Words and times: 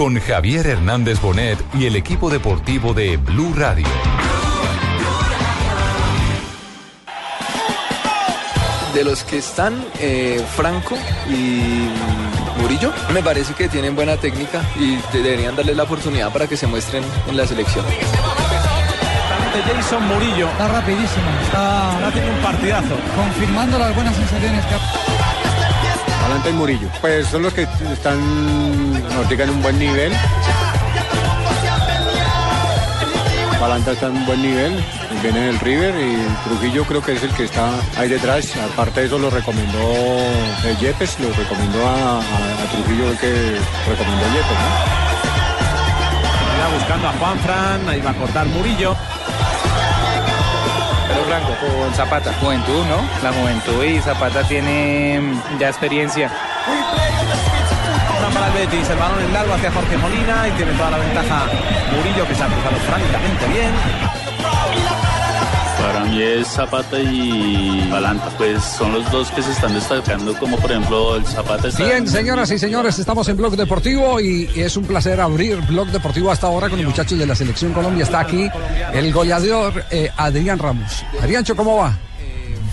con 0.00 0.18
Javier 0.18 0.66
Hernández 0.66 1.20
Bonet 1.20 1.58
y 1.74 1.84
el 1.84 1.94
equipo 1.94 2.30
deportivo 2.30 2.94
de 2.94 3.18
Blue 3.18 3.52
Radio. 3.54 3.86
De 8.94 9.04
los 9.04 9.22
que 9.24 9.36
están, 9.36 9.84
eh, 9.98 10.42
Franco 10.56 10.96
y 11.28 11.90
Murillo, 12.62 12.94
me 13.12 13.22
parece 13.22 13.52
que 13.52 13.68
tienen 13.68 13.94
buena 13.94 14.16
técnica 14.16 14.62
y 14.78 14.96
deberían 15.12 15.54
darles 15.54 15.76
la 15.76 15.82
oportunidad 15.82 16.32
para 16.32 16.46
que 16.46 16.56
se 16.56 16.66
muestren 16.66 17.04
en 17.28 17.36
la 17.36 17.46
selección. 17.46 17.84
Jason 19.66 20.02
Murillo. 20.08 20.48
Está 20.48 20.68
rapidísimo, 20.68 21.30
está 21.42 22.06
haciendo 22.08 22.32
un 22.32 22.38
partidazo. 22.38 22.96
Confirmando 23.14 23.78
las 23.78 23.94
buenas 23.94 24.16
sensaciones 24.16 24.64
que 24.64 25.49
Adelante 26.30 26.50
y 26.50 26.52
Murillo. 26.52 26.88
Pues 27.00 27.26
son 27.26 27.42
los 27.42 27.52
que 27.52 27.62
están, 27.62 28.92
nos 28.92 29.28
digan 29.28 29.50
un 29.50 29.60
buen 29.62 29.76
nivel. 29.80 30.12
Balanta 33.60 33.90
está 33.90 34.06
en 34.06 34.18
un 34.18 34.26
buen 34.26 34.40
nivel, 34.40 34.72
viene 35.22 35.48
el 35.48 35.58
River 35.58 35.92
y 35.96 36.48
Trujillo 36.48 36.84
creo 36.84 37.02
que 37.02 37.14
es 37.14 37.22
el 37.24 37.30
que 37.30 37.44
está 37.44 37.68
ahí 37.98 38.08
detrás. 38.08 38.54
Aparte 38.72 39.00
de 39.00 39.06
eso 39.06 39.18
lo 39.18 39.28
recomendó 39.28 39.80
el 40.64 40.78
Yepes, 40.78 41.18
lo 41.18 41.32
recomendó 41.32 41.84
a, 41.84 42.20
a, 42.20 42.22
Trujillo 42.70 43.10
el 43.10 43.18
que 43.18 43.58
recomendó 43.88 44.26
Yepes. 44.28 44.58
¿no? 46.62 46.74
buscando 46.78 47.08
a 47.08 47.12
Juan 47.14 47.38
Fran, 47.40 47.88
ahí 47.88 48.00
va 48.00 48.10
a 48.10 48.14
cortar 48.14 48.46
Murillo. 48.46 48.96
Blanco, 51.30 51.54
con 51.60 51.94
Zapata. 51.94 52.32
Juventud, 52.40 52.84
¿no? 52.86 53.08
La 53.22 53.32
juventud 53.32 53.84
y 53.84 54.00
Zapata 54.00 54.42
tiene 54.48 55.20
ya 55.60 55.68
experiencia. 55.68 56.28
Para 58.34 58.48
el 58.48 58.52
Betis, 58.52 58.90
el 58.90 58.98
balón 58.98 59.22
en 59.22 59.32
largo 59.32 59.54
hacia 59.54 59.70
Jorge 59.70 59.96
Molina 59.96 60.48
y 60.48 60.50
tiene 60.52 60.72
toda 60.72 60.90
la 60.90 60.98
ventaja 60.98 61.46
Murillo 61.94 62.26
que 62.26 62.34
se 62.34 62.42
ha 62.42 62.46
cruzado 62.46 62.76
francamente 62.78 63.46
bien. 63.46 64.19
Para 65.80 66.04
mí 66.04 66.22
es 66.22 66.46
Zapata 66.48 67.00
y 67.00 67.88
Balanta, 67.90 68.28
pues 68.36 68.62
son 68.62 68.92
los 68.92 69.10
dos 69.10 69.30
que 69.30 69.42
se 69.42 69.50
están 69.50 69.74
destacando, 69.74 70.38
como 70.38 70.58
por 70.58 70.70
ejemplo 70.70 71.16
el 71.16 71.24
Zapata 71.24 71.68
está... 71.68 71.84
Bien, 71.84 72.06
señoras 72.06 72.50
y 72.50 72.58
señores, 72.58 72.98
estamos 72.98 73.28
en 73.28 73.36
Blog 73.36 73.56
Deportivo 73.56 74.20
y 74.20 74.48
es 74.54 74.76
un 74.76 74.84
placer 74.84 75.20
abrir 75.20 75.56
Blog 75.62 75.88
Deportivo 75.88 76.30
hasta 76.30 76.46
ahora 76.46 76.68
con 76.68 76.78
los 76.78 76.86
muchachos 76.86 77.18
de 77.18 77.26
la 77.26 77.34
Selección 77.34 77.72
Colombia. 77.72 78.04
Está 78.04 78.20
aquí 78.20 78.48
el 78.92 79.12
goleador 79.12 79.84
eh, 79.90 80.10
Adrián 80.16 80.58
Ramos. 80.58 81.04
Adriáncho, 81.20 81.56
¿cómo 81.56 81.76
va? 81.78 81.96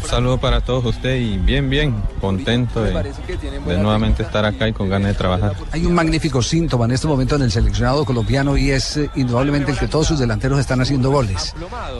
Saludo 0.07 0.37
para 0.39 0.61
todos 0.61 0.85
ustedes 0.85 1.21
y 1.21 1.37
bien, 1.37 1.69
bien, 1.69 1.95
contento 2.21 2.83
de, 2.83 2.93
de, 2.93 3.77
nuevamente 3.77 4.23
estar 4.23 4.45
acá 4.45 4.67
y 4.67 4.73
con 4.73 4.89
ganas 4.89 5.09
de 5.09 5.17
trabajar. 5.17 5.53
Hay 5.71 5.85
un 5.85 5.93
magnífico 5.93 6.41
síntoma 6.41 6.85
en 6.85 6.91
este 6.91 7.07
momento 7.07 7.35
en 7.35 7.43
el 7.43 7.51
seleccionado 7.51 8.05
colombiano 8.05 8.57
y 8.57 8.71
es 8.71 8.97
eh, 8.97 9.09
indudablemente 9.15 9.71
el 9.71 9.77
que 9.77 9.87
todos 9.87 10.07
sus 10.07 10.19
delanteros 10.19 10.59
están 10.59 10.81
haciendo 10.81 11.11
goles. 11.11 11.53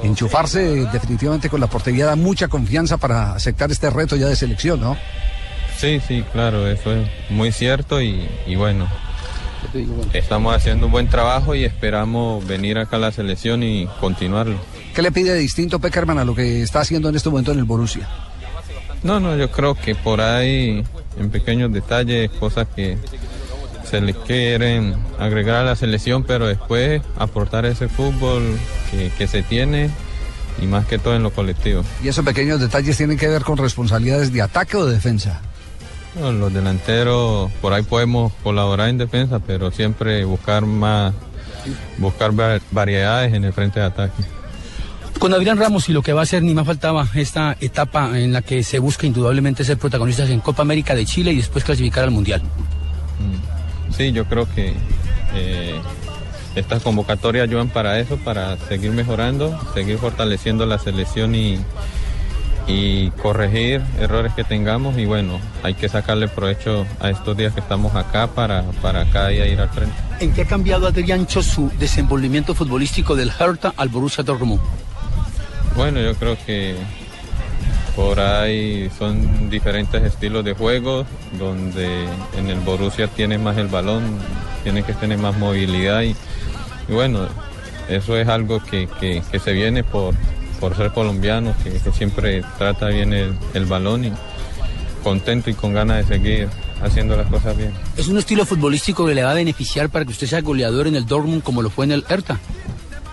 Enchufarse 0.04 0.82
eh, 0.82 0.88
definitivamente 0.92 1.50
con 1.50 1.60
la 1.60 1.68
portería 1.68 2.06
da 2.06 2.16
mucha 2.16 2.48
confianza 2.48 2.98
para 2.98 3.34
aceptar 3.34 3.72
este 3.72 3.90
reto 3.90 4.16
ya 4.16 4.28
de 4.28 4.36
selección, 4.36 4.80
¿no? 4.80 4.98
Sí, 5.78 6.00
sí, 6.08 6.24
claro, 6.32 6.68
eso 6.68 6.92
es 6.94 7.08
muy 7.30 7.52
cierto 7.52 8.02
y, 8.02 8.28
y 8.48 8.56
bueno, 8.56 8.88
Estamos 10.14 10.56
haciendo 10.56 10.86
un 10.86 10.92
buen 10.92 11.10
trabajo 11.10 11.56
y 11.56 11.64
esperamos 11.64 12.46
venir 12.46 12.78
acá 12.78 12.98
a 12.98 13.00
la 13.00 13.12
selección 13.12 13.64
y 13.64 13.88
continuarlo. 14.00 14.58
¿Qué 14.98 15.04
le 15.04 15.12
pide 15.12 15.36
distinto 15.36 15.78
Peckerman 15.78 16.18
a 16.18 16.26
lo 16.26 16.34
que 16.34 16.64
está 16.64 16.80
haciendo 16.80 17.08
en 17.10 17.16
este 17.16 17.30
momento 17.30 17.52
en 17.52 17.60
el 17.60 17.66
Borussia? 17.66 18.08
No, 19.04 19.20
no, 19.20 19.38
yo 19.38 19.52
creo 19.52 19.76
que 19.76 19.94
por 19.94 20.22
ahí, 20.22 20.84
en 21.20 21.30
pequeños 21.30 21.72
detalles, 21.72 22.32
cosas 22.32 22.68
que 22.76 22.98
se 23.88 24.02
le 24.02 24.16
quieren 24.16 24.96
agregar 25.20 25.58
a 25.58 25.64
la 25.64 25.76
selección, 25.76 26.24
pero 26.24 26.48
después 26.48 27.04
aportar 27.16 27.68
ese 27.68 27.90
fútbol 27.90 28.42
que, 28.90 29.12
que 29.16 29.28
se 29.28 29.44
tiene 29.44 29.92
y 30.60 30.66
más 30.66 30.88
que 30.88 30.98
todo 30.98 31.16
en 31.16 31.22
lo 31.22 31.30
colectivo. 31.30 31.84
¿Y 32.04 32.08
esos 32.08 32.26
pequeños 32.26 32.60
detalles 32.60 32.98
tienen 32.98 33.20
que 33.20 33.28
ver 33.28 33.44
con 33.44 33.58
responsabilidades 33.60 34.34
de 34.34 34.42
ataque 34.42 34.78
o 34.78 34.86
de 34.88 34.96
defensa? 34.96 35.42
No, 36.20 36.32
los 36.32 36.52
delanteros, 36.52 37.52
por 37.62 37.72
ahí 37.72 37.84
podemos 37.84 38.34
colaborar 38.42 38.90
en 38.90 38.98
defensa, 38.98 39.38
pero 39.38 39.70
siempre 39.70 40.26
buscar 40.26 40.66
más, 40.66 41.14
buscar 42.00 42.32
variedades 42.72 43.36
en 43.36 43.44
el 43.44 43.54
frente 43.54 43.80
de 43.80 43.86
ataque. 43.86 44.24
Con 45.20 45.34
Adrián 45.34 45.58
Ramos 45.58 45.90
y 45.90 45.94
lo 45.94 46.04
que 46.04 46.14
va 46.14 46.22
a 46.22 46.26
ser, 46.26 46.44
ni 46.44 46.54
más 46.54 46.66
faltaba 46.66 47.08
esta 47.16 47.58
etapa 47.60 48.18
en 48.20 48.34
la 48.34 48.42
que 48.44 48.64
se 48.64 48.78
busca 48.80 49.08
indudablemente 49.08 49.64
ser 49.64 49.78
protagonistas 49.78 50.30
en 50.30 50.40
Copa 50.40 50.62
América 50.62 50.94
de 50.94 51.06
Chile 51.06 51.34
y 51.34 51.38
después 51.38 51.64
clasificar 51.64 52.04
al 52.04 52.12
Mundial. 52.12 52.42
Sí, 53.96 54.12
yo 54.12 54.26
creo 54.26 54.48
que 54.54 54.74
eh, 55.34 55.82
estas 56.56 56.84
convocatorias 56.84 57.48
ayudan 57.48 57.70
para 57.70 58.00
eso, 58.00 58.18
para 58.18 58.58
seguir 58.58 58.92
mejorando, 58.92 59.60
seguir 59.74 59.98
fortaleciendo 59.98 60.68
la 60.68 60.78
selección 60.78 61.34
y, 61.34 61.58
y 62.68 63.10
corregir 63.12 63.82
errores 64.00 64.34
que 64.34 64.44
tengamos 64.44 64.98
y 64.98 65.06
bueno, 65.06 65.40
hay 65.64 65.74
que 65.74 65.90
sacarle 65.90 66.28
provecho 66.28 66.86
a 67.00 67.10
estos 67.10 67.36
días 67.36 67.54
que 67.54 67.62
estamos 67.62 67.96
acá 67.96 68.28
para, 68.28 68.64
para 68.82 69.10
cada 69.10 69.30
día 69.30 69.48
ir 69.48 69.60
al 69.60 69.70
frente. 69.70 69.96
¿En 70.20 70.32
qué 70.34 70.44
ha 70.44 70.48
cambiado 70.48 70.86
Adriancho 70.86 71.42
su 71.42 71.72
desenvolvimiento 71.80 72.54
futbolístico 72.54 73.16
del 73.16 73.32
Hertha 73.38 73.74
al 73.78 73.90
Borussia 73.90 74.24
Dortmund? 74.24 74.62
Bueno, 75.78 76.02
yo 76.02 76.16
creo 76.16 76.36
que 76.44 76.76
por 77.96 78.20
ahí 78.20 78.90
son 78.98 79.48
diferentes 79.48 80.02
estilos 80.02 80.44
de 80.44 80.54
juego, 80.54 81.06
donde 81.38 82.06
en 82.36 82.50
el 82.50 82.60
Borussia 82.62 83.08
tiene 83.08 83.38
más 83.38 83.58
el 83.58 83.68
balón, 83.68 84.04
tiene 84.64 84.82
que 84.82 84.94
tener 84.94 85.20
más 85.20 85.38
movilidad 85.38 86.02
y, 86.02 86.16
bueno, 86.90 87.28
eso 87.90 88.18
es 88.18 88.28
algo 88.28 88.60
que, 88.64 88.90
que, 89.00 89.22
que 89.32 89.40
se 89.40 89.54
viene 89.54 89.84
por, 89.84 90.16
por 90.60 90.76
ser 90.76 90.92
colombiano, 90.94 91.54
que, 91.64 91.70
que 91.70 91.92
siempre 91.92 92.44
trata 92.58 92.88
bien 92.88 93.14
el, 93.14 93.36
el, 93.54 93.66
balón 93.66 94.06
y 94.06 94.12
contento 95.04 95.52
y 95.52 95.54
con 95.54 95.74
ganas 95.74 96.08
de 96.08 96.18
seguir 96.18 96.50
haciendo 96.82 97.16
las 97.16 97.28
cosas 97.28 97.56
bien. 97.56 97.72
¿Es 97.96 98.08
un 98.08 98.18
estilo 98.18 98.48
futbolístico 98.48 99.06
que 99.06 99.14
le 99.14 99.24
va 99.24 99.30
a 99.30 99.36
beneficiar 99.36 99.90
para 99.90 100.06
que 100.06 100.12
usted 100.12 100.26
sea 100.26 100.42
goleador 100.42 100.88
en 100.88 100.96
el 100.96 101.06
Dortmund 101.06 101.44
como 101.44 101.62
lo 101.62 101.70
fue 101.70 101.86
en 101.86 101.92
el 101.92 102.06
Hertha? 102.10 102.40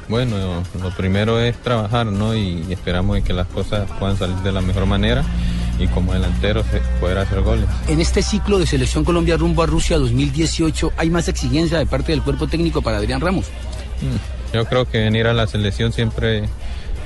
Bueno, 0.09 0.63
lo 0.81 0.91
primero 0.91 1.41
es 1.41 1.57
trabajar, 1.57 2.07
¿no? 2.07 2.35
Y, 2.35 2.65
esperamos 2.71 3.21
que 3.23 3.33
las 3.33 3.47
cosas 3.49 3.89
puedan 3.99 4.17
salir 4.17 4.37
de 4.37 4.53
la 4.53 4.61
mejor 4.61 4.87
manera 4.87 5.25
y 5.79 5.87
como 5.89 6.13
delantero 6.13 6.63
poder 7.01 7.19
hacer 7.19 7.41
goles. 7.41 7.67
En 7.89 8.01
este 8.01 8.23
ciclo 8.23 8.59
de 8.59 8.67
Selección 8.67 9.05
Colombia 9.05 9.37
rumbo 9.37 9.63
a 9.63 9.67
Rusia 9.67 9.99
2018, 9.99 10.93
¿hay 10.97 11.11
más 11.11 11.29
exigencia 11.29 11.79
de 11.79 11.87
parte 11.87 12.13
del 12.13 12.23
cuerpo 12.23 12.47
técnico 12.47 12.83
para 12.83 12.99
Adrián 12.99 13.21
Ramos? 13.21 13.47
Yo 14.53 14.65
creo 14.67 14.85
que 14.89 14.99
venir 14.99 15.27
a 15.27 15.33
la 15.33 15.47
selección 15.47 15.93
siempre 15.93 16.45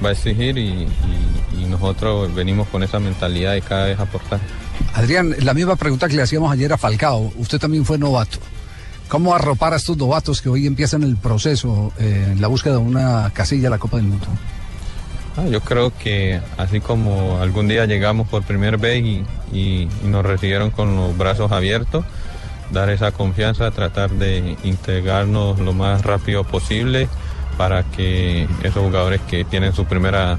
va 0.04 0.10
a 0.10 0.12
exigir 0.12 0.58
y, 0.58 0.68
y, 0.68 1.62
y, 1.62 1.64
nosotros 1.66 2.34
venimos 2.34 2.68
con 2.68 2.82
esa 2.82 3.00
mentalidad 3.00 3.54
de 3.54 3.62
cada 3.62 3.86
vez 3.86 3.98
aportar. 3.98 4.40
Adrián, 4.94 5.34
la 5.40 5.54
misma 5.54 5.76
pregunta 5.76 6.08
que 6.08 6.16
le 6.16 6.22
hacíamos 6.22 6.52
ayer 6.52 6.72
a 6.72 6.78
Falcao, 6.78 7.32
usted 7.36 7.58
también 7.58 7.84
fue 7.84 7.98
novato. 7.98 8.38
¿Cómo 9.08 9.34
arropar 9.34 9.72
a 9.72 9.76
estos 9.76 9.96
novatos 9.96 10.42
que 10.42 10.50
hoy 10.50 10.66
empiezan 10.66 11.02
el 11.02 11.16
proceso 11.16 11.92
eh, 11.98 12.28
en 12.32 12.42
la 12.42 12.48
búsqueda 12.48 12.74
de 12.74 12.80
una 12.80 13.30
casilla 13.32 13.68
a 13.68 13.70
la 13.70 13.78
Copa 13.78 13.96
del 13.96 14.06
Mundo? 14.06 14.26
Ah, 15.36 15.46
yo 15.48 15.60
creo 15.62 15.92
que 15.96 16.40
así 16.58 16.80
como 16.80 17.38
algún 17.40 17.68
día 17.68 17.86
llegamos 17.86 18.28
por 18.28 18.42
primer 18.42 18.76
vez 18.76 19.02
y, 19.02 19.24
y, 19.52 19.88
y, 20.04 20.08
nos 20.08 20.26
recibieron 20.26 20.70
con 20.70 20.94
los 20.94 21.16
brazos 21.16 21.52
abiertos, 21.52 22.04
dar 22.70 22.90
esa 22.90 23.12
confianza, 23.12 23.70
tratar 23.70 24.10
de 24.10 24.56
integrarnos 24.62 25.58
lo 25.58 25.72
más 25.72 26.02
rápido 26.02 26.44
posible 26.44 27.08
para 27.56 27.84
que 27.84 28.46
esos 28.62 28.82
jugadores 28.82 29.22
que 29.22 29.44
tienen 29.44 29.72
su 29.72 29.86
primera 29.86 30.38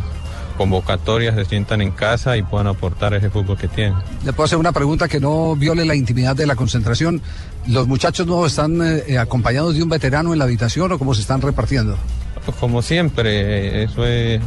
convocatoria 0.60 1.34
se 1.34 1.46
sientan 1.46 1.82
en 1.82 1.92
casa 1.92 2.36
y 2.36 2.44
puedan 2.44 2.68
aportar 2.68 3.14
ese 3.14 3.30
fútbol 3.30 3.58
que 3.58 3.70
tienen. 3.70 3.96
Le 4.26 4.34
puedo 4.34 4.44
hacer 4.44 4.58
una 4.58 4.74
pregunta 4.74 5.08
que 5.08 5.22
no 5.22 5.56
viole 5.56 5.86
la 5.86 5.96
intimidad 5.96 6.36
de 6.36 6.46
la 6.46 6.58
concentración. 6.58 7.22
¿Los 7.70 7.88
muchachos 7.88 8.26
no 8.28 8.46
están 8.46 8.80
eh, 8.82 9.18
acompañados 9.18 9.76
de 9.76 9.84
un 9.84 9.90
veterano 9.90 10.34
en 10.34 10.40
la 10.40 10.46
habitación 10.46 10.92
o 10.92 10.98
cómo 11.00 11.14
se 11.14 11.22
están 11.22 11.42
repartiendo? 11.42 11.98
Pues 12.46 12.58
como 12.58 12.82
siempre, 12.82 13.84
eso 13.84 14.06
es 14.06 14.42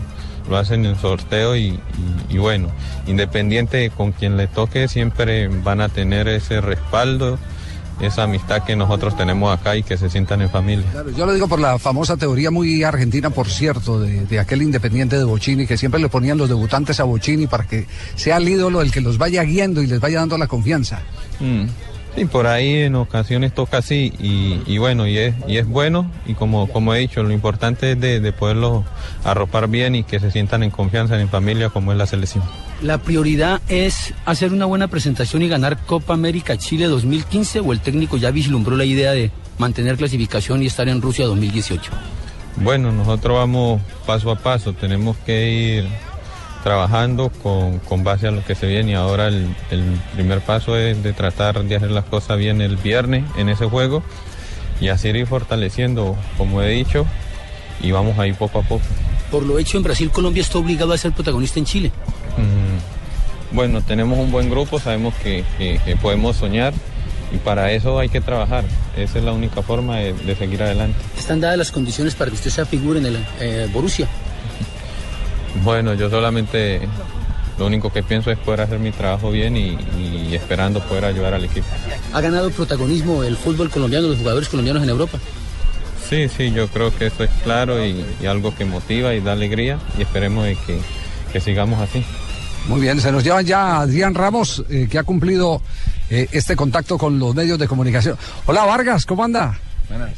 lo 0.51 0.57
hacen 0.57 0.85
en 0.85 0.99
sorteo 0.99 1.55
y, 1.55 1.67
y- 1.69 1.81
y 2.31 2.39
bueno, 2.39 2.69
independiente 3.07 3.91
con 3.91 4.11
quien 4.13 4.37
le 4.37 4.49
toque, 4.49 4.89
siempre 4.89 5.47
van 5.49 5.81
a 5.81 5.89
tener 5.89 6.27
ese 6.27 6.61
respaldo, 6.61 7.39
esa 8.01 8.25
amistad 8.25 8.65
que 8.65 8.75
nosotros 8.75 9.17
tenemos 9.17 9.57
acá 9.57 9.77
y 9.77 9.85
que 9.85 9.97
se 9.97 10.11
sientan 10.11 10.43
en 10.43 10.51
familia. 10.51 10.85
Claro, 10.91 11.11
yo 11.11 11.27
lo 11.27 11.33
digo 11.35 11.47
por 11.47 11.61
la 11.61 11.79
famosa 11.79 12.17
teoría 12.17 12.51
muy 12.51 12.83
argentina, 12.83 13.31
por 13.31 13.49
cierto, 13.49 14.01
de, 14.01 14.27
de 14.27 14.39
aquel 14.41 14.63
independiente 14.63 15.17
de 15.17 15.23
Bocini, 15.25 15.67
que 15.67 15.77
siempre 15.77 16.01
le 16.01 16.09
ponían 16.09 16.39
los 16.39 16.49
debutantes 16.49 16.99
a 16.99 17.05
Bocini 17.05 17.47
para 17.47 17.65
que 17.69 17.87
sea 18.17 18.39
el 18.39 18.49
ídolo 18.49 18.83
el 18.83 18.91
que 18.91 19.01
los 19.01 19.19
vaya 19.19 19.45
guiando 19.45 19.81
y 19.81 19.87
les 19.87 20.01
vaya 20.01 20.19
dando 20.19 20.37
la 20.39 20.49
confianza. 20.49 21.01
Mm. 21.39 21.67
Sí, 22.15 22.27
por 22.27 22.47
ahí 22.47 22.83
en 22.83 22.95
ocasiones 22.95 23.55
toca 23.55 23.79
así 23.79 24.13
y, 24.21 24.61
y 24.67 24.77
bueno, 24.77 25.07
y 25.07 25.17
es, 25.17 25.35
y 25.49 25.57
es 25.57 25.67
bueno 25.67 26.11
y 26.27 26.35
como, 26.35 26.69
como 26.69 26.95
he 26.95 26.99
dicho, 26.99 27.23
lo 27.23 27.33
importante 27.33 27.93
es 27.93 28.01
de, 28.01 28.21
de 28.21 28.33
poderlos 28.33 28.85
arropar 29.25 29.67
bien 29.69 29.95
y 29.95 30.05
que 30.05 30.21
se 30.21 30.31
sientan 30.31 30.63
en 30.63 30.71
confianza 30.71 31.19
en 31.19 31.31
familia 31.31 31.71
como 31.71 31.91
es 31.91 31.97
la 31.97 32.07
selección. 32.07 32.45
¿La 32.83 32.99
prioridad 32.99 33.63
es 33.69 34.13
hacer 34.27 34.53
una 34.53 34.67
buena 34.67 34.89
presentación 34.89 35.41
y 35.43 35.49
ganar 35.49 35.79
Copa 35.87 36.13
América 36.13 36.59
Chile 36.59 36.87
2015 36.87 37.61
o 37.61 37.73
el 37.73 37.81
técnico 37.81 38.19
ya 38.19 38.31
vislumbró 38.31 38.77
la 38.77 38.85
idea 38.85 39.13
de 39.13 39.31
mantener 39.57 39.97
clasificación 39.97 40.63
y 40.63 40.67
estar 40.67 40.89
en 40.89 41.01
Rusia 41.01 41.25
2018? 41.27 41.91
Bueno, 42.57 42.93
nosotros 42.93 43.39
vamos 43.39 43.81
paso 44.07 44.31
a 44.31 44.37
paso, 44.37 44.75
tenemos 44.75 45.17
que 45.25 45.51
ir 45.51 46.12
trabajando 46.63 47.31
con, 47.43 47.79
con 47.81 48.05
base 48.05 48.29
a 48.29 48.31
lo 48.31 48.45
que 48.45 48.55
se 48.55 48.67
viene 48.67 48.93
y 48.93 48.95
ahora 48.95 49.29
el, 49.29 49.55
el 49.71 49.83
primer 50.15 50.41
paso 50.41 50.77
es 50.77 51.03
de 51.03 51.13
tratar 51.13 51.63
de 51.65 51.77
hacer 51.77 51.91
las 51.91 52.05
cosas 52.05 52.39
bien 52.39 52.61
el 52.61 52.77
viernes 52.77 53.25
en 53.37 53.49
ese 53.49 53.67
juego 53.67 54.03
y 54.81 54.89
así 54.89 55.09
ir 55.09 55.27
fortaleciendo, 55.27 56.17
como 56.39 56.63
he 56.63 56.69
dicho, 56.71 57.07
y 57.83 57.91
vamos 57.93 58.19
ahí 58.19 58.33
poco 58.33 58.61
a 58.61 58.63
poco. 58.63 58.83
Por 59.31 59.45
lo 59.45 59.59
hecho 59.59 59.77
en 59.77 59.83
Brasil, 59.85 60.11
Colombia 60.11 60.41
está 60.43 60.59
obligado 60.59 60.93
a 60.93 60.99
ser 60.99 61.13
protagonista 61.13 61.59
en 61.59 61.65
Chile. 61.67 61.93
Mm, 62.37 63.55
Bueno, 63.55 63.83
tenemos 63.83 64.19
un 64.19 64.31
buen 64.33 64.49
grupo, 64.49 64.79
sabemos 64.81 65.15
que, 65.23 65.45
que- 65.59 65.79
que 65.85 65.97
podemos 65.97 66.37
soñar 66.37 66.73
y 67.33 67.37
para 67.39 67.71
eso 67.73 67.99
hay 67.99 68.09
que 68.09 68.21
trabajar. 68.21 68.65
Esa 68.97 69.19
es 69.19 69.25
la 69.25 69.33
única 69.33 69.63
forma 69.63 69.97
de, 69.99 70.13
de 70.15 70.35
seguir 70.37 70.63
adelante. 70.63 70.97
¿Están 71.19 71.41
dadas 71.41 71.59
las 71.59 71.71
condiciones 71.71 72.15
para 72.15 72.31
que 72.31 72.37
usted 72.37 72.51
sea 72.51 72.65
figura 72.67 72.99
en 72.99 73.07
el 73.07 73.19
eh, 73.41 73.69
Borussia? 73.73 74.07
Bueno, 75.65 75.95
yo 75.95 76.09
solamente 76.11 76.81
lo 77.59 77.67
único 77.67 77.93
que 77.93 78.03
pienso 78.03 78.31
es 78.31 78.39
poder 78.39 78.63
hacer 78.63 78.79
mi 78.79 78.91
trabajo 78.91 79.31
bien 79.31 79.57
y, 79.57 79.77
y 79.99 80.35
esperando 80.35 80.81
poder 80.81 81.05
ayudar 81.05 81.35
al 81.35 81.45
equipo. 81.45 81.67
¿Ha 82.13 82.21
ganado 82.21 82.51
protagonismo 82.51 83.23
el 83.23 83.37
fútbol 83.37 83.71
colombiano, 83.71 84.09
los 84.09 84.19
jugadores 84.19 84.49
colombianos 84.49 84.83
en 84.83 84.89
Europa? 84.89 85.19
Sí, 86.09 86.29
sí, 86.29 86.53
yo 86.53 86.69
creo 86.69 86.95
que 86.97 87.07
eso 87.07 87.25
es 87.25 87.31
claro 87.43 87.85
y, 87.85 88.05
y 88.21 88.27
algo 88.27 88.55
que 88.55 88.65
motiva 88.65 89.15
y 89.15 89.21
da 89.21 89.33
alegría 89.33 89.79
y 89.99 90.03
esperemos 90.03 90.45
de 90.45 90.57
que, 90.57 90.79
que 91.33 91.41
sigamos 91.41 91.81
así. 91.81 92.05
Muy 92.69 92.81
bien, 92.81 93.01
se 93.01 93.11
nos 93.11 93.25
llevan 93.25 93.45
ya 93.45 93.81
Adrián 93.81 94.15
Ramos, 94.15 94.63
eh, 94.71 94.87
que 94.91 94.99
ha 94.99 95.03
cumplido 95.05 95.61
eh, 96.11 96.29
este 96.33 96.55
contacto 96.55 96.97
con 96.99 97.19
los 97.19 97.35
medios 97.35 97.59
de 97.59 97.67
comunicación. 97.67 98.17
Hola 98.47 98.65
Vargas, 98.65 99.07
¿cómo 99.07 99.25
anda? 99.25 99.59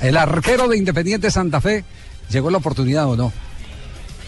El 0.01 0.17
arquero 0.17 0.69
de 0.69 0.77
Independiente 0.77 1.31
Santa 1.31 1.61
Fe, 1.61 1.85
¿llegó 2.31 2.51
la 2.51 2.59
oportunidad 2.59 3.07
o 3.07 3.17
no? 3.17 3.33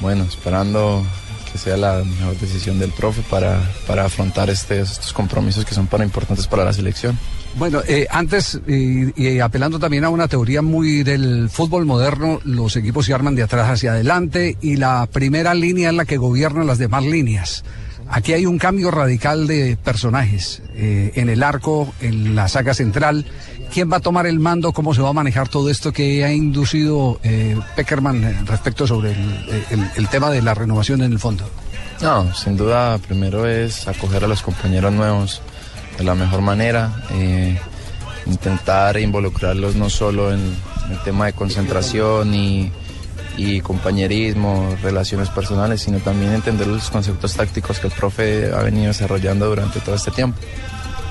Bueno, 0.00 0.24
esperando 0.24 1.04
que 1.50 1.58
sea 1.58 1.76
la 1.76 2.02
mejor 2.04 2.36
decisión 2.38 2.78
del 2.78 2.90
profe 2.92 3.22
para, 3.30 3.60
para 3.86 4.04
afrontar 4.04 4.50
este- 4.50 4.80
estos 4.80 5.12
compromisos 5.12 5.64
que 5.64 5.74
son 5.74 5.86
para 5.86 6.04
importantes 6.04 6.46
para 6.46 6.64
la 6.64 6.72
selección. 6.72 7.18
Bueno, 7.58 7.80
eh, 7.88 8.06
antes, 8.10 8.60
y, 8.68 9.18
y 9.20 9.40
apelando 9.40 9.78
también 9.78 10.04
a 10.04 10.10
una 10.10 10.28
teoría 10.28 10.60
muy 10.60 11.02
del 11.02 11.48
fútbol 11.48 11.86
moderno, 11.86 12.40
los 12.44 12.76
equipos 12.76 13.06
se 13.06 13.14
arman 13.14 13.34
de 13.34 13.44
atrás 13.44 13.70
hacia 13.70 13.92
adelante 13.92 14.58
y 14.60 14.76
la 14.76 15.08
primera 15.10 15.54
línea 15.54 15.88
es 15.88 15.94
la 15.96 16.04
que 16.04 16.18
gobierna 16.18 16.64
las 16.64 16.76
demás 16.76 17.04
líneas. 17.04 17.64
Aquí 18.08 18.32
hay 18.32 18.46
un 18.46 18.58
cambio 18.58 18.90
radical 18.90 19.46
de 19.46 19.76
personajes 19.76 20.62
eh, 20.74 21.12
en 21.16 21.28
el 21.28 21.42
arco, 21.42 21.92
en 22.00 22.36
la 22.36 22.48
saga 22.48 22.72
central. 22.72 23.26
¿Quién 23.72 23.90
va 23.90 23.96
a 23.96 24.00
tomar 24.00 24.26
el 24.26 24.38
mando? 24.38 24.72
¿Cómo 24.72 24.94
se 24.94 25.02
va 25.02 25.08
a 25.08 25.12
manejar 25.12 25.48
todo 25.48 25.70
esto 25.70 25.92
que 25.92 26.24
ha 26.24 26.32
inducido 26.32 27.18
eh, 27.24 27.58
Peckerman 27.74 28.22
eh, 28.22 28.42
respecto 28.46 28.86
sobre 28.86 29.16
el, 29.96 30.08
tema 30.08 30.30
de 30.30 30.40
la 30.40 30.54
renovación 30.54 31.02
en 31.02 31.12
el 31.12 31.18
fondo? 31.18 31.48
No, 32.00 32.32
sin 32.34 32.56
duda, 32.56 32.98
primero 32.98 33.46
es 33.46 33.88
acoger 33.88 34.24
a 34.24 34.28
los 34.28 34.42
compañeros 34.42 34.92
nuevos 34.92 35.42
de 35.98 36.04
la 36.04 36.14
mejor 36.14 36.42
manera, 36.42 36.92
intentar 38.26 38.98
involucrarlos 38.98 39.76
no 39.76 39.88
solo 39.88 40.30
en 40.30 40.40
el 40.90 41.02
tema 41.04 41.26
de 41.26 41.32
concentración 41.32 42.34
y, 42.34 42.70
y 43.36 43.60
compañerismo, 43.60 44.76
relaciones 44.82 45.28
personales, 45.28 45.82
sino 45.82 45.98
también 45.98 46.32
entender 46.32 46.66
los 46.66 46.90
conceptos 46.90 47.34
tácticos 47.34 47.78
que 47.78 47.88
el 47.88 47.92
profe 47.92 48.50
ha 48.54 48.62
venido 48.62 48.88
desarrollando 48.88 49.46
durante 49.46 49.80
todo 49.80 49.94
este 49.94 50.10
tiempo. 50.10 50.38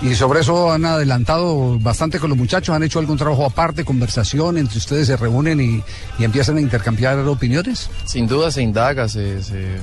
Y 0.02 0.14
sobre 0.16 0.42
eso 0.42 0.72
han 0.72 0.84
adelantado 0.86 1.80
bastante 1.80 2.20
con 2.20 2.30
los 2.30 2.38
muchachos, 2.38 2.76
han 2.76 2.84
hecho 2.84 3.00
algún 3.00 3.18
trabajo 3.18 3.46
aparte, 3.46 3.86
conversación, 3.86 4.58
entre 4.58 4.78
ustedes 4.78 5.08
se 5.08 5.16
reúnen 5.16 5.62
y, 5.62 5.82
y 6.20 6.24
empiezan 6.26 6.58
a 6.58 6.62
intercambiar 6.62 7.18
opiniones. 7.20 7.90
Sin 8.04 8.28
duda 8.28 8.52
se 8.52 8.62
indaga, 8.62 9.08
se, 9.08 9.42
se- 9.42 9.78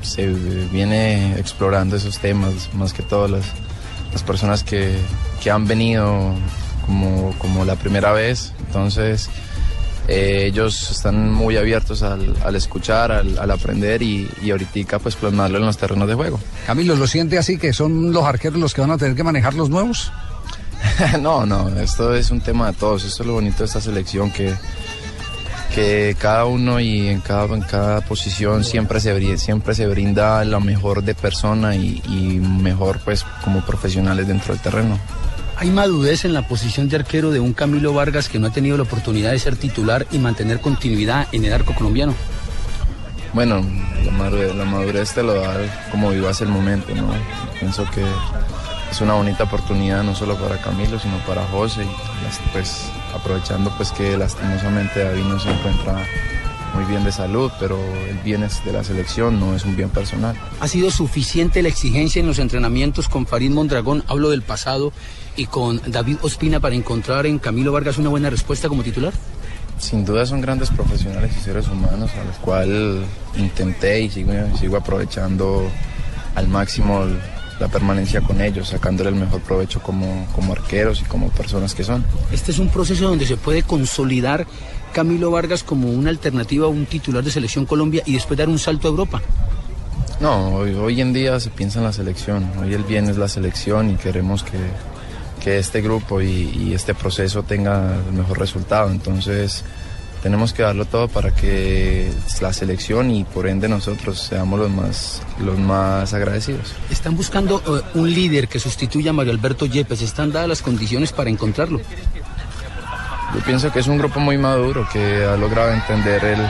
se 0.00 0.26
viene 0.72 1.38
explorando 1.38 1.96
esos 1.96 2.18
temas, 2.18 2.70
más 2.74 2.92
que 2.94 3.02
todo 3.02 3.28
las, 3.28 3.44
las 4.12 4.22
personas 4.22 4.62
que, 4.64 4.96
que 5.42 5.50
han 5.50 5.66
venido 5.66 6.34
como, 6.86 7.34
como 7.38 7.64
la 7.66 7.76
primera 7.76 8.12
vez. 8.12 8.54
Entonces, 8.66 9.28
eh, 10.08 10.46
ellos 10.46 10.90
están 10.90 11.30
muy 11.32 11.56
abiertos 11.56 12.02
al, 12.02 12.34
al 12.44 12.56
escuchar, 12.56 13.12
al, 13.12 13.38
al 13.38 13.50
aprender 13.50 14.02
y, 14.02 14.28
y 14.42 14.50
ahorita 14.50 14.98
pues 14.98 15.14
plasmarlo 15.16 15.58
en 15.58 15.66
los 15.66 15.76
terrenos 15.76 16.08
de 16.08 16.14
juego. 16.14 16.40
Camilo, 16.66 16.96
¿lo 16.96 17.06
siente 17.06 17.38
así 17.38 17.58
que 17.58 17.72
son 17.72 18.10
los 18.12 18.24
arqueros 18.24 18.58
los 18.58 18.72
que 18.74 18.80
van 18.80 18.90
a 18.90 18.98
tener 18.98 19.14
que 19.14 19.22
manejar 19.22 19.54
los 19.54 19.68
nuevos? 19.70 20.10
no, 21.20 21.44
no, 21.44 21.68
esto 21.80 22.14
es 22.14 22.30
un 22.30 22.40
tema 22.40 22.68
de 22.68 22.72
todos. 22.78 23.04
Esto 23.04 23.22
es 23.22 23.26
lo 23.26 23.34
bonito 23.34 23.58
de 23.58 23.64
esta 23.66 23.80
selección 23.80 24.30
que, 24.30 24.54
que 25.74 26.16
cada 26.18 26.44
uno 26.46 26.80
y 26.80 27.08
en 27.08 27.20
cada, 27.20 27.44
en 27.54 27.62
cada 27.62 28.00
posición 28.00 28.64
siempre 28.64 29.00
se, 29.00 29.14
bri- 29.16 29.36
siempre 29.36 29.74
se 29.74 29.86
brinda 29.86 30.44
lo 30.44 30.60
mejor 30.60 31.02
de 31.02 31.14
persona 31.14 31.74
y, 31.76 32.00
y 32.08 32.38
mejor 32.40 33.00
pues 33.04 33.24
como 33.44 33.60
profesionales 33.64 34.26
dentro 34.26 34.54
del 34.54 34.62
terreno. 34.62 34.98
¿Hay 35.60 35.70
madurez 35.70 36.24
en 36.24 36.34
la 36.34 36.42
posición 36.46 36.88
de 36.88 36.96
arquero 36.96 37.32
de 37.32 37.40
un 37.40 37.52
Camilo 37.52 37.92
Vargas 37.92 38.28
que 38.28 38.38
no 38.38 38.46
ha 38.46 38.50
tenido 38.50 38.76
la 38.76 38.84
oportunidad 38.84 39.32
de 39.32 39.40
ser 39.40 39.56
titular 39.56 40.06
y 40.12 40.18
mantener 40.18 40.60
continuidad 40.60 41.26
en 41.32 41.44
el 41.44 41.52
arco 41.52 41.74
colombiano? 41.74 42.14
Bueno, 43.32 43.64
la 44.04 44.64
madurez, 44.64 45.12
te 45.12 45.22
lo 45.24 45.34
da 45.34 45.56
como 45.90 46.10
vivas 46.10 46.40
el 46.42 46.48
momento, 46.48 46.94
¿no? 46.94 47.08
Pienso 47.58 47.84
que 47.90 48.04
es 48.88 49.00
una 49.00 49.14
bonita 49.14 49.44
oportunidad 49.44 50.04
no 50.04 50.14
solo 50.14 50.36
para 50.36 50.58
Camilo, 50.58 50.98
sino 51.00 51.18
para 51.26 51.44
José 51.46 51.84
pues 52.52 52.90
aprovechando 53.12 53.70
pues 53.76 53.90
que 53.90 54.16
lastimosamente 54.16 55.02
David 55.02 55.24
no 55.24 55.40
se 55.40 55.50
encuentra 55.50 56.06
muy 56.74 56.84
bien 56.84 57.04
de 57.04 57.12
salud, 57.12 57.50
pero 57.58 57.78
el 58.08 58.18
bien 58.18 58.42
es 58.42 58.64
de 58.64 58.72
la 58.72 58.84
selección, 58.84 59.40
no 59.40 59.54
es 59.54 59.64
un 59.64 59.76
bien 59.76 59.88
personal. 59.90 60.36
¿Ha 60.60 60.68
sido 60.68 60.90
suficiente 60.90 61.62
la 61.62 61.68
exigencia 61.68 62.20
en 62.20 62.26
los 62.26 62.38
entrenamientos 62.38 63.08
con 63.08 63.26
Farid 63.26 63.50
Mondragón, 63.50 64.04
hablo 64.06 64.30
del 64.30 64.42
pasado, 64.42 64.92
y 65.36 65.46
con 65.46 65.80
David 65.86 66.18
Ospina 66.22 66.60
para 66.60 66.74
encontrar 66.74 67.26
en 67.26 67.38
Camilo 67.38 67.72
Vargas 67.72 67.98
una 67.98 68.08
buena 68.10 68.30
respuesta 68.30 68.68
como 68.68 68.82
titular? 68.82 69.12
Sin 69.78 70.04
duda 70.04 70.26
son 70.26 70.40
grandes 70.40 70.70
profesionales 70.70 71.30
y 71.38 71.40
seres 71.40 71.68
humanos 71.68 72.10
a 72.20 72.24
los 72.24 72.36
cuales 72.36 73.04
intenté 73.36 74.00
y 74.02 74.10
sigo, 74.10 74.32
sigo 74.58 74.76
aprovechando 74.76 75.68
al 76.34 76.48
máximo 76.48 77.02
el- 77.04 77.18
la 77.60 77.66
permanencia 77.68 78.20
con 78.20 78.40
ellos, 78.40 78.68
sacándole 78.68 79.10
el 79.10 79.16
mejor 79.16 79.40
provecho 79.40 79.80
como, 79.82 80.26
como 80.32 80.52
arqueros 80.52 81.00
y 81.00 81.04
como 81.04 81.28
personas 81.30 81.74
que 81.74 81.82
son. 81.82 82.04
Este 82.30 82.52
es 82.52 82.58
un 82.60 82.68
proceso 82.68 83.08
donde 83.08 83.26
se 83.26 83.36
puede 83.36 83.64
consolidar 83.64 84.46
Camilo 84.92 85.30
Vargas 85.30 85.62
como 85.62 85.90
una 85.90 86.10
alternativa 86.10 86.66
a 86.66 86.68
un 86.68 86.86
titular 86.86 87.22
de 87.22 87.30
Selección 87.30 87.66
Colombia 87.66 88.02
y 88.06 88.14
después 88.14 88.38
dar 88.38 88.48
un 88.48 88.58
salto 88.58 88.88
a 88.88 88.90
Europa. 88.90 89.22
No, 90.20 90.56
hoy, 90.56 90.74
hoy 90.74 91.00
en 91.00 91.12
día 91.12 91.38
se 91.38 91.50
piensa 91.50 91.78
en 91.78 91.84
la 91.84 91.92
selección, 91.92 92.50
hoy 92.60 92.74
el 92.74 92.82
bien 92.82 93.08
es 93.08 93.16
la 93.16 93.28
selección 93.28 93.90
y 93.90 93.94
queremos 93.94 94.42
que, 94.42 94.58
que 95.42 95.58
este 95.58 95.80
grupo 95.80 96.20
y, 96.20 96.26
y 96.26 96.74
este 96.74 96.92
proceso 96.94 97.44
tenga 97.44 97.96
el 98.08 98.12
mejor 98.14 98.38
resultado, 98.40 98.90
entonces 98.90 99.64
tenemos 100.22 100.52
que 100.52 100.62
darlo 100.62 100.84
todo 100.84 101.08
para 101.08 101.34
que 101.34 102.10
la 102.40 102.52
selección 102.52 103.10
y 103.10 103.24
por 103.24 103.46
ende 103.46 103.68
nosotros 103.68 104.18
seamos 104.20 104.58
los 104.58 104.70
más, 104.70 105.22
los 105.40 105.58
más 105.58 106.12
agradecidos. 106.12 106.74
Están 106.90 107.16
buscando 107.16 107.62
eh, 107.66 107.98
un 107.98 108.12
líder 108.12 108.48
que 108.48 108.58
sustituya 108.58 109.10
a 109.10 109.12
Mario 109.12 109.32
Alberto 109.32 109.66
Yepes. 109.66 110.02
¿Están 110.02 110.32
dadas 110.32 110.48
las 110.48 110.62
condiciones 110.62 111.12
para 111.12 111.30
encontrarlo? 111.30 111.80
Yo 113.34 113.40
pienso 113.44 113.70
que 113.72 113.80
es 113.80 113.86
un 113.86 113.98
grupo 113.98 114.20
muy 114.20 114.38
maduro 114.38 114.86
que 114.92 115.24
ha 115.24 115.36
logrado 115.36 115.72
entender 115.72 116.24
el- 116.24 116.42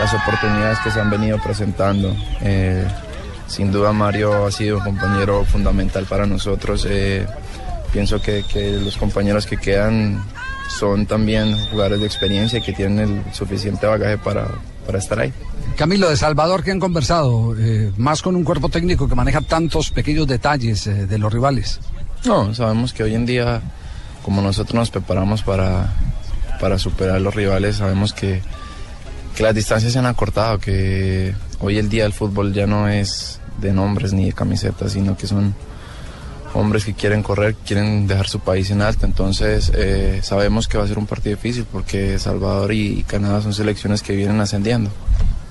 las 0.00 0.12
oportunidades 0.14 0.78
que 0.80 0.90
se 0.90 1.00
han 1.00 1.10
venido 1.10 1.38
presentando. 1.42 2.14
Eh, 2.42 2.86
sin 3.46 3.70
duda 3.70 3.92
Mario 3.92 4.46
ha 4.46 4.50
sido 4.52 4.78
un 4.78 4.84
compañero 4.84 5.44
fundamental 5.44 6.04
para 6.06 6.26
nosotros. 6.26 6.86
Eh, 6.88 7.26
pienso 7.92 8.20
que, 8.20 8.44
que 8.50 8.72
los 8.72 8.96
compañeros 8.96 9.46
que 9.46 9.56
quedan 9.56 10.22
son 10.68 11.06
también 11.06 11.56
jugadores 11.70 12.00
de 12.00 12.06
experiencia 12.06 12.58
y 12.58 12.62
que 12.62 12.72
tienen 12.72 12.98
el 13.26 13.34
suficiente 13.34 13.86
bagaje 13.86 14.18
para, 14.18 14.48
para 14.84 14.98
estar 14.98 15.20
ahí. 15.20 15.32
Camilo 15.76 16.08
de 16.10 16.16
Salvador, 16.16 16.64
que 16.64 16.72
han 16.72 16.80
conversado 16.80 17.54
eh, 17.58 17.92
más 17.98 18.20
con 18.22 18.34
un 18.36 18.42
cuerpo 18.44 18.68
técnico 18.68 19.08
que 19.08 19.14
maneja 19.14 19.40
tantos 19.42 19.90
pequeños 19.90 20.26
detalles 20.26 20.86
eh, 20.86 21.06
de 21.06 21.18
los 21.18 21.32
rivales. 21.32 21.78
No, 22.24 22.52
sabemos 22.54 22.92
que 22.92 23.04
hoy 23.04 23.14
en 23.14 23.24
día, 23.26 23.60
como 24.26 24.42
nosotros 24.42 24.74
nos 24.74 24.90
preparamos 24.90 25.44
para, 25.44 25.86
para 26.58 26.80
superar 26.80 27.20
los 27.20 27.32
rivales, 27.32 27.76
sabemos 27.76 28.12
que, 28.12 28.42
que 29.36 29.42
las 29.44 29.54
distancias 29.54 29.92
se 29.92 30.00
han 30.00 30.06
acortado, 30.06 30.58
que 30.58 31.32
hoy 31.60 31.78
el 31.78 31.88
día 31.88 32.04
el 32.04 32.12
fútbol 32.12 32.52
ya 32.52 32.66
no 32.66 32.88
es 32.88 33.38
de 33.60 33.72
nombres 33.72 34.12
ni 34.12 34.24
de 34.24 34.32
camisetas, 34.32 34.94
sino 34.94 35.16
que 35.16 35.28
son 35.28 35.54
hombres 36.54 36.84
que 36.84 36.94
quieren 36.94 37.22
correr, 37.22 37.54
quieren 37.54 38.08
dejar 38.08 38.26
su 38.26 38.40
país 38.40 38.68
en 38.72 38.82
alto. 38.82 39.06
Entonces 39.06 39.70
eh, 39.72 40.18
sabemos 40.24 40.66
que 40.66 40.76
va 40.76 40.82
a 40.82 40.88
ser 40.88 40.98
un 40.98 41.06
partido 41.06 41.36
difícil 41.36 41.64
porque 41.70 42.18
Salvador 42.18 42.72
y 42.72 43.04
Canadá 43.04 43.40
son 43.42 43.54
selecciones 43.54 44.02
que 44.02 44.16
vienen 44.16 44.40
ascendiendo. 44.40 44.90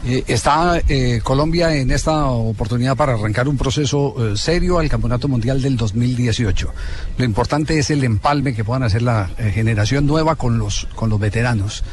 Eh, 0.08 0.24
está 0.28 0.80
eh, 0.88 1.20
Colombia 1.24 1.76
en 1.76 1.90
esta 1.90 2.28
oportunidad 2.28 2.96
para 2.96 3.14
arrancar 3.14 3.48
un 3.48 3.58
proceso 3.58 4.14
eh, 4.20 4.38
serio 4.38 4.78
al 4.78 4.88
Campeonato 4.88 5.28
Mundial 5.28 5.64
del 5.64 5.76
2018. 5.78 6.74
Lo 7.18 7.26
importante 7.26 7.80
es 7.80 7.90
el 7.90 8.04
empalme 8.04 8.54
que 8.54 8.64
puedan 8.64 8.84
hacer 8.84 9.02
la 9.02 9.32
eh, 9.40 9.50
generación 9.52 10.06
nueva 10.06 10.36
con 10.36 10.60
los, 10.60 10.88
con 10.94 11.10
los 11.10 11.20
veteranos. 11.20 11.84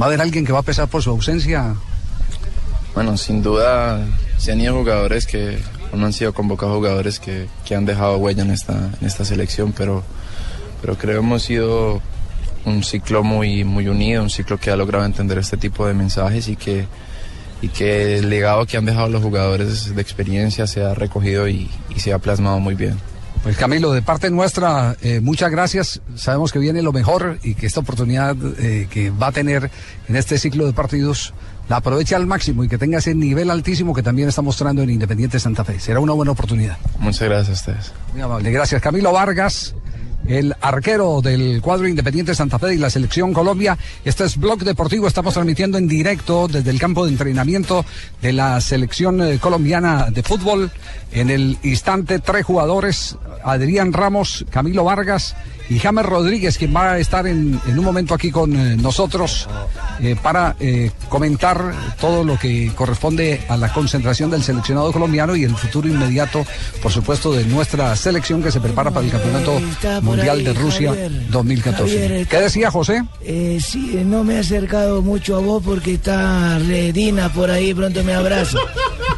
¿Va 0.00 0.04
a 0.04 0.08
haber 0.08 0.20
alguien 0.20 0.46
que 0.46 0.52
va 0.52 0.60
a 0.60 0.62
pesar 0.62 0.86
por 0.86 1.02
su 1.02 1.10
ausencia? 1.10 1.74
Bueno, 2.94 3.16
sin 3.16 3.42
duda 3.42 4.06
se 4.36 4.52
han 4.52 4.60
ido 4.60 4.74
jugadores 4.74 5.26
que 5.26 5.58
no 5.92 6.06
han 6.06 6.12
sido 6.12 6.32
convocados 6.32 6.76
jugadores 6.76 7.18
que, 7.18 7.48
que 7.64 7.74
han 7.74 7.84
dejado 7.84 8.18
huella 8.18 8.44
en 8.44 8.52
esta, 8.52 8.90
en 9.00 9.04
esta 9.06 9.24
selección, 9.24 9.72
pero, 9.72 10.04
pero 10.80 10.96
creo 10.96 11.20
que 11.20 11.26
hemos 11.26 11.42
sido 11.42 12.00
un 12.64 12.84
ciclo 12.84 13.24
muy, 13.24 13.64
muy 13.64 13.88
unido, 13.88 14.22
un 14.22 14.30
ciclo 14.30 14.58
que 14.58 14.70
ha 14.70 14.76
logrado 14.76 15.04
entender 15.04 15.38
este 15.38 15.56
tipo 15.56 15.86
de 15.88 15.94
mensajes 15.94 16.46
y 16.46 16.54
que, 16.54 16.86
y 17.60 17.68
que 17.68 18.18
el 18.18 18.30
legado 18.30 18.66
que 18.66 18.76
han 18.76 18.84
dejado 18.84 19.08
los 19.08 19.22
jugadores 19.22 19.94
de 19.94 20.00
experiencia 20.02 20.66
se 20.66 20.82
ha 20.82 20.94
recogido 20.94 21.48
y, 21.48 21.70
y 21.94 22.00
se 22.00 22.12
ha 22.12 22.18
plasmado 22.18 22.60
muy 22.60 22.74
bien. 22.74 22.96
Pues 23.42 23.56
Camilo, 23.56 23.92
de 23.92 24.02
parte 24.02 24.30
nuestra, 24.30 24.96
eh, 25.00 25.20
muchas 25.20 25.50
gracias. 25.50 26.00
Sabemos 26.16 26.52
que 26.52 26.58
viene 26.58 26.82
lo 26.82 26.92
mejor 26.92 27.38
y 27.42 27.54
que 27.54 27.66
esta 27.66 27.80
oportunidad 27.80 28.36
eh, 28.58 28.88
que 28.90 29.10
va 29.10 29.28
a 29.28 29.32
tener 29.32 29.70
en 30.08 30.16
este 30.16 30.38
ciclo 30.38 30.66
de 30.66 30.72
partidos 30.72 31.32
la 31.68 31.76
aproveche 31.76 32.14
al 32.14 32.26
máximo 32.26 32.64
y 32.64 32.68
que 32.68 32.78
tenga 32.78 32.98
ese 32.98 33.14
nivel 33.14 33.50
altísimo 33.50 33.94
que 33.94 34.02
también 34.02 34.28
está 34.28 34.42
mostrando 34.42 34.82
en 34.82 34.90
Independiente 34.90 35.38
Santa 35.38 35.64
Fe. 35.64 35.78
Será 35.78 36.00
una 36.00 36.14
buena 36.14 36.32
oportunidad. 36.32 36.78
Muchas 36.98 37.28
gracias 37.28 37.48
a 37.48 37.52
ustedes. 37.52 37.92
Muy 38.12 38.22
amable, 38.22 38.50
gracias. 38.50 38.80
Camilo 38.80 39.12
Vargas, 39.12 39.74
el 40.28 40.54
arquero 40.60 41.20
del 41.22 41.60
cuadro 41.62 41.88
Independiente 41.88 42.34
Santa 42.34 42.58
Fe 42.58 42.74
y 42.74 42.78
la 42.78 42.90
selección 42.90 43.32
Colombia. 43.32 43.76
Este 44.04 44.24
es 44.24 44.36
Blog 44.36 44.60
Deportivo, 44.60 45.08
estamos 45.08 45.34
transmitiendo 45.34 45.78
en 45.78 45.88
directo 45.88 46.46
desde 46.46 46.70
el 46.70 46.78
campo 46.78 47.04
de 47.04 47.12
entrenamiento 47.12 47.84
de 48.20 48.32
la 48.32 48.60
selección 48.60 49.20
eh, 49.22 49.38
colombiana 49.38 50.10
de 50.10 50.22
fútbol. 50.22 50.70
En 51.12 51.30
el 51.30 51.58
instante, 51.62 52.18
tres 52.18 52.44
jugadores, 52.44 53.16
Adrián 53.42 53.92
Ramos, 53.92 54.44
Camilo 54.50 54.84
Vargas 54.84 55.34
y 55.70 55.78
James 55.78 56.04
Rodríguez, 56.06 56.58
quien 56.58 56.74
va 56.74 56.92
a 56.92 56.98
estar 56.98 57.26
en, 57.26 57.60
en 57.66 57.78
un 57.78 57.84
momento 57.84 58.14
aquí 58.14 58.30
con 58.30 58.54
eh, 58.54 58.76
nosotros 58.76 59.48
eh, 60.00 60.16
para 60.20 60.56
eh, 60.60 60.90
comentar 61.08 61.72
todo 62.00 62.24
lo 62.24 62.38
que 62.38 62.72
corresponde 62.74 63.40
a 63.48 63.56
la 63.56 63.72
concentración 63.72 64.30
del 64.30 64.42
seleccionado 64.42 64.92
colombiano 64.92 65.34
y 65.34 65.44
el 65.44 65.56
futuro 65.56 65.88
inmediato, 65.88 66.44
por 66.82 66.92
supuesto, 66.92 67.32
de 67.32 67.44
nuestra 67.44 67.94
selección 67.96 68.42
que 68.42 68.52
se 68.52 68.60
prepara 68.60 68.90
para 68.90 69.06
el 69.06 69.12
Campeonato 69.12 69.60
Mundial 70.02 70.38
ahí, 70.38 70.44
de 70.44 70.52
Rusia 70.52 70.90
Javier. 70.90 71.30
2014. 71.30 72.00
Javier, 72.00 72.26
¿Qué 72.28 72.40
decía 72.40 72.70
José? 72.70 73.02
Eh, 73.22 73.58
sí, 73.60 74.00
no 74.04 74.24
me 74.24 74.36
he 74.36 74.38
acercado 74.38 75.02
mucho 75.02 75.36
a 75.36 75.40
vos 75.40 75.62
porque 75.64 75.94
está 75.94 76.58
Redina 76.58 77.28
por 77.32 77.50
ahí, 77.50 77.74
pronto 77.74 78.04
me 78.04 78.14
abraza. 78.14 78.58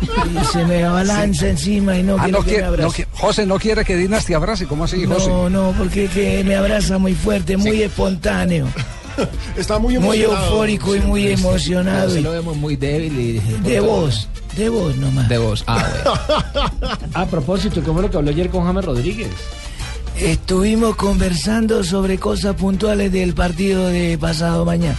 Y 0.02 0.44
se 0.52 0.64
me 0.64 0.84
abalanza 0.84 1.48
encima 1.48 1.96
y 1.96 2.02
no 2.02 2.16
Ah, 2.18 2.24
quiero 2.24 2.38
no 2.38 2.44
que 2.44 2.50
quiere- 2.50 2.62
me 2.62 2.68
abrace. 2.68 2.82
no 2.84 2.92
qui- 2.92 3.18
José 3.20 3.46
no 3.46 3.58
quiere 3.58 3.84
que 3.84 3.96
Dinas 3.96 4.24
te 4.24 4.34
abrace, 4.34 4.66
¿cómo 4.66 4.84
así, 4.84 5.04
José? 5.04 5.28
No, 5.28 5.50
no, 5.50 5.74
porque 5.76 6.06
que 6.08 6.42
me 6.44 6.56
abraza 6.56 6.98
muy 6.98 7.14
fuerte, 7.14 7.56
muy 7.56 7.82
espontáneo. 7.82 8.66
Está 9.56 9.78
muy 9.78 9.98
Muy 9.98 10.22
emocionado. 10.22 10.46
eufórico 10.52 10.96
y 10.96 11.00
muy 11.00 11.26
emocionado. 11.28 12.16
Y- 12.16 12.22
lo 12.22 12.32
vemos 12.32 12.56
muy 12.56 12.76
débil 12.76 13.18
y... 13.18 13.38
De 13.68 13.80
vos, 13.80 14.28
de 14.56 14.68
vos 14.68 14.96
nomás. 14.96 15.28
De 15.28 15.36
vos, 15.38 15.62
ah, 15.66 15.86
bueno. 16.04 16.98
A 17.14 17.26
propósito, 17.26 17.82
¿cómo 17.82 17.94
fue 17.94 18.02
lo 18.04 18.10
que 18.10 18.16
habló 18.16 18.30
ayer 18.30 18.48
con 18.48 18.64
James 18.64 18.84
Rodríguez? 18.84 19.28
Estuvimos 20.18 20.96
conversando 20.96 21.82
sobre 21.84 22.18
cosas 22.18 22.54
puntuales 22.56 23.12
del 23.12 23.32
partido 23.34 23.88
de 23.88 24.18
pasado 24.18 24.64
mañana. 24.64 24.96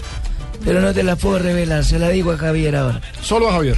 Pero 0.63 0.79
no 0.81 0.93
te 0.93 1.03
las 1.03 1.17
puedo 1.17 1.39
revelar, 1.39 1.83
se 1.83 1.97
la 1.99 2.09
digo 2.09 2.31
a 2.31 2.37
Javier 2.37 2.75
ahora. 2.75 3.01
Solo 3.21 3.49
a 3.49 3.53
Javier. 3.53 3.77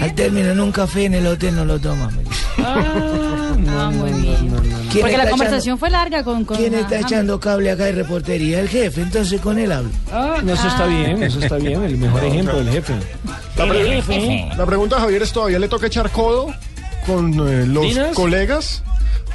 Al 0.00 0.14
término 0.14 0.50
en 0.50 0.60
un 0.60 0.72
café 0.72 1.04
en 1.04 1.14
el 1.14 1.26
hotel 1.26 1.54
no 1.54 1.64
lo 1.64 1.78
tomas. 1.78 2.12
Ah, 2.58 3.90
muy 3.92 4.12
bien. 4.20 4.52
¿Quién 4.90 5.02
Porque 5.02 5.16
la 5.16 5.28
conversación 5.30 5.78
fue 5.78 5.90
larga 5.90 6.22
con... 6.24 6.44
con 6.44 6.56
¿Quién 6.56 6.74
está 6.74 7.00
echando 7.00 7.38
cable 7.40 7.70
acá 7.70 7.84
de 7.84 7.92
reportería? 7.92 8.60
El 8.60 8.68
jefe, 8.68 9.02
entonces 9.02 9.40
con 9.40 9.58
él 9.58 9.72
hablo. 9.72 9.90
Ah, 10.12 10.38
no, 10.42 10.52
eso 10.54 10.68
está 10.68 10.86
bien, 10.86 11.22
eso 11.22 11.38
está 11.40 11.56
bien, 11.56 11.82
el 11.82 11.96
mejor 11.96 12.24
ejemplo 12.24 12.58
del 12.58 12.70
jefe. 12.70 12.94
La, 13.56 13.66
pre- 13.66 14.48
la 14.56 14.66
pregunta, 14.66 14.98
Javier, 15.00 15.22
es 15.22 15.32
todavía 15.32 15.58
le 15.58 15.68
toca 15.68 15.86
echar 15.86 16.10
codo 16.10 16.52
con 17.06 17.32
eh, 17.48 17.66
los 17.66 17.82
¿Dinas? 17.84 18.14
colegas 18.14 18.82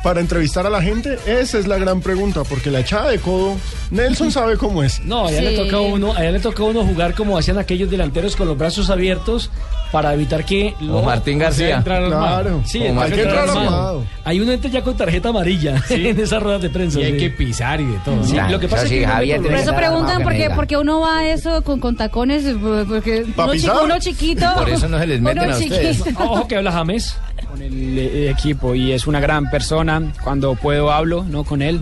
para 0.04 0.20
entrevistar 0.22 0.66
a 0.66 0.70
la 0.70 0.82
gente. 0.82 1.18
Esa 1.26 1.58
es 1.60 1.68
la 1.68 1.78
gran 1.78 2.02
pregunta, 2.02 2.44
porque 2.44 2.72
la 2.72 2.80
echada 2.80 3.10
de 3.10 3.20
codo, 3.20 3.56
Nelson 3.92 4.32
sabe 4.32 4.58
cómo 4.58 4.84
es. 4.84 5.00
No, 5.06 5.28
allá 5.28 5.42
le 5.42 5.56
toca 5.56 5.78
a 5.78 5.82
uno, 5.82 6.14
allá 6.14 6.32
le 6.32 6.40
toca 6.40 6.64
a 6.64 6.66
uno 6.68 6.84
jugar 6.86 7.14
como 7.14 7.38
hacían 7.38 7.58
aquellos 7.58 7.90
delanteros 7.90 8.36
con 8.36 8.48
los 8.48 8.58
brazos 8.58 8.90
abiertos 8.90 9.50
para 9.92 10.14
evitar 10.14 10.46
que 10.46 10.76
Como 10.78 11.02
Martín 11.02 11.40
García. 11.40 11.78
entrar. 11.78 12.06
Claro, 12.08 12.62
Sí, 12.64 12.78
como 12.80 13.04
entrar 13.04 13.10
Martín 13.10 13.26
García. 13.36 13.62
armado. 13.64 14.04
Hay 14.24 14.40
uno 14.40 14.52
entra 14.52 14.70
ya 14.70 14.84
con 14.84 14.96
tarjeta 14.96 15.30
amarilla 15.30 15.84
en 15.90 16.20
esas 16.20 16.42
ruedas 16.44 16.62
de 16.62 16.70
prensa. 16.70 17.00
Y 17.00 17.04
hay 17.06 17.12
sí. 17.14 17.18
que 17.18 17.30
pisar 17.32 17.82
y 17.82 17.86
de 17.88 17.98
todo. 18.06 18.24
Sí, 18.24 18.38
lo 18.50 18.60
que 18.60 18.68
pasa 18.68 18.84
es 18.84 18.90
sí, 18.90 19.00
que 19.00 19.08
Javier 19.08 19.42
Por 19.42 19.54
eso 19.56 19.76
preguntan 19.76 20.18
que 20.20 20.24
por 20.24 20.34
qué, 20.34 20.40
nega. 20.40 20.56
por 20.56 20.68
qué 20.68 20.78
uno 20.78 21.00
va 21.00 21.18
a 21.20 21.30
eso 21.30 21.64
con, 21.64 21.80
con 21.80 21.96
tacones, 21.96 22.44
porque 22.88 23.26
¿Pa 23.36 23.46
uno, 23.46 23.54
pisar? 23.54 23.72
chico, 23.74 23.84
uno 23.86 24.00
chiquito. 24.00 24.46
Por 24.56 24.70
eso 24.70 24.88
no 24.88 25.00
se 25.00 25.08
les 25.08 25.22
meten 25.22 25.50
a 25.52 25.58
ustedes. 25.58 25.98
chiquito. 25.98 26.24
Ojo 26.24 26.48
que 26.48 26.56
habla 26.58 26.72
James. 26.72 27.18
Con 27.50 27.62
el 27.62 27.98
eh, 27.98 28.30
equipo 28.30 28.76
y 28.76 28.92
es 28.92 29.08
una 29.08 29.20
gran 29.20 29.50
persona. 29.50 30.14
Cuando 30.24 30.56
puedo 30.56 30.92
hablo 30.92 31.24
no 31.24 31.44
con 31.44 31.62
él 31.62 31.82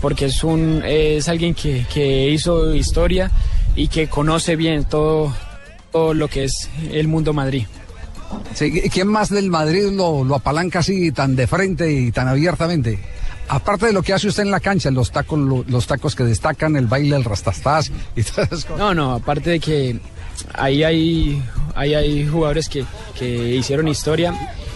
porque 0.00 0.26
es 0.26 0.44
un 0.44 0.82
es 0.84 1.28
alguien 1.28 1.54
que, 1.54 1.86
que 1.92 2.28
hizo 2.30 2.74
historia 2.74 3.30
y 3.76 3.88
que 3.88 4.08
conoce 4.08 4.56
bien 4.56 4.84
todo, 4.84 5.32
todo 5.92 6.14
lo 6.14 6.28
que 6.28 6.44
es 6.44 6.68
el 6.90 7.08
mundo 7.08 7.32
Madrid. 7.32 7.66
Sí, 8.54 8.70
¿Quién 8.92 9.08
más 9.08 9.28
del 9.30 9.48
Madrid 9.50 9.90
lo, 9.92 10.24
lo 10.24 10.34
apalanca 10.34 10.80
así 10.80 11.12
tan 11.12 11.36
de 11.36 11.46
frente 11.46 11.90
y 11.92 12.10
tan 12.12 12.26
abiertamente? 12.28 12.98
Aparte 13.48 13.86
de 13.86 13.92
lo 13.92 14.02
que 14.02 14.12
hace 14.14 14.26
usted 14.28 14.42
en 14.42 14.50
la 14.50 14.58
cancha, 14.60 14.90
los 14.90 15.12
tacos, 15.12 15.38
lo- 15.38 15.64
los 15.68 15.86
tacos 15.86 16.14
que 16.16 16.24
destacan, 16.24 16.76
el 16.76 16.86
baile, 16.86 17.14
el 17.16 17.24
rastastas 17.24 17.92
y 18.16 18.22
todas 18.24 18.48
esas 18.52 18.64
cosas. 18.64 18.78
No, 18.78 18.94
no, 18.94 19.12
aparte 19.14 19.50
de 19.50 19.60
que 19.60 19.98
ahí 20.54 20.82
hay, 20.82 21.42
ahí 21.74 21.94
hay 21.94 22.26
jugadores 22.26 22.68
que, 22.68 22.84
que 23.18 23.54
hicieron 23.54 23.86
historia. 23.86 24.32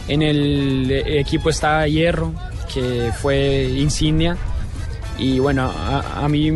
En 0.08 0.22
el 0.22 0.90
equipo 0.90 1.50
está 1.50 1.86
Hierro, 1.86 2.32
que 2.72 3.12
fue 3.20 3.64
insignia. 3.76 4.36
Y 5.18 5.38
bueno, 5.38 5.70
a, 5.76 6.24
a 6.24 6.28
mí 6.28 6.52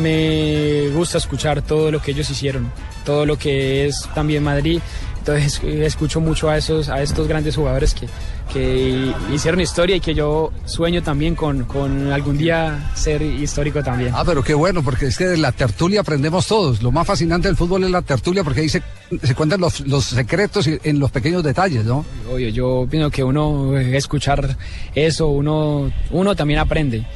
me 0.00 0.88
gusta 0.94 1.18
escuchar 1.18 1.62
todo 1.62 1.90
lo 1.90 2.00
que 2.00 2.12
ellos 2.12 2.28
hicieron, 2.30 2.70
todo 3.04 3.26
lo 3.26 3.38
que 3.38 3.86
es 3.86 4.08
también 4.14 4.42
Madrid. 4.42 4.80
Entonces 5.18 5.60
escucho 5.64 6.20
mucho 6.20 6.48
a 6.48 6.56
esos, 6.56 6.88
a 6.88 7.02
estos 7.02 7.26
grandes 7.26 7.56
jugadores 7.56 7.94
que, 7.94 8.06
que 8.52 9.12
hicieron 9.32 9.60
historia 9.60 9.96
y 9.96 10.00
que 10.00 10.14
yo 10.14 10.52
sueño 10.64 11.02
también 11.02 11.34
con, 11.34 11.64
con 11.64 12.12
algún 12.12 12.38
día 12.38 12.90
ser 12.94 13.22
histórico 13.22 13.82
también. 13.82 14.12
Ah, 14.14 14.22
pero 14.24 14.42
qué 14.42 14.54
bueno, 14.54 14.82
porque 14.82 15.06
es 15.06 15.16
que 15.16 15.26
de 15.26 15.36
la 15.36 15.52
tertulia 15.52 16.00
aprendemos 16.00 16.46
todos. 16.46 16.82
Lo 16.82 16.92
más 16.92 17.06
fascinante 17.06 17.48
del 17.48 17.56
fútbol 17.56 17.84
es 17.84 17.90
la 17.90 18.02
tertulia, 18.02 18.44
porque 18.44 18.60
ahí 18.60 18.68
se, 18.68 18.82
se 19.22 19.34
cuentan 19.34 19.60
los, 19.60 19.80
los 19.80 20.04
secretos 20.04 20.66
en 20.66 20.98
los 20.98 21.10
pequeños 21.10 21.42
detalles, 21.42 21.84
¿no? 21.84 22.04
Obvio, 22.32 22.48
yo 22.48 22.86
pienso 22.90 23.10
que 23.10 23.24
uno 23.24 23.76
escuchar 23.78 24.56
eso, 24.94 25.28
uno, 25.28 25.90
uno 26.10 26.36
también 26.36 26.60
aprende 26.60 27.06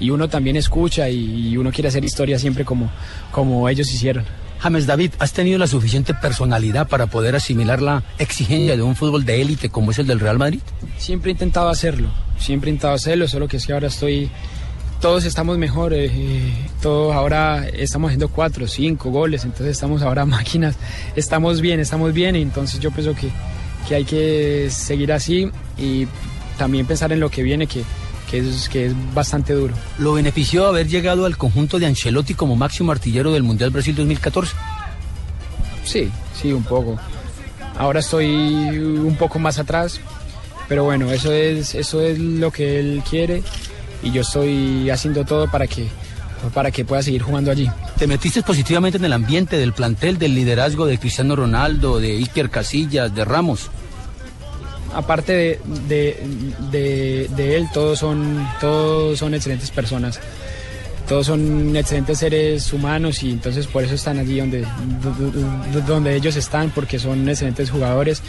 y 0.00 0.10
uno 0.10 0.28
también 0.28 0.56
escucha 0.56 1.08
y, 1.08 1.48
y 1.50 1.56
uno 1.56 1.70
quiere 1.72 1.88
hacer 1.88 2.04
historia 2.04 2.38
siempre 2.38 2.64
como, 2.64 2.90
como 3.30 3.68
ellos 3.68 3.92
hicieron. 3.92 4.24
James 4.60 4.86
David, 4.86 5.12
¿has 5.18 5.32
tenido 5.32 5.58
la 5.58 5.66
suficiente 5.66 6.14
personalidad 6.14 6.88
para 6.88 7.06
poder 7.06 7.36
asimilar 7.36 7.80
la 7.80 8.02
exigencia 8.18 8.76
de 8.76 8.82
un 8.82 8.96
fútbol 8.96 9.24
de 9.24 9.40
élite 9.40 9.68
como 9.68 9.92
es 9.92 9.98
el 9.98 10.06
del 10.06 10.20
Real 10.20 10.38
Madrid? 10.38 10.60
Siempre 10.96 11.30
he 11.30 11.32
intentado 11.32 11.68
hacerlo, 11.68 12.08
siempre 12.38 12.70
he 12.70 12.72
intentado 12.72 12.94
hacerlo, 12.94 13.28
solo 13.28 13.46
que 13.46 13.58
es 13.58 13.66
que 13.66 13.72
ahora 13.72 13.86
estoy, 13.86 14.30
todos 15.00 15.24
estamos 15.24 15.58
mejor, 15.58 15.92
eh, 15.92 16.06
eh, 16.12 16.52
todos 16.82 17.14
ahora 17.14 17.68
estamos 17.68 18.08
haciendo 18.08 18.28
cuatro, 18.28 18.66
cinco 18.66 19.10
goles, 19.10 19.44
entonces 19.44 19.68
estamos 19.68 20.02
ahora 20.02 20.24
máquinas, 20.26 20.74
estamos 21.14 21.60
bien, 21.60 21.78
estamos 21.78 22.12
bien, 22.12 22.34
entonces 22.34 22.80
yo 22.80 22.90
pienso 22.90 23.14
que, 23.14 23.30
que 23.88 23.94
hay 23.94 24.04
que 24.04 24.68
seguir 24.70 25.12
así 25.12 25.50
y 25.78 26.08
también 26.58 26.84
pensar 26.84 27.12
en 27.12 27.20
lo 27.20 27.30
que 27.30 27.44
viene, 27.44 27.68
que, 27.68 27.84
que, 28.30 28.38
es, 28.38 28.68
que 28.68 28.86
es 28.86 29.14
bastante 29.14 29.52
duro. 29.54 29.74
¿Lo 29.98 30.12
benefició 30.12 30.66
haber 30.66 30.88
llegado 30.88 31.26
al 31.26 31.36
conjunto 31.36 31.78
de 31.78 31.86
Ancelotti 31.86 32.34
como 32.34 32.56
máximo 32.56 32.92
artillero 32.92 33.32
del 33.32 33.42
Mundial 33.42 33.70
Brasil 33.70 33.94
2014? 33.94 34.54
Sí, 35.84 36.10
sí, 36.40 36.52
un 36.52 36.64
poco. 36.64 36.98
Ahora 37.76 38.00
estoy 38.00 38.26
un 38.26 39.16
poco 39.16 39.38
más 39.38 39.58
atrás, 39.58 40.00
pero 40.68 40.84
bueno, 40.84 41.10
eso 41.10 41.32
es, 41.32 41.74
eso 41.74 42.02
es 42.02 42.18
lo 42.18 42.50
que 42.50 42.80
él 42.80 43.02
quiere 43.08 43.42
y 44.02 44.10
yo 44.10 44.22
estoy 44.22 44.90
haciendo 44.90 45.24
todo 45.24 45.50
para 45.50 45.66
que, 45.66 45.88
para 46.52 46.70
que 46.70 46.84
pueda 46.84 47.02
seguir 47.02 47.22
jugando 47.22 47.50
allí. 47.50 47.70
Te 47.98 48.06
metiste 48.06 48.42
positivamente 48.42 48.98
en 48.98 49.04
el 49.04 49.12
ambiente 49.12 49.56
del 49.56 49.72
plantel, 49.72 50.18
del 50.18 50.34
liderazgo 50.34 50.86
de 50.86 50.98
Cristiano 50.98 51.36
Ronaldo, 51.36 52.00
de 52.00 52.16
Iker 52.16 52.50
Casillas, 52.50 53.14
de 53.14 53.24
Ramos. 53.24 53.70
Aparte 54.94 55.32
de, 55.32 55.60
de, 55.88 56.22
de- 56.70 57.28
de 57.36 57.56
él, 57.56 57.68
todos 57.72 57.98
son, 57.98 58.46
todos 58.60 59.18
son 59.18 59.34
excelentes 59.34 59.70
personas. 59.70 60.20
Todos 61.08 61.24
son 61.26 61.74
excelentes 61.74 62.18
seres 62.18 62.70
humanos 62.70 63.22
y 63.22 63.30
entonces 63.30 63.66
por 63.66 63.82
eso 63.82 63.94
están 63.94 64.18
allí 64.18 64.40
donde, 64.40 64.60
do- 64.60 65.30
do- 65.72 65.80
donde 65.86 66.14
ellos 66.14 66.36
están, 66.36 66.68
porque 66.70 66.98
son 66.98 67.26
excelentes 67.26 67.70
jugadores 67.70 68.20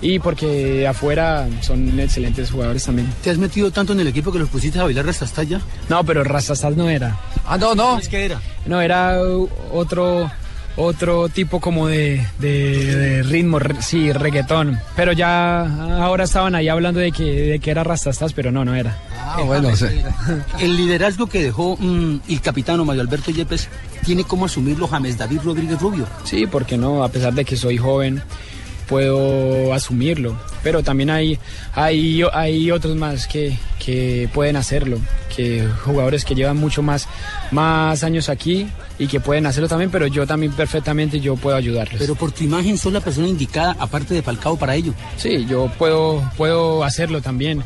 y 0.00 0.20
porque 0.20 0.86
afuera 0.86 1.48
son 1.62 1.98
excelentes 1.98 2.52
jugadores 2.52 2.84
también. 2.84 3.12
¿Te 3.24 3.30
has 3.30 3.38
metido 3.38 3.72
tanto 3.72 3.92
en 3.92 3.98
el 3.98 4.06
equipo 4.06 4.30
que 4.30 4.38
los 4.38 4.48
pusiste 4.48 4.78
a 4.78 4.84
bailar 4.84 5.04
Rastastal 5.06 5.60
No, 5.88 6.04
pero 6.04 6.22
Rastastal 6.22 6.76
no 6.76 6.88
era. 6.88 7.18
Ah, 7.44 7.58
no, 7.58 7.74
no. 7.74 7.98
¿Qué 8.08 8.26
era? 8.26 8.40
No, 8.66 8.80
era 8.80 9.18
otro 9.72 10.30
otro 10.78 11.28
tipo 11.28 11.60
como 11.60 11.88
de, 11.88 12.24
de- 12.38 12.96
de 12.96 13.22
ritmo, 13.24 13.58
re- 13.58 13.82
sí, 13.82 14.12
reggaetón. 14.12 14.78
Pero 14.96 15.12
ya 15.12 15.62
ahora 16.04 16.24
estaban 16.24 16.54
ahí 16.54 16.68
hablando 16.68 17.00
de 17.00 17.12
que, 17.12 17.24
de 17.24 17.58
que 17.58 17.70
era 17.70 17.84
Rastastas, 17.84 18.32
pero 18.32 18.50
no, 18.52 18.64
no 18.64 18.74
era. 18.74 18.96
Ah, 19.20 19.42
bueno, 19.44 19.74
sí. 19.76 19.86
El 20.60 20.76
liderazgo 20.76 21.26
que 21.26 21.42
dejó 21.42 21.76
mm, 21.78 22.20
el 22.28 22.40
capitano 22.40 22.84
Mario 22.84 23.02
Alberto 23.02 23.30
Yepes 23.30 23.68
tiene 24.04 24.24
como 24.24 24.46
asumirlo 24.46 24.86
James 24.88 25.18
David 25.18 25.40
Rodríguez 25.44 25.78
Rubio. 25.80 26.06
Sí, 26.24 26.46
porque 26.46 26.78
no, 26.78 27.02
a 27.04 27.08
pesar 27.08 27.34
de 27.34 27.44
que 27.44 27.56
soy 27.56 27.76
joven, 27.76 28.22
puedo 28.88 29.72
asumirlo. 29.74 30.36
Pero 30.62 30.82
también 30.82 31.10
hay, 31.10 31.38
hay, 31.74 32.22
hay 32.32 32.70
otros 32.70 32.96
más 32.96 33.26
que, 33.28 33.56
que 33.84 34.28
pueden 34.34 34.56
hacerlo, 34.56 34.98
que 35.36 35.66
jugadores 35.84 36.24
que 36.24 36.34
llevan 36.34 36.56
mucho 36.56 36.82
más, 36.82 37.06
más 37.52 38.02
años 38.02 38.28
aquí 38.28 38.66
y 38.98 39.06
que 39.06 39.20
pueden 39.20 39.46
hacerlo 39.46 39.68
también, 39.68 39.90
pero 39.90 40.06
yo 40.08 40.26
también 40.26 40.52
perfectamente 40.52 41.20
yo 41.20 41.36
puedo 41.36 41.56
ayudarles. 41.56 41.98
Pero 42.00 42.14
por 42.16 42.32
tu 42.32 42.44
imagen 42.44 42.76
sos 42.78 42.92
la 42.92 43.00
persona 43.00 43.28
indicada, 43.28 43.76
aparte 43.78 44.14
de 44.14 44.22
Falcao, 44.22 44.56
para 44.56 44.74
ello. 44.74 44.92
Sí, 45.16 45.46
yo 45.48 45.70
puedo, 45.78 46.28
puedo 46.36 46.82
hacerlo 46.82 47.20
también. 47.22 47.62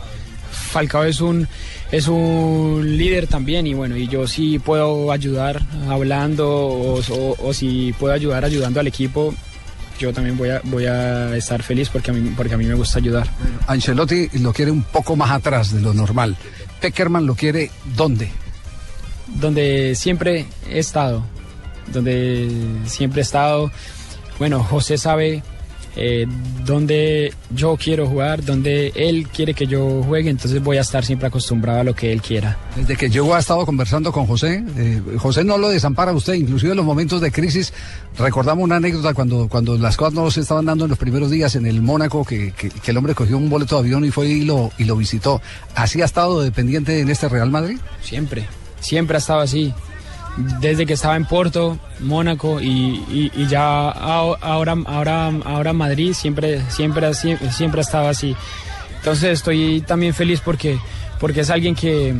Falcao 0.51 1.05
es 1.05 1.21
un, 1.23 1.49
es 1.91 2.09
un 2.09 2.83
líder 2.99 3.27
también 3.27 3.67
y 3.67 3.73
bueno, 3.75 3.97
y 3.97 4.07
yo 4.09 4.27
sí 4.27 4.59
puedo 4.59 5.11
ayudar 5.13 5.63
hablando 5.89 6.47
o, 6.51 6.99
o- 7.01 7.37
o 7.49 7.55
si 7.55 7.95
puedo 7.99 8.13
ayudar 8.13 8.45
ayudando 8.45 8.79
al 8.81 8.87
equipo, 8.87 9.35
yo 10.03 10.13
también 10.13 10.37
voy 10.37 10.51
a, 10.51 10.61
voy 10.65 10.87
a 10.87 11.37
estar 11.37 11.63
feliz 11.63 11.89
porque 11.89 12.11
a, 12.11 12.15
mí, 12.15 12.33
porque 12.37 12.55
a 12.55 12.57
mí 12.57 12.67
me 12.67 12.75
gusta 12.75 12.99
ayudar. 12.99 13.29
Ancelotti 13.69 14.29
lo 14.41 14.53
quiere 14.53 14.73
un 14.73 14.83
poco 14.83 15.15
más 15.15 15.31
atrás 15.31 15.73
de 15.73 15.81
lo 15.81 15.95
normal. 15.95 16.37
Peckerman 16.81 17.25
lo 17.25 17.37
quiere 17.37 17.71
¿dónde? 17.97 18.29
Donde 19.29 19.95
siempre 19.95 20.47
he 20.69 20.81
estado, 20.81 21.25
donde 21.93 22.51
siempre 22.85 23.21
he 23.21 23.23
estado. 23.23 23.71
Bueno, 24.41 24.65
José 24.65 24.99
sabe 24.99 25.45
eh, 25.97 26.27
dónde 26.65 27.33
yo 27.55 27.77
quiero 27.77 28.07
jugar, 28.07 28.45
dónde 28.45 28.93
él 28.95 29.29
quiere 29.29 29.53
que 29.55 29.67
yo 29.67 30.03
juegue, 30.05 30.31
entonces 30.31 30.63
voy 30.63 30.77
a 30.79 30.81
estar 30.83 31.05
siempre 31.05 31.29
acostumbrado 31.29 31.81
a 31.81 31.85
lo 31.85 31.95
que 31.95 32.13
él 32.13 32.23
quiera. 32.23 32.57
Desde 32.77 32.97
que 32.97 33.11
llegó 33.11 33.35
ha 33.35 33.39
estado 33.41 33.67
conversando 33.67 34.13
con 34.13 34.27
José. 34.27 34.65
eh, 34.79 35.03
José 35.19 35.45
no 35.45 35.59
lo 35.59 35.69
desampara 35.69 36.13
usted, 36.13 36.35
inclusive 36.35 36.71
en 36.73 36.77
los 36.77 36.87
momentos 36.87 37.21
de 37.21 37.31
crisis. 37.31 37.73
Recordamos 38.19 38.65
una 38.65 38.77
anécdota 38.77 39.13
cuando, 39.15 39.49
cuando 39.49 39.77
las 39.79 39.97
cosas 39.97 40.15
no 40.15 40.31
se 40.31 40.41
estaban 40.41 40.65
dando 40.67 40.85
en 40.85 40.91
los 40.91 40.99
primeros 40.99 41.31
días 41.31 41.55
en 41.57 41.67
el 41.67 41.83
Mónaco, 41.83 42.25
que, 42.25 42.53
que- 42.53 42.71
que 42.71 42.91
el 42.91 42.97
hombre 42.97 43.15
cogió 43.15 43.37
un 43.37 43.49
boleto 43.51 43.77
de 43.77 43.81
avión 43.81 44.05
y 44.05 44.11
fue 44.11 44.29
y 44.29 44.45
lo, 44.45 44.71
y 44.79 44.85
lo 44.85 44.97
visitó. 44.97 45.41
¿Así 45.75 46.01
ha 46.03 46.05
estado 46.05 46.41
dependiente 46.43 47.01
en 47.01 47.09
este 47.11 47.29
Real 47.29 47.51
Madrid? 47.51 47.79
Siempre, 48.03 48.47
siempre 48.81 49.17
ha 49.17 49.19
estado 49.19 49.41
así. 49.41 49.73
Desde 50.37 50.87
que 50.87 50.95
estaba 50.95 51.17
en 51.17 51.27
Porto, 51.27 51.79
Mónaco 52.01 52.59
y, 52.61 52.67
y- 53.11 53.31
y 53.35 53.47
ya 53.49 53.91
ahora, 53.91 54.75
ahora, 54.87 55.31
ahora 55.45 55.73
Madrid, 55.75 56.15
siempre, 56.15 56.63
siempre, 56.71 57.13
siempre 57.15 57.81
ha 57.81 57.83
estado 57.83 58.09
así. 58.09 58.35
Entonces 58.97 59.31
estoy 59.33 59.83
también 59.83 60.15
feliz 60.15 60.41
porque, 60.41 60.79
porque 61.21 61.41
es 61.41 61.51
alguien 61.51 61.75
que, 61.75 62.15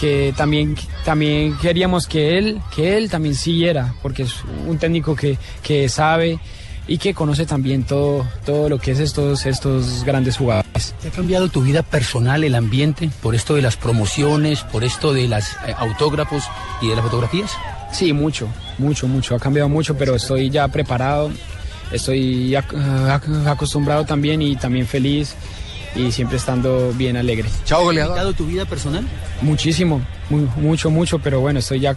que 0.00 0.34
también, 0.36 0.74
también 1.04 1.56
queríamos 1.58 2.06
que 2.08 2.36
él, 2.38 2.60
que 2.74 2.96
él 2.96 3.08
también 3.10 3.34
siguiera, 3.36 3.94
porque 4.02 4.22
es 4.24 4.34
un 4.66 4.78
técnico 4.78 5.14
que, 5.14 5.38
que 5.62 5.88
sabe 5.88 6.40
y 6.88 6.98
que 6.98 7.14
conoce 7.14 7.46
también 7.46 7.84
todo, 7.84 8.26
todo 8.44 8.68
lo 8.68 8.78
que 8.78 8.90
es 8.92 8.98
estos, 8.98 9.46
estos 9.46 10.04
grandes 10.04 10.36
jugadores. 10.36 10.94
¿Te 11.00 11.08
ha 11.08 11.10
cambiado 11.10 11.48
tu 11.48 11.62
vida 11.62 11.82
personal, 11.82 12.42
el 12.44 12.54
ambiente, 12.54 13.10
por 13.22 13.34
esto 13.34 13.54
de 13.54 13.62
las 13.62 13.76
promociones, 13.76 14.60
por 14.64 14.82
esto 14.84 15.12
de 15.12 15.28
los 15.28 15.44
autógrafos 15.76 16.44
y 16.80 16.88
de 16.88 16.96
las 16.96 17.04
fotografías? 17.04 17.52
Sí, 17.92 18.12
mucho, 18.12 18.48
mucho, 18.78 19.06
mucho. 19.06 19.34
Ha 19.34 19.38
cambiado 19.38 19.68
mucho, 19.68 19.96
pero 19.96 20.14
estoy 20.16 20.50
ya 20.50 20.66
preparado, 20.68 21.30
estoy 21.92 22.52
ac- 22.52 22.72
ac- 22.72 23.46
acostumbrado 23.46 24.04
también 24.04 24.42
y 24.42 24.56
también 24.56 24.86
feliz 24.86 25.34
y 25.94 26.10
siempre 26.10 26.38
estando 26.38 26.92
bien 26.94 27.16
alegre. 27.18 27.48
Chao, 27.66 27.90
¿Ha 27.90 27.94
cambiado 27.94 28.32
tu 28.32 28.46
vida 28.46 28.64
personal? 28.64 29.06
Muchísimo, 29.42 30.00
mu- 30.30 30.46
mucho, 30.56 30.90
mucho, 30.90 31.18
pero 31.18 31.40
bueno, 31.40 31.58
estoy 31.58 31.80
ya 31.80 31.94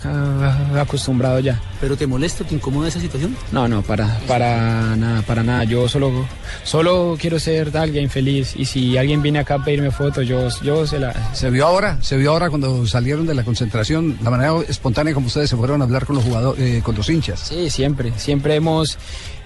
acostumbrado 0.80 1.40
ya. 1.40 1.60
¿Pero 1.82 1.96
te 1.98 2.08
molesta, 2.08 2.44
te 2.44 2.56
incomoda 2.56 2.88
esa 2.88 3.00
situación? 3.00 3.36
No, 3.52 3.68
no, 3.68 3.82
para, 3.82 4.18
para 4.28 4.96
nada, 4.96 5.22
para 5.24 5.44
nada. 5.44 5.64
Yo 5.66 5.88
solo, 5.88 6.26
solo 6.64 7.18
quiero 7.20 7.40
ser 7.40 7.76
alguien 7.78 8.10
feliz 8.10 8.54
y 8.56 8.66
si 8.66 8.98
alguien 8.98 9.22
viene 9.22 9.40
acá 9.40 9.56
a 9.56 9.64
pedirme 9.64 9.92
fotos, 9.92 10.28
yo, 10.28 10.48
yo 10.64 10.88
se 10.88 11.00
la... 11.00 11.14
Se 11.34 11.50
vio 11.50 11.66
ahora, 11.68 11.98
se 12.02 12.18
vio 12.18 12.32
ahora 12.32 12.50
cuando 12.50 12.86
salieron 12.88 13.26
de 13.26 13.36
la 13.36 13.44
concentración, 13.44 14.18
la 14.24 14.30
manera 14.30 14.54
espontánea 14.68 15.14
como 15.14 15.28
ustedes 15.28 15.50
se 15.50 15.56
fueron 15.56 15.82
a 15.82 15.86
hablar 15.86 16.06
con 16.06 16.16
los 16.16 16.26
jugadores, 16.26 16.62
eh, 16.62 16.82
con 16.84 16.96
los 16.96 17.10
hinchas. 17.10 17.40
Sí, 17.40 17.70
siempre, 17.70 18.14
siempre 18.18 18.56
hemos, 18.56 18.98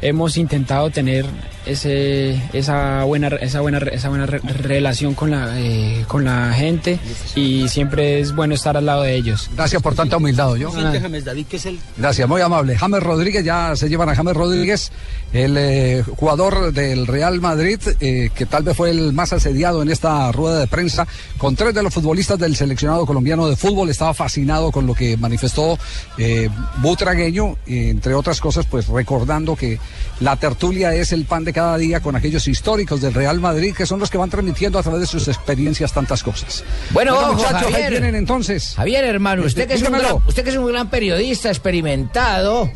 hemos 0.01 0.37
intentado 0.37 0.89
tener 0.89 1.25
ese, 1.65 2.41
esa 2.53 3.03
buena, 3.03 3.27
esa 3.41 3.61
buena, 3.61 3.79
esa 3.79 4.09
buena 4.09 4.25
re- 4.25 4.39
relación 4.39 5.13
con 5.13 5.31
la, 5.31 5.59
eh, 5.59 6.05
con 6.07 6.23
la 6.25 6.53
gente 6.53 6.99
y 7.35 7.67
siempre 7.67 8.19
es 8.19 8.33
bueno 8.33 8.53
estar 8.55 8.68
al 8.77 8.85
lado 8.85 9.03
de 9.03 9.15
ellos. 9.15 9.49
Gracias 9.55 9.81
por 9.81 9.95
tanta 9.95 10.17
humildad, 10.17 10.55
yo. 10.55 10.71
Siente 10.71 10.99
James 10.99 11.25
David 11.25 11.45
que 11.47 11.57
es 11.57 11.65
el 11.65 11.79
Gracias, 11.97 12.27
muy 12.27 12.41
amable. 12.41 12.77
James 12.77 13.03
Rodríguez, 13.03 13.43
ya 13.43 13.75
se 13.75 13.89
llevan 13.89 14.09
a 14.09 14.15
James 14.15 14.35
Rodríguez, 14.35 14.91
el 15.33 15.55
eh, 15.57 16.03
jugador 16.15 16.73
del 16.73 17.07
Real 17.07 17.39
Madrid, 17.41 17.79
eh, 17.99 18.29
que 18.33 18.45
tal 18.45 18.63
vez 18.63 18.75
fue 18.75 18.91
el 18.91 19.13
más 19.13 19.33
asediado 19.33 19.81
en 19.81 19.89
esta 19.89 20.31
rueda 20.31 20.59
de 20.59 20.67
prensa, 20.67 21.07
con 21.37 21.55
tres 21.55 21.73
de 21.73 21.83
los 21.83 21.93
futbolistas 21.93 22.39
del 22.39 22.55
seleccionado 22.55 23.05
colombiano 23.05 23.47
de 23.47 23.55
fútbol. 23.55 23.89
Estaba 23.89 24.13
fascinado 24.13 24.71
con 24.71 24.85
lo 24.85 24.93
que 24.93 25.17
manifestó 25.17 25.77
eh, 26.17 26.49
Butragueño, 26.77 27.57
entre 27.65 28.13
otras 28.13 28.39
cosas, 28.39 28.65
pues 28.65 28.87
recordando 28.87 29.55
que 29.55 29.79
la 30.19 30.35
tertulia 30.35 30.93
es 30.93 31.11
el 31.11 31.25
pan 31.25 31.43
de 31.43 31.53
cada 31.53 31.77
día 31.77 32.01
con 32.01 32.15
aquellos 32.15 32.47
históricos 32.47 33.01
del 33.01 33.13
Real 33.13 33.39
Madrid, 33.39 33.73
que 33.75 33.85
son 33.85 33.99
los 33.99 34.09
que 34.09 34.17
van 34.17 34.29
transmitiendo 34.29 34.79
a 34.79 34.83
través 34.83 35.01
de 35.01 35.07
sus 35.07 35.27
experiencias 35.27 35.93
tantas 35.93 36.23
cosas. 36.23 36.63
Bueno, 36.91 37.17
ojo, 37.17 37.33
muchachos, 37.33 37.73
ahí 37.73 37.89
vienen 37.89 38.15
entonces. 38.15 38.58
Javier, 38.75 39.05
hermano, 39.05 39.43
usted 39.43 39.67
que, 39.67 39.75
es 39.75 39.81
un 39.81 39.91
gran, 39.97 40.17
usted 40.27 40.43
que 40.43 40.49
es 40.49 40.55
un 40.55 40.67
gran 40.67 40.89
periodista 40.89 41.49
experimentado, 41.49 42.69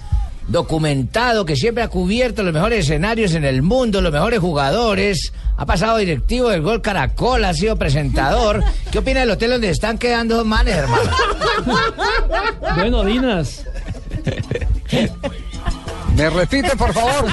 documentado, 0.47 1.45
que 1.45 1.55
siempre 1.55 1.83
ha 1.83 1.87
cubierto 1.87 2.43
los 2.43 2.53
mejores 2.53 2.79
escenarios 2.85 3.33
en 3.33 3.45
el 3.45 3.61
mundo, 3.61 4.01
los 4.01 4.11
mejores 4.11 4.39
jugadores, 4.39 5.33
ha 5.57 5.65
pasado 5.65 5.97
directivo 5.97 6.49
del 6.49 6.61
Gol 6.61 6.81
Caracol, 6.81 7.45
ha 7.45 7.53
sido 7.53 7.75
presentador. 7.75 8.63
¿Qué 8.91 8.99
opina 8.99 9.21
del 9.21 9.31
hotel 9.31 9.51
donde 9.51 9.69
están 9.69 9.97
quedando 9.97 10.37
dos 10.37 10.45
manes, 10.45 10.75
hermano? 10.75 11.11
Bueno, 12.75 13.03
Dinas. 13.03 13.63
¿Me 16.15 16.29
repite, 16.29 16.75
por 16.75 16.93
favor? 16.93 17.25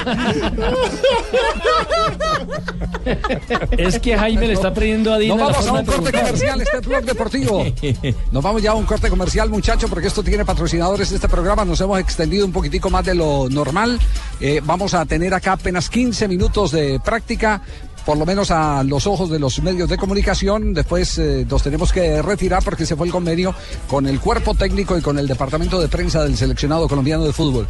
Es 3.77 3.99
que 3.99 4.17
Jaime 4.17 4.47
le 4.47 4.53
está 4.55 4.73
pidiendo 4.73 5.13
a 5.13 5.19
Dinas. 5.19 5.37
Nos 5.37 5.47
la 5.47 5.53
vamos 5.53 5.69
a 5.69 5.73
un 5.73 5.87
corte 5.87 6.13
comercial, 6.13 6.61
este 6.61 6.77
es 6.79 6.87
Blog 6.87 7.05
Deportivo. 7.05 7.65
Nos 8.33 8.43
vamos 8.43 8.63
ya 8.63 8.71
a 8.73 8.75
un 8.75 8.85
corte 8.85 9.11
comercial, 9.11 9.51
muchachos, 9.51 9.91
porque 9.91 10.09
esto 10.09 10.23
tiene 10.23 10.45
patrocinadores 10.45 11.11
de 11.11 11.17
este 11.17 11.29
programa. 11.29 11.65
Nos 11.65 11.81
hemos 11.81 11.99
extendido 12.01 12.47
un 12.47 12.53
poquitico 12.53 12.91
más 12.91 13.05
de 13.05 13.15
lo 13.15 13.49
normal. 13.51 13.99
Eh, 14.41 14.61
vamos 14.65 14.95
a 14.95 15.05
tener 15.05 15.35
acá 15.35 15.53
apenas 15.53 15.91
15 15.91 16.29
minutos 16.29 16.73
de 16.73 17.01
práctica. 17.01 17.63
Por 18.05 18.17
lo 18.17 18.25
menos 18.25 18.51
a 18.51 18.83
los 18.83 19.07
ojos 19.07 19.29
de 19.29 19.39
los 19.39 19.63
medios 19.63 19.89
de 19.89 19.99
comunicación. 19.99 20.73
Después 20.73 21.19
eh, 21.19 21.47
nos 21.49 21.63
tenemos 21.63 21.93
que 21.93 22.23
retirar 22.23 22.63
porque 22.65 22.87
se 22.87 22.97
fue 22.97 23.07
el 23.07 23.13
convenio 23.13 23.55
con 23.89 24.07
el 24.07 24.21
cuerpo 24.21 24.55
técnico 24.55 24.97
y 24.97 25.03
con 25.03 25.19
el 25.19 25.29
departamento 25.29 25.79
de 25.79 25.89
prensa 25.89 26.23
del 26.23 26.37
seleccionado 26.37 26.89
colombiano 26.89 27.25
de 27.25 27.33
fútbol. 27.33 27.67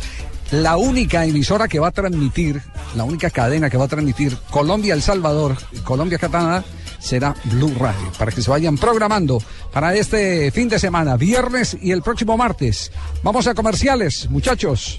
La 0.52 0.76
única 0.76 1.24
emisora 1.24 1.68
que 1.68 1.78
va 1.78 1.88
a 1.88 1.92
transmitir, 1.92 2.60
la 2.96 3.04
única 3.04 3.30
cadena 3.30 3.70
que 3.70 3.76
va 3.76 3.84
a 3.84 3.88
transmitir 3.88 4.36
Colombia-El 4.50 5.00
Salvador, 5.00 5.56
Colombia-Canadá, 5.84 6.64
será 6.98 7.34
Blue 7.44 7.72
Radio, 7.78 8.10
para 8.18 8.32
que 8.32 8.42
se 8.42 8.50
vayan 8.50 8.76
programando 8.76 9.40
para 9.72 9.94
este 9.94 10.50
fin 10.50 10.68
de 10.68 10.80
semana, 10.80 11.16
viernes 11.16 11.76
y 11.80 11.92
el 11.92 12.02
próximo 12.02 12.36
martes. 12.36 12.90
Vamos 13.22 13.46
a 13.46 13.54
comerciales, 13.54 14.28
muchachos. 14.28 14.98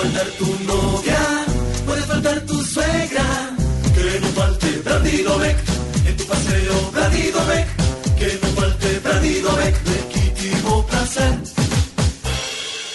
Faltar 0.00 0.30
tu 0.38 0.46
novia, 0.64 1.44
puede 1.84 2.00
faltar 2.00 2.40
tu 2.46 2.64
suegra, 2.64 3.50
que 3.94 4.20
no 4.20 4.28
falte 4.28 4.66
en 6.06 6.16
tu 6.16 6.24
paseo 6.24 6.92
que 8.18 8.38
no 8.40 8.48
falte 8.58 9.00
legítimo 9.84 10.86
placer. 10.86 11.34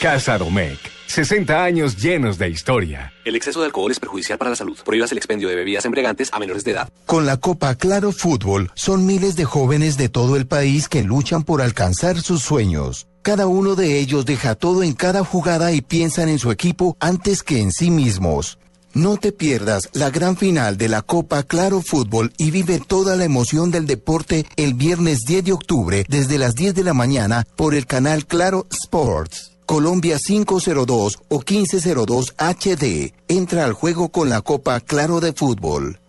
Casa 0.02 0.39
Domecq. 0.39 0.80
60 1.06 1.63
años 1.63 1.96
llenos 1.96 2.39
de 2.39 2.50
historia. 2.50 3.13
El 3.24 3.36
exceso 3.36 3.60
de 3.60 3.68
alcohol 3.68 3.91
es 3.91 4.00
perjudicial 4.00 4.39
para 4.39 4.50
la 4.50 4.56
salud. 4.56 4.76
Prohíbas 4.84 5.12
el 5.12 5.20
expendio 5.20 5.48
de 5.48 5.56
bebidas 5.56 5.86
embriagantes 5.86 6.34
a 6.34 6.39
menores 6.39 6.63
de 6.63 6.72
edad. 6.72 6.89
Con 7.06 7.28
la 7.28 7.38
Copa 7.38 7.76
Claro 7.76 8.13
Fútbol 8.13 8.72
son 8.74 9.06
miles 9.06 9.36
de 9.36 9.46
jóvenes 9.46 9.96
de 9.96 10.10
todo 10.10 10.38
el 10.38 10.48
país 10.48 10.89
que 10.89 11.04
luchan 11.04 11.44
por 11.44 11.62
alcanzar 11.62 12.20
sus 12.20 12.41
sueños. 12.41 13.06
Cada 13.26 13.48
uno 13.48 13.74
de 13.74 13.98
ellos 13.98 14.24
deja 14.28 14.54
todo 14.54 14.84
en 14.84 14.94
cada 14.94 15.24
jugada 15.24 15.72
y 15.72 15.82
piensan 15.82 16.30
en 16.30 16.38
su 16.38 16.52
equipo 16.52 16.96
antes 17.00 17.42
que 17.42 17.60
en 17.60 17.72
sí 17.72 17.90
mismos. 17.90 18.60
No 18.94 19.18
te 19.18 19.32
pierdas 19.32 19.90
la 19.94 20.12
gran 20.12 20.38
final 20.38 20.78
de 20.78 20.90
la 20.90 21.02
Copa 21.02 21.42
Claro 21.42 21.82
Fútbol 21.82 22.32
y 22.38 22.52
vive 22.52 22.80
toda 22.80 23.16
la 23.16 23.26
emoción 23.26 23.72
del 23.72 23.88
deporte 23.88 24.46
el 24.58 24.76
viernes 24.76 25.22
10 25.26 25.44
de 25.44 25.54
octubre 25.54 26.06
desde 26.08 26.38
las 26.38 26.54
10 26.54 26.76
de 26.76 26.84
la 26.84 26.94
mañana 26.94 27.48
por 27.56 27.74
el 27.74 27.88
canal 27.88 28.28
Claro 28.28 28.68
Sports. 28.70 29.54
Colombia 29.66 30.20
502 30.24 31.18
o 31.28 31.40
1502 31.40 32.36
HD. 32.38 33.12
Entra 33.28 33.66
al 33.66 33.74
juego 33.74 34.10
con 34.10 34.30
la 34.30 34.42
Copa 34.42 34.80
Claro 34.82 35.20
de 35.20 35.34
Fútbol. 35.34 36.00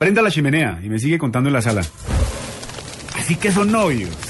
Prenda 0.00 0.22
la 0.22 0.30
chimenea 0.30 0.80
y 0.82 0.88
me 0.88 0.98
sigue 0.98 1.18
contando 1.18 1.50
en 1.50 1.52
la 1.52 1.60
sala. 1.60 1.82
Así 3.18 3.36
que 3.36 3.52
son 3.52 3.70
novios. 3.70 4.29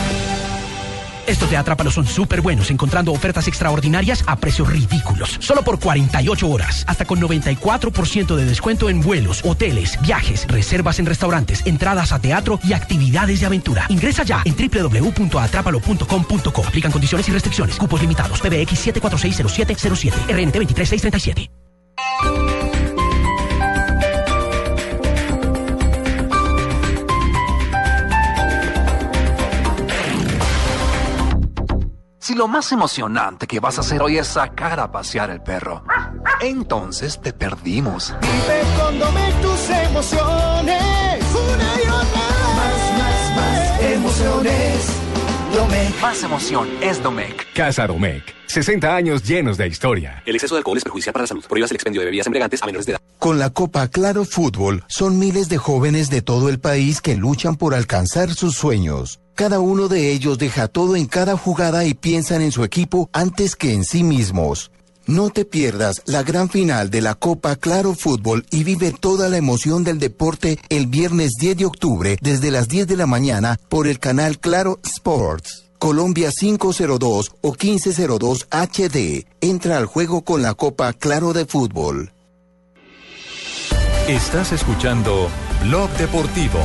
Estos 1.27 1.49
de 1.49 1.57
Atrápalo 1.57 1.91
son 1.91 2.05
súper 2.05 2.41
buenos, 2.41 2.69
encontrando 2.71 3.11
ofertas 3.11 3.47
extraordinarias 3.47 4.23
a 4.27 4.35
precios 4.35 4.69
ridículos. 4.69 5.37
Solo 5.39 5.63
por 5.63 5.79
48 5.79 6.49
horas, 6.49 6.83
hasta 6.87 7.05
con 7.05 7.21
94% 7.21 8.35
de 8.35 8.45
descuento 8.45 8.89
en 8.89 9.01
vuelos, 9.01 9.41
hoteles, 9.43 9.99
viajes, 10.01 10.45
reservas 10.47 10.99
en 10.99 11.05
restaurantes, 11.05 11.65
entradas 11.65 12.11
a 12.11 12.19
teatro 12.19 12.59
y 12.63 12.73
actividades 12.73 13.39
de 13.39 13.45
aventura. 13.45 13.85
Ingresa 13.89 14.23
ya 14.23 14.41
en 14.45 14.55
www.atrápalo.com.co. 14.55 16.65
Aplican 16.65 16.91
condiciones 16.91 17.29
y 17.29 17.31
restricciones. 17.31 17.75
Cupos 17.77 18.01
limitados. 18.01 18.41
PBX 18.41 18.87
7460707. 18.87 20.11
RNT 20.27 20.57
23637. 20.57 21.60
Si 32.31 32.37
lo 32.37 32.47
más 32.47 32.71
emocionante 32.71 33.45
que 33.45 33.59
vas 33.59 33.77
a 33.77 33.81
hacer 33.81 34.01
hoy 34.01 34.17
es 34.17 34.25
sacar 34.25 34.79
a 34.79 34.89
pasear 34.89 35.31
el 35.31 35.41
perro, 35.41 35.83
entonces 36.39 37.19
te 37.19 37.33
perdimos. 37.33 38.15
Vive 38.21 38.61
con 38.79 38.97
Domecq 38.97 39.41
tus 39.41 39.69
emociones. 39.69 41.25
Una 41.33 41.75
y 41.75 41.87
otra. 41.89 42.21
Más, 42.55 42.97
más, 42.97 43.35
más 43.35 43.81
emociones. 43.81 45.01
Domecq. 45.53 46.01
Más 46.01 46.23
emoción 46.23 46.69
es 46.81 47.03
Domecq. 47.03 47.53
Casa 47.53 47.85
Domecq. 47.85 48.23
60 48.47 48.95
años 48.95 49.23
llenos 49.23 49.57
de 49.57 49.67
historia. 49.67 50.23
El 50.25 50.35
exceso 50.35 50.55
de 50.55 50.59
alcohol 50.59 50.77
es 50.77 50.83
perjudicial 50.83 51.11
para 51.11 51.23
la 51.23 51.27
salud. 51.27 51.43
Prohíbas 51.49 51.71
el 51.71 51.75
expendio 51.75 51.99
de 51.99 52.05
bebidas 52.05 52.27
embriagantes 52.27 52.63
a 52.63 52.65
menores 52.65 52.85
de 52.85 52.93
edad. 52.93 53.01
Con 53.19 53.39
la 53.39 53.49
Copa 53.49 53.89
Claro 53.89 54.23
Fútbol 54.23 54.85
son 54.87 55.19
miles 55.19 55.49
de 55.49 55.57
jóvenes 55.57 56.09
de 56.09 56.21
todo 56.21 56.47
el 56.47 56.61
país 56.61 57.01
que 57.01 57.17
luchan 57.17 57.57
por 57.57 57.75
alcanzar 57.75 58.33
sus 58.33 58.55
sueños. 58.55 59.19
Cada 59.35 59.59
uno 59.59 59.87
de 59.87 60.11
ellos 60.11 60.37
deja 60.37 60.67
todo 60.67 60.95
en 60.95 61.05
cada 61.05 61.37
jugada 61.37 61.85
y 61.85 61.93
piensan 61.93 62.41
en 62.41 62.51
su 62.51 62.63
equipo 62.63 63.09
antes 63.13 63.55
que 63.55 63.73
en 63.73 63.83
sí 63.83 64.03
mismos. 64.03 64.71
No 65.07 65.29
te 65.29 65.45
pierdas 65.45 66.03
la 66.05 66.23
gran 66.23 66.49
final 66.49 66.89
de 66.89 67.01
la 67.01 67.15
Copa 67.15 67.55
Claro 67.55 67.95
Fútbol 67.95 68.45
y 68.51 68.63
vive 68.63 68.91
toda 68.91 69.29
la 69.29 69.37
emoción 69.37 69.83
del 69.83 69.99
deporte 69.99 70.59
el 70.69 70.87
viernes 70.87 71.31
10 71.39 71.57
de 71.57 71.65
octubre 71.65 72.17
desde 72.21 72.51
las 72.51 72.67
10 72.67 72.87
de 72.87 72.97
la 72.97 73.07
mañana 73.07 73.59
por 73.67 73.87
el 73.87 73.99
canal 73.99 74.39
Claro 74.39 74.79
Sports. 74.83 75.65
Colombia 75.79 76.29
502 76.29 77.31
o 77.41 77.49
1502 77.49 78.47
HD. 78.51 79.25
Entra 79.41 79.77
al 79.77 79.87
juego 79.87 80.21
con 80.21 80.43
la 80.43 80.53
Copa 80.53 80.93
Claro 80.93 81.33
de 81.33 81.45
Fútbol. 81.45 82.13
Estás 84.07 84.51
escuchando 84.51 85.29
Blog 85.63 85.89
Deportivo. 85.97 86.59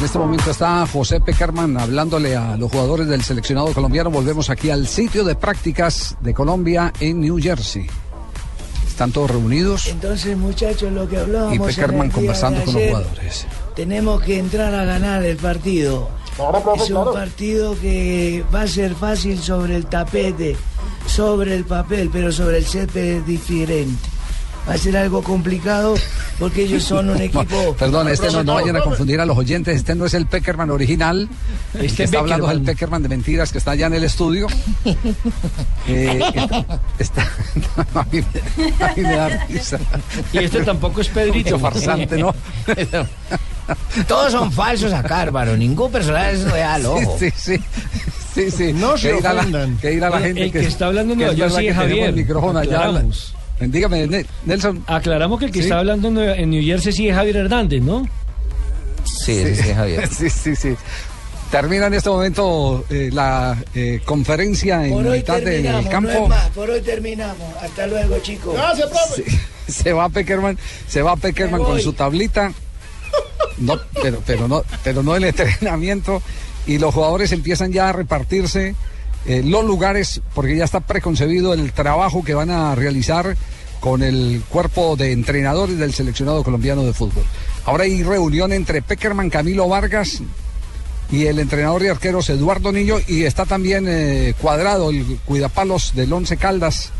En 0.00 0.06
este 0.06 0.18
momento 0.18 0.50
está 0.50 0.86
José 0.86 1.20
Peckerman 1.20 1.76
hablándole 1.76 2.34
a 2.34 2.56
los 2.56 2.72
jugadores 2.72 3.06
del 3.06 3.22
seleccionado 3.22 3.74
colombiano. 3.74 4.10
Volvemos 4.10 4.48
aquí 4.48 4.70
al 4.70 4.86
sitio 4.86 5.24
de 5.24 5.34
prácticas 5.34 6.16
de 6.22 6.32
Colombia 6.32 6.90
en 7.00 7.20
New 7.20 7.36
Jersey. 7.38 7.86
Están 8.88 9.12
todos 9.12 9.30
reunidos 9.30 9.88
Entonces, 9.88 10.38
muchachos, 10.38 10.90
lo 10.90 11.06
que 11.06 11.18
hablábamos. 11.18 11.54
y 11.54 11.74
día 11.74 11.86
conversando 11.86 12.64
con 12.64 12.72
los 12.72 12.82
jugadores. 12.82 13.46
Tenemos 13.76 14.22
que 14.22 14.38
entrar 14.38 14.74
a 14.74 14.86
ganar 14.86 15.22
el 15.22 15.36
partido. 15.36 16.08
profe, 16.34 16.82
es 16.82 16.88
un 16.88 16.96
claro. 16.96 17.12
partido 17.12 17.78
que 17.78 18.42
va 18.54 18.62
a 18.62 18.68
ser 18.68 18.94
fácil 18.94 19.38
sobre 19.38 19.76
el 19.76 19.84
tapete, 19.84 20.56
sobre 21.06 21.54
el 21.54 21.66
papel, 21.66 22.08
pero 22.10 22.32
sobre 22.32 22.56
el 22.56 22.64
césped 22.64 23.18
es 23.18 23.26
diferente. 23.26 24.08
Va 24.68 24.74
a 24.74 24.78
ser 24.78 24.96
algo 24.96 25.22
complicado 25.22 25.94
porque 26.38 26.62
ellos 26.62 26.84
son 26.84 27.10
un 27.10 27.20
equipo. 27.20 27.74
Perdón, 27.78 28.08
este 28.08 28.30
no, 28.30 28.44
no 28.44 28.54
vayan 28.54 28.76
a 28.76 28.80
confundir 28.80 29.20
a 29.20 29.26
los 29.26 29.36
oyentes. 29.36 29.74
Este 29.76 29.94
no 29.94 30.04
es 30.06 30.14
el 30.14 30.26
Peckerman 30.26 30.70
original. 30.70 31.28
El 31.74 31.84
Este 31.86 31.96
que 31.96 32.02
está 32.04 32.18
hablando 32.20 32.46
es 32.48 32.52
el. 32.56 32.62
Peckerman 32.62 33.02
de 33.02 33.08
mentiras 33.08 33.50
que 33.52 33.58
está 33.58 33.72
allá 33.72 33.86
en 33.86 33.94
el 33.94 34.04
estudio. 34.04 34.46
Eh, 35.88 36.20
está, 36.98 37.26
está- 37.54 37.86
a, 38.00 38.04
mí, 38.12 38.20
me- 38.22 38.84
a 38.84 38.94
mí 38.94 39.02
me 39.02 39.16
da 39.16 39.28
risa. 39.48 39.78
Y 40.32 40.38
este 40.38 40.62
tampoco 40.62 41.00
es 41.00 41.08
Pedrito. 41.08 41.58
Farsante, 41.58 42.16
¿no? 42.18 42.32
Todos 44.06 44.30
son 44.32 44.52
falsos 44.52 44.92
acá, 44.92 45.22
hermano. 45.22 45.56
Ningún 45.56 45.90
personaje 45.90 46.32
es 46.32 46.44
real, 46.50 46.86
ojo. 46.86 47.16
Sí, 47.18 47.30
sí, 47.36 47.56
sí. 47.56 47.62
Sí, 48.34 48.50
sí. 48.50 48.72
No 48.72 48.96
se 48.96 49.08
que 49.10 49.16
dirá 49.16 49.32
la, 49.32 49.40
ofendan. 49.40 49.76
que 49.78 49.90
dirá 49.90 50.10
la 50.10 50.16
El- 50.18 50.22
gente 50.24 50.42
el 50.44 50.52
que 50.52 50.60
está 50.66 50.86
hablando 50.86 51.14
que 51.16 51.22
York 51.22 51.36
verdad 51.38 51.58
sí 51.58 51.66
que 51.66 51.74
Javier. 51.74 52.08
el 52.10 52.14
micrófono 52.16 52.58
allá. 52.60 52.92
Dígame, 53.60 54.06
Ne- 54.06 54.26
Nelson. 54.46 54.82
Aclaramos 54.86 55.38
que 55.38 55.46
el 55.46 55.52
que 55.52 55.58
Sí. 55.60 55.64
está 55.64 55.78
hablando 55.78 56.08
en 56.22 56.50
New 56.50 56.64
Jersey 56.64 56.92
sí 56.92 57.08
es 57.08 57.14
Javier 57.14 57.36
Hernández, 57.36 57.82
¿no? 57.82 58.06
Sí, 59.04 59.42
sí, 59.44 59.54
sí, 59.56 59.72
Javier. 59.74 60.08
Sí, 60.12 60.30
sí, 60.30 60.56
sí. 60.56 60.74
Termina 61.50 61.86
en 61.86 61.94
este 61.94 62.08
momento 62.08 62.84
eh, 62.90 63.10
la 63.12 63.56
eh, 63.74 64.00
conferencia 64.04 64.86
en 64.86 64.92
hoy 64.92 65.18
mitad 65.18 65.40
del 65.42 65.88
campo. 65.88 66.10
no 66.12 66.22
es 66.24 66.28
más, 66.28 66.48
por 66.50 66.70
hoy 66.70 66.80
terminamos. 66.80 67.56
Hasta 67.60 67.86
luego, 67.88 68.18
chicos. 68.20 68.54
Gracias, 68.54 68.88
profe. 68.88 69.24
se 69.68 69.92
va 69.92 70.08
Peckerman, 70.08 70.56
se 70.88 71.02
va 71.02 71.16
Peckerman 71.16 71.62
con 71.62 71.80
su 71.80 71.92
tablita. 71.92 72.52
No, 73.58 73.78
pero, 74.00 74.22
pero 74.24 74.46
no, 74.48 74.62
pero 74.84 75.02
no 75.02 75.16
el 75.16 75.24
entrenamiento. 75.24 76.22
Y 76.66 76.78
los 76.78 76.94
jugadores 76.94 77.32
empiezan 77.32 77.72
ya 77.72 77.88
a 77.88 77.92
repartirse 77.92 78.74
eh, 79.26 79.42
los 79.44 79.64
lugares, 79.64 80.20
porque 80.34 80.56
ya 80.56 80.64
está 80.64 80.80
preconcebido 80.80 81.54
el 81.54 81.72
trabajo 81.72 82.24
que 82.24 82.34
van 82.34 82.50
a 82.50 82.74
realizar 82.74 83.36
con 83.80 84.02
el 84.02 84.42
cuerpo 84.48 84.96
de 84.96 85.12
entrenadores 85.12 85.78
del 85.78 85.92
seleccionado 85.94 86.44
colombiano 86.44 86.84
de 86.84 86.92
fútbol. 86.92 87.24
Ahora 87.64 87.84
hay 87.84 88.02
reunión 88.02 88.52
entre 88.52 88.82
Peckerman, 88.82 89.30
Camilo 89.30 89.68
Vargas 89.68 90.22
y 91.10 91.26
el 91.26 91.38
entrenador 91.38 91.82
de 91.82 91.90
arqueros 91.90 92.30
Eduardo 92.30 92.72
Niño 92.72 92.96
y 93.08 93.24
está 93.24 93.46
también 93.46 93.86
eh, 93.88 94.34
cuadrado 94.40 94.90
el 94.90 95.04
cuidapalos 95.24 95.94
del 95.94 96.12
Once 96.12 96.36
Caldas 96.36 96.92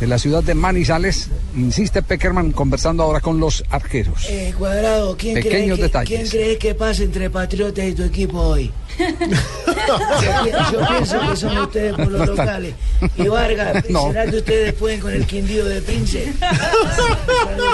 de 0.00 0.06
la 0.06 0.18
ciudad 0.18 0.42
de 0.42 0.54
Manizales. 0.54 1.28
Insiste 1.56 2.02
Peckerman 2.02 2.52
conversando 2.52 3.02
ahora 3.02 3.20
con 3.20 3.38
los 3.38 3.64
arqueros. 3.70 4.26
Eh, 4.28 4.54
cuadrado, 4.58 5.16
¿quién 5.16 5.34
cree, 5.34 5.44
Pequeños 5.44 5.76
que, 5.76 5.82
detalles. 5.84 6.08
¿quién 6.08 6.28
cree 6.28 6.58
que 6.58 6.74
pasa 6.74 7.02
entre 7.02 7.30
Patriotas 7.30 7.84
y 7.84 7.92
tu 7.92 8.02
equipo 8.02 8.38
hoy? 8.38 8.72
yo, 9.86 9.98
pi- 10.44 10.50
yo 10.72 10.88
pienso 10.88 11.20
que 11.20 11.36
son 11.36 11.58
ustedes 11.58 11.94
por 11.94 12.08
los 12.10 12.26
locales. 12.28 12.74
Y 13.16 13.28
Vargas, 13.28 13.84
No. 13.90 14.08
¿será 14.08 14.26
que 14.26 14.36
ustedes 14.36 14.72
pueden 14.74 15.00
con 15.00 15.12
el 15.12 15.26
Quindío 15.26 15.64
de 15.64 15.80
Prince? 15.82 16.32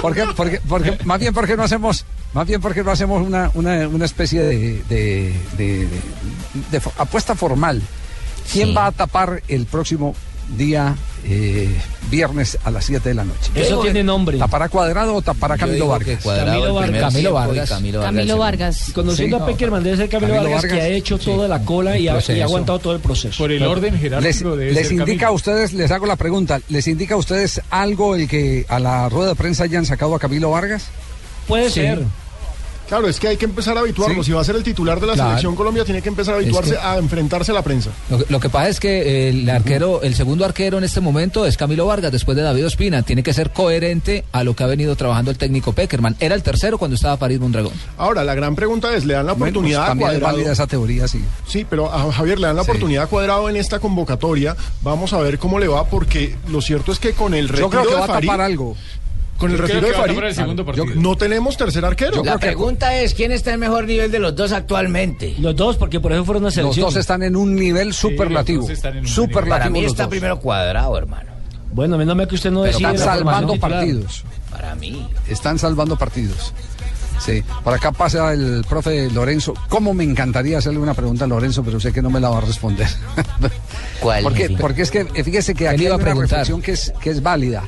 ¿Por 0.03 0.15
qué, 0.15 0.25
por 0.37 0.51
qué- 0.51 0.61
por 0.61 0.83
qué- 0.83 0.99
más 1.05 1.21
bien 1.21 1.35
porque 1.35 1.57
no 1.57 1.63
hacemos, 1.63 2.05
más 2.33 2.47
bien 2.47 2.61
porque 2.61 2.83
no 2.83 2.91
hacemos 2.91 3.27
una, 3.27 3.51
una, 3.55 3.89
una 3.89 4.05
especie 4.05 4.43
de, 4.43 4.83
de- 4.89 5.35
de- 5.57 5.89
apuesta 6.99 7.35
formal. 7.35 7.83
¿Quién 8.53 8.75
va 8.77 8.87
a 8.87 8.93
tapar 8.93 9.43
el 9.49 9.67
próximo 9.67 10.15
día 10.57 10.97
eh, 11.25 11.69
viernes 12.11 12.59
a 12.65 12.71
las 12.71 12.85
7 12.85 13.09
de 13.11 13.15
la 13.15 13.25
noche? 13.25 13.51
Eso 13.55 13.79
tiene 13.81 14.03
nombre. 14.03 14.39
¿Tapará 14.39 14.69
Cuadrado 14.69 15.15
o 15.15 15.23
tapará 15.23 15.57
Camilo 15.57 15.89
Vargas? 15.89 16.23
Cuadrado 16.23 16.47
Camilo 16.53 16.75
Vargas. 16.75 16.91
primer 16.91 17.01
Camilo 17.13 17.33
Vargas. 17.35 17.69
Camilo 17.71 17.99
Vargas. 18.01 18.15
Camilo 18.17 18.33
el 18.35 18.39
Vargas. 18.39 18.93
Conociendo 18.95 19.37
Sí. 19.39 19.43
a 19.43 19.47
Peckerman 19.47 19.83
debe 19.85 19.97
ser 19.97 20.09
Camilo, 20.09 20.35
Camilo 20.35 20.51
Vargas, 20.55 20.73
que 20.73 20.81
ha 20.81 20.89
hecho 20.89 21.19
toda 21.19 21.49
la 21.49 21.61
cola 21.65 21.99
y 21.99 22.09
ha, 22.09 22.13
proceso. 22.13 22.33
y 22.39 22.41
ha 22.41 22.45
aguantado 22.45 22.79
todo 22.79 22.93
el 22.95 23.01
proceso. 23.01 23.39
Por 23.39 23.53
el 23.53 23.63
orden 23.63 23.93
Les, 23.95 24.01
jerárquico 24.03 24.57
de 24.57 24.73
les 24.73 24.91
indica 24.93 25.29
a 25.29 25.31
ustedes, 25.33 25.73
les 25.73 25.91
hago 25.91 26.07
la 26.07 26.17
pregunta, 26.17 26.61
¿les 26.69 26.87
indica 26.89 27.15
a 27.15 27.19
ustedes 27.19 27.61
algo 27.71 28.15
el 28.15 28.27
que 28.29 28.65
a 28.69 28.79
la 28.79 29.09
rueda 29.09 29.31
de 29.31 29.35
prensa 29.37 29.65
hayan 29.65 29.85
sacado 29.87 30.15
a 30.15 30.19
Camilo 30.19 30.51
Vargas? 30.51 30.87
Puede 31.47 31.69
Sí. 31.69 31.81
ser. 31.81 32.05
Claro, 32.91 33.09
es 33.09 33.19
que 33.19 33.29
hay 33.29 33.37
que 33.39 33.47
empezar 33.47 33.77
a 33.79 33.81
habituarlo. 33.81 34.23
Sí. 34.23 34.27
Si 34.27 34.33
va 34.33 34.43
a 34.43 34.45
ser 34.45 34.57
el 34.57 34.63
titular 34.63 35.01
de 35.01 35.07
la 35.07 35.15
Claro. 35.15 35.31
selección 35.31 35.57
Colombia, 35.57 35.85
tiene 35.85 36.03
que 36.03 36.09
empezar 36.11 36.35
a 36.35 36.37
habituarse 36.39 36.73
Es 36.75 36.79
que- 36.79 36.85
a 36.85 36.99
enfrentarse 36.99 37.53
a 37.53 37.55
la 37.55 37.63
prensa. 37.63 37.91
Lo, 38.11 38.19
que- 38.19 38.27
lo 38.29 38.41
que 38.41 38.49
pasa 38.51 38.69
es 38.69 38.81
que 38.81 39.29
el 39.31 39.49
arquero, 39.49 40.03
el 40.03 40.15
segundo 40.15 40.45
arquero 40.45 40.77
en 40.77 40.85
este 40.85 41.01
momento 41.01 41.47
es 41.47 41.57
Camilo 41.57 41.87
Vargas, 41.87 42.13
después 42.13 42.37
de 42.37 42.43
David 42.43 42.67
Ospina. 42.67 43.03
Tiene 43.03 43.23
que 43.23 43.33
ser 43.33 43.51
coherente 43.53 44.25
a 44.33 44.43
lo 44.45 44.55
que 44.57 44.65
ha 44.65 44.67
venido 44.67 44.97
trabajando 44.97 45.31
el 45.31 45.39
técnico 45.39 45.73
Peckerman. 45.73 46.17
Era 46.19 46.35
el 46.35 46.43
tercero 46.43 46.79
cuando 46.79 46.97
estaba 46.97 47.17
Farid 47.17 47.39
Mondragón. 47.41 47.73
Ahora, 47.97 48.25
la 48.25 48.35
gran 48.35 48.57
pregunta 48.57 48.93
es, 48.95 49.05
¿le 49.05 49.15
dan 49.15 49.25
la 49.27 49.33
Bueno, 49.35 49.61
pues 49.61 49.75
oportunidad 49.77 49.91
a 49.93 49.97
Cuadrado? 49.97 50.37
válida 50.37 50.53
esa 50.53 50.67
teoría, 50.67 51.07
sí. 51.07 51.25
Sí, 51.47 51.65
pero 51.71 51.93
a 51.95 52.13
Javier 52.13 52.41
le 52.41 52.49
dan 52.49 52.57
la 52.57 52.65
Sí. 52.65 52.71
oportunidad 52.71 53.05
a 53.05 53.07
Cuadrado 53.07 53.49
en 53.49 53.55
esta 53.57 53.79
convocatoria. 53.79 54.57
Vamos 54.83 55.13
a 55.13 55.19
ver 55.21 55.39
cómo 55.39 55.61
le 55.61 55.69
va, 55.69 55.85
porque 55.87 56.35
lo 56.49 56.61
cierto 56.61 56.91
es 56.91 56.99
que 56.99 57.13
con 57.13 57.35
el 57.35 57.49
retiro 57.49 57.69
Yo 57.69 57.71
creo 57.71 57.83
que 57.85 57.91
de 57.91 57.95
va 58.01 58.05
a 58.17 58.21
tapar 58.21 58.41
algo. 58.41 58.77
Con 59.41 59.51
el 59.51 59.59
retiro 59.59 59.81
de 59.81 59.91
a 59.91 59.99
Farid, 59.99 60.77
yo- 60.77 60.85
no 60.95 61.17
tenemos 61.17 61.57
tercer 61.57 61.85
arquero. 61.85 62.23
La 62.23 62.39
pregunta 62.39 62.95
es, 62.95 63.15
¿quién 63.15 63.33
está 63.33 63.53
en 63.55 63.61
mejor 63.61 63.87
nivel 63.87 64.13
de 64.13 64.19
los 64.21 64.37
dos 64.37 64.53
actualmente? 64.53 65.35
Los 65.39 65.57
dos, 65.57 65.77
porque 65.77 65.99
por 65.99 66.13
eso 66.13 66.25
fueron 66.25 66.43
una 66.43 66.49
Los 66.49 66.55
selección. 66.55 66.87
dos 66.87 66.97
están 66.97 67.23
en 67.25 67.35
un 67.35 67.55
nivel 67.57 67.93
superlativo. 67.93 68.69
superlativo 69.05 69.51
Para 69.51 69.71
mí 69.71 69.83
los 69.83 69.93
está 69.93 70.05
dos. 70.05 70.11
primero 70.11 70.39
cuadrado, 70.39 70.97
hermano. 70.97 71.31
Bueno, 71.73 71.97
menos 71.99 72.17
mal 72.17 72.29
que 72.29 72.35
usted 72.35 72.51
no 72.51 72.63
Pero 72.63 72.77
están 72.77 72.93
la 72.93 72.99
formación 72.99 73.25
salvando 73.25 73.53
titular. 73.55 73.79
partidos. 73.81 74.25
Para 74.51 74.75
mí. 74.75 75.09
Están 75.29 75.59
salvando 75.59 75.97
partidos. 75.97 76.53
Sí, 77.21 77.43
por 77.63 77.75
acá 77.75 77.93
pasa 77.93 78.33
el 78.33 78.65
profe 78.69 79.11
Lorenzo. 79.11 79.53
¿Cómo 79.69 79.93
me 79.93 80.03
encantaría 80.05 80.57
hacerle 80.59 80.79
una 80.81 80.95
pregunta 80.95 81.27
a 81.27 81.29
Lorenzo, 81.29 81.63
pero 81.63 81.79
sé 81.79 81.93
que 81.93 82.01
no 82.01 82.09
me 82.11 82.19
la 82.19 82.31
va 82.31 82.39
a 82.39 82.41
responder? 82.41 82.89
¿Cuál? 84.01 84.23
Porque, 84.23 84.49
jefe? 84.49 84.57
porque 84.61 84.83
es 84.83 84.91
que 84.91 85.01
eh, 85.15 85.23
fíjese 85.25 85.55
que 85.55 85.69
aquí 85.69 85.81
hay 85.81 85.87
iba 85.87 85.95
a 85.95 85.97
una 85.97 86.05
preguntar. 86.05 86.31
reflexión 86.47 86.63
que 86.63 86.73
es, 86.73 86.93
que 87.01 87.11
es 87.11 87.23
válida. 87.23 87.63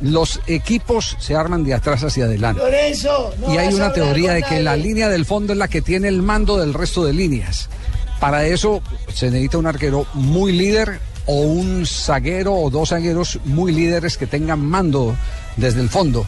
Los 0.00 0.40
equipos 0.46 1.16
se 1.18 1.34
arman 1.34 1.64
de 1.64 1.74
atrás 1.74 2.04
hacia 2.04 2.24
adelante. 2.24 2.62
Lorenzo, 2.62 3.34
no 3.40 3.52
y 3.52 3.56
hay 3.56 3.72
una 3.74 3.92
teoría 3.92 4.32
de 4.32 4.42
que 4.42 4.60
la 4.60 4.76
línea 4.76 5.08
del 5.08 5.24
fondo 5.24 5.52
es 5.52 5.58
la 5.58 5.68
que 5.68 5.82
tiene 5.82 6.08
el 6.08 6.22
mando 6.22 6.58
del 6.58 6.74
resto 6.74 7.04
de 7.04 7.12
líneas. 7.12 7.68
Para 8.20 8.46
eso 8.46 8.82
se 9.12 9.26
necesita 9.26 9.58
un 9.58 9.66
arquero 9.66 10.06
muy 10.14 10.52
líder 10.52 11.00
o 11.26 11.40
un 11.40 11.86
zaguero 11.86 12.54
o 12.54 12.70
dos 12.70 12.90
zagueros 12.90 13.38
muy 13.44 13.72
líderes 13.72 14.16
que 14.16 14.26
tengan 14.26 14.60
mando 14.60 15.16
desde 15.56 15.80
el 15.80 15.88
fondo. 15.88 16.26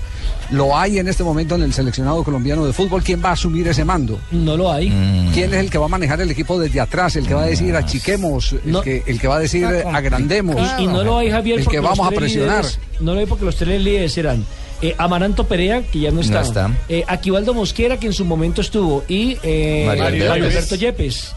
Lo 0.50 0.76
hay 0.76 0.98
en 0.98 1.08
este 1.08 1.22
momento 1.22 1.56
en 1.56 1.62
el 1.62 1.74
seleccionado 1.74 2.24
colombiano 2.24 2.64
de 2.64 2.72
fútbol. 2.72 3.02
¿Quién 3.02 3.22
va 3.22 3.30
a 3.30 3.32
asumir 3.32 3.68
ese 3.68 3.84
mando? 3.84 4.18
No 4.30 4.56
lo 4.56 4.72
hay. 4.72 4.88
¿Quién 5.34 5.52
es 5.52 5.60
el 5.60 5.70
que 5.70 5.76
va 5.78 5.84
a 5.86 5.88
manejar 5.88 6.20
el 6.22 6.30
equipo 6.30 6.58
desde 6.58 6.80
atrás? 6.80 7.16
El 7.16 7.26
que 7.26 7.34
va 7.34 7.42
a 7.42 7.46
decir 7.46 7.76
achiquemos, 7.76 8.52
el, 8.64 8.72
No. 8.72 8.80
que, 8.80 9.02
el 9.06 9.20
que 9.20 9.28
va 9.28 9.36
a 9.36 9.40
decir 9.40 9.66
agrandemos. 9.66 10.56
Y, 10.78 10.84
y 10.84 10.86
no 10.86 11.02
lo 11.04 11.18
hay, 11.18 11.30
Javier, 11.30 11.58
el 11.60 11.66
que 11.68 11.80
vamos 11.80 12.06
a 12.06 12.10
presionar. 12.10 12.64
líderes- 12.64 12.78
no 13.00 13.12
lo 13.14 13.20
hay 13.20 13.26
porque 13.26 13.44
los 13.44 13.56
tres 13.56 13.80
líderes 13.82 14.16
eran 14.16 14.44
eh, 14.80 14.94
Amaranto 14.96 15.44
Perea, 15.46 15.82
que 15.82 15.98
ya 16.00 16.10
no 16.12 16.20
está. 16.20 16.40
No 16.40 16.46
está. 16.46 16.70
eh, 16.88 17.04
Aquivaldo 17.06 17.52
Mosquera, 17.52 17.98
que 17.98 18.06
en 18.06 18.12
su 18.14 18.24
momento 18.24 18.60
estuvo. 18.62 19.04
Y 19.08 19.36
eh, 19.42 19.84
Mario 19.86 20.04
Mario 20.04 20.32
Alberto. 20.32 20.76
Yepes. 20.76 21.34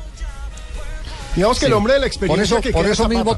Digamos 1.35 1.59
que 1.59 1.65
el 1.67 1.73
hombre 1.73 1.93
de 1.93 1.99
la 1.99 2.03
Por 2.03 2.07
experiencia 2.07 2.43
eso, 2.43 2.61
que 2.61 2.71
por 2.71 2.83
queda 2.83 2.93
eso 2.93 3.03
es 3.03 3.09
mismo. 3.09 3.37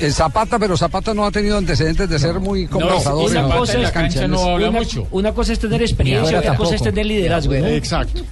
Eh, 0.00 0.10
Zapata, 0.10 0.58
pero 0.58 0.76
Zapata 0.76 1.12
no 1.14 1.26
ha 1.26 1.30
tenido 1.30 1.58
antecedentes 1.58 2.08
de 2.08 2.18
ser 2.18 2.40
muy 2.40 2.66
conversador. 2.66 3.30
una 3.30 3.40
en- 3.40 3.50
cosa 3.50 3.74
en 3.74 3.82
la 3.82 3.92
cancha 3.92 4.20
canchas. 4.20 4.30
no 4.30 4.50
habla 4.54 4.70
una, 4.70 4.78
mucho. 4.80 5.06
una 5.10 5.32
cosa 5.34 5.52
es 5.52 5.58
tener 5.58 5.82
experiencia, 5.82 6.38
otra 6.38 6.56
cosa 6.56 6.74
es 6.74 6.82
tener 6.82 7.04
liderazgo. 7.06 7.52
¿no? 7.54 7.66
Exacto. 7.66 8.22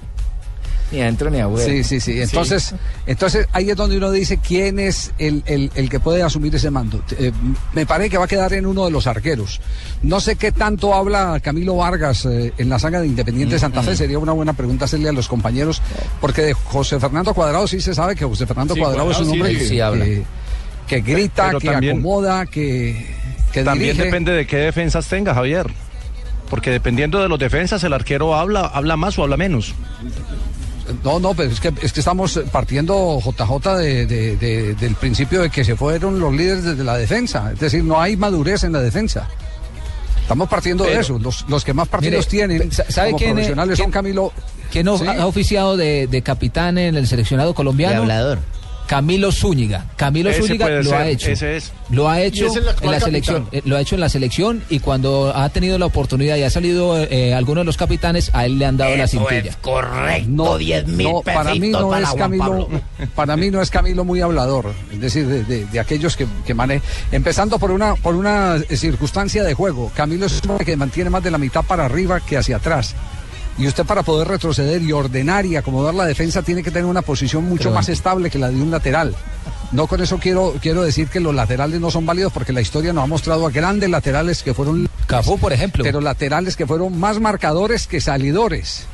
Ni 0.89 1.01
adentro 1.01 1.29
ni 1.29 1.41
afuera. 1.41 1.65
Sí, 1.65 1.83
sí, 1.83 1.99
sí. 1.99 2.21
Entonces, 2.21 2.73
entonces 3.05 3.45
ahí 3.51 3.69
es 3.69 3.75
donde 3.75 3.97
uno 3.97 4.09
dice 4.09 4.37
quién 4.37 4.79
es 4.79 5.11
el, 5.19 5.43
el- 5.45 5.69
el 5.75 5.89
que 5.89 5.99
puede 5.99 6.23
asumir 6.23 6.55
ese 6.55 6.71
mando. 6.71 7.03
Eh, 7.19 7.33
me 7.73 7.85
parece 7.85 8.09
que 8.09 8.17
va 8.17 8.23
a 8.23 8.27
quedar 8.29 8.53
en 8.53 8.65
uno 8.65 8.85
de 8.85 8.91
los 8.91 9.05
arqueros. 9.05 9.59
No 10.01 10.21
sé 10.21 10.37
qué 10.37 10.53
tanto 10.53 10.93
habla 10.93 11.41
Camilo 11.43 11.75
Vargas 11.75 12.25
eh, 12.25 12.53
en 12.57 12.69
la 12.69 12.79
saga 12.79 13.01
de 13.01 13.07
Independiente 13.07 13.59
Santa 13.59 13.83
Fe. 13.83 13.97
Sería 13.97 14.17
una 14.17 14.31
buena 14.31 14.53
pregunta 14.53 14.85
hacerle 14.85 15.09
a 15.09 15.11
los 15.11 15.27
compañeros, 15.27 15.81
porque 16.21 16.41
de 16.41 16.53
José 16.53 17.01
Fernando 17.01 17.33
Cuadrado 17.33 17.67
sí 17.67 17.81
se 17.81 17.93
sabe 17.93 18.15
que 18.15 18.23
José 18.23 18.47
Fernando 18.47 18.73
Sí, 18.73 18.79
Cuadrado, 18.79 19.11
es 19.11 19.19
un 19.19 19.25
sí, 19.25 19.31
hombre 19.31 19.49
sí, 19.51 19.57
que, 19.57 19.65
sí 19.67 19.81
habla. 19.81 20.05
que- 20.05 20.23
que 20.87 21.01
grita, 21.01 21.47
Pero 21.47 21.59
que 21.59 21.67
también- 21.69 21.97
acomoda, 21.97 22.45
que, 22.45 23.05
que 23.51 23.63
También 23.63 23.91
dirige. 23.93 24.05
depende 24.05 24.31
de 24.31 24.47
qué 24.47 24.57
defensas 24.57 25.07
tenga, 25.07 25.33
Javier. 25.33 25.67
Porque 26.49 26.71
dependiendo 26.71 27.21
de 27.21 27.27
los 27.27 27.37
defensas, 27.39 27.83
el 27.83 27.91
arquero 27.93 28.33
habla, 28.35 28.61
habla 28.61 28.95
más 28.95 29.19
o 29.19 29.23
habla 29.23 29.35
menos. 29.35 29.73
No, 31.03 31.19
no, 31.19 31.33
pero 31.33 31.51
es 31.51 31.59
que, 31.59 31.73
es 31.81 31.91
que 31.91 31.99
estamos 31.99 32.39
partiendo 32.51 33.19
JJ 33.19 33.75
de- 33.77 34.05
de- 34.05 34.37
de- 34.37 34.73
del 34.75 34.95
principio 34.95 35.41
de 35.41 35.49
que 35.49 35.65
se 35.65 35.75
fueron 35.75 36.17
los 36.19 36.33
líderes 36.33 36.63
desde 36.63 36.83
la 36.85 36.95
defensa. 36.97 37.51
Es 37.51 37.59
decir, 37.59 37.83
no 37.83 37.99
hay 38.01 38.15
madurez 38.15 38.63
en 38.63 38.71
la 38.71 38.79
defensa. 38.79 39.27
Estamos 40.21 40.47
partiendo 40.47 40.85
de 40.85 40.97
eso. 40.99 41.19
Los, 41.19 41.45
los 41.49 41.63
que 41.65 41.73
más 41.73 41.87
partidos 41.89 42.25
Mire, 42.31 42.47
tienen 42.47 42.71
sa- 42.71 42.85
¿sabe 42.89 43.09
como 43.11 43.17
quién 43.17 43.29
es- 43.31 43.33
profesionales 43.35 43.77
son 43.77 43.85
quién- 43.85 43.91
Camilo. 43.91 44.31
¿Quién 44.71 44.85
Sí. 44.97 45.05
ha 45.07 45.25
oficiado 45.25 45.75
de, 45.77 46.07
de 46.07 46.21
capitán 46.21 46.77
en 46.77 46.95
el 46.95 47.07
seleccionado 47.07 47.53
colombiano? 47.53 47.95
De 47.95 48.01
hablador. 48.01 48.39
Camilo 48.87 49.31
Zúñiga. 49.31 49.85
Camilo 49.97 50.29
Ese 50.29 50.41
Zúñiga 50.41 50.69
lo 50.69 50.83
ser, 50.83 50.93
ha 50.95 51.07
hecho. 51.09 51.29
ese 51.29 51.57
es. 51.57 51.71
Lo 51.89 52.09
ha 52.09 52.21
hecho 52.21 52.47
en 52.47 52.65
la 52.65 52.73
capitán. 52.73 52.99
selección. 53.01 53.47
eh, 53.51 53.61
Lo 53.65 53.75
ha 53.77 53.81
hecho 53.81 53.95
en 53.95 54.01
la 54.01 54.09
selección 54.09 54.63
y 54.69 54.79
cuando 54.79 55.31
ha 55.35 55.47
tenido 55.49 55.77
la 55.77 55.85
oportunidad 55.85 56.37
y 56.37 56.43
ha 56.43 56.49
salido 56.49 56.97
eh, 56.97 57.33
alguno 57.33 57.61
de 57.61 57.65
los 57.65 57.77
capitanes, 57.77 58.31
a 58.33 58.45
él 58.45 58.57
le 58.57 58.65
han 58.65 58.77
dado 58.77 58.95
la 58.95 59.07
cintilla. 59.07 59.49
es 59.51 59.55
correcto, 59.57 60.29
No, 60.29 60.57
10 60.57 60.87
mil 60.87 61.07
no, 61.11 61.21
para 61.21 61.53
mí 61.53 61.69
no 61.69 61.89
para 61.89 62.03
es 62.03 62.07
Juan 62.09 62.17
Camilo, 62.19 62.43
Pablo. 62.45 62.69
para 63.15 63.37
mí 63.37 63.51
no 63.51 63.61
es 63.61 63.69
Camilo 63.69 64.03
muy 64.05 64.21
hablador, 64.21 64.71
es 64.91 64.99
decir, 65.01 65.27
de, 65.27 65.43
de- 65.43 65.65
de 65.65 65.79
aquellos 65.79 66.15
que, 66.15 66.25
que 66.45 66.53
manejan, 66.53 66.83
empezando 67.11 67.59
por 67.59 67.71
una, 67.71 67.95
por 67.95 68.15
una 68.15 68.55
eh, 68.69 68.77
circunstancia 68.77 69.43
de 69.43 69.53
juego. 69.53 69.91
Camilo 69.95 70.25
es 70.25 70.41
un 70.43 70.51
hombre 70.51 70.65
que 70.65 70.77
mantiene 70.77 71.09
más 71.09 71.23
de 71.23 71.31
la 71.31 71.37
mitad 71.37 71.63
para 71.63 71.85
arriba 71.85 72.19
que 72.21 72.37
hacia 72.37 72.55
atrás. 72.57 72.95
Y 73.57 73.67
usted 73.67 73.85
para 73.85 74.03
poder 74.03 74.27
retroceder 74.27 74.81
y 74.83 74.91
ordenar 74.91 75.45
y 75.45 75.55
acomodar 75.55 75.93
la 75.95 76.05
defensa 76.05 76.41
tiene 76.43 76.61
que 76.63 76.69
tener 76.71 76.85
una 76.85 77.01
posición 77.01 77.43
mucho 77.45 77.63
Pero- 77.69 77.75
más 77.75 77.89
estable 77.89 78.29
que 78.29 78.37
la 78.37 78.49
de 78.49 78.61
un 78.61 78.69
lateral. 78.71 79.15
No 79.71 79.87
con 79.87 79.99
eso 80.01 80.17
quiero, 80.19 80.53
quiero 80.61 80.83
decir 80.83 81.07
que 81.09 81.19
los 81.19 81.33
laterales 81.35 81.81
no 81.81 81.91
son 81.91 82.05
válidos 82.05 82.31
porque 82.31 82.53
la 82.53 82.61
historia 82.61 82.93
nos 82.93 83.03
ha 83.03 83.07
mostrado 83.07 83.45
a 83.45 83.49
grandes 83.51 83.89
laterales 83.89 84.41
que 84.43 84.53
fueron 84.53 84.87
Cafú, 85.07 85.37
por 85.39 85.51
ejemplo. 85.51 85.83
pero 85.83 85.99
laterales 86.01 86.55
que 86.55 86.65
fueron 86.67 86.97
más 86.99 87.19
marcadores 87.19 87.87
que 87.87 87.99
salidores. 87.99 88.85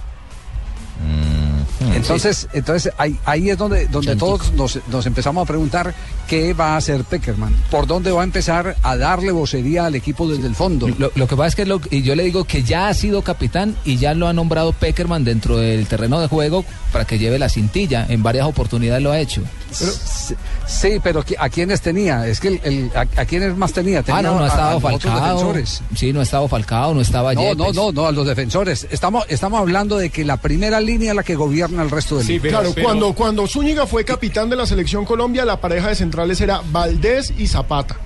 Entonces, 1.93 2.47
entonces 2.53 2.91
ahí, 2.97 3.17
ahí 3.25 3.49
es 3.49 3.57
donde, 3.57 3.87
donde 3.87 4.15
todos 4.15 4.51
nos, 4.53 4.79
nos 4.89 5.05
empezamos 5.05 5.43
a 5.43 5.45
preguntar 5.47 5.93
qué 6.27 6.53
va 6.53 6.73
a 6.73 6.77
hacer 6.77 7.03
Peckerman, 7.03 7.53
por 7.69 7.87
dónde 7.87 8.11
va 8.11 8.21
a 8.21 8.23
empezar 8.23 8.75
a 8.81 8.95
darle 8.97 9.31
vocería 9.31 9.85
al 9.85 9.95
equipo 9.95 10.27
desde 10.27 10.47
el 10.47 10.55
fondo. 10.55 10.87
Lo, 10.97 11.11
lo 11.15 11.27
que 11.27 11.35
pasa 11.35 11.47
es 11.49 11.55
que 11.55 11.65
lo- 11.65 11.81
y 11.91 12.01
yo 12.03 12.15
le 12.15 12.23
digo 12.23 12.43
que 12.45 12.63
ya 12.63 12.87
ha 12.87 12.93
sido 12.93 13.21
capitán 13.23 13.75
y 13.85 13.97
ya 13.97 14.13
lo 14.13 14.27
ha 14.27 14.33
nombrado 14.33 14.71
Peckerman 14.73 15.23
dentro 15.23 15.57
del 15.57 15.85
terreno 15.87 16.19
de 16.19 16.27
juego 16.27 16.63
para 16.91 17.05
que 17.05 17.17
lleve 17.19 17.39
la 17.39 17.49
cintilla. 17.49 18.05
En 18.07 18.23
varias 18.23 18.45
oportunidades 18.47 19.01
lo 19.03 19.11
ha 19.11 19.19
hecho. 19.19 19.41
Sí, 19.71 20.35
sí, 20.67 20.89
pero 21.03 21.23
¿qui- 21.25 21.35
¿a 21.39 21.49
quiénes 21.49 21.81
tenía? 21.81 22.27
Es 22.27 22.39
que 22.39 22.49
el, 22.49 22.61
el- 22.63 22.91
a, 22.95 23.01
a 23.21 23.25
quiénes 23.25 23.55
más 23.57 23.73
tenía? 23.73 23.99
Ah, 23.99 24.03
Tenía 24.03 24.21
no, 24.23 24.35
no 24.35 24.39
a- 24.41 24.43
ha 24.45 24.47
estado 24.47 24.79
Falcao. 24.79 25.19
defensores. 25.19 25.81
Sí, 25.95 26.13
no 26.13 26.19
ha 26.19 26.23
estado 26.23 26.47
Falcao, 26.47 26.93
no 26.93 27.01
estaba 27.01 27.33
No, 27.33 27.41
no, 27.55 27.65
Yepes. 27.65 27.75
no, 27.75 27.91
no, 27.91 28.05
a 28.07 28.11
los 28.11 28.27
defensores. 28.27 28.87
Estamos, 28.91 29.25
estamos 29.29 29.59
hablando 29.59 29.97
de 29.97 30.09
que 30.11 30.23
la 30.23 30.37
primera 30.37 30.79
línea 30.79 31.13
la 31.15 31.23
que 31.23 31.35
gobierna 31.35 31.72
el 31.79 31.89
resto 31.89 32.17
del 32.17 32.41
claro, 32.41 32.73
cuando, 32.81 33.13
cuando 33.13 33.47
Zúñiga 33.47 33.85
fue 33.85 34.05
capitán 34.05 34.49
de 34.49 34.55
la 34.55 34.65
selección 34.65 35.05
Colombia, 35.05 35.45
la 35.45 35.59
pareja 35.59 35.89
de 35.89 35.95
centrales 35.95 36.41
era 36.41 36.61
Valdés 36.71 37.33
y 37.37 37.47
Zapata. 37.47 37.97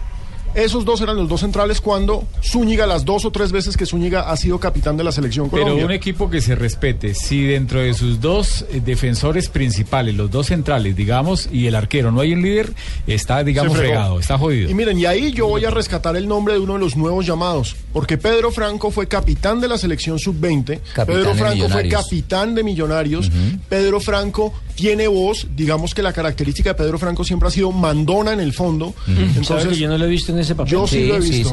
Esos 0.57 0.85
dos 0.85 1.01
eran 1.01 1.17
los 1.17 1.29
dos 1.29 1.41
centrales 1.41 1.81
cuando 1.81 2.25
Zúñiga, 2.43 2.87
las 2.87 3.05
dos 3.05 3.25
o 3.25 3.31
tres 3.31 3.51
veces 3.51 3.77
que 3.77 3.85
Zúñiga 3.85 4.31
ha 4.31 4.35
sido 4.37 4.59
capitán 4.59 4.97
de 4.97 5.03
la 5.03 5.11
selección 5.11 5.51
Pero 5.51 5.61
Colombia. 5.65 5.85
un 5.85 5.91
equipo 5.91 6.31
que 6.31 6.41
se 6.41 6.55
respete, 6.55 7.13
si 7.13 7.43
dentro 7.43 7.79
de 7.79 7.93
sus 7.93 8.19
dos 8.21 8.65
eh, 8.71 8.81
defensores 8.83 9.49
principales, 9.49 10.15
los 10.15 10.31
dos 10.31 10.47
centrales, 10.47 10.95
digamos, 10.95 11.47
y 11.51 11.67
el 11.67 11.75
arquero 11.75 12.11
no 12.11 12.21
hay 12.21 12.33
un 12.33 12.41
líder, 12.41 12.73
está, 13.05 13.43
digamos, 13.43 13.77
fregado, 13.77 14.19
está 14.19 14.39
jodido. 14.39 14.67
Y 14.67 14.73
miren, 14.73 14.97
y 14.97 15.05
ahí 15.05 15.31
yo 15.31 15.45
voy 15.47 15.63
a 15.63 15.69
rescatar 15.69 16.15
el 16.15 16.27
nombre 16.27 16.55
de 16.55 16.59
uno 16.59 16.73
de 16.73 16.79
los 16.79 16.95
nuevos 16.97 17.23
llamados, 17.27 17.75
porque 17.93 18.17
Pedro 18.17 18.49
Franco 18.49 18.89
fue 18.89 19.07
capitán 19.07 19.61
de 19.61 19.67
la 19.67 19.77
selección 19.77 20.17
sub-20, 20.17 20.79
Capitán 20.93 21.05
Pedro 21.05 21.33
de 21.33 21.35
Franco 21.35 21.69
fue 21.69 21.83
Millonarios. 21.83 22.03
capitán 22.03 22.55
de 22.55 22.63
Millonarios, 22.63 23.31
Pedro 23.69 23.99
Franco 23.99 24.55
tiene 24.73 25.07
voz, 25.07 25.47
digamos 25.55 25.93
que 25.93 26.01
la 26.01 26.13
característica 26.13 26.69
de 26.71 26.75
Pedro 26.75 26.97
Franco 26.97 27.23
siempre 27.23 27.47
ha 27.47 27.51
sido 27.51 27.71
mandona 27.71 28.33
en 28.33 28.39
el 28.39 28.53
fondo, 28.53 28.95
¿Sabe 29.05 29.21
entonces 29.35 29.69
que 29.69 29.75
yo 29.77 29.87
no 29.87 29.99
lo 29.99 30.05
he 30.05 30.09
visto 30.09 30.31
en 30.31 30.46
ese 30.47 30.55
papel? 30.55 30.71
yo 30.71 30.87
sí, 30.87 31.05
lo 31.07 31.15
he 31.15 31.19
visto. 31.19 31.51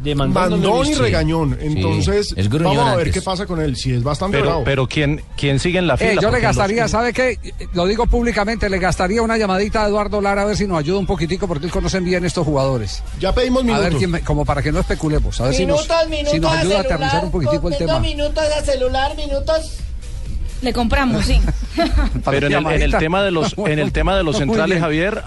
De 0.00 0.14
mandón, 0.14 0.86
y 0.86 0.92
regañón, 0.94 1.56
entonces 1.62 2.34
Es 2.36 2.50
vamos 2.50 2.76
a 2.78 2.90
ver 2.96 3.06
antes. 3.06 3.14
qué 3.14 3.22
pasa 3.22 3.46
con 3.46 3.58
él, 3.62 3.74
si 3.74 3.94
es 3.94 4.02
bastante 4.02 4.36
Pero, 4.36 4.48
bravo. 4.50 4.64
pero 4.64 4.86
¿quién, 4.86 5.22
¿quién 5.34 5.58
sigue 5.58 5.78
en 5.78 5.86
la 5.86 5.96
fila? 5.96 6.12
Eh, 6.12 6.18
yo 6.20 6.28
le 6.28 6.32
los- 6.34 6.42
gastaría, 6.42 6.86
¿sabe 6.88 7.14
qué? 7.14 7.38
Lo 7.72 7.86
digo 7.86 8.06
públicamente, 8.06 8.68
le 8.68 8.78
gastaría 8.78 9.22
una 9.22 9.38
llamadita 9.38 9.82
a 9.82 9.88
Eduardo 9.88 10.20
Lara 10.20 10.42
a 10.42 10.44
ver 10.44 10.58
si 10.58 10.66
nos 10.66 10.78
ayuda 10.78 10.98
un 10.98 11.06
poquitico 11.06 11.48
porque 11.48 11.64
él 11.64 11.72
conoce 11.72 12.00
bien 12.00 12.22
estos 12.26 12.44
jugadores. 12.44 13.02
Ya 13.18 13.34
pedimos 13.34 13.62
A 13.62 13.64
ver, 13.66 13.74
minutos. 13.76 13.98
quién 13.98 14.10
me- 14.10 14.20
como 14.20 14.44
para 14.44 14.60
que 14.60 14.72
no 14.72 14.80
especulemos, 14.80 15.40
a 15.40 15.44
ver 15.44 15.54
si 15.54 15.64
nos, 15.64 15.80
Minutos, 15.88 16.08
minutos 16.10 16.32
si 16.32 16.40
nos 16.40 16.52
ayuda 16.52 16.60
a 16.60 16.82
celular, 16.82 16.92
aterrizar 16.92 17.24
un 17.24 17.30
poquitico 17.30 17.68
el 17.70 17.76
tema. 17.78 17.98
minutos 18.00 18.44
a 18.44 18.62
celular, 18.62 19.16
minutos. 19.16 19.72
Le 20.60 20.72
compramos, 20.74 21.24
sí. 21.24 21.40
Pero 22.26 22.46
en 22.48 22.52
el, 22.52 22.66
en 22.74 22.82
el 22.82 22.96
tema 22.98 23.22
de 23.22 23.30
los, 23.30 23.54
en 23.56 23.78
el 23.78 23.90
tema 23.92 24.14
de 24.18 24.22
los 24.22 24.36
centrales. 24.36 24.80
Javier, 24.80 25.22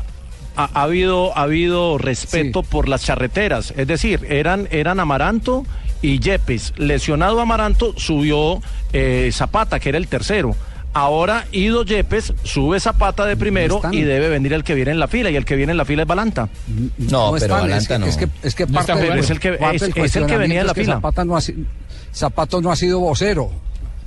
ha, 0.57 0.69
ha 0.73 0.83
habido, 0.83 1.37
ha 1.37 1.43
habido 1.43 1.97
respeto 1.97 2.63
por 2.63 2.89
las 2.89 3.03
charreteras. 3.03 3.73
Es 3.77 3.87
decir, 3.87 4.25
eran, 4.29 4.67
eran 4.71 4.99
Amaranto 4.99 5.65
y 6.01 6.19
Yepes. 6.19 6.73
Lesionado 6.77 7.39
Amaranto, 7.39 7.93
subió 7.97 8.61
eh, 8.93 9.29
Zapata, 9.31 9.79
que 9.79 9.89
era 9.89 9.97
el 9.97 10.07
tercero. 10.07 10.55
Ahora 10.93 11.45
Ido 11.51 11.83
Yepes 11.83 12.33
sube 12.43 12.79
Zapata 12.79 13.25
de 13.25 13.37
primero 13.37 13.79
y 13.91 14.01
debe 14.01 14.29
venir 14.29 14.53
el 14.53 14.63
que 14.63 14.73
viene 14.73 14.89
en 14.91 14.99
la 14.99 15.07
fila. 15.07 15.29
Y 15.29 15.35
el 15.35 15.45
que 15.45 15.55
viene 15.55 15.71
en 15.71 15.77
la 15.77 15.85
fila 15.85 16.01
es 16.03 16.07
Balanta. 16.07 16.49
No, 16.97 17.31
pero 17.33 17.57
están, 17.67 17.71
es 17.73 17.87
que- 17.87 17.93
Es 18.09 18.17
que, 18.17 18.27
es 18.47 18.55
que 18.55 18.65
No 18.65 18.73
parte, 18.73 18.93
jugando. 18.93 19.23
Es 19.23 19.29
el 19.29 19.39
que- 19.39 19.49
es- 19.73 20.15
el 20.15 20.25
que 20.25 20.37
venía 20.37 20.59
de 20.61 20.65
la 20.65 20.73
fila. 20.73 20.95
Zapata 20.95 21.23
no, 21.23 21.37
ha, 21.37 21.41
Zapato 22.13 22.61
no 22.61 22.71
ha 22.71 22.75
sido 22.75 22.99
vocero. 22.99 23.51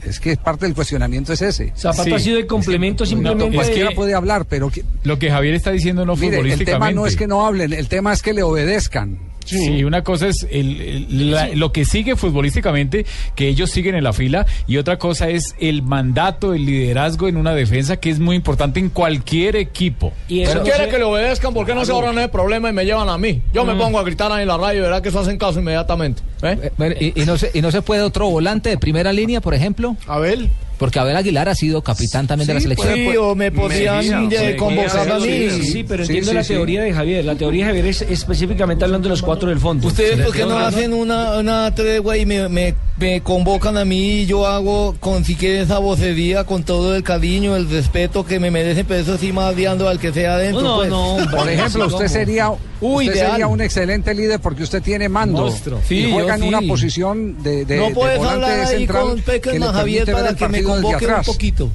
Es 0.04 0.18
que 0.20 0.36
parte 0.36 0.66
del 0.66 0.74
cuestionamiento 0.74 1.32
es 1.32 1.42
ese. 1.42 1.72
Zapata 1.76 2.16
ha 2.16 2.18
sido 2.18 2.38
el 2.38 2.46
complemento 2.46 3.04
simplemente. 3.06 3.54
Cualquiera 3.54 3.90
puede 3.92 4.14
hablar, 4.14 4.46
pero 4.48 4.70
que- 4.70 4.84
Lo 5.04 5.18
que 5.18 5.30
Javier 5.30 5.54
está 5.54 5.70
diciendo 5.70 6.04
no 6.06 6.16
mire, 6.16 6.40
el 6.40 6.64
tema 6.64 6.90
no 6.92 7.06
es 7.06 7.16
que 7.16 7.26
no 7.26 7.46
hablen, 7.46 7.72
el 7.72 7.88
tema 7.88 8.12
es 8.12 8.22
que 8.22 8.32
le 8.32 8.42
obedezcan. 8.42 9.29
Sí, 9.58 9.84
una 9.84 10.02
cosa 10.02 10.28
es 10.28 10.46
el- 10.50 10.80
el- 10.80 11.30
la- 11.30 11.48
lo 11.48 11.72
que 11.72 11.84
sigue 11.84 12.16
futbolísticamente, 12.16 13.04
que 13.34 13.48
ellos 13.48 13.70
siguen 13.70 13.94
en 13.94 14.04
la 14.04 14.12
fila, 14.12 14.46
y 14.66 14.76
otra 14.76 14.98
cosa 14.98 15.28
es 15.28 15.54
el 15.60 15.82
mandato, 15.82 16.54
el 16.54 16.66
liderazgo 16.66 17.28
en 17.28 17.36
una 17.36 17.54
defensa 17.54 17.96
que 17.98 18.10
es 18.10 18.18
muy 18.18 18.36
importante 18.36 18.80
en 18.80 18.88
cualquier 18.90 19.56
equipo. 19.56 20.12
Si 20.28 20.42
quiere 20.44 20.88
que 20.88 20.98
le 20.98 21.04
obedezcan, 21.04 21.52
¿por 21.54 21.66
qué 21.66 21.74
no 21.74 21.84
se 21.84 21.92
ahorran 21.92 22.18
el 22.18 22.30
problema 22.30 22.70
y 22.70 22.72
me 22.72 22.84
llevan 22.84 23.08
a 23.08 23.18
mí? 23.18 23.42
Yo 23.52 23.64
me 23.64 23.74
Mm. 23.74 23.78
pongo 23.78 23.98
a 23.98 24.04
gritar 24.04 24.30
ahí 24.32 24.42
en 24.42 24.48
la 24.48 24.56
radio 24.58 24.78
y 24.80 24.82
verá 24.82 25.02
que 25.02 25.08
eso 25.10 25.20
hacen 25.20 25.38
caso 25.38 25.58
inmediatamente. 25.60 26.22
¿eh? 26.42 26.70
Y, 27.00 27.22
y 27.22 27.24
no 27.26 27.36
se, 27.36 27.50
¿Y 27.52 27.60
no 27.60 27.70
se 27.70 27.82
puede 27.82 28.02
otro 28.02 28.28
volante 28.30 28.70
de 28.70 28.78
primera 28.78 29.12
línea, 29.12 29.40
por 29.40 29.54
ejemplo? 29.54 29.96
Abel. 30.06 30.48
Porque 30.80 30.98
Abel 30.98 31.14
Aguilar 31.14 31.48
ha 31.50 31.54
sido 31.54 31.82
capitán 31.82 32.26
también 32.26 32.48
de 32.48 32.54
la 32.54 32.60
selección. 32.60 32.94
Sí, 32.94 33.16
o 33.18 33.34
me 33.36 33.52
podían 33.52 34.28
de- 34.30 34.56
convocar 34.56 35.10
a 35.12 35.18
mí. 35.18 35.50
Sí, 35.50 35.62
sí, 35.72 35.84
pero 35.84 36.04
Sí, 36.06 36.10
entiendo 36.12 36.30
sí, 36.30 36.36
la 36.36 36.42
sí. 36.42 36.54
teoría 36.54 36.80
de 36.82 36.92
Javier. 36.94 37.24
La 37.26 37.34
teoría 37.36 37.66
de 37.66 37.70
Javier 37.72 37.86
es 37.86 38.00
específicamente 38.02 38.84
hablando 38.86 39.04
de 39.06 39.10
los 39.10 39.20
cuatro 39.22 39.50
del 39.50 39.58
fondo. 39.60 39.86
Ustedes, 39.88 40.18
¿por 40.24 40.34
qué 40.34 40.46
no 40.46 40.58
hacen 40.58 40.94
una, 40.94 41.36
una 41.36 41.74
tregua 41.74 42.16
y 42.16 42.24
me, 42.24 42.48
me, 42.48 42.74
me 42.98 43.20
convocan 43.20 43.76
a 43.76 43.84
mí 43.84 44.20
y 44.22 44.26
yo 44.26 44.46
hago 44.46 44.96
con 45.00 45.22
si 45.24 45.34
quieren 45.34 45.60
esa 45.62 45.78
vocería 45.78 46.44
con 46.44 46.62
todo 46.64 46.96
el 46.96 47.02
cariño, 47.02 47.56
el 47.56 47.68
respeto 47.68 48.24
que 48.24 48.40
me 48.40 48.50
merecen, 48.50 48.86
pero 48.86 49.00
eso 49.00 49.18
sí 49.18 49.32
más 49.32 49.52
odiando 49.52 49.86
al 49.86 50.00
que 50.00 50.12
sea 50.14 50.36
adentro? 50.36 50.62
No, 50.62 50.76
pues. 50.76 50.88
no, 50.88 51.14
hombre, 51.16 51.36
Por 51.36 51.48
ejemplo, 51.50 51.86
usted 51.88 52.08
sería, 52.08 52.50
Uy, 52.80 53.06
usted 53.08 53.28
sería 53.28 53.46
un 53.48 53.60
excelente 53.60 54.14
líder 54.14 54.40
porque 54.40 54.62
usted 54.62 54.82
tiene 54.82 55.10
mando 55.10 55.42
Monstruo. 55.42 55.78
y 55.84 55.86
Sí, 55.86 56.08
juega 56.10 56.38
yo 56.38 56.42
en 56.44 56.48
una 56.48 56.60
sí. 56.60 56.66
posición 56.68 57.42
de, 57.42 57.66
de, 57.66 57.76
no 57.76 57.88
de 57.88 57.94
puedes 57.94 58.16
volante 58.18 58.44
hablar 58.46 58.60
ahí 58.66 58.78
central 58.78 59.02
con 59.02 59.10
que 59.10 59.16
le 59.16 59.22
Peckerman, 59.40 59.72
Javier, 59.74 60.10
para 60.12 60.34
que 60.34 60.48
me 60.48 60.62
convoque 60.72 61.06
un 61.06 61.22
poquito. 61.24 61.70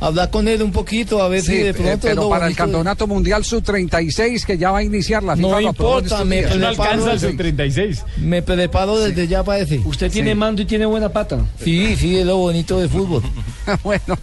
Hablar 0.00 0.28
con 0.28 0.48
él 0.48 0.60
un 0.60 0.72
poquito, 0.72 1.22
a 1.22 1.28
ver 1.28 1.40
Sí, 1.40 1.46
si 1.52 1.58
de 1.58 1.68
eh, 1.70 1.72
pronto 1.74 1.92
es 1.92 1.98
pero 2.00 2.22
lo 2.22 2.28
para 2.28 2.46
el 2.46 2.50
bonito 2.50 2.62
de- 2.62 2.72
campeonato 2.72 3.06
mundial 3.06 3.44
sub 3.44 3.62
36 3.62 4.44
que 4.44 4.58
ya 4.58 4.70
va 4.72 4.78
a 4.78 4.82
iniciar 4.82 5.22
la 5.22 5.34
No 5.36 5.48
FIFA 5.48 5.60
en 5.60 5.66
importa, 5.68 6.24
me 6.24 6.36
días. 6.42 6.52
preparo 6.52 7.04
desde- 7.06 7.32
36. 7.32 8.04
Me 8.18 8.42
preparo 8.42 8.98
desde 8.98 9.26
ya 9.28 9.42
para 9.44 9.60
ese. 9.60 9.80
Usted 9.84 10.10
tiene 10.10 10.34
mando 10.34 10.60
y 10.62 10.64
tiene 10.66 10.84
buena 10.84 11.08
pata. 11.10 11.38
Sí, 11.62 11.96
sí, 11.96 12.18
es 12.18 12.26
lo 12.26 12.36
bonito 12.36 12.80
del 12.80 12.90
fútbol. 12.90 13.22
bueno. 13.84 14.18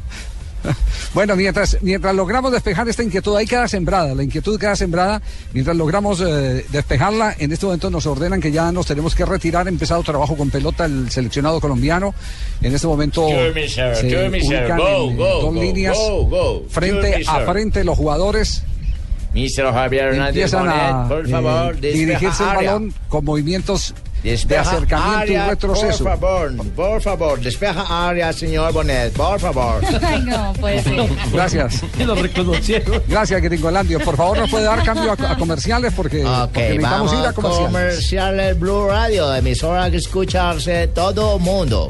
Bueno, 1.14 1.36
mientras, 1.36 1.78
mientras 1.82 2.16
logramos 2.16 2.52
despejar 2.52 2.88
esta 2.88 3.04
inquietud, 3.04 3.36
ahí 3.36 3.46
queda 3.46 3.68
sembrada, 3.68 4.16
la 4.16 4.24
inquietud 4.24 4.60
queda 4.60 4.76
sembrada, 4.76 5.22
mientras 5.54 5.76
logramos 5.76 6.22
eh, 6.22 6.66
despejarla, 6.72 7.36
en 7.38 7.52
este 7.52 7.66
momento 7.66 7.90
nos 7.90 8.06
ordenan 8.06 8.40
que 8.40 8.52
ya 8.52 8.72
nos 8.72 8.86
tenemos 8.86 9.14
que 9.14 9.26
retirar, 9.26 9.66
ha 9.68 9.70
empezado 9.70 10.02
trabajo 10.04 10.38
con 10.38 10.50
pelota 10.50 10.86
el 10.86 11.12
seleccionado 11.12 11.60
colombiano, 11.60 12.14
en 12.62 12.74
este 12.74 12.88
momento 12.88 13.28
sir. 13.28 13.70
se 13.70 13.90
Excuse 13.90 14.30
me, 14.30 14.42
sir. 14.42 14.62
ubican 14.62 14.78
Go, 14.78 15.10
en 15.10 15.18
go, 15.18 15.42
dos 15.42 15.54
go, 15.54 15.62
líneas, 15.62 15.98
frente 16.70 17.24
a 17.28 17.40
frente 17.42 17.84
los 17.84 17.98
jugadores 17.98 18.64
Mr. 19.34 19.74
Javier 19.74 20.06
Hernández 20.08 20.28
empiezan 20.30 20.68
a 20.68 21.08
por 21.08 21.26
eh, 21.26 21.30
favor, 21.30 21.80
dirigirse 21.80 22.44
el 22.44 22.50
balón 22.50 22.94
con 23.08 23.24
movimientos 23.26 23.94
de 24.24 24.32
Despeja 24.32 24.62
acercamiento 24.62 25.18
área, 25.20 25.46
y 25.46 25.50
retroceso. 25.50 26.04
Por 26.04 26.20
favor, 26.20 26.52
por 26.76 27.02
favor, 27.02 27.40
despeja 27.40 28.10
área, 28.10 28.32
señor 28.32 28.72
Bonet, 28.72 29.12
por 29.14 29.40
favor. 29.40 29.82
Ay, 30.04 30.22
no, 30.22 30.54
puede 30.54 30.84
ser. 30.84 31.10
Gracias. 31.34 31.82
Lo 32.06 32.14
reconocieron. 32.16 33.02
Gracias, 33.08 33.42
Gringolandio. 33.42 34.00
Por 34.00 34.16
favor, 34.16 34.38
nos 34.38 34.50
puede 34.50 34.66
dar 34.66 34.84
cambio 34.84 35.12
a, 35.12 35.32
a 35.32 35.38
comerciales 35.38 35.92
porque, 35.94 36.24
Ok, 36.24 36.52
porque 36.54 36.60
necesitamos 36.70 37.12
vamos 37.12 37.14
ir 37.14 37.26
a 37.30 37.34
comerciales. 37.34 37.72
comerciales 37.72 38.60
Blue 38.60 38.88
Radio, 38.88 39.34
emisora 39.36 39.90
que 39.90 39.98
escucharse 39.98 40.88
todo 40.90 41.40
mundo. 41.40 41.90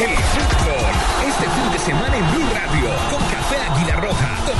El 0.00 0.16
fútbol, 0.16 0.94
este 1.26 1.48
fin 1.50 1.72
de 1.72 1.78
semana 1.80 2.16
en 2.16 2.30
Blue 2.30 2.48
Radio, 2.54 2.88
con 3.10 3.20
Café 3.30 3.56
Águila 3.60 3.96
Roja 3.96 4.17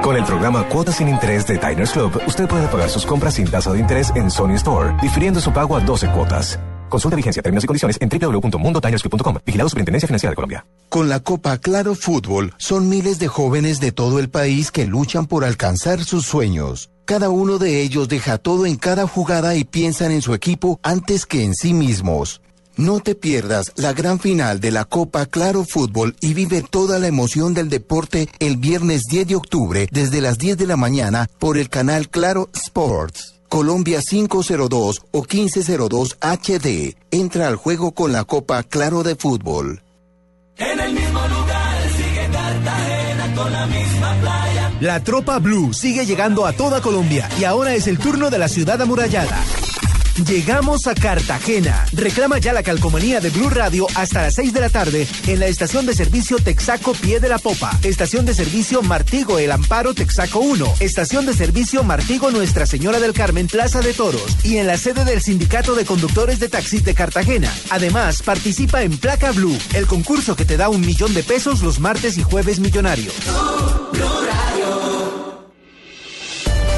Con 0.00 0.16
el 0.16 0.24
programa 0.24 0.68
Cuotas 0.68 0.96
sin 0.96 1.08
Interés 1.08 1.46
de 1.46 1.58
Diners 1.58 1.92
Club, 1.92 2.20
usted 2.26 2.48
puede 2.48 2.66
pagar 2.68 2.88
sus 2.88 3.04
compras 3.04 3.34
sin 3.34 3.48
tasa 3.48 3.72
de 3.72 3.78
interés 3.78 4.10
en 4.16 4.30
Sony 4.30 4.54
Store, 4.54 4.94
difiriendo 5.00 5.40
su 5.40 5.52
pago 5.52 5.76
a 5.76 5.80
12 5.80 6.08
cuotas. 6.08 6.58
Consulta 6.88 7.16
vigencia, 7.16 7.42
términos 7.42 7.64
y 7.64 7.66
condiciones 7.66 7.98
en 8.00 8.08
www.mundotinersclub.com. 8.08 9.38
Vigilado 9.46 9.68
Superintendencia 9.68 10.06
Financiera 10.06 10.30
de 10.30 10.36
Colombia. 10.36 10.66
Con 10.88 11.08
la 11.08 11.20
Copa 11.20 11.56
Claro 11.58 11.94
Fútbol 11.94 12.52
son 12.58 12.88
miles 12.88 13.18
de 13.18 13.28
jóvenes 13.28 13.80
de 13.80 13.92
todo 13.92 14.18
el 14.18 14.28
país 14.28 14.70
que 14.70 14.86
luchan 14.86 15.26
por 15.26 15.44
alcanzar 15.44 16.04
sus 16.04 16.26
sueños. 16.26 16.90
Cada 17.04 17.30
uno 17.30 17.58
de 17.58 17.82
ellos 17.82 18.08
deja 18.08 18.38
todo 18.38 18.66
en 18.66 18.76
cada 18.76 19.06
jugada 19.06 19.54
y 19.54 19.64
piensan 19.64 20.10
en 20.10 20.22
su 20.22 20.34
equipo 20.34 20.80
antes 20.82 21.26
que 21.26 21.44
en 21.44 21.54
sí 21.54 21.74
mismos. 21.74 22.41
No 22.76 23.00
te 23.00 23.14
pierdas 23.14 23.72
la 23.76 23.92
gran 23.92 24.18
final 24.18 24.60
de 24.60 24.70
la 24.70 24.86
Copa 24.86 25.26
Claro 25.26 25.64
Fútbol 25.64 26.16
y 26.20 26.32
vive 26.32 26.62
toda 26.62 26.98
la 26.98 27.06
emoción 27.06 27.52
del 27.52 27.68
deporte 27.68 28.28
el 28.38 28.56
viernes 28.56 29.02
10 29.10 29.28
de 29.28 29.36
octubre 29.36 29.88
desde 29.90 30.22
las 30.22 30.38
10 30.38 30.56
de 30.56 30.66
la 30.66 30.76
mañana 30.76 31.28
por 31.38 31.58
el 31.58 31.68
canal 31.68 32.08
Claro 32.08 32.48
Sports. 32.54 33.34
Colombia 33.48 34.00
502 34.00 35.02
o 35.10 35.18
1502 35.20 36.16
HD. 36.20 36.96
Entra 37.10 37.48
al 37.48 37.56
juego 37.56 37.92
con 37.92 38.10
la 38.10 38.24
Copa 38.24 38.62
Claro 38.62 39.02
de 39.02 39.16
Fútbol. 39.16 39.82
En 40.56 40.80
el 40.80 40.94
mismo 40.94 41.20
lugar 41.20 41.90
sigue 41.94 42.28
Cartagena 42.32 43.34
con 43.34 43.52
la 43.52 43.66
misma 43.66 44.16
playa. 44.20 44.72
La 44.80 45.04
tropa 45.04 45.38
Blue 45.38 45.74
sigue 45.74 46.06
llegando 46.06 46.46
a 46.46 46.52
toda 46.54 46.80
Colombia 46.80 47.28
y 47.38 47.44
ahora 47.44 47.74
es 47.74 47.86
el 47.86 47.98
turno 47.98 48.30
de 48.30 48.38
la 48.38 48.48
ciudad 48.48 48.80
amurallada. 48.80 49.44
Llegamos 50.18 50.86
a 50.86 50.94
Cartagena. 50.94 51.86
Reclama 51.92 52.36
ya 52.38 52.52
la 52.52 52.62
calcomanía 52.62 53.20
de 53.20 53.30
Blue 53.30 53.48
Radio 53.48 53.86
hasta 53.94 54.22
las 54.22 54.34
6 54.34 54.52
de 54.52 54.60
la 54.60 54.68
tarde 54.68 55.08
en 55.26 55.40
la 55.40 55.46
estación 55.46 55.86
de 55.86 55.94
servicio 55.94 56.36
Texaco 56.36 56.92
Pie 56.92 57.18
de 57.18 57.30
la 57.30 57.38
Popa, 57.38 57.78
estación 57.82 58.26
de 58.26 58.34
servicio 58.34 58.82
Martigo 58.82 59.38
El 59.38 59.50
Amparo 59.50 59.94
Texaco 59.94 60.40
1, 60.40 60.74
estación 60.80 61.24
de 61.24 61.32
servicio 61.32 61.82
Martigo 61.82 62.30
Nuestra 62.30 62.66
Señora 62.66 63.00
del 63.00 63.14
Carmen 63.14 63.46
Plaza 63.46 63.80
de 63.80 63.94
Toros 63.94 64.36
y 64.44 64.58
en 64.58 64.66
la 64.66 64.76
sede 64.76 65.06
del 65.06 65.22
Sindicato 65.22 65.74
de 65.74 65.86
Conductores 65.86 66.38
de 66.38 66.50
Taxis 66.50 66.84
de 66.84 66.94
Cartagena. 66.94 67.52
Además, 67.70 68.22
participa 68.22 68.82
en 68.82 68.98
Placa 68.98 69.32
Blue, 69.32 69.58
el 69.72 69.86
concurso 69.86 70.36
que 70.36 70.44
te 70.44 70.58
da 70.58 70.68
un 70.68 70.82
millón 70.82 71.14
de 71.14 71.22
pesos 71.22 71.62
los 71.62 71.80
martes 71.80 72.18
y 72.18 72.22
jueves 72.22 72.60
millonarios. 72.60 73.14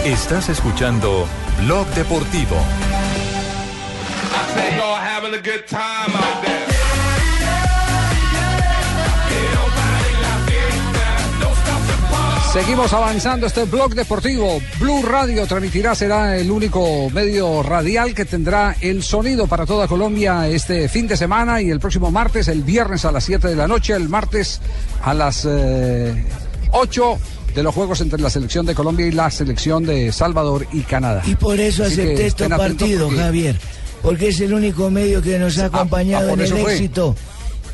Estás 0.05 0.51
escuchando 0.51 1.26
Blog 1.62 1.87
Deportivo. 1.95 2.57
Say 4.55 4.76
y'all 4.76 4.97
having 4.97 5.35
a 5.35 5.43
good 5.43 5.66
time 5.66 6.11
out 6.11 6.45
there. 6.45 6.64
Seguimos 12.53 12.93
avanzando 12.93 13.49
este 13.49 13.64
blog 13.64 13.95
deportivo. 13.97 14.61
Blue 14.78 15.03
Radio 15.03 15.45
transmitirá, 15.45 15.97
será 15.97 16.37
el 16.37 16.53
único 16.53 17.11
medio 17.11 17.64
radial 17.64 18.14
que 18.14 18.24
tendrá 18.24 18.76
el 18.80 19.03
sonido 19.03 19.49
para 19.49 19.66
toda 19.66 19.89
Colombia 19.89 20.47
este 20.47 20.89
fin 20.89 21.09
de 21.09 21.16
semana 21.16 21.61
y 21.61 21.70
el 21.70 21.80
próximo 21.80 22.12
martes, 22.12 22.47
el 22.47 22.62
viernes 22.62 23.05
a 23.05 23.11
las 23.11 23.24
7 23.24 23.49
de 23.49 23.57
la 23.57 23.66
noche, 23.66 23.95
el 23.95 24.09
martes 24.09 24.61
a 25.03 25.12
las 25.14 25.45
eh, 25.51 26.14
8 26.70 27.18
de 27.57 27.62
los 27.64 27.74
juegos 27.74 28.01
entre 28.03 28.20
la 28.20 28.30
selección 28.30 28.64
de 28.66 28.74
Colombia 28.76 29.07
y 29.07 29.11
la 29.11 29.32
selección 29.32 29.85
de 29.85 30.12
Salvador 30.12 30.64
y 30.72 30.82
Canadá. 30.82 31.22
Y 31.26 31.35
por 31.35 31.59
eso 31.59 31.82
Así 31.82 32.01
acepté 32.03 32.49
partidos, 32.51 33.07
porque- 33.09 33.20
Javier. 33.20 33.57
Porque 34.05 34.28
es 34.28 34.38
el 34.40 34.52
único 34.55 34.90
medio 34.90 35.20
que 35.22 35.38
nos 35.38 35.59
ha 35.59 35.64
acompañado 35.66 36.28
ah, 36.30 36.32
en 36.34 36.40
el 36.42 36.48
fue. 36.48 36.74
éxito 36.74 37.16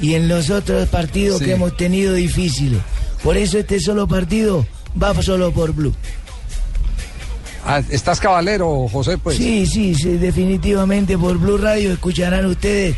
y 0.00 0.14
en 0.14 0.28
los 0.28 0.48
otros 0.48 0.88
partidos 0.88 1.40
Sí. 1.40 1.44
que 1.44 1.52
hemos 1.54 1.76
tenido 1.76 2.14
difíciles. 2.14 2.80
Por 3.22 3.36
eso 3.36 3.58
este 3.58 3.80
solo 3.80 4.06
partido 4.06 4.64
va 5.00 5.20
solo 5.22 5.50
por 5.52 5.72
Blue. 5.74 5.92
Ah, 7.66 7.82
¿Estás 7.90 8.20
cabalero, 8.20 8.88
José? 8.88 9.18
Pues. 9.18 9.36
Sí, 9.36 9.66
sí, 9.66 9.94
sí, 9.94 10.16
definitivamente 10.16 11.18
por 11.18 11.36
Blue 11.36 11.58
Radio 11.58 11.92
escucharán 11.92 12.46
ustedes 12.46 12.96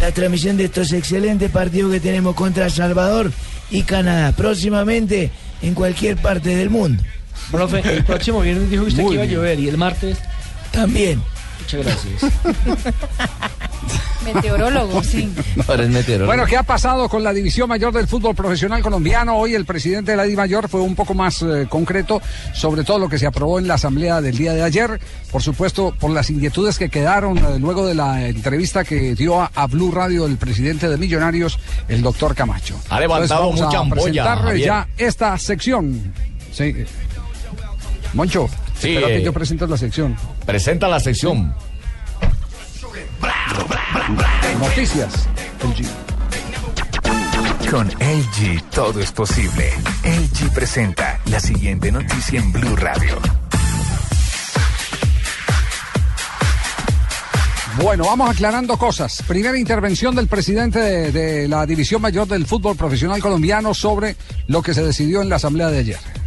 la 0.00 0.10
transmisión 0.10 0.56
de 0.56 0.64
estos 0.64 0.92
excelentes 0.92 1.50
partidos 1.50 1.92
que 1.92 2.00
tenemos 2.00 2.34
contra 2.34 2.64
El 2.64 2.72
Salvador 2.72 3.30
y 3.70 3.82
Canadá. 3.82 4.32
Próximamente 4.32 5.30
en 5.60 5.74
cualquier 5.74 6.16
parte 6.16 6.56
del 6.56 6.70
mundo. 6.70 7.02
Profe, 7.50 7.80
el 7.84 8.04
próximo 8.04 8.40
viernes 8.40 8.70
dijo 8.70 8.84
usted 8.84 9.02
Muy 9.02 9.10
que 9.10 9.14
iba 9.14 9.22
a 9.24 9.26
llover 9.26 9.60
y 9.60 9.68
el 9.68 9.76
martes. 9.76 10.16
También. 10.72 11.22
Muchas 11.62 11.84
gracias. 11.84 12.32
Meteorólogo, 14.24 15.02
sí. 15.02 15.32
Bueno, 16.24 16.46
¿qué 16.46 16.56
ha 16.56 16.62
pasado 16.62 17.08
con 17.08 17.24
la 17.24 17.32
división 17.32 17.68
mayor 17.68 17.92
del 17.92 18.06
fútbol 18.06 18.36
profesional 18.36 18.80
colombiano? 18.80 19.36
Hoy 19.36 19.54
el 19.56 19.64
presidente 19.64 20.12
de 20.12 20.16
la 20.16 20.22
Di 20.22 20.36
Mayor 20.36 20.68
fue 20.68 20.80
un 20.80 20.94
poco 20.94 21.12
más 21.14 21.42
eh, 21.42 21.66
concreto 21.68 22.22
sobre 22.54 22.84
todo 22.84 23.00
lo 23.00 23.08
que 23.08 23.18
se 23.18 23.26
aprobó 23.26 23.58
en 23.58 23.66
la 23.66 23.74
asamblea 23.74 24.20
del 24.20 24.36
día 24.38 24.52
de 24.52 24.62
ayer. 24.62 25.00
Por 25.32 25.42
supuesto, 25.42 25.92
por 25.98 26.12
las 26.12 26.30
inquietudes 26.30 26.78
que 26.78 26.88
quedaron 26.88 27.36
eh, 27.38 27.58
luego 27.58 27.84
de 27.84 27.94
la 27.96 28.24
entrevista 28.26 28.84
que 28.84 29.16
dio 29.16 29.40
a, 29.40 29.50
a 29.54 29.66
Blue 29.66 29.90
Radio 29.90 30.26
el 30.26 30.36
presidente 30.36 30.88
de 30.88 30.96
Millonarios, 30.96 31.58
el 31.88 32.00
doctor 32.02 32.36
Camacho. 32.36 32.76
Ha 32.90 33.00
levantado 33.00 33.50
Entonces, 33.50 33.60
vamos 33.60 33.60
mucha 33.60 33.78
a 33.78 33.80
ampolla, 33.80 34.02
presentar 34.04 34.38
Javier. 34.38 34.66
ya 34.66 34.88
esta 34.98 35.36
sección. 35.38 36.12
Sí. 36.52 36.74
Moncho, 38.14 38.48
Sí, 38.78 38.88
espera 38.90 39.06
que 39.08 39.18
eh, 39.18 39.22
yo 39.22 39.32
presente 39.32 39.66
la 39.68 39.76
sección. 39.76 40.16
Presenta 40.44 40.88
la 40.88 40.98
sección. 40.98 41.54
Noticias. 44.58 45.28
Con 47.70 47.86
LG 47.88 48.62
todo 48.70 49.00
es 49.00 49.12
posible. 49.12 49.70
LG 50.04 50.52
presenta 50.52 51.20
la 51.26 51.40
siguiente 51.40 51.90
noticia 51.92 52.40
en 52.40 52.52
Blue 52.52 52.76
Radio. 52.76 53.18
Bueno, 57.80 58.04
vamos 58.04 58.30
aclarando 58.30 58.76
cosas. 58.76 59.22
Primera 59.26 59.56
intervención 59.56 60.14
del 60.14 60.28
presidente 60.28 60.78
de, 60.78 61.12
de 61.12 61.48
la 61.48 61.64
División 61.64 62.02
Mayor 62.02 62.26
del 62.28 62.46
Fútbol 62.46 62.76
Profesional 62.76 63.20
Colombiano 63.20 63.72
sobre 63.72 64.16
lo 64.48 64.60
que 64.62 64.74
se 64.74 64.82
decidió 64.82 65.22
en 65.22 65.28
la 65.28 65.36
asamblea 65.36 65.70
de 65.70 65.78
ayer. 65.78 66.21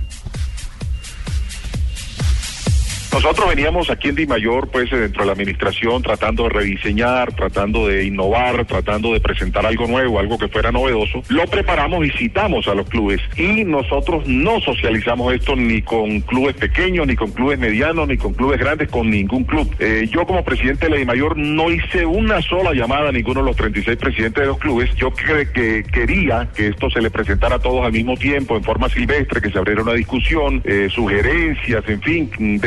Nosotros 3.16 3.48
veníamos 3.48 3.90
aquí 3.90 4.10
en 4.10 4.16
Di 4.16 4.28
Mayor, 4.28 4.68
pues 4.68 4.92
eh, 4.92 4.98
dentro 4.98 5.22
de 5.22 5.28
la 5.28 5.32
administración, 5.32 6.04
tratando 6.04 6.44
de 6.44 6.50
rediseñar, 6.50 7.32
tratando 7.34 7.88
de 7.88 8.04
innovar, 8.04 8.66
tratando 8.66 9.14
de 9.14 9.22
presentar 9.22 9.66
algo 9.66 9.88
nuevo, 9.88 10.20
algo 10.20 10.38
que 10.38 10.50
fuera 10.50 10.70
novedoso. 10.70 11.24
Lo 11.30 11.46
preparamos 11.46 12.06
y 12.06 12.10
citamos 12.10 12.68
a 12.68 12.76
los 12.76 12.90
clubes. 12.90 13.22
Y 13.38 13.64
nosotros 13.64 14.28
no 14.28 14.60
socializamos 14.60 15.34
esto 15.34 15.56
ni 15.56 15.82
con 15.82 16.20
clubes 16.22 16.56
pequeños, 16.58 17.08
ni 17.08 17.16
con 17.16 17.32
clubes 17.32 17.58
medianos, 17.58 18.06
ni 18.10 18.18
con 18.18 18.34
clubes 18.34 18.60
grandes, 18.60 18.90
con 18.90 19.10
ningún 19.10 19.46
club. 19.46 19.74
Eh, 19.80 20.10
yo 20.12 20.26
como 20.26 20.44
presidente 20.44 20.88
de 20.88 20.92
la 20.92 20.98
Di 20.98 21.06
Mayor 21.06 21.38
no 21.38 21.72
hice 21.72 22.06
una 22.06 22.42
sola 22.42 22.74
llamada 22.74 23.10
a 23.10 23.12
ninguno 23.14 23.40
de 23.40 23.46
los 23.48 23.56
36 23.56 23.96
presidentes 23.98 24.42
de 24.42 24.48
los 24.48 24.58
clubes. 24.58 24.94
Yo 24.96 25.12
cre- 25.12 25.50
que 25.54 25.84
quería 25.90 26.50
que 26.54 26.68
esto 26.68 26.90
se 26.90 27.00
le 27.02 27.10
presentara 27.10 27.56
a 27.56 27.60
todos 27.60 27.86
al 27.86 27.94
mismo 27.94 28.18
tiempo, 28.18 28.58
en 28.58 28.64
forma 28.64 28.90
silvestre, 28.90 29.40
que 29.40 29.52
se 29.52 29.58
abriera 29.58 29.84
una 29.84 29.94
discusión, 29.94 30.62
eh, 30.66 30.90
sugerencias, 30.92 31.82
en 31.88 32.02
fin, 32.02 32.30
un 32.40 32.60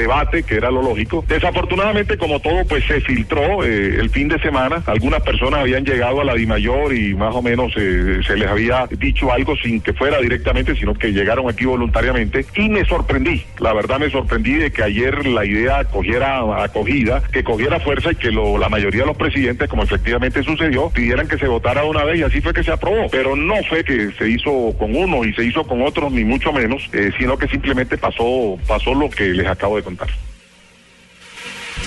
que 0.43 0.57
era 0.57 0.71
lo 0.71 0.83
lógico. 0.83 1.25
Desafortunadamente, 1.29 2.17
como 2.19 2.41
todo, 2.41 2.65
pues 2.69 2.85
se 2.85 3.01
filtró 3.01 3.65
eh, 3.65 3.97
el 4.01 4.11
fin 4.11 4.29
de 4.29 4.39
semana. 4.41 4.83
Algunas 4.87 5.23
personas 5.23 5.61
habían 5.61 5.85
llegado 5.85 6.21
a 6.21 6.25
la 6.25 6.35
DIMAYOR 6.35 6.95
y 6.95 7.15
más 7.15 7.35
o 7.35 7.43
menos 7.43 7.73
eh, 7.77 8.21
se 8.27 8.37
les 8.37 8.49
había 8.49 8.87
dicho 8.99 9.33
algo 9.33 9.57
sin 9.57 9.81
que 9.81 9.93
fuera 9.93 10.19
directamente, 10.21 10.75
sino 10.77 10.95
que 10.95 11.13
llegaron 11.13 11.49
aquí 11.49 11.65
voluntariamente. 11.65 12.45
Y 12.57 12.69
me 12.69 12.85
sorprendí, 12.85 13.43
la 13.59 13.73
verdad 13.73 13.99
me 13.99 14.11
sorprendí 14.11 14.55
de 14.55 14.71
que 14.71 14.83
ayer 14.83 15.27
la 15.27 15.45
idea 15.45 15.85
cogiera 15.85 16.63
acogida, 16.63 17.23
que 17.33 17.43
cogiera 17.45 17.81
fuerza 17.81 18.13
y 18.13 18.17
que 18.17 18.31
lo- 18.31 18.59
la 18.59 18.69
mayoría 18.69 19.01
de 19.03 19.07
los 19.09 19.17
presidentes, 19.17 19.69
como 19.69 19.83
efectivamente 19.83 20.43
sucedió, 20.43 20.91
pidieran 20.91 21.29
que 21.29 21.39
se 21.39 21.47
votara 21.49 21.85
una 21.85 22.05
vez 22.05 22.19
y 22.21 22.23
así 22.23 22.41
fue 22.41 22.53
que 22.53 22.63
se 22.63 22.73
aprobó. 22.73 23.07
Pero 23.11 23.37
no 23.37 23.55
fue 23.69 23.85
que 23.85 24.11
se 24.19 24.29
hizo 24.29 24.75
con 24.79 24.95
uno 24.95 25.25
y 25.25 25.33
se 25.35 25.45
hizo 25.45 25.65
con 25.65 25.83
otros, 25.83 26.13
ni 26.13 26.25
mucho 26.25 26.53
menos, 26.53 26.83
eh, 26.93 27.11
sino 27.19 27.37
que 27.39 27.49
simplemente 27.49 27.97
pasó, 27.99 28.57
pasó 28.67 28.95
lo 28.95 29.09
que 29.11 29.25
les 29.31 29.47
acabo 29.47 29.77
de 29.77 29.83
contar. 29.83 30.09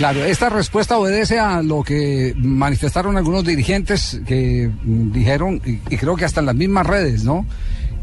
Claro, 0.01 0.25
esta 0.25 0.49
respuesta 0.49 0.97
obedece 0.97 1.37
a 1.37 1.61
lo 1.61 1.83
que 1.83 2.33
manifestaron 2.35 3.17
algunos 3.17 3.43
dirigentes 3.43 4.19
que 4.25 4.67
mm, 4.67 5.11
dijeron, 5.11 5.61
y, 5.63 5.77
creo 5.95 6.15
que 6.15 6.25
hasta 6.25 6.39
en 6.39 6.47
las 6.47 6.55
mismas 6.55 6.87
redes, 6.87 7.23
¿no? 7.23 7.45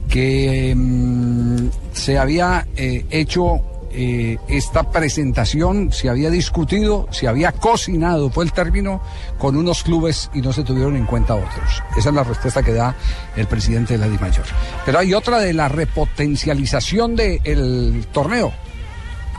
Que 0.08 0.76
mm, 0.76 1.66
se 1.92 2.16
había 2.16 2.68
eh, 2.76 3.04
hecho 3.10 3.64
eh, 3.90 4.38
esta 4.46 4.88
presentación 4.92 5.90
se 5.90 6.08
había 6.08 6.30
discutido, 6.30 7.08
se 7.10 7.26
había 7.26 7.50
cocinado, 7.50 8.30
fue 8.30 8.44
el 8.44 8.52
término, 8.52 9.02
con 9.36 9.56
unos 9.56 9.82
clubes 9.82 10.30
y 10.32 10.40
no 10.40 10.52
se 10.52 10.62
tuvieron 10.62 10.94
en 10.94 11.04
cuenta 11.04 11.34
otros. 11.34 11.82
Esa 11.96 12.10
es 12.10 12.14
la 12.14 12.22
respuesta 12.22 12.62
que 12.62 12.74
da 12.74 12.94
el 13.34 13.48
presidente 13.48 13.94
de 13.94 13.98
la 13.98 14.08
DIMAYOR. 14.08 14.46
Pero 14.86 15.00
hay 15.00 15.14
otra 15.14 15.40
de 15.40 15.52
la 15.52 15.66
repotencialización 15.66 17.16
del 17.16 18.06
torneo. 18.12 18.52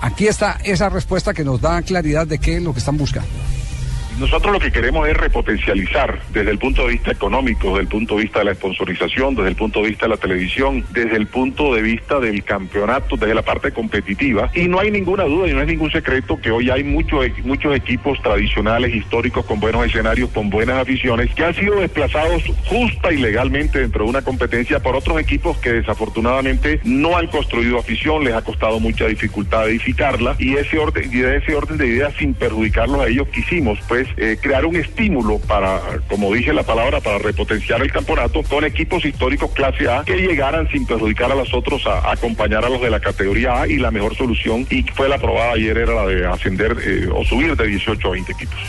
Aquí 0.02 0.28
está 0.28 0.60
esa 0.64 0.90
respuesta 0.90 1.34
que 1.34 1.44
nos 1.44 1.60
da 1.60 1.82
claridad 1.82 2.26
de 2.26 2.40
qué 2.40 2.58
es 2.58 2.64
lo 2.64 2.74
que 2.74 2.80
están 2.80 2.98
buscando. 2.98 3.30
Nosotros 4.20 4.52
lo 4.52 4.60
que 4.60 4.72
queremos 4.72 5.08
es 5.08 5.16
repotencializar 5.16 6.20
desde 6.34 6.52
el 6.52 6.58
punto 6.58 6.86
de 6.86 6.92
vista 6.92 7.12
económico, 7.12 7.70
desde 7.70 7.82
el 7.82 7.88
punto 7.88 8.16
de 8.18 8.24
vista 8.24 8.40
de 8.40 8.46
la 8.46 8.54
sponsorización, 8.54 9.34
desde 9.34 9.50
el 9.50 9.56
punto 9.56 9.82
de 9.82 9.88
vista 9.88 10.08
de 10.08 10.10
la 10.10 10.18
televisión, 10.18 10.84
desde 10.92 11.16
el 11.16 11.28
punto 11.28 11.74
de 11.74 11.82
vista 11.82 12.20
del 12.20 12.44
campeonato, 12.44 13.16
desde 13.16 13.34
la 13.34 13.44
parte 13.44 13.72
competitiva. 13.72 14.52
Y 14.54 14.68
no 14.68 14.82
hay 14.82 14.92
ninguna 14.92 15.24
duda 15.24 15.48
y 15.48 15.54
no 15.54 15.62
es 15.62 15.68
ningún 15.68 15.90
secreto 15.90 16.38
que 16.42 16.52
hoy 16.52 16.70
hay 16.70 16.84
muchos, 16.84 17.26
muchos 17.46 17.74
equipos 17.74 18.22
tradicionales, 18.22 18.94
históricos, 18.94 19.46
con 19.46 19.62
buenos 19.62 19.86
escenarios, 19.86 20.30
con 20.32 20.50
buenas 20.50 20.80
aficiones, 20.80 21.34
que 21.34 21.46
han 21.46 21.54
sido 21.54 21.80
desplazados 21.80 22.44
justa 22.66 23.14
y 23.14 23.18
legalmente 23.18 23.80
dentro 23.80 24.04
de 24.04 24.10
una 24.10 24.22
competencia 24.22 24.82
por 24.82 24.98
otros 24.98 25.18
equipos 25.20 25.58
que 25.60 25.72
desafortunadamente 25.72 26.82
no 26.84 27.16
han 27.16 27.28
construido 27.28 27.80
afición, 27.80 28.26
les 28.26 28.34
ha 28.34 28.42
costado 28.42 28.82
mucha 28.82 29.08
dificultad 29.08 29.70
edificarla 29.70 30.36
y 30.40 30.56
ese 30.56 30.78
orden, 30.78 31.10
y 31.10 31.20
de 31.20 31.38
ese 31.38 31.56
orden 31.56 31.78
de 31.78 31.88
ideas 31.88 32.14
sin 32.18 32.34
perjudicarlos 32.34 33.00
a 33.00 33.08
ellos 33.08 33.30
quisimos 33.30 33.80
pues 33.88 34.09
eh, 34.18 34.38
crear 34.42 34.66
un 34.66 34.76
estímulo 34.76 35.40
para, 35.40 35.80
como 36.08 36.34
dije 36.34 36.54
la 36.54 36.64
palabra, 36.64 37.00
para 37.02 37.18
repotenciar 37.20 37.82
el 37.82 37.92
campeonato 37.92 38.44
con 38.44 38.64
equipos 38.66 39.06
históricos 39.06 39.52
clase 39.52 39.90
A 39.90 40.04
que 40.04 40.18
llegaran 40.18 40.70
sin 40.70 40.86
perjudicar 40.86 41.32
a 41.32 41.36
los 41.36 41.54
otros 41.54 41.86
a, 41.88 42.12
acompañar 42.12 42.66
a 42.66 42.70
los 42.70 42.82
de 42.82 42.90
la 42.90 43.00
categoría 43.00 43.62
A 43.62 43.68
y 43.68 43.78
la 43.78 43.92
mejor 43.92 44.16
solución 44.16 44.66
y 44.70 44.84
fue 44.84 45.10
la 45.10 45.16
aprobada 45.16 45.54
ayer 45.54 45.78
era 45.78 45.94
la 45.94 46.06
de 46.06 46.26
ascender 46.26 46.78
eh, 46.86 47.10
o 47.14 47.24
subir 47.24 47.56
de 47.56 47.68
18 47.68 48.08
a 48.08 48.12
20 48.12 48.32
equipos. 48.32 48.60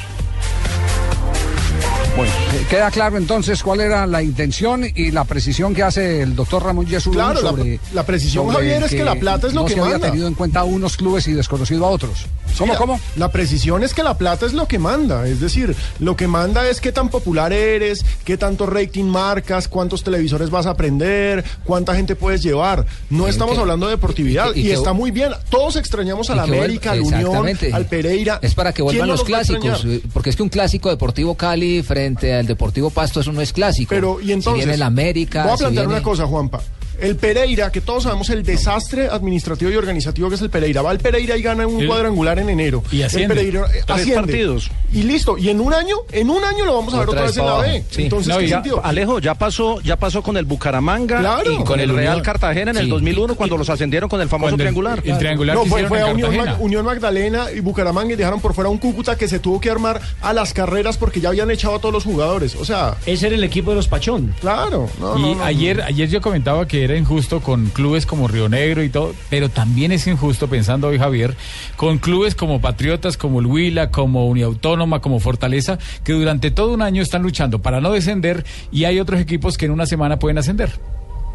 Bueno, 2.17 2.33
eh, 2.53 2.67
queda 2.69 2.91
claro 2.91 3.17
entonces 3.17 3.63
cuál 3.63 3.81
era 3.81 4.07
la 4.07 4.23
intención 4.23 4.85
y 4.95 5.11
la 5.11 5.25
precisión 5.25 5.73
que 5.75 5.83
hace 5.85 6.21
el 6.23 6.35
doctor 6.35 6.63
Ramón 6.65 6.85
Yesurún 6.87 7.15
Claro, 7.15 7.41
la- 7.41 7.51
sobre 7.51 7.81
la 7.95 8.05
precisión, 8.05 8.45
sobre 8.47 8.57
Javier, 8.57 8.83
es 8.83 8.91
que 8.91 9.05
la 9.05 9.15
plata 9.15 9.47
es 9.47 9.55
lo 9.55 9.61
no 9.63 9.67
que 9.67 9.75
se 9.75 9.81
había 9.81 9.93
manda. 9.93 10.09
tenido 10.11 10.27
en 10.27 10.35
cuenta 10.35 10.61
a 10.61 10.65
unos 10.65 10.97
clubes 10.97 11.27
y 11.29 11.33
desconocido 11.33 11.87
a 11.87 11.89
otros. 11.91 12.27
¿Cómo, 12.59 12.73
Sí, 12.75 12.79
cómo? 12.79 13.01
La 13.17 13.31
precisión 13.31 13.85
es 13.85 13.95
que 13.95 14.03
la 14.03 14.19
plata 14.19 14.45
es 14.45 14.53
lo 14.55 14.67
que 14.67 14.79
manda. 14.81 15.27
Es 15.29 15.39
decir, 15.41 15.75
lo 16.01 16.17
que 16.17 16.27
manda 16.27 16.69
es 16.69 16.81
qué 16.81 16.91
tan 16.91 17.09
popular 17.09 17.53
eres, 17.53 18.05
qué 18.25 18.37
tanto 18.37 18.67
rating 18.67 19.05
marcas, 19.05 19.69
cuántos 19.69 20.03
televisores 20.03 20.51
vas 20.51 20.67
a 20.67 20.75
prender, 20.75 21.45
cuánta 21.65 21.95
gente 21.95 22.17
puedes 22.17 22.43
llevar. 22.43 22.85
No 23.09 23.29
estamos 23.29 23.55
que- 23.55 23.61
hablando 23.61 23.87
de 23.87 23.93
deportividad. 23.93 24.51
y 24.51 24.55
que- 24.55 24.61
Y, 24.61 24.63
y 24.65 24.67
que- 24.67 24.75
está 24.75 24.93
muy 24.93 25.13
bien. 25.13 25.31
Todos 25.49 25.77
extrañamos 25.77 26.29
a 26.29 26.35
la 26.35 26.45
que 26.45 26.59
América, 26.59 26.91
al 26.93 27.01
Unión, 27.03 27.47
al 27.73 27.87
Pereira. 27.87 28.41
Es 28.43 28.55
para 28.55 28.73
que 28.73 28.79
¿Quién 28.83 28.87
vuelvan 28.87 29.07
no 29.09 29.13
los 29.15 29.21
extrañar? 29.21 29.61
clásicos, 29.61 29.85
eh, 29.87 30.03
porque 30.13 30.31
es 30.31 30.37
que 30.37 30.43
un 30.43 30.49
clásico 30.49 30.91
Deportivo 30.91 31.37
Cali 31.37 31.83
frente 31.85 32.00
al 32.07 32.47
Deportivo 32.47 32.91
Pasto, 32.91 33.21
eso 33.21 33.33
no 33.33 33.41
es 33.41 33.53
clásico. 33.53 33.91
Pero, 33.91 34.21
y 34.21 34.33
entonces. 34.33 34.53
si 34.53 34.59
viene 34.67 34.75
el 34.75 34.83
América. 34.83 35.43
Voy 35.45 35.53
a 35.53 35.57
si 35.57 35.63
plantear 35.65 35.87
viene- 35.87 35.99
una 36.01 36.03
cosa, 36.03 36.27
Juanpa. 36.27 36.61
El 37.01 37.17
Pereira, 37.17 37.71
que 37.73 37.81
todos 37.81 38.05
sabemos 38.05 38.31
el 38.31 38.43
desastre 38.43 39.09
administrativo 39.09 39.71
y 39.71 39.77
organizativo 39.77 40.29
que 40.29 40.35
es 40.37 40.43
el 40.43 40.51
Pereira. 40.51 40.83
Va 40.83 40.93
el 40.93 40.99
Pereira 40.99 41.37
y 41.37 41.43
gana 41.43 41.67
un 41.67 41.81
El- 41.81 41.87
cuadrangular 41.87 42.39
en 42.39 42.49
enero. 42.51 42.83
Y 42.93 42.99
El 43.01 43.05
asciende. 43.07 43.35
Pereira 43.35 43.61
eh, 43.67 43.83
Tres 43.87 43.99
asciende. 44.01 44.15
partidos. 44.21 44.71
Y 44.93 45.03
listo. 45.05 45.39
Y 45.39 45.49
en 45.51 45.61
un 45.61 45.73
año, 45.73 45.97
en 46.13 46.31
un 46.31 46.43
año 46.45 46.65
lo 46.65 46.75
vamos 46.75 46.93
a 46.95 46.99
ver 47.01 47.09
Otra 47.09 47.23
vez 47.23 47.31
vez 47.31 47.39
en 47.39 47.47
la 47.47 47.59
B. 47.59 47.85
Sí. 47.91 48.03
Entonces, 48.05 48.29
No, 48.35 48.39
¿qué 48.39 48.49
ya- 48.49 48.57
sentido? 48.57 48.81
Alejo, 48.85 49.19
ya 49.21 49.35
pasó, 49.35 49.81
ya 49.81 49.97
pasó 49.97 50.23
con 50.23 50.37
el 50.37 50.45
Bucaramanga 50.45 51.19
Claro. 51.21 51.53
y 51.53 51.57
con, 51.57 51.65
Con 51.65 51.81
el 51.81 51.91
el 51.91 51.97
Real 51.97 52.09
Unión. 52.15 52.25
Cartagena 52.25 52.71
en 52.73 52.77
el 52.77 52.85
Sí. 52.85 52.91
2001 52.91 53.35
cuando 53.37 53.57
los 53.57 53.71
ascendieron 53.71 54.09
con 54.11 54.21
el 54.21 54.29
famoso 54.29 54.51
Cuando 54.51 54.63
el- 54.65 54.69
triangular. 54.69 55.03
el 55.05 55.19
triangular 55.19 55.57
No, 55.57 55.65
fue, 55.67 55.83
a 55.83 55.87
Unión, 56.07 56.21
Cartagena. 56.21 56.45
Mag- 56.57 56.61
Unión 56.61 56.85
Magdalena 56.85 57.47
y 57.55 57.61
Bucaramanga 57.61 58.13
y 58.13 58.17
dejaron 58.17 58.41
por 58.41 58.55
fuera 58.55 58.69
un 58.71 58.79
Cúcuta 58.79 59.17
que 59.17 59.29
se 59.29 59.39
tuvo 59.39 59.61
que 59.61 59.71
armar 59.71 60.01
a 60.21 60.33
las 60.33 60.53
carreras 60.53 60.97
porque 60.99 61.21
ya 61.21 61.29
habían 61.31 61.51
echado 61.51 61.77
a 61.77 61.79
todos 61.81 61.93
los 61.93 62.05
jugadores. 62.05 62.55
O 62.57 62.65
sea, 62.65 62.97
Ese 63.07 63.29
era 63.29 63.37
el 63.37 63.45
equipo 63.45 63.71
de 63.71 63.77
los 63.77 63.89
Pachón. 63.89 64.35
claro. 64.41 64.89
No, 65.01 65.17
y 65.19 65.23
no, 65.23 65.35
no, 65.37 65.45
ayer, 65.45 65.81
ayer 65.83 66.09
yo 66.09 66.21
comentaba 66.21 66.67
que 66.67 66.85
era 66.85 66.90
injusto 66.97 67.41
con 67.41 67.67
clubes 67.67 68.07
como 68.07 68.29
Río 68.29 68.49
Negro 68.49 68.83
y 68.83 68.89
todo, 68.89 69.15
pero 69.29 69.49
también 69.49 69.93
es 69.93 70.07
injusto, 70.07 70.49
pensando 70.49 70.89
hoy 70.89 70.99
Javier, 70.99 71.37
con 71.77 71.99
clubes 71.99 72.35
como 72.35 72.61
Patriotas, 72.61 73.17
como 73.17 73.41
el 73.41 73.47
Huila, 73.47 73.91
como 73.91 74.27
Uniautónoma, 74.29 75.01
como 75.01 75.21
Fortaleza, 75.21 75.79
que 76.05 76.13
durante 76.13 76.51
todo 76.51 76.73
un 76.73 76.83
año 76.83 77.03
están 77.03 77.23
luchando 77.23 77.61
para 77.63 77.81
no 77.81 77.93
descender 77.93 78.45
y 78.73 78.85
hay 78.85 79.01
otros 79.01 79.21
equipos 79.21 79.57
que 79.59 79.67
en 79.67 79.73
una 79.73 79.87
semana 79.87 80.19
pueden 80.19 80.39
ascender. 80.39 80.71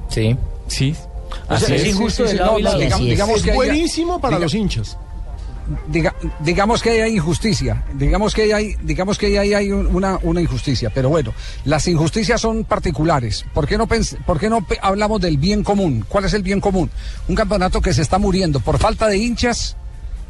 Sí. 0.10 0.36
Sí. 0.68 0.96
O 1.50 1.58
sea, 1.58 1.58
Así 1.58 1.74
es 1.76 1.82
es. 1.84 1.88
injusto 1.90 2.10
Sí, 2.10 2.16
sí, 2.18 2.24
de 2.24 2.30
sí, 2.32 2.38
lado 2.38 2.52
no, 2.54 2.60
y 2.60 2.64
lado. 2.64 2.76
no, 2.78 2.82
Digamos- 2.84 3.02
es. 3.06 3.10
digamos 3.12 3.36
Es 3.38 3.44
que 3.44 3.50
haya- 3.52 3.56
buenísimo 3.58 4.22
para 4.22 4.38
diga- 4.38 4.42
los 4.42 4.54
hinchas. 4.54 4.98
Diga- 5.92 6.14
digamos 6.40 6.82
que 6.82 7.02
hay 7.04 7.16
injusticia, 7.16 7.84
digamos 7.94 8.34
que 8.34 8.54
hay, 8.54 8.76
digamos 8.84 9.18
que 9.18 9.38
ahí 9.40 9.54
hay 9.54 9.72
un- 9.72 9.88
una, 9.88 10.20
una 10.22 10.42
injusticia, 10.42 10.90
pero 10.94 11.10
bueno, 11.10 11.34
las 11.66 11.88
injusticias 11.88 12.42
son 12.42 12.64
particulares. 12.64 13.46
¿Por 13.54 13.68
qué 13.68 13.78
no, 13.78 13.88
por 13.88 14.40
qué 14.40 14.50
no 14.50 14.66
hablamos 14.82 15.22
del 15.22 15.38
bien 15.38 15.64
común? 15.64 16.06
¿Cuál 16.08 16.26
es 16.26 16.34
el 16.34 16.44
bien 16.44 16.62
común? 16.62 16.90
Un 17.28 17.36
campeonato 17.36 17.82
que 17.82 17.94
se 17.94 18.02
está 18.02 18.18
muriendo 18.18 18.60
por 18.60 18.78
falta 18.80 19.08
de 19.08 19.18
hinchas 19.18 19.76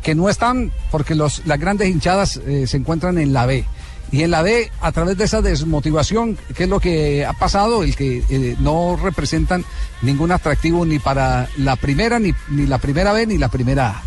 que 0.04 0.14
no 0.16 0.30
están, 0.30 0.72
porque 0.92 1.16
los, 1.16 1.42
las 1.46 1.60
grandes 1.60 1.90
hinchadas 1.90 2.38
eh, 2.46 2.66
se 2.68 2.78
encuentran 2.78 3.18
en 3.18 3.34
la 3.34 3.46
B. 3.46 3.66
Y 4.12 4.22
en 4.22 4.30
la 4.30 4.44
B, 4.44 4.70
a 4.82 4.92
través 4.92 5.18
de 5.18 5.24
esa 5.24 5.42
desmotivación, 5.42 6.38
¿qué 6.56 6.66
es 6.66 6.70
lo 6.70 6.80
que 6.80 7.26
ha 7.26 7.34
pasado? 7.34 7.82
El 7.82 7.96
que 7.96 8.24
eh, 8.30 8.56
no 8.60 8.98
representan 9.02 9.66
ningún 10.04 10.32
atractivo 10.32 10.86
ni 10.86 11.00
para 11.00 11.50
la 11.58 11.76
primera, 11.76 12.20
ni, 12.20 12.32
ni 12.50 12.68
la 12.68 12.78
primera 12.78 13.14
B, 13.14 13.26
ni 13.26 13.40
la 13.40 13.50
primera 13.50 13.90
A. 13.90 14.04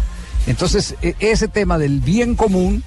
Entonces, 0.48 0.94
e- 1.02 1.14
ese 1.20 1.48
tema 1.48 1.78
del 1.78 2.00
bien 2.00 2.34
común 2.34 2.82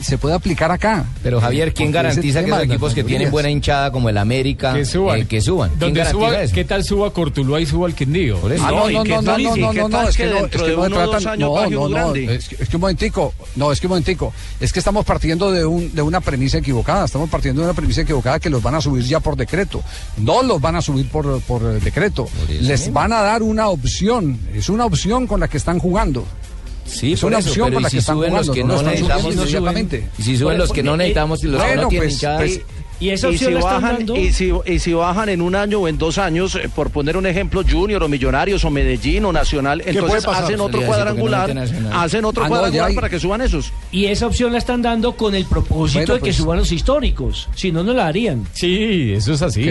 se 0.00 0.16
puede 0.16 0.36
aplicar 0.36 0.70
acá. 0.70 1.06
Pero 1.24 1.40
Javier, 1.40 1.74
¿quién 1.74 1.90
garantiza 1.90 2.44
que 2.44 2.50
los 2.50 2.62
equipos 2.62 2.94
que 2.94 3.02
tienen 3.02 3.32
buena 3.32 3.50
hinchada 3.50 3.90
como 3.90 4.08
el 4.08 4.16
América 4.16 4.72
Que 4.72 4.84
suban. 4.84 5.20
eh, 5.20 5.26
que 5.26 5.40
suban? 5.40 5.70
¿Quién 5.76 6.06
suba, 6.06 6.40
eso? 6.40 6.54
¿Qué 6.54 6.64
tal 6.64 6.84
suba 6.84 7.12
Cortuluá 7.12 7.60
y 7.60 7.66
suba 7.66 7.88
el 7.88 7.94
Quindío? 7.94 8.38
Por 8.38 8.52
eso. 8.52 8.64
Ah, 8.64 8.70
no, 8.70 8.88
¿y 8.88 8.94
no, 8.94 9.04
no, 9.04 9.22
no, 9.22 9.38
no, 9.38 9.56
no, 9.56 9.72
no, 9.72 9.88
no, 9.88 10.08
es 10.08 10.16
que 10.16 10.26
no, 10.26 10.46
es 10.46 10.50
que 10.52 10.58
de 10.62 10.76
no 10.76 10.88
tratan, 10.88 11.38
no, 11.40 11.68
no, 11.68 11.88
no, 11.88 12.14
es 12.14 12.48
que, 12.48 12.62
es 12.62 12.68
que 12.68 12.76
un 12.76 12.80
momentico, 12.80 13.34
no, 13.56 13.72
es 13.72 13.80
que 13.80 13.86
un 13.86 13.90
momentico, 13.90 14.32
es 14.60 14.72
que 14.72 14.78
estamos 14.78 15.04
partiendo 15.04 15.50
de 15.50 15.66
un, 15.66 15.92
de 15.92 16.02
una 16.02 16.20
premisa 16.20 16.58
equivocada, 16.58 17.04
estamos 17.06 17.28
partiendo 17.28 17.62
de 17.62 17.66
una 17.66 17.74
premisa 17.74 18.02
equivocada 18.02 18.38
que 18.38 18.50
los 18.50 18.62
van 18.62 18.76
a 18.76 18.80
subir 18.80 19.02
ya 19.02 19.18
por 19.18 19.34
decreto, 19.36 19.82
no 20.18 20.44
los 20.44 20.60
van 20.60 20.76
a 20.76 20.80
subir 20.80 21.08
por, 21.08 21.40
por 21.40 21.80
decreto, 21.80 22.28
les 22.60 22.92
van 22.92 23.12
a 23.12 23.20
dar 23.22 23.42
una 23.42 23.66
opción, 23.68 24.38
es 24.54 24.68
una 24.68 24.84
opción 24.84 25.26
con 25.26 25.40
la 25.40 25.48
que 25.48 25.56
están 25.56 25.80
jugando. 25.80 26.24
Sí, 26.88 27.12
es 27.12 27.22
una 27.22 27.38
eso, 27.38 27.48
opción 27.50 27.66
pero 27.66 27.74
con 27.76 27.80
¿y 27.80 27.84
la 27.84 27.90
si 27.90 27.96
que 27.96 28.00
están 28.00 28.16
suben 28.16 28.34
los 28.34 28.50
que 28.50 28.64
no 28.64 28.82
necesitamos 28.82 29.24
y 29.24 29.32
suben? 29.32 29.38
inmediatamente. 29.38 30.08
Y 30.18 30.22
si 30.22 30.36
suben 30.36 30.58
los 30.58 30.72
que 30.72 30.82
no 30.82 30.96
necesitamos 30.96 31.44
y 31.44 31.46
los 31.48 31.62
que 31.62 31.76
no 31.76 31.88
tienen 31.88 32.08
pues, 32.08 32.12
hinchada. 32.14 32.38
pues, 32.38 32.60
Y 33.00 33.10
esa 33.10 33.28
y 33.28 33.30
opción 33.34 33.48
si, 33.50 33.54
la 33.54 33.60
están 33.60 33.82
bajan, 33.82 33.96
dando. 33.98 34.16
y, 34.16 34.32
si, 34.32 34.52
y 34.66 34.78
si 34.80 34.92
bajan 34.92 35.28
en 35.28 35.40
un 35.40 35.54
año 35.54 35.78
o 35.80 35.86
en 35.88 35.98
dos 35.98 36.18
años, 36.18 36.56
eh, 36.56 36.68
por 36.74 36.90
poner 36.90 37.16
un 37.16 37.26
ejemplo, 37.26 37.62
Junior 37.68 38.02
o 38.02 38.08
Millonarios 38.08 38.64
o 38.64 38.70
Medellín 38.70 39.24
o 39.24 39.32
Nacional, 39.32 39.82
entonces 39.86 40.26
hacen 40.26 40.58
otro 40.60 40.80
no 40.80 40.86
cuadrangular, 40.88 41.50
hacen 41.92 42.24
otro 42.24 42.44
Ah, 42.44 42.48
cuadrangular 42.48 42.88
hay- 42.88 42.94
para 42.96 43.08
que 43.08 43.20
suban 43.20 43.40
esos. 43.40 43.72
Y 43.92 44.06
esa 44.06 44.26
opción 44.26 44.50
la 44.50 44.58
están 44.58 44.82
dando 44.82 45.12
con 45.16 45.34
el 45.36 45.44
propósito 45.44 46.00
Bueno, 46.00 46.14
de 46.14 46.18
que 46.20 46.24
pues- 46.26 46.36
suban 46.36 46.58
los 46.58 46.72
históricos. 46.72 47.48
Si 47.54 47.70
no, 47.70 47.84
no 47.84 47.92
la 47.92 48.08
harían. 48.08 48.44
Sí, 48.52 49.12
eso 49.14 49.32
es 49.32 49.42
así. 49.42 49.70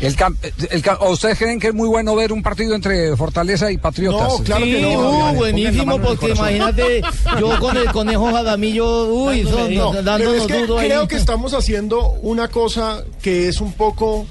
El 0.00 0.16
cam- 0.16 0.36
el 0.70 0.82
cam- 0.82 0.96
¿o 1.00 1.10
¿Ustedes 1.10 1.36
creen 1.38 1.60
que 1.60 1.68
es 1.68 1.74
muy 1.74 1.86
bueno 1.86 2.16
ver 2.16 2.32
un 2.32 2.42
partido 2.42 2.74
entre 2.74 3.14
Fortaleza 3.16 3.70
y 3.70 3.76
Patriotas? 3.76 4.38
No, 4.38 4.44
claro 4.44 4.64
Sí, 4.64 4.72
que 4.72 4.80
no. 4.80 5.30
uh, 5.30 5.34
buenísimo, 5.34 6.00
porque 6.00 6.30
imagínate, 6.30 7.02
yo 7.38 7.58
con 7.60 7.76
el 7.76 7.92
conejo 7.92 8.32
Jagamillo, 8.32 9.06
uy, 9.12 9.42
son, 9.44 9.74
No, 9.74 9.90
pero 9.90 10.02
dándonos 10.02 10.36
es 10.36 10.46
que 10.46 10.58
duro 10.60 10.78
ahí. 10.78 10.88
creo 10.88 11.06
que 11.06 11.16
estamos 11.16 11.52
haciendo 11.52 12.12
una 12.22 12.48
cosa 12.48 13.04
que 13.20 13.48
es 13.48 13.60
un 13.60 13.72
poco 13.74 14.26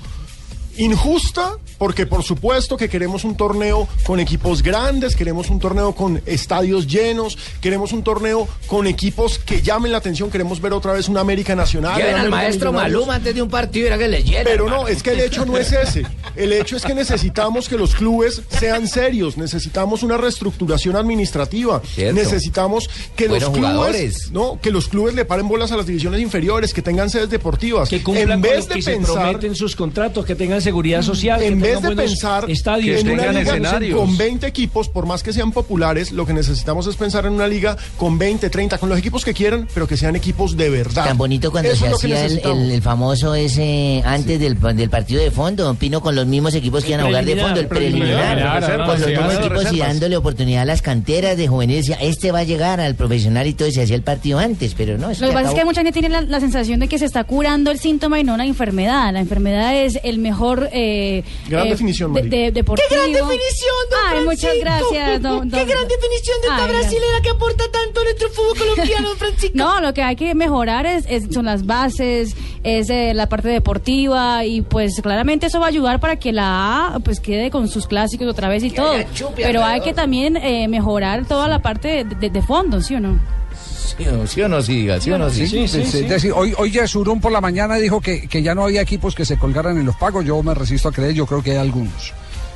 injusta, 0.78 1.52
porque 1.80 2.06
por 2.06 2.22
supuesto 2.24 2.78
que 2.78 2.88
queremos 2.90 3.24
un 3.24 3.36
torneo 3.36 3.88
con 4.04 4.20
equipos 4.20 4.62
grandes, 4.62 5.16
queremos 5.16 5.50
un 5.50 5.60
torneo 5.60 5.96
con 5.96 6.22
estadios 6.28 6.86
llenos, 6.86 7.38
queremos 7.62 7.92
un 7.94 8.04
torneo 8.04 8.48
con 8.68 8.86
equipos 8.86 9.40
que 9.40 9.62
llamen 9.64 9.92
la 9.92 9.98
atención, 9.98 10.30
queremos 10.30 10.62
ver 10.62 10.74
otra 10.74 10.94
vez 10.94 11.10
una 11.10 11.22
América 11.22 11.56
Nacional. 11.56 11.98
Lleven 11.98 12.16
al 12.16 12.30
maestro. 12.30 12.72
Maluma 12.74 13.16
antes 13.16 13.34
de 13.34 13.42
un 13.42 13.50
partido 13.50 13.86
y 13.86 13.88
era 13.88 13.98
que 13.98 14.08
le 14.08 14.22
llena. 14.24 14.44
Pero 14.44 14.66
hermano. 14.66 14.84
no, 14.84 14.88
es 14.90 15.02
que 15.02 15.12
el 15.12 15.22
hecho 15.22 15.46
no 15.46 15.58
es 15.58 15.72
ese. 15.72 16.06
El 16.36 16.54
hecho 16.54 16.76
es 16.76 16.84
que 16.84 16.94
necesitamos 16.94 17.70
que 17.70 17.78
los 17.78 17.96
clubes 17.96 18.42
sean 18.50 18.88
serios, 18.88 19.38
necesitamos 19.38 20.04
una 20.04 20.18
reestructuración 20.18 20.96
administrativa, 20.98 21.82
Cierto. 21.86 22.14
necesitamos 22.22 22.90
que 23.16 23.28
Buenos 23.28 23.50
los 23.50 23.58
clubes, 23.58 23.72
jugadores. 23.72 24.32
no, 24.32 24.60
que 24.62 24.72
los 24.72 24.88
clubes 24.90 25.16
le 25.16 25.26
paren 25.26 25.48
bolas 25.48 25.72
a 25.72 25.78
las 25.78 25.86
divisiones 25.86 26.20
inferiores, 26.20 26.74
que 26.74 26.82
tengan 26.82 27.10
sedes 27.10 27.30
deportivas. 27.30 27.88
Que 27.90 28.04
cumplan 28.04 28.32
en 28.32 28.42
con 28.42 28.42
vez 28.42 28.60
lo 28.60 28.66
de 28.66 28.76
que 28.76 28.82
se 28.82 28.92
pensar 28.92 29.16
prometen 29.16 29.56
sus 29.56 29.76
contratos, 29.76 30.26
que 30.26 30.36
tengan 30.36 30.62
seguridad 30.62 31.02
social. 31.02 31.40
que 31.40 31.48
en 31.48 31.60
vez 31.62 31.69
vez 31.72 31.82
de 31.82 31.96
pensar 31.96 32.50
estadios. 32.50 33.02
en 33.02 33.10
una 33.12 33.28
liga 33.32 33.42
escenarios. 33.42 34.00
con 34.00 34.18
20 34.18 34.48
equipos, 34.48 34.90
por 34.90 35.06
más 35.06 35.24
que 35.24 35.34
sean 35.34 35.52
populares, 35.52 36.12
lo 36.12 36.26
que 36.26 36.34
necesitamos 36.34 36.88
es 36.88 36.96
pensar 36.96 37.26
en 37.26 37.34
una 37.34 37.48
liga 37.48 37.78
con 37.98 38.18
20, 38.18 38.50
30, 38.50 38.78
con 38.78 38.90
los 38.90 38.98
equipos 39.00 39.24
que 39.26 39.34
quieran, 39.34 39.68
pero 39.74 39.88
que 39.88 39.98
sean 39.98 40.16
equipos 40.16 40.56
de 40.58 40.70
verdad. 40.70 41.06
Tan 41.06 41.18
bonito 41.18 41.52
cuando 41.52 41.72
Eso 41.72 41.86
se 41.86 41.92
hacía 41.94 42.18
el, 42.18 42.24
necesitamos. 42.24 42.58
el- 42.60 42.72
el 42.72 42.82
famoso 42.82 43.36
ese 43.36 44.02
antes 44.06 44.40
del, 44.40 44.58
del 44.76 44.90
partido 44.90 45.22
de 45.22 45.32
fondo, 45.32 45.74
Pino, 45.76 46.02
con 46.02 46.16
los 46.16 46.26
mismos 46.26 46.54
equipos 46.56 46.84
que 46.84 46.90
iban 46.92 47.02
a 47.02 47.06
jugar 47.08 47.26
de 47.26 47.36
fondo, 47.38 47.60
el 47.60 47.68
preliminar, 47.68 48.36
Preliminar, 48.36 48.86
con 48.86 49.00
los 49.00 49.06
sí, 49.06 49.12
mismos 49.12 49.34
sí, 49.34 49.40
equipos 49.40 49.74
y 49.74 49.80
dándole 49.80 50.18
oportunidad 50.18 50.62
a 50.64 50.66
las 50.66 50.82
canteras 50.82 51.38
de 51.38 51.48
juveniles. 51.48 51.86
Decía, 51.88 51.98
este 52.06 52.32
va 52.32 52.40
a 52.40 52.44
llegar 52.44 52.80
al 52.80 52.96
profesional 52.96 53.48
y 53.48 53.54
todo, 53.54 53.68
y 53.68 53.72
se 53.72 53.82
hacía 53.84 53.96
el 53.96 54.02
partido 54.04 54.40
antes, 54.40 54.74
pero 54.76 54.98
no. 54.98 55.10
Lo 55.10 55.14
que 55.16 55.34
pasa 55.34 55.50
es 55.50 55.54
que 55.56 55.66
mucha 55.66 55.82
gente 55.82 55.92
tiene 55.94 56.10
la, 56.10 56.22
la 56.22 56.40
sensación 56.40 56.80
de 56.80 56.88
que 56.88 56.98
se 57.00 57.06
está 57.06 57.24
curando 57.24 57.72
el 57.72 57.80
síntoma 57.80 58.20
y 58.20 58.24
no 58.24 58.34
una 58.34 58.46
enfermedad. 58.46 59.12
La 59.14 59.20
enfermedad 59.20 59.76
es 59.76 60.00
el 60.04 60.20
mejor... 60.20 60.70
Eh, 60.72 61.24
Gran 61.60 61.68
eh, 61.68 61.72
definición, 61.72 62.14
de, 62.14 62.20
Mari. 62.24 62.30
de- 62.30 62.52
deportivo. 62.52 62.88
¡Qué 62.90 62.96
gran 62.96 63.12
definición, 63.12 63.76
don 63.92 64.00
Ay, 64.08 64.24
muchas 64.26 64.40
Francisco! 64.40 64.90
gracias, 64.92 65.22
don- 65.22 65.50
¡Qué 65.50 65.58
don- 65.58 65.68
gran 65.68 65.88
definición 65.88 66.42
de 66.42 66.48
esta 66.48 66.66
Ay, 66.66 66.72
brasilera 66.72 67.22
que 67.22 67.30
aporta 67.30 67.64
tanto 67.72 68.00
a 68.00 68.04
nuestro 68.04 68.30
fútbol 68.30 68.58
colombiano, 68.58 69.08
don 69.10 69.18
Francisco! 69.18 69.58
No, 69.58 69.82
lo 69.82 69.94
que 69.94 70.02
hay 70.02 70.16
que 70.16 70.34
mejorar 70.36 70.86
es, 70.86 71.06
es- 71.10 71.28
son 71.34 71.46
las 71.46 71.66
bases, 71.66 72.36
es 72.64 72.90
eh, 72.90 73.14
la 73.14 73.28
parte 73.30 73.48
deportiva 73.50 74.44
y 74.46 74.62
pues 74.62 75.00
claramente 75.02 75.48
eso 75.48 75.60
va 75.60 75.66
a 75.68 75.70
ayudar 75.70 76.00
para 76.00 76.18
que 76.18 76.32
la 76.32 76.88
A 76.96 77.00
pues 77.00 77.20
quede 77.20 77.50
con 77.52 77.68
sus 77.68 77.88
clásicos 77.88 78.28
otra 78.28 78.50
vez 78.50 78.64
y 78.64 78.72
todo. 78.72 78.92
haya 78.92 79.08
chupe 79.14 79.44
Pero 79.44 79.64
hay 79.64 79.82
que 79.82 79.94
también 79.94 80.38
eh, 80.38 80.68
mejorar 80.68 81.26
toda 81.28 81.48
la 81.48 81.62
parte 81.62 82.04
de, 82.04 82.16
de- 82.16 82.30
de 82.30 82.42
fondo, 82.42 82.82
¿sí 82.82 82.96
o 82.96 83.00
no? 83.00 83.20
¿Sí 83.58 84.08
o, 84.08 84.28
sí 84.28 84.42
o 84.42 84.48
no, 84.48 84.62
sí, 84.62 84.82
diga, 84.82 85.02
sí 85.02 85.12
o 85.12 85.18
no, 85.18 85.30
sí. 85.30 85.48
Sí, 85.48 85.68
sí, 85.68 85.84
sí. 85.86 85.98
Es 86.00 86.10
decir, 86.10 86.32
hoy, 86.34 86.54
hoy 86.58 86.72
Yesurún 86.72 87.20
por 87.20 87.32
la 87.32 87.42
mañana 87.42 87.76
dijo 87.76 88.00
que, 88.00 88.28
que 88.28 88.42
ya 88.42 88.56
no 88.56 88.64
había 88.64 88.82
equipos 88.82 89.16
que 89.16 89.26
se 89.26 89.38
colgaran 89.38 89.78
en 89.78 89.86
los 89.86 89.96
pagos. 89.96 90.26
Yo 90.26 90.42
me 90.42 90.54
resisto 90.54 90.90
a 90.90 90.92
creer, 90.92 91.14
yo 91.14 91.26
creo 91.26 91.44
que 91.44 91.52
hay 91.52 91.58
algunos 91.58 92.14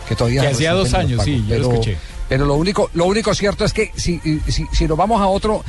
que 0.07 0.15
todavía 0.15 0.41
Que 0.41 0.47
hacía 0.47 0.73
dos 0.73 0.93
años, 0.93 1.23
sí, 1.23 1.43
yo 1.47 1.59
lo 1.59 1.71
escuché. 1.71 1.97
Pero 2.29 2.45
lo 2.45 2.55
único, 2.55 2.89
lo 2.93 3.05
único 3.05 3.33
cierto 3.35 3.65
es 3.65 3.73
que 3.73 3.91
si, 3.95 4.19
si, 4.47 4.65
si 4.71 4.87
nos 4.87 4.97
vamos 4.97 5.21
a 5.21 5.27
otro, 5.27 5.63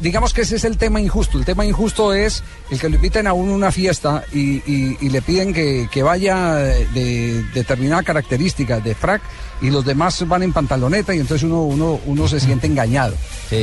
digamos 0.00 0.32
que 0.32 0.40
ese 0.42 0.56
es 0.56 0.64
el 0.64 0.76
tema 0.78 1.00
injusto. 1.00 1.38
El 1.38 1.44
tema 1.44 1.64
injusto 1.66 2.12
es 2.14 2.42
el 2.70 2.80
que 2.80 2.88
lo 2.88 2.96
inviten 2.96 3.26
a 3.26 3.32
uno 3.34 3.52
a 3.52 3.56
una 3.56 3.70
fiesta 3.72 4.24
y, 4.32 4.56
y- 4.66 4.96
y 5.00 5.10
le 5.10 5.22
piden 5.22 5.52
que, 5.52 5.88
que 5.92 6.02
vaya 6.02 6.54
de 6.54 7.44
determinada 7.54 8.02
característica 8.02 8.80
de 8.80 8.94
frac 8.94 9.20
y 9.60 9.70
los 9.70 9.84
demás 9.84 10.26
van 10.26 10.42
en 10.44 10.52
pantaloneta 10.52 11.14
y 11.14 11.18
entonces 11.20 11.44
uno, 11.44 11.62
uno, 11.62 12.00
uno 12.06 12.28
se 12.28 12.40
siente 12.40 12.66
engañado. 12.66 13.14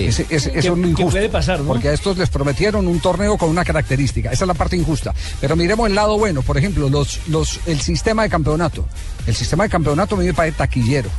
Ese- 0.08 0.26
ese- 0.30 0.52
Que- 0.52 0.60
eso 0.60 0.60
es 0.60 0.66
lo 0.68 0.76
que 0.76 0.90
injusto. 0.90 1.12
puede 1.12 1.30
pasar, 1.30 1.60
¿no? 1.60 1.66
Porque 1.68 1.90
a 1.90 1.94
estos 1.94 2.18
les 2.18 2.30
prometieron 2.30 2.88
un 2.88 3.00
torneo 3.00 3.38
con 3.38 3.50
una 3.50 3.66
característica. 3.66 4.32
Esa 4.32 4.44
es 4.44 4.48
la 4.48 4.54
parte 4.54 4.78
injusta. 4.78 5.14
Pero 5.42 5.56
miremos 5.56 5.88
el 5.88 5.96
lado 5.96 6.18
bueno. 6.18 6.42
Por 6.42 6.58
ejemplo, 6.58 6.90
los, 6.90 7.20
los, 7.28 7.60
el 7.66 7.82
sistema 7.82 8.24
de 8.24 8.30
campeonato. 8.30 8.86
El 9.26 9.36
sistema 9.36 9.64
de 9.64 9.70
campeonato 9.70 10.16
me 10.16 10.34
parece 10.34 10.58
taquillero. 10.58 11.10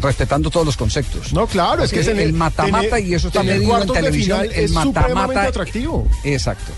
Respetando 0.00 0.50
todos 0.50 0.66
los 0.66 0.76
conceptos. 0.76 1.32
No, 1.32 1.46
claro, 1.46 1.84
es 1.84 1.90
que 1.92 2.02
tener- 2.02 2.26
el 2.26 2.32
mata-mata 2.32 2.82
tener- 2.96 3.04
y 3.06 3.14
eso 3.14 3.28
está 3.28 3.42
medido 3.42 3.80
en 3.80 3.88
televisión. 3.92 4.40
El 4.44 4.50
es 4.52 4.70
mata-mata. 4.72 5.42
atractivo. 5.44 6.08
Exacto. 6.24 6.72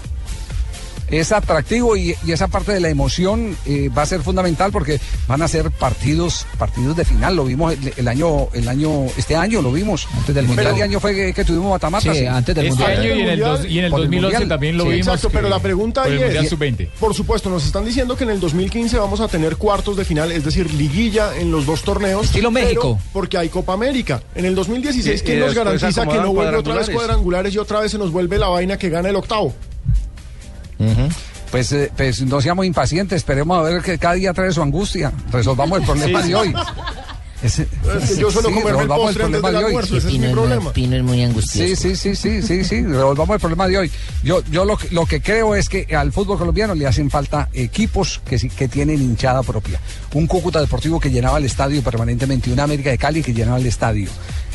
Es 1.11 1.31
atractivo 1.31 1.97
y, 1.97 2.15
y 2.27 2.33
esa 2.33 2.49
parte 2.49 2.73
de 2.73 2.81
la 2.81 2.89
emoción 2.89 3.57
eh, 3.65 3.89
va 3.97 4.03
a 4.03 4.07
ser 4.07 4.23
fundamental 4.23 4.73
porque 4.73 4.99
van 5.29 5.41
a 5.41 5.47
ser 5.49 5.71
partidos 5.71 6.47
partidos 6.59 6.97
de 6.97 7.05
final. 7.05 7.37
Lo 7.37 7.45
vimos 7.45 7.75
el, 7.75 7.93
el 7.97 8.09
año 8.09 8.49
el 8.53 8.69
año 8.69 9.05
este 9.17 9.37
año 9.37 9.63
lo 9.63 9.71
vimos. 9.73 10.09
Antes 10.17 10.35
del 10.35 10.47
Mundial. 10.47 10.67
Este 10.73 10.83
año 10.83 10.99
fue 11.01 11.15
que, 11.15 11.33
que 11.33 11.45
tuvimos 11.45 11.71
matamata. 11.71 12.13
Sí, 12.13 12.27
antes 12.27 12.55
del 12.55 12.67
Este 12.67 12.79
Mundial. 12.83 13.01
año 13.01 13.15
y 13.15 13.21
en 13.21 13.29
el, 13.29 13.39
dos- 13.41 13.65
y 13.67 13.79
en 13.79 13.85
el 13.85 13.91
Por 13.93 14.01
el 14.01 14.07
2011 14.07 14.21
Mundial. 14.35 14.49
también 14.49 14.77
lo 14.77 14.83
Sí, 14.85 14.91
vimos. 14.91 15.07
exacto, 15.07 15.29
que- 15.29 15.37
pero 15.37 15.49
la 15.49 15.59
pregunta 15.61 16.03
por 16.03 16.13
es, 16.13 16.51
Sub-20. 16.51 16.89
por 16.99 17.15
supuesto, 17.15 17.51
nos 17.51 17.65
están 17.65 17.85
diciendo 17.85 18.17
que 18.17 18.25
en 18.25 18.31
el 18.31 18.41
2015 18.41 18.99
vamos 18.99 19.21
a 19.21 19.29
tener 19.29 19.57
cuartos 19.57 19.97
de 19.97 20.05
final, 20.05 20.33
es 20.33 20.45
decir, 20.45 20.73
liguilla 20.75 21.37
en 21.39 21.53
los 21.53 21.67
dos 21.67 21.83
torneos. 21.83 22.25
Estilo 22.27 22.51
pero 22.53 22.65
México. 22.67 22.99
Porque 23.13 23.39
hay 23.39 23.49
Copa 23.49 23.75
América. 23.75 24.23
En 24.35 24.45
el 24.45 24.55
2016, 24.57 25.21
Y- 25.21 25.25
¿quién 25.25 25.39
nos 25.41 25.55
garantiza 25.55 26.05
que 26.07 26.17
no 26.19 26.33
vuelve 26.33 26.57
otra 26.57 26.75
vez 26.75 26.91
cuadrangulares 26.91 27.55
y 27.55 27.59
otra 27.59 27.79
vez 27.81 27.93
se 27.93 27.99
nos 27.99 28.11
vuelve 28.11 28.39
la 28.39 28.49
vaina 28.49 28.77
que 28.77 28.89
gana 28.91 29.09
el 29.09 29.17
octavo? 29.17 29.55
Pues, 31.51 31.73
eh, 31.73 31.91
pues 31.97 32.23
no 32.23 32.41
seamos 32.41 32.67
impacientes, 32.67 33.17
esperemos 33.19 33.59
a 33.59 33.63
ver 33.63 33.83
que 33.83 33.99
cada 33.99 34.15
día 34.15 34.33
trae 34.33 34.53
su 34.53 34.63
angustia. 34.63 35.13
Resolvamos 35.31 35.79
el 35.81 35.85
problema 35.87 36.23
Sí. 36.23 36.29
de 36.29 36.35
hoy. 36.35 36.55
Ese- 37.43 37.63
Es 38.03 38.11
que 38.15 38.21
yo 38.21 38.31
suelo 38.31 38.49
sí, 38.49 38.55
comerme 38.55 38.71
el 38.71 38.77
resolvamos 38.77 39.05
postre 39.07 39.23
problema 39.25 39.49
del 39.51 39.59
de 39.59 39.65
hoy. 39.65 39.69
almuerzo, 39.71 39.97
ese 39.99 40.07
es 40.09 40.13
mi 40.13 40.19
Pino, 40.19 40.27
es 40.27 40.33
problema. 40.33 40.63
muy, 40.63 40.73
Pino 40.73 40.97
es 40.97 41.03
muy 41.03 41.23
angustioso. 41.23 41.69
Sí, 41.69 41.77
sí, 41.77 41.95
sí, 41.97 42.17
sí, 42.17 42.43
sí, 42.43 42.65
sí, 42.65 42.83
revolvamos 42.83 43.35
el 43.35 43.41
problema 43.41 43.69
de 43.69 43.79
hoy. 43.79 43.91
Yo, 44.25 44.43
yo 44.51 44.65
lo, 44.65 44.77
que- 44.79 44.89
lo 44.91 45.05
que 45.07 45.21
creo 45.21 45.55
es 45.55 45.69
que 45.69 45.87
al 45.95 46.13
fútbol 46.13 46.39
colombiano 46.39 46.75
le 46.75 46.87
hacen 46.87 47.11
falta 47.11 47.49
equipos 47.53 48.21
que, 48.27 48.39
sí- 48.39 48.49
que 48.49 48.69
tienen 48.69 49.01
hinchada 49.03 49.43
propia. 49.43 49.79
Un 50.15 50.27
Cúcuta 50.27 50.61
Deportivo 50.61 50.99
que 50.99 51.11
llenaba 51.11 51.37
el 51.39 51.45
estadio 51.45 51.83
permanentemente, 51.83 52.51
una 52.51 52.63
América 52.65 52.91
de 52.91 52.99
Cali 52.99 53.23
que 53.23 53.35
llenaba 53.35 53.59
el 53.59 53.67
estadio. 53.67 54.09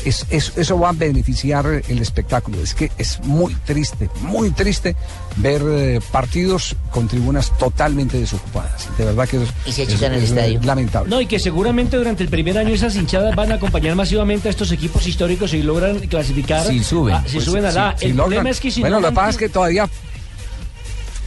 Es, 0.04 0.26
es- 0.30 0.52
eso 0.56 0.78
va 0.78 0.90
a 0.90 0.92
beneficiar 0.92 1.82
el 1.88 1.98
espectáculo. 2.00 2.60
Es 2.62 2.74
que 2.74 2.90
es 2.98 3.20
muy 3.20 3.54
triste, 3.64 4.10
muy 4.22 4.50
triste 4.50 4.96
ver 5.36 5.62
eh, 5.64 6.00
partidos 6.10 6.74
con 6.90 7.08
tribunas 7.08 7.56
totalmente 7.58 8.18
desocupadas. 8.18 8.88
De 8.98 9.04
verdad 9.04 9.28
que 9.28 9.42
es, 9.42 9.48
Y 9.66 9.72
se 9.72 9.82
es- 9.84 9.88
achican 9.90 10.12
el 10.14 10.22
es, 10.24 10.30
estadio. 10.30 10.60
lamentable. 10.62 11.10
No, 11.10 11.20
y 11.20 11.26
que 11.26 11.38
seguramente 11.38 11.96
durante 11.96 12.22
el 12.22 12.28
primer 12.28 12.58
año 12.58 12.74
esas 12.74 12.96
hinchadas 12.96 13.34
van 13.36 13.52
a 13.52 13.54
acompañar 13.56 13.94
masivamente 13.94 14.48
a 14.48 14.50
estos 14.50 14.72
equipos 14.72 15.06
históricos 15.06 15.54
y 15.54 15.62
logran 15.62 15.98
clasificar. 16.00 16.66
Si 16.66 16.82
suben. 16.82 17.14
a- 17.14 17.24
si 17.26 17.34
Pues, 17.34 17.44
suben 17.44 17.64
a 17.66 17.70
la. 17.72 17.96
si 17.96 18.06
el 18.06 18.12
logran- 18.12 18.16
problema 18.16 18.50
es 18.50 18.60
que 18.60 18.70
si 18.70 18.80
bueno, 18.80 18.96
no 18.96 19.02
lo 19.02 19.08
que 19.10 19.14
pasa 19.14 19.30
es 19.30 19.36
que 19.36 19.48
todavía 19.48 19.88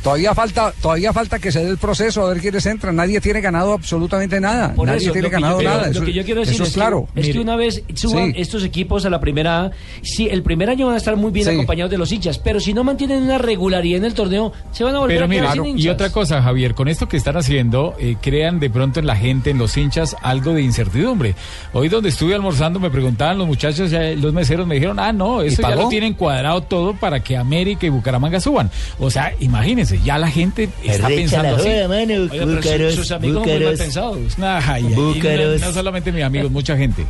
todavía 0.06 0.36
falta 0.36 0.72
todavía 0.82 1.12
falta 1.12 1.40
que 1.40 1.52
se 1.52 1.64
dé 1.66 1.70
el 1.72 1.78
proceso 1.80 2.26
a 2.26 2.30
ver 2.30 2.40
quiénes 2.42 2.66
entran. 2.68 2.96
Nadie 2.96 3.20
tiene 3.20 3.42
ganado 3.42 3.74
absolutamente 3.74 4.40
nada. 4.40 4.74
Por 4.76 4.86
Nadie 4.88 5.00
eso, 5.04 5.12
tiene 5.12 5.30
ganado 5.30 5.60
yo, 5.62 5.68
nada. 5.68 5.86
Lo 5.88 5.92
eso, 5.92 6.06
que 6.06 6.14
yo 6.14 6.24
quiero 6.24 6.42
decir 6.42 6.54
eso 6.56 6.64
es, 6.64 6.70
es 6.70 6.76
claro. 6.76 7.08
que, 7.16 7.22
es 7.22 7.30
que 7.30 7.40
una 7.40 7.56
vez 7.56 7.84
suban 7.96 8.32
Sí. 8.34 8.42
estos 8.42 8.64
equipos 8.64 9.04
a 9.06 9.10
la 9.10 9.20
primera 9.20 9.64
A, 9.66 9.72
sí, 10.04 10.28
el 10.32 10.44
primer 10.44 10.70
año 10.70 10.86
van 10.86 10.96
a 10.96 10.98
estar 10.98 11.16
muy 11.18 11.32
bien 11.32 11.46
Sí. 11.48 11.52
acompañados 11.54 11.90
de 11.92 11.98
los 11.98 12.12
hinchas, 12.12 12.38
pero 12.38 12.60
si 12.60 12.74
no 12.74 12.84
mantienen 12.84 13.24
una 13.24 13.40
regularidad 13.40 13.98
en 13.98 14.06
el 14.06 14.14
torneo, 14.14 14.54
se 14.72 14.84
van 14.84 14.96
a 14.96 15.00
volver 15.00 15.16
Pero 15.18 15.26
a 15.26 15.30
quedar 15.30 15.42
mira, 15.42 15.54
sin 15.54 15.66
y 15.66 15.70
hinchas. 15.82 15.94
otra 15.96 16.12
cosa, 16.12 16.42
Javier, 16.44 16.76
con 16.76 16.88
esto 16.88 17.08
que 17.08 17.18
están 17.18 17.36
haciendo, 17.38 17.96
eh, 18.00 18.16
crean 18.22 18.60
de 18.60 18.70
pronto 18.70 19.00
en 19.00 19.08
la 19.08 19.16
gente, 19.16 19.50
en 19.50 19.58
los 19.58 19.76
hinchas, 19.76 20.16
algo 20.22 20.54
de 20.54 20.62
incertidumbre. 20.62 21.34
Hoy 21.74 21.90
donde 21.90 22.10
estuve 22.10 22.36
almorzando 22.36 22.80
me 22.80 22.90
preguntaban 22.92 23.38
los 23.40 23.48
muchachos, 23.48 23.90
ya, 23.90 24.02
los 24.16 24.34
meseros 24.34 24.68
me 24.68 24.76
dijeron, 24.76 25.00
ah, 25.00 25.12
no, 25.12 25.42
eso 25.42 25.62
ya 25.64 25.76
lo 25.76 25.88
tienen 25.90 26.14
cuadrado 26.14 26.62
todo 26.62 26.94
para 26.94 27.22
que 27.22 27.36
América 27.38 27.86
y 27.88 27.90
Bucaramanga 27.90 28.40
suban. 28.40 28.70
O 29.00 29.10
sea, 29.10 29.34
imagínense, 29.40 29.95
ya 30.04 30.18
la 30.18 30.30
gente 30.30 30.70
está 30.84 31.08
pensando 31.08 31.56
así. 31.56 31.68
joda, 31.70 31.88
mano. 31.88 32.14
Oiga, 32.14 32.30
pero 32.32 32.46
su- 32.50 32.56
Búcaros, 32.56 32.96
sus 32.96 33.12
amigos 33.12 33.42
muy 33.44 33.52
mal 33.52 33.60
búcaros. 33.60 33.80
pensados. 33.80 34.18
Ay, 34.40 34.64
ay, 34.68 34.86
y 34.92 34.96
Búcaros. 34.96 35.62
no, 35.62 35.68
no 35.68 35.74
solamente 35.74 36.12
mis 36.12 36.24
amigos, 36.24 36.52
mucha 36.52 36.76
gente. 36.78 37.06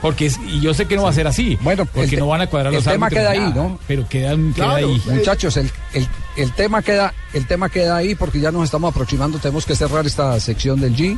Porque 0.00 0.26
es- 0.26 0.38
y 0.48 0.60
yo 0.60 0.74
sé 0.74 0.86
que 0.86 0.96
no 0.96 1.04
va 1.04 1.10
a 1.10 1.12
ser 1.12 1.28
así. 1.28 1.56
Bueno, 1.60 1.84
porque 1.86 2.14
el 2.16 2.20
no 2.20 2.26
van 2.26 2.40
a 2.40 2.48
cuadrar 2.48 2.72
el 2.72 2.76
los 2.78 2.84
tema 2.84 3.06
árbitros, 3.06 3.22
queda 3.24 3.30
ahí, 3.32 3.38
nada, 3.50 3.54
¿no? 3.54 3.78
Pero 3.86 4.08
quedan, 4.08 4.52
queda 4.52 4.64
Claro. 4.66 4.88
ahí. 4.88 5.02
Muchachos, 5.06 5.56
el, 5.56 5.70
el, 5.94 6.08
el 6.36 6.52
tema 6.52 6.82
queda 6.82 7.14
el 7.34 7.46
tema 7.46 7.68
queda 7.68 7.96
ahí 7.98 8.14
porque 8.16 8.40
ya 8.40 8.50
nos 8.50 8.64
estamos 8.64 8.90
aproximando. 8.92 9.38
Tenemos 9.38 9.64
que 9.64 9.76
cerrar 9.76 10.04
esta 10.06 10.38
sección 10.40 10.80
del 10.80 10.96
G 10.96 11.16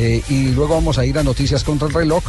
eh, 0.00 0.20
y 0.28 0.48
luego 0.48 0.74
vamos 0.74 0.98
a 0.98 1.06
ir 1.06 1.16
a 1.16 1.22
noticias 1.22 1.62
contra 1.62 1.86
el 1.86 1.94
reloj 1.94 2.24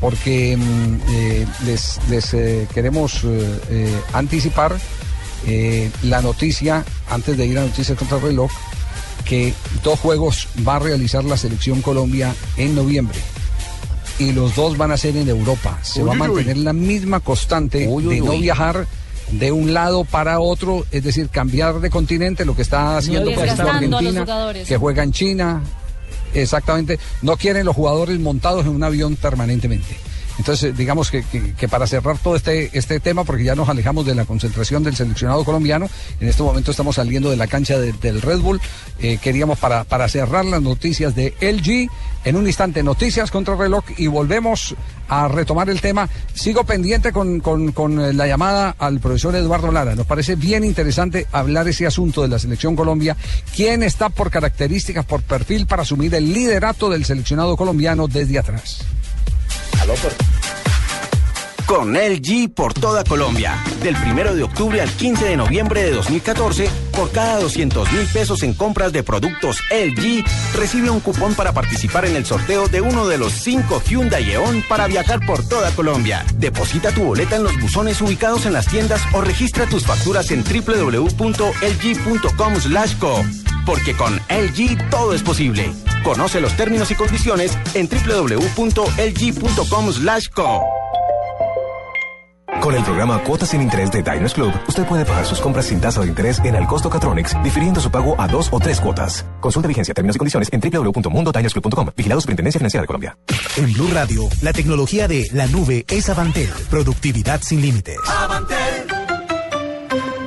porque 0.00 0.56
mm, 0.56 0.96
eh, 1.14 1.46
les, 1.64 2.00
les 2.10 2.34
eh, 2.34 2.66
queremos 2.74 3.22
eh, 3.24 3.58
eh, 3.70 4.00
anticipar 4.14 4.74
eh, 5.46 5.90
la 6.02 6.22
noticia 6.22 6.84
antes 7.10 7.36
de 7.36 7.46
ir 7.46 7.58
a 7.58 7.62
noticias 7.62 7.96
contra 7.98 8.18
el 8.18 8.24
reloj 8.24 8.50
que 9.24 9.52
dos 9.82 9.98
juegos 9.98 10.48
va 10.66 10.76
a 10.76 10.78
realizar 10.78 11.24
la 11.24 11.36
selección 11.36 11.82
Colombia 11.82 12.34
en 12.56 12.74
noviembre 12.74 13.18
y 14.18 14.32
los 14.32 14.54
dos 14.54 14.76
van 14.76 14.92
a 14.92 14.96
ser 14.96 15.16
en 15.16 15.28
Europa. 15.28 15.78
Se 15.82 16.02
Uy, 16.02 16.06
va 16.06 16.12
a 16.12 16.16
uy, 16.16 16.20
uy. 16.22 16.28
mantener 16.28 16.56
la 16.58 16.72
misma 16.72 17.20
constante 17.20 17.80
de 17.80 18.20
no 18.20 18.38
viajar 18.38 18.86
de 19.30 19.52
un 19.52 19.74
lado 19.74 20.04
para 20.04 20.40
otro, 20.40 20.86
es 20.90 21.02
decir, 21.02 21.28
cambiar 21.28 21.80
de 21.80 21.90
continente, 21.90 22.44
lo 22.44 22.54
que 22.54 22.62
está 22.62 22.96
haciendo 22.96 23.32
por 23.32 23.44
ejemplo 23.44 23.64
los 23.64 23.74
Argentina, 23.74 24.64
que 24.66 24.76
juega 24.76 25.02
en 25.02 25.12
China, 25.12 25.62
exactamente, 26.32 26.98
no 27.22 27.36
quieren 27.36 27.66
los 27.66 27.74
jugadores 27.74 28.18
montados 28.20 28.64
en 28.64 28.72
un 28.72 28.84
avión 28.84 29.16
permanentemente. 29.16 29.96
Entonces, 30.38 30.76
digamos 30.76 31.10
que, 31.10 31.22
que- 31.24 31.68
para 31.68 31.86
cerrar 31.86 32.18
todo 32.18 32.36
este, 32.36 32.70
este 32.76 33.00
tema, 33.00 33.24
porque 33.24 33.44
ya 33.44 33.54
nos 33.54 33.68
alejamos 33.68 34.06
de 34.06 34.14
la 34.14 34.24
concentración 34.24 34.82
del 34.84 34.94
seleccionado 34.94 35.44
colombiano, 35.44 35.88
en 36.20 36.28
este 36.28 36.42
momento 36.42 36.70
estamos 36.70 36.96
saliendo 36.96 37.30
de 37.30 37.36
la 37.36 37.46
cancha 37.46 37.78
de- 37.78 37.92
del 37.94 38.22
Red 38.22 38.38
Bull, 38.40 38.60
eh, 39.00 39.18
queríamos 39.20 39.58
para, 39.58 39.84
para 39.84 40.08
cerrar 40.08 40.44
las 40.44 40.62
noticias 40.62 41.14
de 41.14 41.34
LG, 41.40 41.88
en 42.24 42.36
un 42.36 42.46
instante 42.46 42.82
noticias 42.82 43.30
contra 43.30 43.54
el 43.54 43.60
reloj 43.60 43.84
y 43.98 44.08
volvemos 44.08 44.74
a 45.08 45.28
retomar 45.28 45.70
el 45.70 45.80
tema. 45.80 46.08
Sigo 46.34 46.64
pendiente 46.64 47.12
con, 47.12 47.40
con- 47.40 47.72
con, 47.72 48.16
la 48.16 48.26
llamada 48.26 48.74
al 48.78 48.98
profesor 49.00 49.34
Eduardo 49.36 49.70
Lara. 49.70 49.94
Nos 49.94 50.06
parece 50.06 50.34
bien 50.34 50.64
interesante 50.64 51.26
hablar 51.32 51.68
ese 51.68 51.86
asunto 51.86 52.22
de 52.22 52.28
la 52.28 52.38
selección 52.40 52.74
Colombia. 52.76 53.16
¿Quién 53.54 53.82
está 53.84 54.08
por 54.08 54.30
características, 54.30 55.04
por 55.04 55.22
perfil 55.22 55.66
para 55.66 55.82
asumir 55.82 56.14
el 56.14 56.32
liderato 56.32 56.90
del 56.90 57.04
seleccionado 57.04 57.56
colombiano 57.56 58.08
desde 58.08 58.38
atrás? 58.40 58.78
Déjalo, 59.86 60.00
pues 60.02 60.65
con 61.66 61.94
LG 61.94 62.48
por 62.54 62.72
toda 62.74 63.02
Colombia. 63.04 63.62
Del 63.82 63.96
1 63.96 64.34
de 64.34 64.42
octubre 64.44 64.80
al 64.80 64.88
15 64.90 65.24
de 65.26 65.36
noviembre 65.36 65.82
de 65.82 65.92
2014, 65.92 66.70
por 66.92 67.10
cada 67.10 67.40
200 67.40 67.92
mil 67.92 68.06
pesos 68.06 68.42
en 68.42 68.54
compras 68.54 68.92
de 68.92 69.02
productos 69.02 69.58
LG, 69.70 70.24
recibe 70.54 70.90
un 70.90 71.00
cupón 71.00 71.34
para 71.34 71.52
participar 71.52 72.04
en 72.06 72.16
el 72.16 72.24
sorteo 72.24 72.68
de 72.68 72.80
uno 72.80 73.06
de 73.08 73.18
los 73.18 73.32
cinco 73.32 73.82
Hyundai 73.86 74.30
Eon 74.30 74.64
para 74.68 74.86
viajar 74.86 75.26
por 75.26 75.46
toda 75.46 75.70
Colombia. 75.72 76.24
Deposita 76.38 76.92
tu 76.92 77.02
boleta 77.02 77.36
en 77.36 77.42
los 77.42 77.60
buzones 77.60 78.00
ubicados 78.00 78.46
en 78.46 78.52
las 78.52 78.66
tiendas 78.66 79.02
o 79.12 79.20
registra 79.20 79.66
tus 79.66 79.84
facturas 79.84 80.30
en 80.30 80.44
www.lg.com/co. 80.44 81.14
Porque 83.66 83.96
con 83.96 84.14
LG 84.28 84.90
todo 84.90 85.12
es 85.12 85.22
posible. 85.22 85.72
Conoce 86.04 86.40
los 86.40 86.56
términos 86.56 86.90
y 86.92 86.94
condiciones 86.94 87.58
en 87.74 87.88
www.lg.com/co. 87.88 88.56
Con 92.60 92.74
el 92.74 92.82
programa 92.82 93.22
Cuotas 93.22 93.50
sin 93.50 93.62
Interés 93.62 93.90
de 93.92 94.02
Diners 94.02 94.34
Club, 94.34 94.52
usted 94.68 94.84
puede 94.86 95.04
pagar 95.04 95.24
sus 95.24 95.40
compras 95.40 95.66
sin 95.66 95.80
tasa 95.80 96.00
de 96.00 96.08
interés 96.08 96.40
en 96.44 96.54
el 96.54 96.66
costo 96.66 96.90
Catronics, 96.90 97.36
difiriendo 97.42 97.80
su 97.80 97.90
pago 97.90 98.20
a 98.20 98.26
dos 98.26 98.48
o 98.50 98.58
tres 98.58 98.80
cuotas. 98.80 99.24
Consulta 99.40 99.68
vigencia, 99.68 99.94
términos 99.94 100.16
y 100.16 100.18
condiciones 100.18 100.48
en 100.52 100.60
www.mundodinersclub.com. 100.60 101.90
Vigilado 101.96 102.20
Superintendencia 102.20 102.58
Financiera 102.58 102.82
de 102.82 102.86
Colombia. 102.86 103.16
En 103.56 103.72
Blue 103.72 103.88
Radio, 103.92 104.28
la 104.42 104.52
tecnología 104.52 105.06
de 105.08 105.28
la 105.32 105.46
nube 105.46 105.84
es 105.88 106.08
Avantel. 106.08 106.50
Productividad 106.70 107.40
sin 107.42 107.62
límites. 107.62 107.98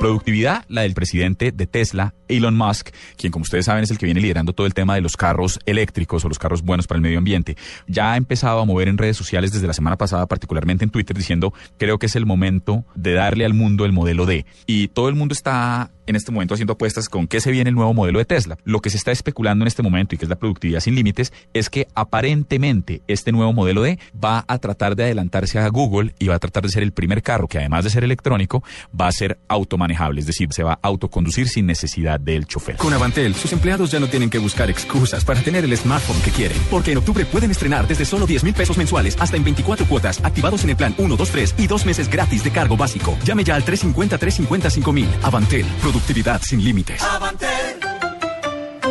Productividad, 0.00 0.64
la 0.68 0.80
del 0.80 0.94
presidente 0.94 1.52
de 1.52 1.66
Tesla, 1.66 2.14
Elon 2.26 2.56
Musk, 2.56 2.88
quien 3.18 3.30
como 3.30 3.42
ustedes 3.42 3.66
saben 3.66 3.84
es 3.84 3.90
el 3.90 3.98
que 3.98 4.06
viene 4.06 4.22
liderando 4.22 4.54
todo 4.54 4.66
el 4.66 4.72
tema 4.72 4.94
de 4.94 5.02
los 5.02 5.14
carros 5.14 5.58
eléctricos 5.66 6.24
o 6.24 6.28
los 6.28 6.38
carros 6.38 6.62
buenos 6.62 6.86
para 6.86 6.96
el 6.96 7.02
medio 7.02 7.18
ambiente. 7.18 7.58
Ya 7.86 8.12
ha 8.12 8.16
empezado 8.16 8.60
a 8.60 8.64
mover 8.64 8.88
en 8.88 8.96
redes 8.96 9.18
sociales 9.18 9.52
desde 9.52 9.66
la 9.66 9.74
semana 9.74 9.98
pasada, 9.98 10.26
particularmente 10.26 10.84
en 10.84 10.90
Twitter, 10.90 11.14
diciendo, 11.14 11.52
creo 11.76 11.98
que 11.98 12.06
es 12.06 12.16
el 12.16 12.24
momento 12.24 12.86
de 12.94 13.12
darle 13.12 13.44
al 13.44 13.52
mundo 13.52 13.84
el 13.84 13.92
modelo 13.92 14.24
D. 14.24 14.46
Y 14.66 14.88
todo 14.88 15.10
el 15.10 15.16
mundo 15.16 15.34
está 15.34 15.90
en 16.10 16.16
este 16.16 16.32
momento 16.32 16.54
haciendo 16.54 16.74
apuestas 16.74 17.08
con 17.08 17.26
qué 17.26 17.40
se 17.40 17.50
viene 17.50 17.70
el 17.70 17.76
nuevo 17.76 17.94
modelo 17.94 18.18
de 18.18 18.24
Tesla. 18.24 18.58
Lo 18.64 18.80
que 18.80 18.90
se 18.90 18.96
está 18.96 19.12
especulando 19.12 19.64
en 19.64 19.68
este 19.68 19.82
momento 19.82 20.14
y 20.14 20.18
que 20.18 20.24
es 20.26 20.28
la 20.28 20.36
productividad 20.36 20.80
sin 20.80 20.94
límites 20.94 21.32
es 21.54 21.70
que 21.70 21.88
aparentemente 21.94 23.02
este 23.08 23.32
nuevo 23.32 23.52
modelo 23.52 23.82
D 23.82 23.98
va 24.22 24.44
a 24.46 24.58
tratar 24.58 24.96
de 24.96 25.04
adelantarse 25.04 25.58
a 25.58 25.68
Google 25.68 26.14
y 26.18 26.28
va 26.28 26.34
a 26.34 26.38
tratar 26.38 26.64
de 26.64 26.68
ser 26.68 26.82
el 26.82 26.92
primer 26.92 27.22
carro 27.22 27.48
que 27.48 27.58
además 27.58 27.84
de 27.84 27.90
ser 27.90 28.04
electrónico 28.04 28.62
va 28.98 29.08
a 29.08 29.12
ser 29.12 29.38
automanejable, 29.48 30.20
es 30.20 30.26
decir, 30.26 30.48
se 30.52 30.62
va 30.62 30.74
a 30.74 30.78
autoconducir 30.82 31.48
sin 31.48 31.66
necesidad 31.66 32.20
del 32.20 32.46
chofer. 32.46 32.76
Con 32.76 32.92
Avantel, 32.92 33.34
sus 33.34 33.52
empleados 33.52 33.90
ya 33.90 34.00
no 34.00 34.08
tienen 34.08 34.30
que 34.30 34.38
buscar 34.38 34.70
excusas 34.70 35.24
para 35.24 35.40
tener 35.40 35.64
el 35.64 35.76
smartphone 35.76 36.20
que 36.22 36.30
quieren, 36.30 36.58
porque 36.70 36.92
en 36.92 36.98
octubre 36.98 37.24
pueden 37.24 37.50
estrenar 37.50 37.86
desde 37.86 38.04
solo 38.04 38.26
10 38.26 38.44
mil 38.44 38.54
pesos 38.54 38.76
mensuales 38.76 39.16
hasta 39.20 39.36
en 39.36 39.44
24 39.44 39.86
cuotas, 39.86 40.20
activados 40.24 40.64
en 40.64 40.70
el 40.70 40.76
plan 40.76 40.94
1, 40.98 41.16
2, 41.16 41.30
3 41.30 41.54
y 41.58 41.66
dos 41.66 41.86
meses 41.86 42.10
gratis 42.10 42.44
de 42.44 42.50
cargo 42.50 42.76
básico. 42.76 43.16
Llame 43.24 43.44
ya 43.44 43.54
al 43.54 43.64
350-350-5000. 43.64 45.06
Avantel, 45.22 45.66
productividad 46.00 46.40
sin 46.42 46.64
límites. 46.64 47.02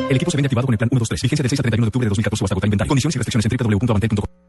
El 0.10 0.16
equipo 0.16 0.32
se 0.32 0.38
vende 0.38 0.48
activado 0.48 0.66
con 0.68 0.74
el 0.74 0.78
plan 0.78 0.90
1, 0.92 1.00
2, 1.00 1.08
3. 1.08 1.22
Vigencia 1.22 1.44
del 1.44 1.50
6 1.50 1.60
a 1.60 1.64
31 1.64 1.86
de 1.86 1.88
octubre 1.88 2.06
de 2.06 2.10
2014 2.10 2.44
o 2.44 2.46
hasta 2.46 2.54
agotar 2.54 2.68
inventario. 2.68 2.90
Condiciones 2.90 3.16
y 3.16 3.20
restricciones 3.20 3.46
en 3.46 3.58
www.avantel.com. 3.58 4.49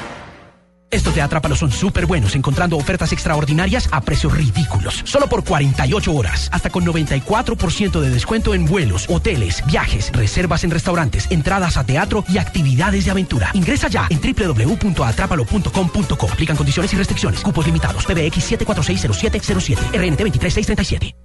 Estos 0.91 1.15
de 1.15 1.21
Atrápalo 1.21 1.55
son 1.55 1.71
súper 1.71 2.05
buenos, 2.05 2.35
encontrando 2.35 2.77
ofertas 2.77 3.13
extraordinarias 3.13 3.87
a 3.91 4.01
precios 4.01 4.33
ridículos. 4.33 5.01
Solo 5.05 5.27
por 5.27 5.43
48 5.43 6.13
horas. 6.13 6.49
Hasta 6.51 6.69
con 6.69 6.85
94% 6.85 7.99
de 7.99 8.09
descuento 8.09 8.53
en 8.53 8.65
vuelos, 8.65 9.05
hoteles, 9.09 9.63
viajes, 9.65 10.11
reservas 10.11 10.63
en 10.63 10.71
restaurantes, 10.71 11.27
entradas 11.29 11.77
a 11.77 11.85
teatro 11.85 12.23
y 12.27 12.37
actividades 12.37 13.05
de 13.05 13.11
aventura. 13.11 13.49
Ingresa 13.53 13.87
ya 13.87 14.07
en 14.09 14.19
www.atrápalo.com.co. 14.21 16.31
Aplican 16.31 16.57
condiciones 16.57 16.93
y 16.93 16.97
restricciones. 16.97 17.41
Cupos 17.41 17.65
limitados. 17.65 18.05
PBX 18.05 18.51
7460707. 18.51 19.77
RNT 19.93 20.23
23637. 20.23 21.15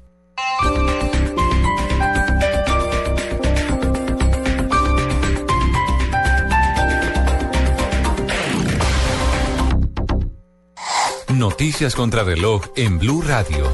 Noticias 11.36 11.94
contra 11.94 12.24
reloj 12.24 12.62
en 12.76 12.98
Blue 12.98 13.20
Radio. 13.20 13.70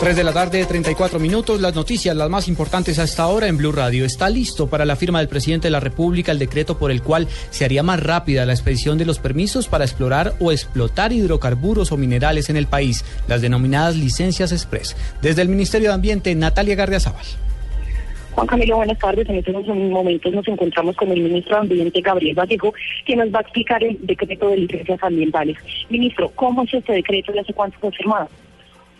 3 0.00 0.14
de 0.14 0.22
la 0.22 0.34
tarde, 0.34 0.66
34 0.66 1.18
minutos. 1.18 1.62
Las 1.62 1.74
noticias, 1.74 2.14
las 2.14 2.28
más 2.28 2.46
importantes 2.46 2.98
hasta 2.98 3.22
ahora 3.22 3.46
en 3.46 3.56
Blue 3.56 3.72
Radio. 3.72 4.04
Está 4.04 4.28
listo 4.28 4.66
para 4.66 4.84
la 4.84 4.96
firma 4.96 5.20
del 5.20 5.28
presidente 5.28 5.68
de 5.68 5.72
la 5.72 5.80
República 5.80 6.30
el 6.30 6.38
decreto 6.38 6.76
por 6.76 6.90
el 6.90 7.02
cual 7.02 7.26
se 7.48 7.64
haría 7.64 7.82
más 7.82 8.00
rápida 8.00 8.44
la 8.44 8.52
expedición 8.52 8.98
de 8.98 9.06
los 9.06 9.18
permisos 9.18 9.66
para 9.66 9.84
explorar 9.84 10.34
o 10.40 10.52
explotar 10.52 11.10
hidrocarburos 11.10 11.90
o 11.90 11.96
minerales 11.96 12.50
en 12.50 12.58
el 12.58 12.66
país, 12.66 13.02
las 13.26 13.40
denominadas 13.40 13.96
licencias 13.96 14.52
express. 14.52 14.96
Desde 15.22 15.40
el 15.40 15.48
Ministerio 15.48 15.88
de 15.88 15.94
Ambiente, 15.94 16.34
Natalia 16.34 16.74
Gardiazabal. 16.74 17.24
Juan 18.32 18.46
Camilo, 18.46 18.76
buenas 18.76 18.98
tardes. 18.98 19.28
En 19.28 19.36
estos 19.36 19.66
momentos 19.66 20.32
nos 20.32 20.46
encontramos 20.46 20.96
con 20.96 21.10
el 21.10 21.20
ministro 21.20 21.56
de 21.56 21.62
Ambiente, 21.62 22.00
Gabriel 22.00 22.38
Vallejo, 22.38 22.72
que 23.04 23.16
nos 23.16 23.32
va 23.34 23.38
a 23.38 23.42
explicar 23.42 23.82
el 23.82 23.98
decreto 24.02 24.48
de 24.48 24.58
licencias 24.58 25.02
ambientales. 25.02 25.56
Ministro, 25.88 26.30
¿cómo 26.36 26.62
es 26.62 26.74
este 26.74 26.92
decreto 26.92 27.32
y 27.34 27.38
hace 27.38 27.52
cuánto 27.52 27.78
fue 27.78 27.90
firmado? 27.92 28.28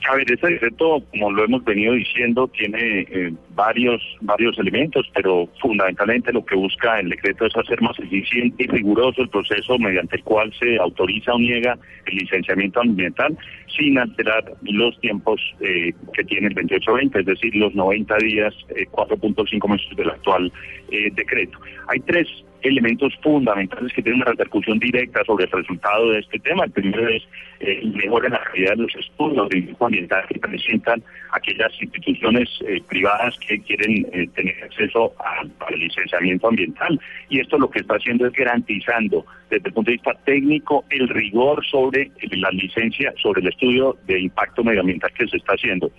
A 0.08 0.16
ver, 0.16 0.32
este 0.32 0.48
decreto, 0.48 1.02
como 1.10 1.30
lo 1.30 1.44
hemos 1.44 1.64
venido 1.64 1.92
diciendo, 1.92 2.48
tiene 2.48 3.06
eh, 3.10 3.32
varios 3.54 4.02
varios 4.22 4.58
elementos, 4.58 5.06
pero 5.14 5.48
fundamentalmente 5.60 6.32
lo 6.32 6.44
que 6.44 6.56
busca 6.56 6.98
el 7.00 7.10
decreto 7.10 7.46
es 7.46 7.56
hacer 7.56 7.80
más 7.82 7.98
eficiente 7.98 8.64
y 8.64 8.66
riguroso 8.66 9.22
el 9.22 9.28
proceso 9.28 9.78
mediante 9.78 10.16
el 10.16 10.24
cual 10.24 10.52
se 10.58 10.78
autoriza 10.78 11.34
o 11.34 11.38
niega 11.38 11.78
el 12.06 12.16
licenciamiento 12.16 12.80
ambiental 12.80 13.36
sin 13.76 13.98
alterar 13.98 14.44
los 14.62 14.98
tiempos 15.00 15.40
eh, 15.60 15.92
que 16.14 16.24
tiene 16.24 16.48
el 16.48 16.54
2820, 16.54 17.20
es 17.20 17.26
decir, 17.26 17.54
los 17.56 17.74
90 17.74 18.16
días, 18.16 18.54
eh, 18.70 18.86
4.5 18.90 19.68
meses 19.68 19.96
del 19.96 20.10
actual 20.10 20.52
eh, 20.90 21.10
decreto. 21.14 21.58
Hay 21.88 22.00
tres 22.00 22.26
elementos 22.62 23.14
fundamentales 23.22 23.92
que 23.92 24.02
tienen 24.02 24.22
una 24.22 24.30
repercusión 24.32 24.78
directa 24.78 25.22
sobre 25.24 25.44
el 25.44 25.50
resultado 25.50 26.10
de 26.10 26.18
este 26.20 26.38
tema. 26.40 26.64
El 26.64 26.70
primero 26.72 27.08
es 27.08 27.22
eh, 27.60 27.82
mejora 27.94 28.26
en 28.28 28.32
la 28.34 28.42
calidad 28.44 28.70
de 28.76 28.82
los 28.82 28.94
estudios 28.96 29.48
de 29.48 29.58
impacto 29.58 29.86
ambiental 29.86 30.24
que 30.28 30.38
presentan 30.38 31.02
aquellas 31.32 31.72
instituciones 31.80 32.48
eh, 32.66 32.80
privadas 32.88 33.36
que 33.46 33.60
quieren 33.62 34.06
eh, 34.12 34.28
tener 34.34 34.62
acceso 34.64 35.12
a- 35.18 35.40
al 35.66 35.78
licenciamiento 35.78 36.48
ambiental. 36.48 36.98
Y 37.28 37.40
esto 37.40 37.58
lo 37.58 37.70
que 37.70 37.80
está 37.80 37.94
haciendo 37.96 38.26
es 38.26 38.32
garantizando 38.32 39.24
desde 39.50 39.68
el 39.68 39.74
punto 39.74 39.90
de 39.90 39.96
vista 39.96 40.14
técnico 40.24 40.84
el 40.90 41.08
rigor 41.08 41.64
sobre 41.66 42.02
eh, 42.02 42.10
la 42.36 42.50
licencia, 42.50 43.12
sobre 43.22 43.42
el 43.42 43.48
estudio 43.48 43.96
de 44.06 44.20
impacto 44.20 44.64
medioambiental 44.64 45.10
que 45.12 45.26
se 45.26 45.36
está 45.36 45.54
haciendo. 45.54 45.90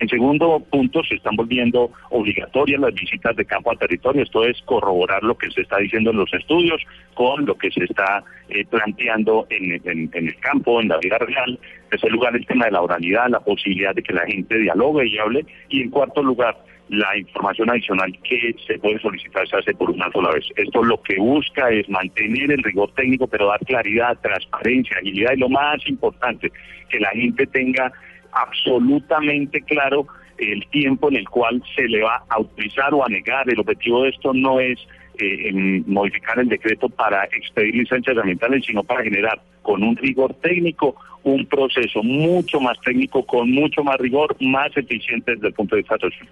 En 0.00 0.08
segundo 0.08 0.60
punto, 0.70 1.04
se 1.04 1.14
están 1.16 1.36
volviendo 1.36 1.90
obligatorias 2.10 2.80
las 2.80 2.94
visitas 2.94 3.36
de 3.36 3.44
campo 3.44 3.70
al 3.70 3.78
territorio. 3.78 4.22
Esto 4.22 4.44
es 4.44 4.60
corroborar 4.62 5.22
lo 5.22 5.36
que 5.36 5.50
se 5.50 5.60
está 5.60 5.76
diciendo 5.76 6.10
en 6.10 6.16
los 6.16 6.32
estudios 6.32 6.82
con 7.14 7.44
lo 7.44 7.54
que 7.56 7.70
se 7.70 7.84
está 7.84 8.24
eh, 8.48 8.64
planteando 8.64 9.46
en, 9.50 9.72
en- 9.84 10.10
en 10.12 10.26
el 10.28 10.36
campo, 10.40 10.80
en 10.80 10.88
la 10.88 10.98
vida 10.98 11.18
real. 11.18 11.58
En 11.84 11.88
tercer 11.90 12.10
lugar, 12.12 12.34
el 12.34 12.46
tema 12.46 12.64
de 12.64 12.70
la 12.72 12.80
oralidad, 12.82 13.28
la 13.28 13.40
posibilidad 13.40 13.94
de 13.94 14.02
que 14.02 14.14
la 14.14 14.24
gente 14.26 14.58
dialogue 14.58 15.06
y 15.06 15.18
hable. 15.18 15.44
Y 15.68 15.82
en 15.82 15.90
cuarto 15.90 16.22
lugar, 16.22 16.56
la 16.88 17.16
información 17.16 17.70
adicional 17.70 18.10
que 18.24 18.54
se 18.66 18.78
puede 18.78 18.98
solicitar 19.00 19.46
se 19.48 19.56
hace 19.56 19.74
por 19.74 19.90
una 19.90 20.10
sola 20.12 20.30
vez. 20.32 20.44
Esto 20.56 20.82
lo 20.82 21.00
que 21.02 21.18
busca 21.18 21.70
es 21.70 21.88
mantener 21.90 22.50
el 22.50 22.62
rigor 22.64 22.90
técnico, 22.94 23.26
pero 23.28 23.46
dar 23.48 23.60
claridad, 23.60 24.18
transparencia, 24.22 24.96
agilidad 24.98 25.34
y 25.34 25.40
lo 25.40 25.48
más 25.50 25.76
importante, 25.86 26.50
que 26.88 26.98
la 26.98 27.10
gente 27.10 27.46
tenga 27.46 27.92
absolutamente 28.32 29.60
claro 29.62 30.06
el 30.38 30.66
tiempo 30.68 31.08
en 31.08 31.16
el 31.16 31.28
cual 31.28 31.62
se 31.74 31.86
le 31.86 32.02
va 32.02 32.16
a 32.28 32.34
autorizar 32.36 32.94
o 32.94 33.04
a 33.04 33.08
negar. 33.08 33.48
El 33.48 33.60
objetivo 33.60 34.02
de 34.02 34.10
esto 34.10 34.32
no 34.32 34.58
es 34.58 34.78
eh, 35.18 35.52
modificar 35.86 36.38
el 36.38 36.48
decreto 36.48 36.88
para 36.88 37.24
expedir 37.24 37.74
licencias 37.74 38.16
ambientales, 38.16 38.64
sino 38.64 38.82
para 38.82 39.02
generar 39.02 39.40
con 39.62 39.82
un 39.82 39.96
rigor 39.96 40.34
técnico 40.34 40.96
un 41.22 41.44
proceso 41.46 42.02
mucho 42.02 42.60
más 42.60 42.80
técnico, 42.80 43.24
con 43.24 43.50
mucho 43.50 43.84
más 43.84 43.98
rigor, 43.98 44.34
más 44.40 44.74
eficiente 44.76 45.34
desde 45.34 45.48
el 45.48 45.52
punto 45.52 45.76
de 45.76 45.82
vista 45.82 45.98
social. 45.98 46.28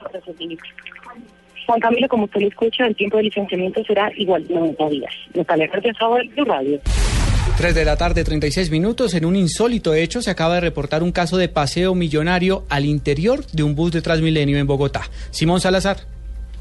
Juan 1.66 1.80
Camilo, 1.80 2.08
como 2.08 2.24
usted 2.24 2.40
lo 2.40 2.48
escucha, 2.48 2.86
el 2.86 2.96
tiempo 2.96 3.18
de 3.18 3.24
licenciamiento 3.24 3.84
será 3.84 4.10
igual 4.16 4.46
de 4.46 4.54
90 4.54 4.88
días. 4.88 5.14
Natalia 5.34 5.70
Radio. 6.46 6.80
3 7.56 7.74
de 7.74 7.84
la 7.84 7.96
tarde, 7.96 8.24
36 8.24 8.70
minutos. 8.70 9.14
En 9.14 9.24
un 9.24 9.36
insólito 9.36 9.94
hecho 9.94 10.22
se 10.22 10.30
acaba 10.30 10.56
de 10.56 10.60
reportar 10.60 11.02
un 11.02 11.12
caso 11.12 11.36
de 11.36 11.48
paseo 11.48 11.94
millonario 11.94 12.64
al 12.68 12.84
interior 12.84 13.44
de 13.46 13.62
un 13.62 13.74
bus 13.74 13.92
de 13.92 14.02
Transmilenio 14.02 14.58
en 14.58 14.66
Bogotá. 14.66 15.10
Simón 15.30 15.60
Salazar. 15.60 16.17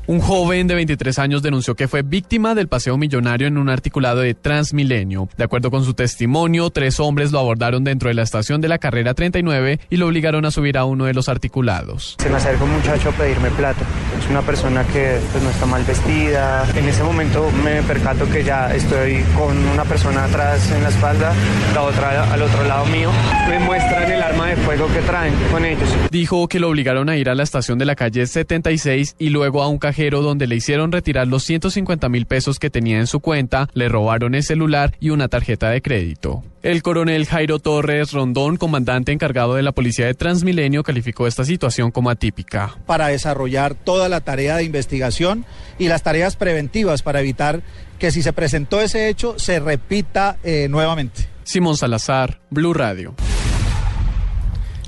Un 0.10 0.22
joven 0.22 0.68
de 0.68 0.76
23 0.76 1.20
años 1.20 1.44
denunció 1.44 1.76
que 1.76 1.90
fue 1.90 2.02
víctima 2.02 2.56
del 2.56 2.70
paseo 2.70 2.98
millonario 2.98 3.46
en 3.46 3.58
un 3.58 3.68
articulado 3.68 4.22
de 4.22 4.34
Transmilenio. 4.34 5.28
De 5.36 5.44
acuerdo 5.44 5.70
con 5.70 5.84
su 5.84 5.96
testimonio, 5.96 6.70
tres 6.70 7.02
hombres 7.02 7.34
lo 7.34 7.40
abordaron 7.40 7.84
dentro 7.84 8.08
de 8.08 8.14
la 8.14 8.22
estación 8.22 8.62
de 8.62 8.70
la 8.70 8.78
carrera 8.78 9.14
39 9.14 9.82
y 9.90 9.98
lo 9.98 10.08
obligaron 10.08 10.46
a 10.46 10.52
subir 10.52 10.78
a 10.78 10.86
uno 10.86 11.04
de 11.04 11.14
los 11.14 11.28
articulados. 11.28 12.16
Se 12.20 12.30
me 12.30 12.38
acerca 12.38 12.64
un 12.64 12.72
muchacho 12.72 13.10
a 13.10 13.12
pedirme 13.12 13.52
plata. 13.52 13.84
Es 14.18 14.30
una 14.30 14.42
persona 14.44 14.86
que 14.86 15.20
pues, 15.34 15.44
no 15.44 15.50
está 15.50 15.66
mal 15.66 15.84
vestida. 15.84 16.66
En 16.74 16.88
ese 16.88 17.04
momento 17.04 17.52
me 17.62 17.84
percato 17.84 18.30
que 18.30 18.46
ya 18.46 18.74
estoy 18.74 19.26
con 19.38 19.58
una 19.58 19.84
persona 19.84 20.24
atrás 20.24 20.72
en 20.72 20.84
la 20.84 20.90
espalda, 20.90 21.34
la 21.74 21.82
otra 21.82 22.32
al 22.32 22.42
otro 22.42 22.64
lado 22.64 22.86
mío. 22.86 23.12
Me 23.50 23.60
muestran 23.60 24.10
el 24.10 24.22
arma 24.22 24.48
de 24.48 24.56
fuego 24.56 24.88
que 24.88 25.02
traen 25.02 25.34
con 25.52 25.66
ellos. 25.66 25.90
Dijo 26.12 26.48
que 26.48 26.62
lo 26.62 26.70
obligaron 26.70 27.10
a 27.10 27.18
ir 27.18 27.30
a 27.30 27.36
la 27.36 27.44
estación 27.44 27.78
de 27.78 27.84
la 27.84 27.96
calle 27.96 28.26
76 28.26 29.18
y 29.20 29.32
luego 29.32 29.62
a 29.62 29.68
un 29.68 29.78
cajero 29.78 29.97
donde 29.98 30.48
le 30.48 30.56
hicieron 30.56 30.92
retirar 30.92 31.28
los 31.28 31.44
150 31.44 32.08
mil 32.10 32.26
pesos 32.26 32.60
que 32.60 32.70
tenía 32.70 33.00
en 33.00 33.08
su 33.08 33.20
cuenta, 33.20 33.68
le 33.74 33.90
robaron 33.90 34.36
el 34.36 34.44
celular 34.44 34.96
y 35.00 35.10
una 35.10 35.28
tarjeta 35.28 35.70
de 35.70 35.82
crédito. 35.82 36.44
El 36.62 36.84
coronel 36.84 37.26
Jairo 37.26 37.60
Torres 37.60 38.12
Rondón, 38.12 38.58
comandante 38.58 39.12
encargado 39.12 39.56
de 39.56 39.64
la 39.64 39.72
policía 39.72 40.06
de 40.06 40.14
Transmilenio, 40.14 40.84
calificó 40.84 41.26
esta 41.26 41.46
situación 41.46 41.92
como 41.92 42.10
atípica. 42.10 42.78
Para 42.86 43.08
desarrollar 43.08 43.74
toda 43.74 44.08
la 44.08 44.22
tarea 44.22 44.58
de 44.58 44.66
investigación 44.66 45.46
y 45.80 45.88
las 45.88 46.04
tareas 46.04 46.36
preventivas 46.36 47.02
para 47.02 47.22
evitar 47.22 47.62
que 47.98 48.12
si 48.12 48.22
se 48.22 48.34
presentó 48.34 48.82
ese 48.82 49.10
hecho 49.10 49.40
se 49.40 49.60
repita 49.60 50.38
eh, 50.44 50.68
nuevamente. 50.70 51.28
Simón 51.44 51.78
Salazar, 51.78 52.40
Blue 52.50 52.74
Radio. 52.74 53.16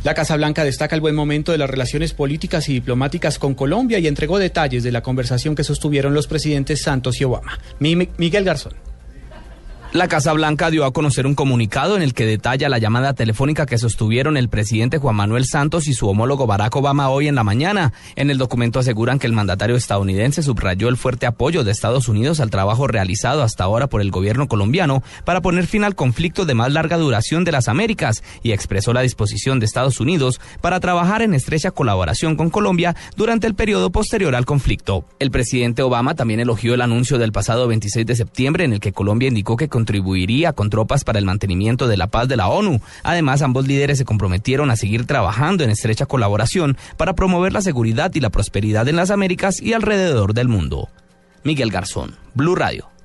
La 0.03 0.13
Casa 0.13 0.37
Blanca 0.37 0.63
destaca 0.63 0.95
el 0.95 1.01
buen 1.01 1.13
momento 1.13 1.51
de 1.51 1.57
las 1.57 1.69
relaciones 1.69 2.13
políticas 2.13 2.69
y 2.69 2.73
diplomáticas 2.73 3.37
con 3.37 3.53
Colombia 3.53 3.99
y 3.99 4.07
entregó 4.07 4.39
detalles 4.39 4.83
de 4.83 4.93
la 4.93 5.03
conversación 5.03 5.55
que 5.55 5.65
sostuvieron 5.65 6.13
los 6.13 6.27
presidentes 6.27 6.81
Santos 6.81 7.19
y 7.19 7.25
Obama. 7.25 7.59
Miguel 7.79 8.45
Garzón. 8.45 8.88
La 9.91 10.07
Casa 10.07 10.33
Blanca 10.33 10.69
dio 10.69 10.85
a 10.85 10.93
conocer 10.93 11.25
un 11.25 11.33
comunicado 11.33 11.95
en 11.95 12.03
el 12.03 12.13
que 12.13 12.27
detalla 12.27 12.69
la 12.69 12.77
llamada 12.77 13.13
telefónica 13.13 13.65
que 13.65 13.79
sostuvieron 13.79 14.37
el 14.37 14.47
presidente 14.47 14.99
Juan 14.99 15.15
Manuel 15.15 15.45
Santos 15.45 15.87
y 15.87 15.95
su 15.95 16.07
homólogo 16.07 16.45
Barack 16.45 16.75
Obama 16.75 17.09
hoy 17.09 17.27
en 17.27 17.33
la 17.33 17.43
mañana. 17.43 17.91
En 18.15 18.29
el 18.29 18.37
documento 18.37 18.77
aseguran 18.77 19.17
que 19.17 19.25
el 19.25 19.33
mandatario 19.33 19.75
estadounidense 19.75 20.43
subrayó 20.43 20.89
el 20.89 20.97
fuerte 20.97 21.25
apoyo 21.25 21.63
de 21.63 21.71
Estados 21.71 22.07
Unidos 22.07 22.39
al 22.39 22.51
trabajo 22.51 22.85
realizado 22.85 23.41
hasta 23.41 23.63
ahora 23.63 23.87
por 23.87 24.01
el 24.01 24.11
gobierno 24.11 24.47
colombiano 24.47 25.01
para 25.25 25.41
poner 25.41 25.65
fin 25.65 25.83
al 25.83 25.95
conflicto 25.95 26.45
de 26.45 26.53
más 26.53 26.71
larga 26.71 26.97
duración 26.97 27.43
de 27.43 27.51
las 27.51 27.67
Américas 27.67 28.21
y 28.43 28.51
expresó 28.51 28.93
la 28.93 29.01
disposición 29.01 29.59
de 29.59 29.65
Estados 29.65 29.99
Unidos 29.99 30.39
para 30.61 30.79
trabajar 30.79 31.23
en 31.23 31.33
estrecha 31.33 31.71
colaboración 31.71 32.35
con 32.35 32.51
Colombia 32.51 32.95
durante 33.17 33.47
el 33.47 33.55
periodo 33.55 33.89
posterior 33.89 34.35
al 34.35 34.45
conflicto. 34.45 35.03
El 35.17 35.31
presidente 35.31 35.81
Obama 35.81 36.13
también 36.13 36.41
elogió 36.41 36.75
el 36.75 36.81
anuncio 36.81 37.17
del 37.17 37.31
pasado 37.31 37.67
26 37.67 38.05
de 38.05 38.15
septiembre 38.15 38.65
en 38.65 38.73
el 38.73 38.79
que 38.79 38.93
Colombia 38.93 39.29
indicó 39.29 39.57
que 39.57 39.67
contribuiría 39.79 40.51
con 40.51 40.69
tropas 40.69 41.05
para 41.05 41.19
el 41.19 41.25
mantenimiento 41.25 41.87
de 41.87 41.95
la 41.95 42.07
paz 42.07 42.27
de 42.27 42.35
la 42.35 42.49
ONU. 42.49 42.81
Además, 43.01 43.41
ambos 43.41 43.65
líderes 43.65 43.97
se 43.97 44.03
comprometieron 44.03 44.69
a 44.71 44.75
seguir 44.75 45.05
trabajando 45.05 45.63
en 45.63 45.69
estrecha 45.69 46.05
colaboración 46.05 46.75
para 46.97 47.13
promover 47.13 47.53
la 47.53 47.61
seguridad 47.61 48.11
y 48.13 48.19
la 48.19 48.29
prosperidad 48.29 48.89
en 48.89 48.97
las 48.97 49.09
Américas 49.09 49.61
y 49.61 49.71
alrededor 49.71 50.33
del 50.33 50.49
mundo. 50.49 50.89
Miguel 51.43 51.71
Garzón, 51.71 52.17
Blue 52.33 52.55
Radio. 52.55 52.98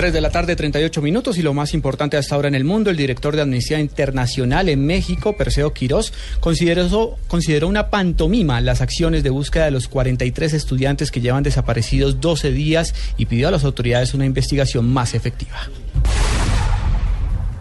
3 0.00 0.14
de 0.14 0.22
la 0.22 0.30
tarde, 0.30 0.56
38 0.56 1.02
minutos 1.02 1.36
y 1.36 1.42
lo 1.42 1.52
más 1.52 1.74
importante 1.74 2.16
hasta 2.16 2.34
ahora 2.34 2.48
en 2.48 2.54
el 2.54 2.64
mundo, 2.64 2.88
el 2.88 2.96
director 2.96 3.36
de 3.36 3.42
Amnistía 3.42 3.78
Internacional 3.78 4.70
en 4.70 4.86
México, 4.86 5.36
Perseo 5.36 5.74
Quirós, 5.74 6.14
consideró, 6.40 7.18
consideró 7.28 7.68
una 7.68 7.90
pantomima 7.90 8.62
las 8.62 8.80
acciones 8.80 9.22
de 9.22 9.28
búsqueda 9.28 9.66
de 9.66 9.72
los 9.72 9.88
43 9.88 10.54
estudiantes 10.54 11.10
que 11.10 11.20
llevan 11.20 11.42
desaparecidos 11.42 12.18
12 12.18 12.50
días 12.50 12.94
y 13.18 13.26
pidió 13.26 13.48
a 13.48 13.50
las 13.50 13.64
autoridades 13.64 14.14
una 14.14 14.24
investigación 14.24 14.90
más 14.90 15.12
efectiva. 15.12 15.68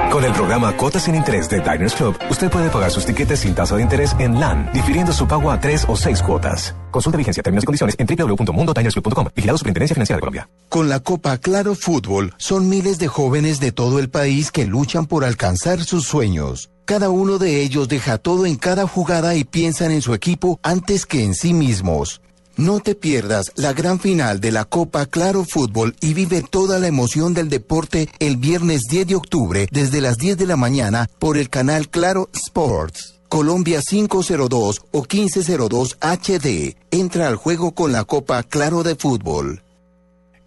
Con 0.08 0.26
el 0.26 0.34
programa 0.34 0.76
Cuotas 0.76 1.04
sin 1.04 1.14
Interés 1.14 1.48
de 1.50 1.60
Diners 1.60 1.94
Club, 1.94 2.18
usted 2.32 2.50
puede 2.50 2.70
pagar 2.72 2.90
sus 2.90 3.06
tiquetes 3.06 3.42
sin 3.42 3.54
tasa 3.54 3.76
de 3.76 3.84
interés 3.84 4.16
en 4.18 4.40
LAN, 4.40 4.68
difiriendo 4.74 5.12
su 5.12 5.28
pago 5.28 5.52
a 5.52 5.60
tres 5.60 5.86
o 5.88 5.96
seis 5.96 6.24
cuotas. 6.24 6.74
Consulta 6.90 7.18
vigencia, 7.18 7.44
términos 7.44 7.64
y 7.64 7.68
condiciones 7.68 7.96
en 8.00 8.08
www.mundotinersclub.com. 8.08 9.28
Vigilado 9.36 9.58
Superintendencia 9.60 9.94
Financiera 9.94 10.18
de 10.18 10.22
Colombia. 10.22 10.50
Con 10.68 10.90
la 10.90 11.00
Copa 11.02 11.38
Claro 11.38 11.76
Fútbol, 11.76 12.34
son 12.38 12.70
miles 12.70 12.98
de 12.98 13.08
jóvenes 13.08 13.60
de 13.60 13.72
todo 13.72 14.00
el 14.00 14.10
país 14.10 14.52
que 14.52 14.66
luchan 14.66 15.06
por 15.06 15.26
alcanzar 15.26 15.84
sus 15.84 16.06
sueños. 16.06 16.72
Cada 16.86 17.12
uno 17.12 17.38
de 17.38 17.62
ellos 17.62 17.88
deja 17.88 18.18
todo 18.18 18.48
en 18.48 18.56
cada 18.56 18.88
jugada 18.88 19.36
y 19.36 19.44
piensan 19.44 19.92
en 19.92 20.02
su 20.02 20.16
equipo 20.16 20.60
antes 20.64 21.06
que 21.06 21.24
en 21.24 21.36
sí 21.36 21.54
mismos. 21.54 22.20
No 22.60 22.82
te 22.82 22.94
pierdas 22.94 23.54
la 23.56 23.72
gran 23.72 24.02
final 24.02 24.42
de 24.42 24.52
la 24.52 24.66
Copa 24.66 25.06
Claro 25.06 25.46
Fútbol 25.46 25.96
y 26.02 26.14
vive 26.14 26.42
toda 26.44 26.78
la 26.78 26.88
emoción 26.88 27.34
del 27.34 27.48
deporte 27.48 28.10
el 28.20 28.36
viernes 28.36 28.82
10 28.90 29.08
de 29.08 29.16
octubre 29.16 29.70
desde 29.72 30.02
las 30.02 30.18
10 30.18 30.38
de 30.40 30.46
la 30.46 30.58
mañana 30.58 31.08
por 31.20 31.38
el 31.38 31.50
canal 31.50 31.88
Claro 31.88 32.28
Sports. 32.34 33.22
Colombia 33.30 33.80
502 33.82 34.82
o 34.92 35.06
1502 35.10 35.98
HD. 36.02 36.76
Entra 36.92 37.30
al 37.30 37.38
juego 37.38 37.72
con 37.72 37.94
la 37.94 38.04
Copa 38.04 38.44
Claro 38.44 38.84
de 38.84 38.98
Fútbol. 38.98 39.62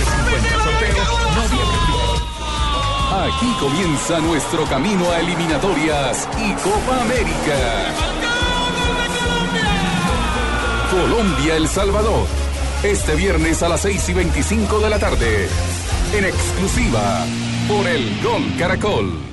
Aquí 3.12 3.54
comienza 3.60 4.22
nuestro 4.22 4.64
camino 4.68 5.12
a 5.12 5.20
eliminatorias 5.20 6.30
y 6.38 6.54
Copa 6.64 7.02
América. 7.02 8.13
Colombia-El 10.94 11.68
Salvador. 11.68 12.28
Este 12.84 13.16
viernes 13.16 13.64
a 13.64 13.70
las 13.70 13.82
6 13.82 14.10
y 14.10 14.14
25 14.14 14.80
de 14.80 14.90
la 14.92 15.00
tarde. 15.00 15.48
En 16.16 16.24
exclusiva 16.24 17.26
por 17.68 17.88
el 17.88 18.22
Gol 18.22 18.44
Caracol. 18.60 19.33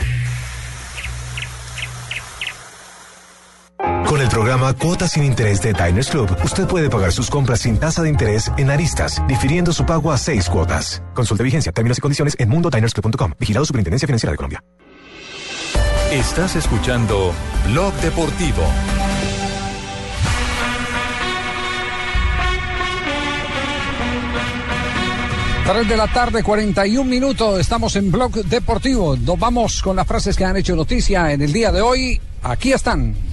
Con 4.11 4.19
el 4.19 4.27
programa 4.27 4.73
Cuotas 4.73 5.13
sin 5.13 5.23
Interés 5.23 5.61
de 5.61 5.71
Diners 5.71 6.09
Club, 6.09 6.35
usted 6.43 6.67
puede 6.67 6.89
pagar 6.89 7.13
sus 7.13 7.29
compras 7.29 7.61
sin 7.61 7.77
tasa 7.77 8.03
de 8.03 8.09
interés 8.09 8.51
en 8.57 8.69
aristas, 8.69 9.25
difiriendo 9.25 9.71
su 9.71 9.85
pago 9.85 10.11
a 10.11 10.17
seis 10.17 10.49
cuotas. 10.49 11.01
Consulte 11.13 11.43
vigencia, 11.43 11.71
términos 11.71 11.97
y 11.97 12.01
condiciones 12.01 12.35
en 12.37 12.49
mundodinersclub.com. 12.49 13.31
Vigilado 13.39 13.65
Superintendencia 13.65 14.07
Financiera 14.07 14.31
de 14.31 14.35
Colombia. 14.35 14.61
Estás 16.11 16.57
escuchando 16.57 17.31
Blog 17.67 17.93
Deportivo. 18.01 18.63
Tres 25.65 25.87
de 25.87 25.95
la 25.95 26.07
tarde, 26.07 26.43
41 26.43 27.09
minutos. 27.09 27.61
Estamos 27.61 27.95
en 27.95 28.11
Blog 28.11 28.33
Deportivo. 28.43 29.15
Nos 29.15 29.39
vamos 29.39 29.81
con 29.81 29.95
las 29.95 30.05
frases 30.05 30.35
que 30.35 30.43
han 30.43 30.57
hecho 30.57 30.75
noticia 30.75 31.31
en 31.31 31.43
el 31.43 31.53
día 31.53 31.71
de 31.71 31.79
hoy. 31.79 32.19
Aquí 32.43 32.73
están. 32.73 33.30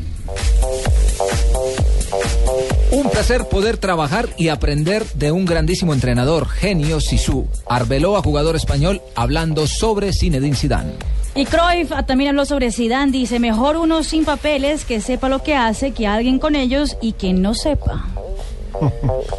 Un 2.91 3.11
placer 3.11 3.45
poder 3.45 3.77
trabajar 3.77 4.31
y 4.39 4.49
aprender 4.49 5.05
de 5.13 5.31
un 5.31 5.45
grandísimo 5.45 5.93
entrenador, 5.93 6.49
genio 6.49 7.01
Sisu. 7.01 7.47
Arbeló 7.67 8.17
a 8.17 8.23
jugador 8.23 8.57
español 8.57 9.03
hablando 9.15 9.67
sobre 9.67 10.11
Zinedine 10.15 10.57
Zidane. 10.57 10.93
Y 11.35 11.45
Cruyff 11.45 11.93
también 12.07 12.31
habló 12.31 12.47
sobre 12.47 12.73
Zidane, 12.73 13.13
dice, 13.13 13.41
mejor 13.41 13.77
uno 13.77 14.03
sin 14.03 14.25
papeles 14.25 14.87
que 14.87 15.03
sepa 15.03 15.29
lo 15.29 15.43
que 15.43 15.55
hace 15.55 15.91
que 15.91 16.07
alguien 16.07 16.39
con 16.39 16.57
ellos 16.57 16.97
y 17.03 17.13
que 17.13 17.35
no 17.35 17.53
sepa. 17.53 18.07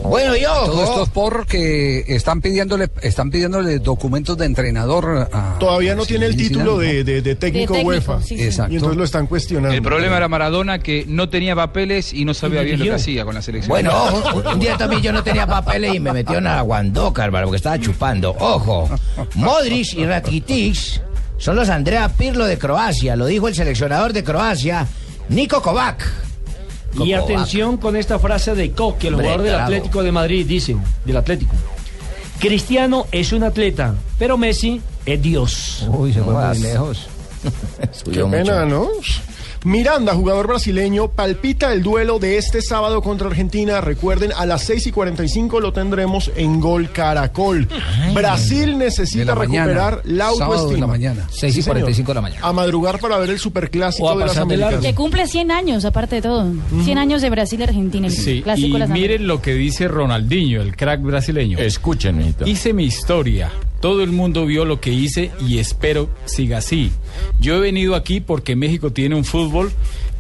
Bueno, 0.03 0.35
yo. 0.35 0.65
Todo 0.65 0.83
esto 0.83 1.03
es 1.03 1.09
porque 1.09 2.03
están 2.07 2.41
pidiéndole, 2.41 2.89
están 3.01 3.29
pidiéndole 3.29 3.79
documentos 3.79 4.37
de 4.37 4.45
entrenador 4.45 5.29
a. 5.31 5.57
Todavía 5.59 5.95
no 5.95 6.05
tiene 6.05 6.25
el 6.25 6.35
título 6.35 6.77
de, 6.77 7.03
de- 7.03 7.21
de 7.21 7.35
técnico, 7.35 7.73
De 7.73 7.79
técnico, 7.79 8.11
UEFA. 8.11 8.21
sí, 8.21 8.37
sí. 8.37 8.43
Exacto. 8.43 8.73
Y 8.73 8.75
entonces 8.77 8.97
lo 8.97 9.03
están 9.03 9.27
cuestionando. 9.27 9.75
El 9.75 9.81
problema 9.81 10.17
era 10.17 10.27
Maradona 10.27 10.79
que 10.79 11.05
no 11.07 11.29
tenía 11.29 11.55
papeles 11.55 12.13
y 12.13 12.25
no 12.25 12.33
sabía 12.33 12.61
bien 12.61 12.79
lo 12.79 12.85
que 12.85 12.93
hacía 12.93 13.25
con 13.25 13.35
la 13.35 13.41
selección. 13.41 13.69
Bueno, 13.69 13.91
ojo, 13.93 14.49
un, 14.51 14.59
día 14.59 14.77
también 14.77 15.01
yo 15.01 15.11
no 15.13 15.23
tenía 15.23 15.45
papeles 15.47 15.93
y 15.95 15.99
me 15.99 16.11
metió 16.11 16.37
en 16.37 16.45
la 16.45 16.61
guandoca, 16.61 17.23
hermano, 17.23 17.45
porque 17.47 17.57
estaba 17.57 17.79
chupando. 17.79 18.35
Ojo, 18.39 18.89
Modric 19.35 19.93
y 19.93 20.05
Rakitic 20.05 21.01
son 21.37 21.55
los 21.55 21.69
Andrea 21.69 22.09
Pirlo 22.09 22.45
de 22.45 22.57
Croacia, 22.57 23.15
lo 23.15 23.25
dijo 23.25 23.47
el 23.47 23.55
seleccionador 23.55 24.11
de 24.13 24.23
Croacia, 24.23 24.87
Niko 25.29 25.61
Kovac. 25.61 26.28
Y 26.95 27.13
atención 27.13 27.77
con 27.77 27.95
esta 27.95 28.19
frase 28.19 28.55
de 28.55 28.71
Koch, 28.71 29.03
el 29.03 29.15
jugador 29.15 29.41
del. 29.41 29.55
Atlético 29.55 30.03
de 30.03 30.11
Madrid, 30.11 30.45
dice, 30.45 30.75
del 31.05 31.17
Atlético. 31.17 31.53
Cristiano 32.39 33.05
es 33.11 33.33
un 33.33 33.43
atleta, 33.43 33.95
pero 34.17 34.37
Messi 34.37 34.81
es 35.05 35.21
Dios. 35.21 35.85
Uy, 35.89 36.13
se 36.13 36.21
fue 36.21 36.33
muy 36.33 36.59
lejos. 36.59 37.07
Qué 38.11 38.23
pena, 38.25 38.65
¿no? 38.65 38.87
Miranda, 39.65 40.13
jugador 40.13 40.47
brasileño, 40.47 41.09
palpita 41.09 41.73
el 41.73 41.83
duelo 41.83 42.17
de 42.17 42.37
este 42.37 42.61
sábado 42.61 43.01
contra 43.01 43.27
Argentina. 43.27 43.81
Recuerden, 43.81 44.31
a 44.35 44.45
las 44.45 44.63
6 44.63 44.87
y 44.87 44.91
45 44.91 45.59
lo 45.59 45.73
tendremos 45.73 46.31
en 46.35 46.59
Gol 46.61 46.89
Caracol. 46.91 47.67
Brasil 48.13 48.77
necesita 48.77 49.25
la 49.25 49.35
mañana. 49.35 49.65
recuperar 49.65 50.01
la 50.05 50.25
Sábado 50.31 50.37
de 50.37 50.55
autoestima. 50.59 50.79
la 50.79 50.87
mañana. 50.87 51.27
Seis 51.29 51.53
y 51.53 51.55
Sí, 51.57 51.61
señor. 51.63 51.75
45 51.79 52.11
de 52.11 52.15
la 52.15 52.21
mañana. 52.21 52.41
A 52.47 52.53
madrugar 52.53 52.99
para 52.99 53.17
ver 53.17 53.31
el 53.31 53.39
superclásico 53.39 54.17
de 54.17 54.25
las. 54.25 54.37
Américas. 54.37 54.79
Que 54.79 54.95
cumple 54.95 55.27
100 55.27 55.51
años, 55.51 55.83
aparte 55.85 56.15
de 56.15 56.21
todo. 56.21 56.45
100 56.83 56.97
años 56.97 57.21
de 57.21 57.29
Brasil 57.29 57.59
y 57.59 57.63
Argentina, 57.63 58.09
Sí, 58.09 58.41
clásico 58.41 58.67
y 58.67 58.73
de 58.73 58.79
las 58.79 58.89
miren 58.89 59.27
lo 59.27 59.41
que 59.41 59.53
dice 59.53 59.87
Ronaldinho, 59.87 60.61
el 60.61 60.75
crack 60.75 61.01
brasileño. 61.01 61.57
Escúchenme. 61.59 62.33
Hice 62.45 62.73
mi 62.73 62.85
historia. 62.85 63.51
Todo 63.79 64.03
el 64.03 64.11
mundo 64.11 64.45
vio 64.45 64.65
lo 64.65 64.81
que 64.81 64.91
hice 64.91 65.31
y 65.47 65.59
espero 65.59 66.09
siga 66.25 66.57
así. 66.57 66.91
Yo 67.39 67.55
he 67.55 67.59
venido 67.59 67.95
aquí 67.95 68.19
porque 68.19 68.55
México 68.55 68.91
tiene 68.91 69.15
un 69.15 69.25
fútbol 69.25 69.71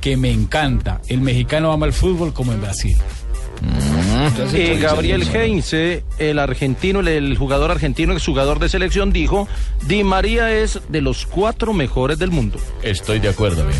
que 0.01 0.17
me 0.17 0.31
encanta. 0.31 1.01
El 1.07 1.21
mexicano 1.21 1.71
ama 1.71 1.85
el 1.85 1.93
fútbol 1.93 2.33
como 2.33 2.53
en 2.53 2.61
Brasil. 2.61 2.97
Y 4.53 4.79
Gabriel 4.79 5.23
Heinze, 5.23 6.03
el 6.17 6.39
argentino, 6.39 7.01
el, 7.01 7.37
jugador 7.37 7.71
argentino, 7.71 8.13
el 8.13 8.19
jugador 8.19 8.59
de 8.59 8.69
selección, 8.69 9.11
dijo, 9.11 9.47
Di 9.85 10.03
María 10.03 10.51
es 10.53 10.79
de 10.87 11.01
los 11.01 11.25
cuatro 11.25 11.73
mejores 11.73 12.17
del 12.19 12.31
mundo. 12.31 12.57
Estoy 12.83 13.19
de 13.19 13.29
acuerdo, 13.29 13.63
amigo. 13.63 13.79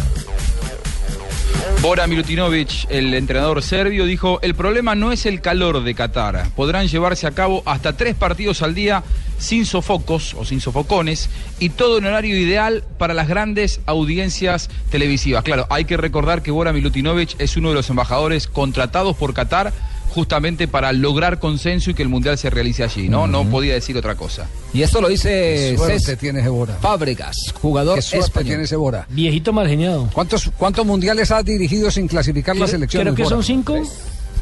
Bora 1.82 2.08
Milutinovic, 2.08 2.88
el 2.90 3.14
entrenador 3.14 3.64
serbio, 3.64 4.04
dijo, 4.06 4.40
el 4.42 4.54
problema 4.54 4.96
no 4.96 5.14
es 5.14 5.26
el 5.26 5.40
calor 5.40 5.82
de 5.82 5.96
Qatar. 5.96 6.50
Podrán 6.54 6.90
llevarse 6.90 7.26
a 7.26 7.32
cabo 7.32 7.64
hasta 7.66 7.96
tres 7.96 8.16
partidos 8.16 8.62
al 8.62 8.76
día 8.76 9.02
sin 9.38 9.66
sofocos 9.66 10.34
o 10.34 10.44
sin 10.44 10.60
sofocones 10.60 11.30
y 11.58 11.70
todo 11.70 11.98
en 11.98 12.06
horario 12.06 12.38
ideal 12.38 12.84
para 12.98 13.14
las 13.14 13.30
grandes 13.30 13.80
audiencias 13.86 14.70
televisivas. 14.92 15.46
Claro, 15.46 15.68
hay 15.70 15.86
que 15.86 15.96
recordar 15.96 16.42
que 16.42 16.52
Bora 16.52 16.74
Milutinovic 16.74 17.40
es 17.40 17.56
uno 17.56 17.70
de 17.70 17.76
los 17.76 17.90
embajadores 17.90 18.48
contratados 18.48 19.16
por 19.16 19.34
Qatar 19.34 19.72
justamente 20.20 20.67
para 20.67 20.91
lograr 20.91 21.39
consenso 21.39 21.91
y 21.91 21.93
que 21.93 22.03
el 22.03 22.09
Mundial 22.09 22.38
se 22.38 22.49
realice 22.49 22.84
allí, 22.84 23.07
¿no? 23.07 23.26
No 23.26 23.45
podía 23.49 23.74
decir 23.74 23.95
otra 23.97 24.15
cosa. 24.15 24.47
Y 24.74 24.82
esto 24.82 24.99
lo 24.99 25.07
dice 25.07 25.78
Cés 25.78 26.17
tiene 26.20 26.41
Gebora. 26.43 26.76
Fábregas, 26.76 27.53
jugador 27.61 27.95
Qué 27.95 28.01
suerte 28.01 28.28
español. 28.28 28.65
tiene. 28.67 29.03
Viejito 29.09 29.53
mal 29.53 29.67
geniado. 29.70 30.09
¿Cuántos, 30.11 30.51
¿Cuántos 30.57 30.86
mundiales 30.86 31.32
ha 31.32 31.41
dirigido 31.41 31.89
sin 31.89 32.07
clasificar 32.09 32.57
la 32.57 32.67
selección? 32.67 33.03
creo 33.03 33.15
que 33.15 33.24
Bora? 33.24 33.36
son 33.38 33.43
cinco. 33.45 33.82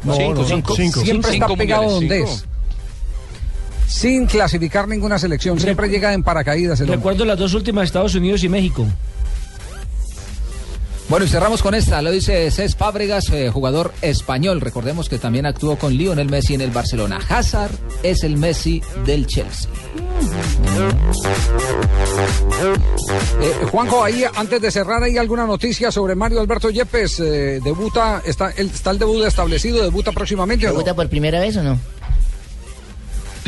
No, 0.04 0.14
Cinco, 0.14 0.34
no, 0.34 0.44
cinco. 0.44 0.74
Siempre 0.74 1.32
Cinco 1.32 1.46
está 1.46 1.56
pegado 1.56 1.82
mundiales, 1.84 1.92
donde 1.94 2.16
cinco. 2.18 2.30
es. 3.86 3.92
Sin 3.94 4.26
clasificar 4.26 4.88
ninguna 4.88 5.18
selección. 5.18 5.58
Siempre 5.60 5.88
llega 5.88 6.12
en 6.12 6.22
paracaídas. 6.24 6.80
el 6.80 6.84
hombre. 6.86 6.96
Recuerdo 6.96 7.24
las 7.24 7.38
dos 7.38 7.54
últimas, 7.54 7.84
Estados 7.84 8.14
Unidos 8.16 8.42
y 8.44 8.48
México. 8.48 8.84
Bueno, 11.08 11.24
y 11.24 11.28
cerramos 11.28 11.62
con 11.62 11.74
esta, 11.74 12.02
lo 12.02 12.10
dice 12.10 12.50
Cés 12.50 12.76
Fábregas, 12.76 13.30
eh, 13.30 13.50
jugador 13.50 13.94
español. 14.02 14.60
Recordemos 14.60 15.08
que 15.08 15.16
también 15.18 15.46
actuó 15.46 15.78
con 15.78 15.94
Lionel 15.94 16.28
Messi 16.28 16.52
en 16.52 16.60
el 16.60 16.70
Barcelona. 16.70 17.18
Hazard 17.26 17.72
es 18.02 18.24
el 18.24 18.36
Messi 18.36 18.82
del 19.06 19.26
Chelsea. 19.26 19.70
Eh, 23.40 23.66
Juanjo, 23.70 24.04
ahí 24.04 24.22
antes 24.34 24.60
de 24.60 24.70
cerrar, 24.70 25.02
¿hay 25.02 25.16
alguna 25.16 25.46
noticia 25.46 25.90
sobre 25.90 26.14
Mario 26.14 26.40
Alberto 26.40 26.68
Yepes? 26.68 27.20
Eh, 27.20 27.60
debuta, 27.64 28.20
está 28.26 28.50
el, 28.50 28.66
está 28.66 28.90
el 28.90 28.98
debut 28.98 29.24
establecido, 29.24 29.82
debuta 29.82 30.12
próximamente. 30.12 30.66
¿Debuta 30.66 30.94
por 30.94 31.08
primera 31.08 31.40
vez 31.40 31.56
o 31.56 31.62
no? 31.62 31.78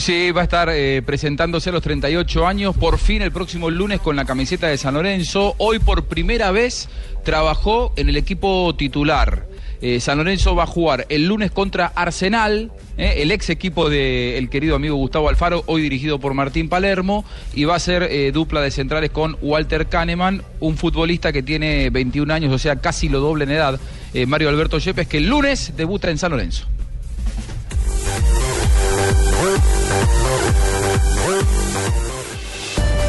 Sí, 0.01 0.31
va 0.31 0.41
a 0.41 0.45
estar 0.45 0.71
eh, 0.73 1.03
presentándose 1.05 1.69
a 1.69 1.75
los 1.75 1.83
38 1.83 2.47
años, 2.47 2.75
por 2.75 2.97
fin 2.97 3.21
el 3.21 3.33
próximo 3.33 3.69
lunes 3.69 4.01
con 4.01 4.17
la 4.17 4.25
camiseta 4.25 4.67
de 4.67 4.79
San 4.79 4.95
Lorenzo. 4.95 5.55
Hoy 5.59 5.79
por 5.79 6.07
primera 6.07 6.51
vez 6.53 6.89
trabajó 7.23 7.93
en 7.97 8.09
el 8.09 8.17
equipo 8.17 8.75
titular. 8.75 9.47
Eh, 9.83 10.01
San 10.01 10.17
Lorenzo 10.17 10.55
va 10.55 10.63
a 10.63 10.67
jugar 10.67 11.05
el 11.11 11.27
lunes 11.27 11.51
contra 11.51 11.87
Arsenal, 11.89 12.73
eh, 12.97 13.17
el 13.19 13.31
ex 13.31 13.51
equipo 13.51 13.91
del 13.91 14.49
querido 14.49 14.75
amigo 14.75 14.97
Gustavo 14.97 15.29
Alfaro, 15.29 15.65
hoy 15.67 15.83
dirigido 15.83 16.19
por 16.19 16.33
Martín 16.33 16.71
Palermo, 16.71 17.27
y 17.55 17.65
va 17.65 17.75
a 17.75 17.79
ser 17.79 18.33
dupla 18.33 18.63
de 18.63 18.71
centrales 18.71 19.11
con 19.11 19.37
Walter 19.43 19.87
Kahneman, 19.87 20.43
un 20.61 20.79
futbolista 20.79 21.31
que 21.31 21.43
tiene 21.43 21.91
21 21.91 22.33
años, 22.33 22.55
o 22.55 22.59
sea, 22.59 22.77
casi 22.77 23.11
lo 23.11 23.21
doble 23.21 23.45
en 23.45 23.51
edad, 23.51 23.79
Mario 24.27 24.49
Alberto 24.49 24.79
Yepes, 24.79 25.09
que 25.09 25.19
el 25.19 25.29
lunes 25.29 25.75
debuta 25.77 26.11
en 26.11 26.17
San 26.17 26.31
Lorenzo. 26.31 26.67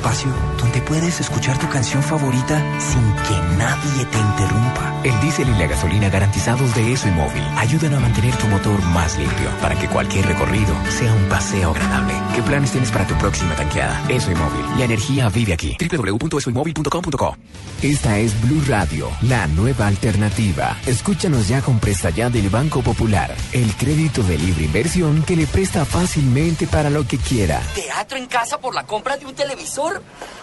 Espacio 0.00 0.32
donde 0.58 0.80
puedes 0.80 1.20
escuchar 1.20 1.58
tu 1.58 1.68
canción 1.68 2.02
favorita 2.02 2.56
sin 2.80 3.04
que 3.26 3.56
nadie 3.58 4.04
te 4.06 4.18
interrumpa. 4.18 4.94
El 5.04 5.20
diésel 5.20 5.48
y 5.50 5.58
la 5.58 5.66
gasolina 5.66 6.08
garantizados 6.08 6.74
de 6.74 6.92
ESO 6.92 7.08
y 7.08 7.10
Móvil 7.10 7.42
ayudan 7.58 7.94
a 7.94 8.00
mantener 8.00 8.34
tu 8.36 8.46
motor 8.46 8.82
más 8.94 9.18
limpio 9.18 9.50
para 9.60 9.78
que 9.78 9.88
cualquier 9.88 10.24
recorrido 10.26 10.74
sea 10.88 11.12
un 11.12 11.28
paseo 11.28 11.70
agradable. 11.70 12.14
¿Qué 12.34 12.42
planes 12.42 12.70
tienes 12.70 12.90
para 12.90 13.06
tu 13.06 13.14
próxima 13.16 13.54
tanqueada? 13.56 14.02
ESO 14.08 14.30
y 14.30 14.34
Móvil. 14.36 14.78
La 14.78 14.84
energía 14.84 15.28
vive 15.28 15.52
aquí. 15.52 15.76
www.esoymóvil.com.co 15.78 17.36
Esta 17.82 18.18
es 18.18 18.40
Blue 18.40 18.62
Radio, 18.68 19.10
la 19.22 19.46
nueva 19.48 19.86
alternativa. 19.86 20.78
Escúchanos 20.86 21.46
ya 21.48 21.60
con 21.60 21.78
Presta 21.78 22.08
Ya 22.08 22.30
del 22.30 22.48
Banco 22.48 22.80
Popular, 22.82 23.34
el 23.52 23.74
crédito 23.74 24.22
de 24.22 24.38
libre 24.38 24.64
inversión 24.64 25.22
que 25.24 25.36
le 25.36 25.46
presta 25.46 25.84
fácilmente 25.84 26.66
para 26.66 26.88
lo 26.88 27.06
que 27.06 27.18
quiera. 27.18 27.60
¿Teatro 27.74 28.16
en 28.16 28.26
casa 28.26 28.58
por 28.58 28.74
la 28.74 28.86
compra 28.86 29.18
de 29.18 29.26
un 29.26 29.34
televisor? 29.34 29.89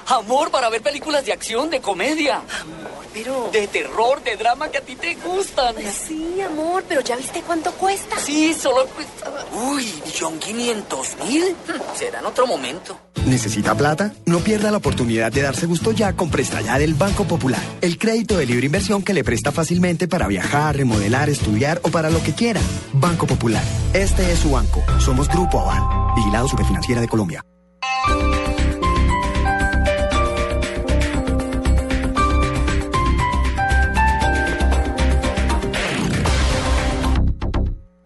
Amor 0.08 0.52
para 0.52 0.70
ver 0.70 0.82
películas 0.82 1.26
de 1.26 1.34
acción, 1.34 1.70
de 1.70 1.82
comedia. 1.82 2.38
Amor, 2.38 3.06
pero... 3.14 3.50
De 3.52 3.68
terror, 3.68 4.24
de 4.24 4.38
drama 4.38 4.70
que 4.70 4.78
a 4.78 4.82
ti 4.82 4.96
te 4.96 5.16
gustan. 5.16 5.76
Sí, 5.92 6.40
amor, 6.42 6.86
pero 6.88 7.02
¿ya 7.02 7.18
viste 7.18 7.42
cuánto 7.42 7.72
cuesta? 7.74 8.18
Sí, 8.18 8.54
solo 8.54 8.86
cuesta... 8.88 9.46
Uy, 9.54 10.02
millón 10.06 10.40
quinientos 10.40 11.18
mil. 11.28 11.56
Será 11.96 12.20
en 12.20 12.26
otro 12.26 12.48
momento. 12.48 12.98
¿Necesita 13.26 13.76
plata? 13.76 14.14
No 14.26 14.40
pierda 14.40 14.72
la 14.72 14.78
oportunidad 14.78 15.30
de 15.30 15.42
darse 15.42 15.66
gusto 15.66 15.92
ya 15.92 16.14
con 16.14 16.30
Presta 16.30 16.62
Ya 16.62 16.80
del 16.80 16.94
Banco 16.94 17.26
Popular. 17.26 17.60
El 17.82 17.98
crédito 17.98 18.38
de 18.38 18.46
libre 18.46 18.68
inversión 18.68 19.04
que 19.04 19.14
le 19.14 19.26
presta 19.26 19.52
fácilmente 19.52 20.08
para 20.08 20.28
viajar, 20.28 20.78
remodelar, 20.78 21.30
estudiar 21.30 21.82
o 21.84 21.90
para 21.90 22.10
lo 22.10 22.24
que 22.24 22.34
quiera. 22.34 22.62
Banco 22.94 23.28
Popular. 23.28 23.64
Este 23.94 24.32
es 24.32 24.40
su 24.40 24.52
banco. 24.52 24.82
Somos 25.00 25.28
Grupo 25.28 25.60
Aval. 25.60 26.16
Vigilado 26.16 26.48
Superfinanciera 26.48 27.02
de 27.02 27.10
Colombia. 27.10 27.44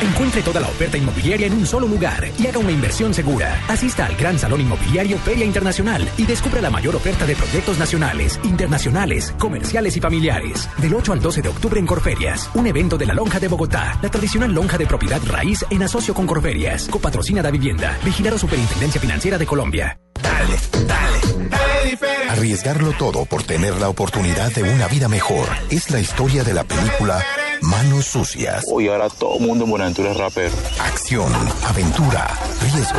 Encuentre 0.00 0.42
toda 0.42 0.60
la 0.60 0.68
oferta 0.68 0.96
inmobiliaria 0.96 1.46
en 1.46 1.54
un 1.54 1.66
solo 1.66 1.86
lugar 1.86 2.28
y 2.38 2.46
haga 2.46 2.58
una 2.58 2.72
inversión 2.72 3.12
segura. 3.12 3.60
Asista 3.68 4.06
al 4.06 4.16
Gran 4.16 4.38
Salón 4.38 4.60
Inmobiliario 4.60 5.18
Feria 5.18 5.44
Internacional 5.44 6.08
y 6.16 6.24
descubra 6.24 6.60
la 6.60 6.70
mayor 6.70 6.96
oferta 6.96 7.26
de 7.26 7.36
proyectos 7.36 7.78
nacionales, 7.78 8.40
internacionales, 8.44 9.34
comerciales 9.38 9.96
y 9.96 10.00
familiares. 10.00 10.68
Del 10.78 10.94
8 10.94 11.12
al 11.12 11.20
12 11.20 11.42
de 11.42 11.48
octubre 11.48 11.80
en 11.80 11.86
Corferias, 11.86 12.50
un 12.54 12.66
evento 12.66 12.96
de 12.96 13.06
la 13.06 13.14
Lonja 13.14 13.38
de 13.38 13.48
Bogotá, 13.48 13.98
la 14.02 14.08
tradicional 14.08 14.52
lonja 14.52 14.78
de 14.78 14.86
propiedad 14.86 15.20
raíz 15.26 15.64
en 15.70 15.82
asocio 15.82 16.14
con 16.14 16.26
Corferias, 16.26 16.88
copatrocina 16.88 17.42
da 17.42 17.50
vivienda, 17.50 17.98
vigilado 18.04 18.38
Superintendencia 18.38 19.00
Financiera 19.00 19.38
de 19.38 19.46
Colombia. 19.46 19.98
Dale, 20.22 20.58
dale, 20.86 21.48
dale 21.48 21.90
diferente. 21.90 22.30
Arriesgarlo 22.30 22.92
todo 22.92 23.24
por 23.24 23.42
tener 23.42 23.76
la 23.76 23.88
oportunidad 23.88 24.52
de 24.52 24.62
una 24.62 24.88
vida 24.88 25.08
mejor 25.08 25.48
es 25.70 25.90
la 25.90 26.00
historia 26.00 26.44
de 26.44 26.54
la 26.54 26.64
película 26.64 27.24
Manos 27.62 28.06
Sucias. 28.06 28.64
Hoy 28.70 28.88
ahora 28.88 29.08
todo 29.08 29.38
el 29.38 29.46
mundo 29.46 29.64
en 29.64 29.70
Buenaventura 29.70 30.10
es 30.10 30.16
rapero. 30.16 30.54
Acción, 30.80 31.32
aventura, 31.64 32.28
riesgo. 32.60 32.98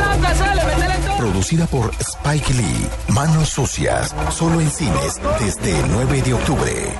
Producida 1.18 1.66
por 1.66 1.90
Spike 2.00 2.54
Lee. 2.54 2.86
Manos 3.08 3.50
Sucias. 3.50 4.14
Solo 4.30 4.60
en 4.60 4.70
cines 4.70 5.20
desde 5.38 5.78
el 5.78 5.90
9 5.90 6.22
de 6.22 6.34
octubre. 6.34 6.94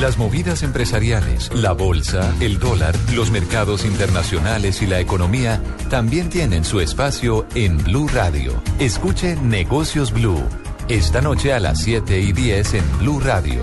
Las 0.00 0.16
movidas 0.16 0.62
empresariales, 0.62 1.52
la 1.54 1.72
bolsa, 1.72 2.32
el 2.40 2.58
dólar, 2.58 2.94
los 3.14 3.30
mercados 3.30 3.84
internacionales 3.84 4.82
y 4.82 4.86
la 4.86 5.00
economía 5.00 5.60
también 5.88 6.30
tienen 6.30 6.64
su 6.64 6.80
espacio 6.80 7.46
en 7.54 7.78
Blue 7.78 8.08
Radio. 8.08 8.60
Escuche 8.78 9.36
Negocios 9.36 10.12
Blue. 10.12 10.42
Esta 10.88 11.20
noche 11.20 11.52
a 11.52 11.60
las 11.60 11.80
7 11.82 12.20
y 12.20 12.32
10 12.32 12.74
en 12.74 12.98
Blue 12.98 13.20
Radio. 13.20 13.62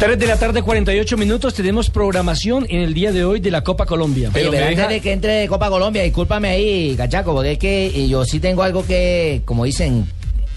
3 0.00 0.18
de 0.18 0.26
la 0.26 0.38
tarde, 0.38 0.62
48 0.62 1.18
minutos. 1.18 1.52
Tenemos 1.52 1.90
programación 1.90 2.64
en 2.70 2.80
el 2.80 2.94
día 2.94 3.12
de 3.12 3.22
hoy 3.22 3.38
de 3.38 3.50
la 3.50 3.62
Copa 3.62 3.84
Colombia. 3.84 4.30
Pero, 4.32 4.50
antes 4.50 4.88
de 4.88 5.00
que 5.02 5.12
entre 5.12 5.46
Copa 5.46 5.68
Colombia, 5.68 6.02
discúlpame 6.02 6.48
ahí, 6.48 6.94
cachaco, 6.96 7.34
porque 7.34 7.52
es 7.52 7.58
que 7.58 8.08
yo 8.08 8.24
sí 8.24 8.40
tengo 8.40 8.62
algo 8.62 8.82
que, 8.86 9.42
como 9.44 9.66
dicen, 9.66 10.06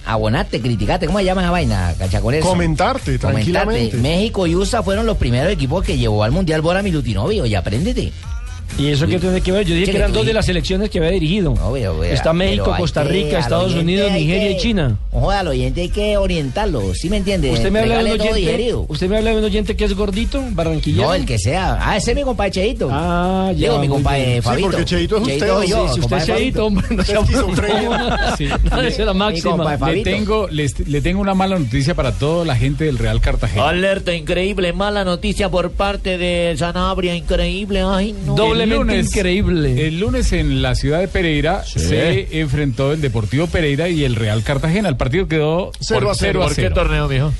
abonarte, 0.05 0.61
criticarte. 0.61 1.07
¿Cómo 1.07 1.19
se 1.19 1.25
llama 1.25 1.41
esa 1.41 1.51
vaina, 1.51 1.93
cachacones? 1.99 2.41
Comentarte, 2.41 3.19
tranquilamente. 3.19 3.97
México 3.97 4.47
y 4.47 4.55
USA 4.55 4.81
fueron 4.81 5.05
los 5.05 5.17
primeros 5.17 5.51
equipos 5.51 5.83
que 5.83 5.97
llevó 5.97 6.23
al 6.23 6.31
Mundial 6.31 6.61
Bora 6.61 6.81
Milutinovi. 6.81 7.41
Oye, 7.41 7.57
apréndete. 7.57 8.13
¿Y 8.77 8.87
eso 8.87 9.05
qué 9.07 9.19
tiene 9.19 9.41
que 9.41 9.51
ver? 9.51 9.65
Yo 9.65 9.75
dije 9.75 9.91
que 9.91 9.97
eran 9.97 10.13
dos 10.13 10.25
de 10.25 10.33
las 10.33 10.45
selecciones 10.45 10.89
que 10.89 10.97
había 10.99 11.11
dirigido. 11.11 11.53
Está 12.03 12.33
México, 12.33 12.73
Costa 12.77 13.03
Rica, 13.03 13.39
Estados 13.39 13.73
Unidos, 13.73 14.11
Nigeria 14.11 14.51
y 14.51 14.57
China. 14.57 14.97
Ojo, 15.11 15.29
al 15.29 15.47
oyente 15.47 15.81
hay 15.81 15.89
que 15.89 16.17
orientarlo, 16.17 16.93
¿sí 16.95 17.09
me 17.09 17.17
entiende? 17.17 17.51
¿Usted 17.51 17.71
me, 17.71 17.81
habla 17.81 18.03
de 18.03 18.13
un 18.13 18.21
oyente, 18.21 18.73
¿Usted 18.87 19.07
me 19.07 19.17
habla 19.17 19.31
de 19.31 19.37
un 19.37 19.43
oyente 19.43 19.75
que 19.75 19.85
es 19.85 19.93
gordito, 19.93 20.43
barranquillero? 20.51 21.07
No, 21.07 21.13
el 21.13 21.25
que 21.25 21.37
sea. 21.37 21.77
Ah, 21.79 21.97
ese 21.97 22.11
es 22.11 22.17
mi 22.17 22.23
compadre 22.23 22.51
Cheito. 22.51 22.89
Ah, 22.91 23.51
ya. 23.55 23.69
Digo, 23.69 23.79
mi 23.79 23.87
compadre 23.87 24.41
Fabito. 24.41 24.69
Sí, 24.69 24.71
porque 24.71 24.85
Cheito 24.85 25.17
es 25.17 25.21
usted. 25.21 25.39
Cheito, 25.39 25.63
yo, 25.63 25.93
si 25.93 25.99
usted 25.99 26.17
es 26.17 26.25
Cheito, 26.25 26.65
hombre, 26.65 26.87
no 26.89 27.03
sea 27.03 27.21
la 29.05 29.13
máxima. 29.13 29.77
Le 29.87 30.03
tengo, 30.03 30.47
le 30.49 31.01
tengo 31.01 31.21
una 31.21 31.35
mala 31.35 31.59
noticia 31.59 31.93
para 31.93 32.11
toda 32.11 32.45
la 32.45 32.55
gente 32.55 32.85
del 32.85 32.97
Real 32.97 33.21
Cartagena. 33.21 33.69
Alerta, 33.69 34.13
increíble, 34.13 34.73
mala 34.73 35.03
noticia 35.03 35.49
por 35.49 35.71
parte 35.71 36.17
de 36.17 36.55
Sanabria, 36.57 37.15
increíble. 37.15 37.83
Ay, 37.85 38.15
no. 38.25 38.35
Doblemente 38.57 38.99
increíble. 38.99 39.87
El 39.87 39.99
lunes 39.99 40.31
en 40.33 40.61
la 40.61 40.75
ciudad 40.75 40.99
de 40.99 41.07
Pereira 41.07 41.63
se 41.63 42.39
enfrentó 42.39 42.93
el 42.93 43.01
Deportivo 43.01 43.47
Pereira 43.47 43.89
y 43.89 44.03
el 44.03 44.15
Real 44.15 44.43
Cartagena. 44.43 44.89
El 44.89 44.97
partido 44.97 45.27
quedó 45.27 45.71
0 45.79 46.11
a 46.11 46.15
0. 46.15 46.39
¿Por 46.41 46.55
qué 46.55 46.69
torneo, 46.69 47.07
mijo? 47.07 47.33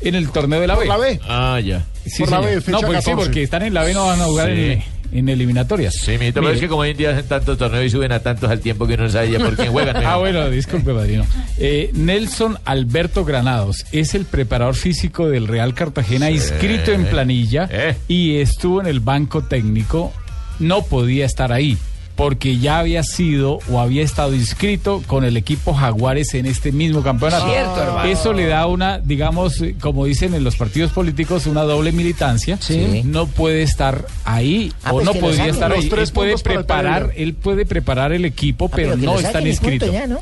En 0.00 0.14
el 0.14 0.30
torneo 0.30 0.60
de 0.60 0.66
la 0.68 0.74
¿Por 0.74 0.84
B. 0.84 0.88
la 0.88 0.96
B? 0.96 1.20
Ah, 1.28 1.60
ya. 1.64 1.84
Sí, 2.06 2.22
Por 2.22 2.30
la 2.30 2.40
B, 2.40 2.60
fecha 2.60 2.70
no, 2.70 2.80
pues 2.80 3.04
sí, 3.04 3.10
14. 3.10 3.16
porque 3.26 3.42
están 3.42 3.62
en 3.62 3.74
la 3.74 3.82
B, 3.82 3.92
no 3.94 4.06
van 4.06 4.20
a 4.20 4.24
jugar 4.24 4.46
Sí. 4.48 4.52
en, 4.52 4.84
en 5.10 5.28
eliminatorias. 5.28 5.94
Sí, 5.94 6.12
mijito, 6.18 6.40
pero 6.40 6.52
es 6.52 6.60
que 6.60 6.68
como 6.68 6.82
hoy 6.82 6.90
en 6.90 6.96
día 6.98 7.10
hacen 7.10 7.26
tantos 7.26 7.58
torneos 7.58 7.84
y 7.84 7.90
suben 7.90 8.12
a 8.12 8.20
tantos 8.20 8.48
al 8.48 8.60
tiempo 8.60 8.86
que 8.86 8.94
uno 8.94 9.04
no 9.04 9.10
sabe 9.10 9.32
ya 9.32 9.38
por 9.40 9.56
quién 9.56 9.72
juegan. 9.72 9.96
ah, 10.06 10.16
bueno, 10.18 10.48
disculpe, 10.50 10.92
padrino. 10.94 11.26
Eh, 11.58 11.90
Nelson 11.94 12.58
Alberto 12.64 13.24
Granados 13.24 13.84
es 13.90 14.14
el 14.14 14.24
preparador 14.24 14.76
físico 14.76 15.28
del 15.28 15.48
Real 15.48 15.74
Cartagena, 15.74 16.30
inscrito 16.30 16.92
en 16.92 17.06
planilla 17.06 17.68
Eh. 17.70 17.96
y 18.06 18.36
estuvo 18.36 18.80
en 18.80 18.86
el 18.86 19.00
banco 19.00 19.42
técnico. 19.42 20.12
No 20.58 20.82
podía 20.82 21.26
estar 21.26 21.52
ahí 21.52 21.76
porque 22.16 22.58
ya 22.58 22.80
había 22.80 23.04
sido 23.04 23.60
o 23.70 23.78
había 23.78 24.02
estado 24.02 24.34
inscrito 24.34 25.04
con 25.06 25.24
el 25.24 25.36
equipo 25.36 25.72
Jaguares 25.72 26.34
en 26.34 26.46
este 26.46 26.72
mismo 26.72 27.00
campeonato. 27.04 27.46
Cierto, 27.48 27.80
hermano. 27.80 28.08
Eso 28.08 28.32
le 28.32 28.46
da 28.46 28.66
una, 28.66 28.98
digamos, 28.98 29.60
eh, 29.60 29.76
como 29.80 30.04
dicen 30.04 30.34
en 30.34 30.42
los 30.42 30.56
partidos 30.56 30.90
políticos, 30.90 31.46
una 31.46 31.62
doble 31.62 31.92
militancia. 31.92 32.58
Sí. 32.60 33.02
No 33.04 33.28
puede 33.28 33.62
estar 33.62 34.04
ahí 34.24 34.72
Ah, 34.82 34.90
o 34.90 34.94
pues 34.94 35.04
no 35.06 35.14
podría 35.14 35.46
estar 35.46 35.70
Los 35.70 35.78
ahí. 35.78 35.84
Él 35.84 35.90
tres 35.90 36.10
puede 36.10 36.36
preparar, 36.38 37.12
él 37.16 37.34
puede 37.34 37.64
preparar 37.66 38.10
el 38.12 38.24
equipo, 38.24 38.66
Ah, 38.66 38.72
pero 38.74 38.96
no 38.96 39.16
están 39.20 39.46
inscritos. 39.46 39.92
ya, 39.92 40.08
¿no? 40.08 40.20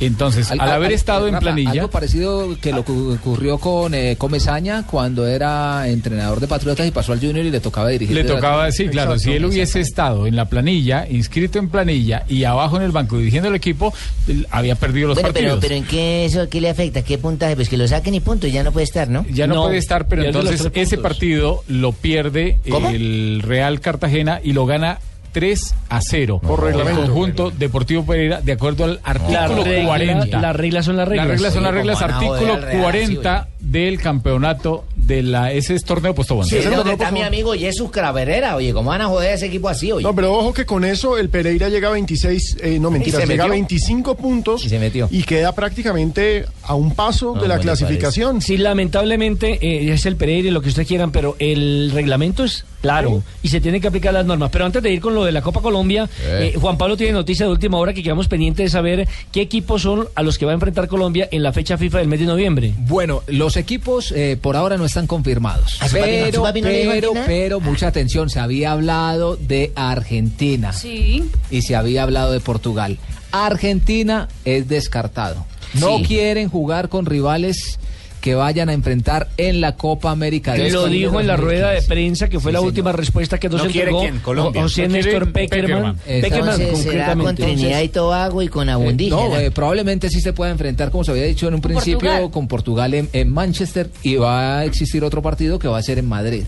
Entonces, 0.00 0.50
al, 0.50 0.60
Al- 0.60 0.70
haber 0.72 0.88
al- 0.88 0.92
estado 0.94 1.26
en 1.28 1.34
Rafa, 1.34 1.42
planilla, 1.44 1.70
Algo 1.70 1.88
parecido 1.90 2.56
que 2.60 2.72
lo 2.72 2.84
que 2.84 2.92
ocurrió 2.92 3.58
con 3.58 3.94
eh, 3.94 4.16
Comesaña 4.18 4.84
cuando 4.86 5.26
era 5.26 5.88
entrenador 5.88 6.40
de 6.40 6.48
Patriotas 6.48 6.86
y 6.86 6.90
pasó 6.90 7.12
al 7.12 7.20
Junior 7.20 7.46
y 7.46 7.50
le 7.50 7.60
tocaba 7.60 7.88
dirigir. 7.90 8.14
le 8.14 8.24
tocaba 8.24 8.58
la- 8.58 8.64
decir, 8.66 8.90
claro, 8.90 9.18
si 9.18 9.32
él 9.32 9.44
hubiese 9.44 9.80
estado 9.80 10.26
en 10.26 10.34
la 10.36 10.46
planilla, 10.46 11.06
inscrito 11.08 11.58
en 11.58 11.68
planilla 11.68 12.24
y 12.28 12.42
abajo 12.44 12.76
en 12.76 12.82
el 12.82 12.90
banco 12.90 13.18
dirigiendo 13.18 13.48
el 13.48 13.54
equipo, 13.54 13.94
él 14.26 14.46
había 14.50 14.74
perdido 14.74 15.08
los 15.08 15.14
Bueno, 15.16 15.30
pero, 15.32 15.50
partidos. 15.50 15.60
pero 15.60 15.74
¿en 15.76 15.84
qué 15.84 16.24
eso 16.24 16.48
qué 16.48 16.60
le 16.60 16.70
afecta? 16.70 17.02
¿Qué 17.02 17.16
puntaje? 17.18 17.54
Pues 17.54 17.68
que 17.68 17.76
lo 17.76 17.86
saquen 17.86 18.14
y 18.14 18.20
punto, 18.20 18.46
ya 18.48 18.62
no 18.64 18.72
puede 18.72 18.84
estar, 18.84 19.08
¿no? 19.08 19.24
ya 19.30 19.46
no, 19.46 19.54
No, 19.54 19.62
puede 19.66 19.78
estar, 19.78 20.08
pero 20.08 20.24
entonces 20.24 20.60
ese 20.60 20.70
puntos. 20.96 20.98
partido 20.98 21.62
lo 21.68 21.92
pierde 21.92 22.58
¿Cómo? 22.68 22.90
el 22.90 23.42
Real 23.42 23.80
Cartagena 23.80 24.40
y 24.42 24.52
lo 24.54 24.66
gana 24.66 24.98
3 25.34 25.74
a 25.90 26.00
0 26.00 26.40
Por 26.42 26.60
el 26.60 26.66
reglamento. 26.66 27.02
conjunto 27.02 27.50
Deportivo 27.50 28.06
Pereira 28.06 28.40
de 28.40 28.52
acuerdo 28.52 28.84
al 28.84 29.00
La 29.04 29.10
artículo 29.10 29.64
regla- 29.64 29.86
40. 29.88 30.40
Las 30.40 30.56
reglas 30.56 30.84
son 30.86 30.96
las 30.96 31.08
reglas. 31.08 31.26
Las 31.26 31.34
reglas 31.36 31.52
son 31.54 31.62
las 31.64 31.72
Sí, 31.72 31.76
reglas, 31.78 31.96
joder 31.98 32.14
artículo 32.14 32.54
al 32.54 32.62
Real, 32.62 32.82
40 32.82 33.48
del 33.60 34.00
campeonato 34.00 34.84
de 35.06 35.22
la, 35.22 35.52
ese 35.52 35.74
es 35.74 35.84
torneo 35.84 36.14
postobón. 36.14 36.46
Sí, 36.46 36.56
¿dónde 36.58 36.92
está 36.92 37.10
mi 37.10 37.22
amigo 37.22 37.52
Jesús 37.54 37.90
Craverera? 37.90 38.56
Oye, 38.56 38.72
¿cómo 38.72 38.90
van 38.90 39.00
a 39.02 39.06
joder 39.06 39.30
a 39.30 39.34
ese 39.34 39.46
equipo 39.46 39.68
así, 39.68 39.92
oye? 39.92 40.02
No, 40.02 40.14
pero 40.14 40.32
ojo 40.32 40.52
que 40.52 40.64
con 40.66 40.84
eso 40.84 41.18
el 41.18 41.28
Pereira 41.28 41.68
llega 41.68 41.88
a 41.88 41.92
26, 41.92 42.56
eh, 42.60 42.78
no 42.78 42.90
mentiras, 42.90 43.20
se 43.22 43.26
llega 43.26 43.44
a 43.44 43.48
metió. 43.48 43.52
25 43.68 44.14
puntos 44.16 44.64
Y 44.64 44.68
se 44.68 44.78
metió. 44.78 45.08
y 45.10 45.22
queda 45.24 45.52
prácticamente 45.52 46.46
a 46.62 46.74
un 46.74 46.94
paso 46.94 47.34
de 47.34 47.48
la 47.48 47.58
clasificación. 47.58 48.40
Sí, 48.40 48.56
lamentablemente 48.56 49.58
eh, 49.60 49.92
es 49.92 50.06
el 50.06 50.16
Pereira 50.16 50.48
y 50.48 50.50
lo 50.50 50.60
que 50.62 50.68
ustedes 50.68 50.86
quieran, 50.88 51.10
pero 51.10 51.36
el 51.38 51.90
reglamento 51.92 52.44
es 52.44 52.64
claro 52.80 53.22
y 53.42 53.48
se 53.48 53.60
tienen 53.62 53.80
que 53.80 53.88
aplicar 53.88 54.12
las 54.12 54.26
normas. 54.26 54.50
Pero 54.52 54.66
antes 54.66 54.82
de 54.82 54.92
ir 54.92 55.00
con 55.00 55.14
lo 55.14 55.24
de 55.24 55.32
la 55.32 55.40
Copa 55.42 55.60
Colombia, 55.62 56.08
Eh. 56.26 56.52
eh, 56.54 56.58
Juan 56.60 56.76
Pablo 56.78 56.96
tiene 56.96 57.12
noticia 57.14 57.46
de 57.46 57.52
última 57.52 57.78
hora 57.78 57.92
que 57.94 58.02
quedamos 58.02 58.28
pendientes 58.28 58.64
de 58.66 58.70
saber 58.70 59.08
qué 59.32 59.40
equipos 59.40 59.82
son 59.82 60.06
a 60.14 60.22
los 60.22 60.36
que 60.38 60.44
va 60.44 60.52
a 60.52 60.54
enfrentar 60.54 60.86
Colombia 60.86 61.26
en 61.32 61.42
la 61.42 61.52
fecha 61.52 61.76
FIFA 61.78 61.98
del 61.98 62.08
mes 62.08 62.20
de 62.20 62.26
noviembre. 62.26 62.74
Bueno, 62.78 63.22
los 63.26 63.56
equipos 63.56 64.12
eh, 64.12 64.36
por 64.40 64.54
ahora 64.56 64.76
no 64.76 64.84
están 64.84 64.93
confirmados. 65.06 65.76
¿A 65.80 65.88
su 65.88 65.96
papi 66.42 66.60
no- 66.62 66.68
Pero, 66.68 67.12
pero, 67.12 67.12
pero, 67.26 67.60
mucha 67.60 67.88
atención, 67.88 68.30
se 68.30 68.38
había 68.40 68.72
hablado 68.72 69.36
de 69.36 69.72
Argentina 69.74 70.72
Sí. 70.72 71.28
y 71.50 71.62
se 71.62 71.74
había 71.76 72.02
hablado 72.04 72.32
de 72.32 72.40
Portugal. 72.40 72.98
Argentina 73.32 74.28
es 74.44 74.68
descartado. 74.68 75.44
No 75.74 75.98
Sí. 75.98 76.04
quieren 76.04 76.48
jugar 76.48 76.88
con 76.88 77.04
rivales 77.06 77.78
que 78.24 78.34
vayan 78.34 78.70
a 78.70 78.72
enfrentar 78.72 79.28
en 79.36 79.60
la 79.60 79.76
Copa 79.76 80.10
América. 80.10 80.54
de 80.54 80.70
Lo 80.70 80.86
este 80.86 80.94
dijo 80.96 81.20
en 81.20 81.26
la 81.26 81.34
2015. 81.36 81.42
rueda 81.44 81.70
de 81.72 81.82
prensa 81.82 82.28
que 82.30 82.40
fue 82.40 82.52
Sí, 82.52 82.54
la 82.54 82.58
señor. 82.60 82.68
última 82.70 82.92
respuesta 82.92 83.38
que 83.38 83.50
nos 83.50 83.60
¿No 83.60 83.66
entregó 83.66 84.00
quién? 84.00 84.18
Colombia. 84.20 84.62
José 84.62 84.88
¿No 84.88 84.94
quiere 84.94 85.04
Néstor 85.10 85.32
Peckerman. 85.32 85.96
Peckerman? 85.96 86.22
Peckerman, 86.22 86.60
Entonces, 86.62 86.84
¿será 86.90 87.14
con. 87.16 87.34
Trinidad 87.36 87.82
y 87.82 87.88
Tobago 87.90 88.40
y 88.40 88.48
con 88.48 88.70
Abundí? 88.70 89.08
Eh, 89.08 89.10
no, 89.10 89.36
eh, 89.36 89.50
probablemente 89.50 90.08
sí 90.08 90.22
se 90.22 90.32
pueda 90.32 90.50
enfrentar, 90.52 90.90
como 90.90 91.04
se 91.04 91.10
había 91.10 91.24
dicho 91.24 91.46
en 91.48 91.52
un 91.54 91.60
principio, 91.60 91.98
Portugal. 92.00 92.30
con 92.30 92.48
Portugal 92.48 92.94
en, 92.94 93.10
en 93.12 93.30
Manchester 93.30 93.90
y 94.02 94.16
va 94.16 94.60
a 94.60 94.64
existir 94.64 95.04
otro 95.04 95.20
partido 95.20 95.58
que 95.58 95.68
va 95.68 95.76
a 95.76 95.82
ser 95.82 95.98
en 95.98 96.08
Madrid. 96.08 96.44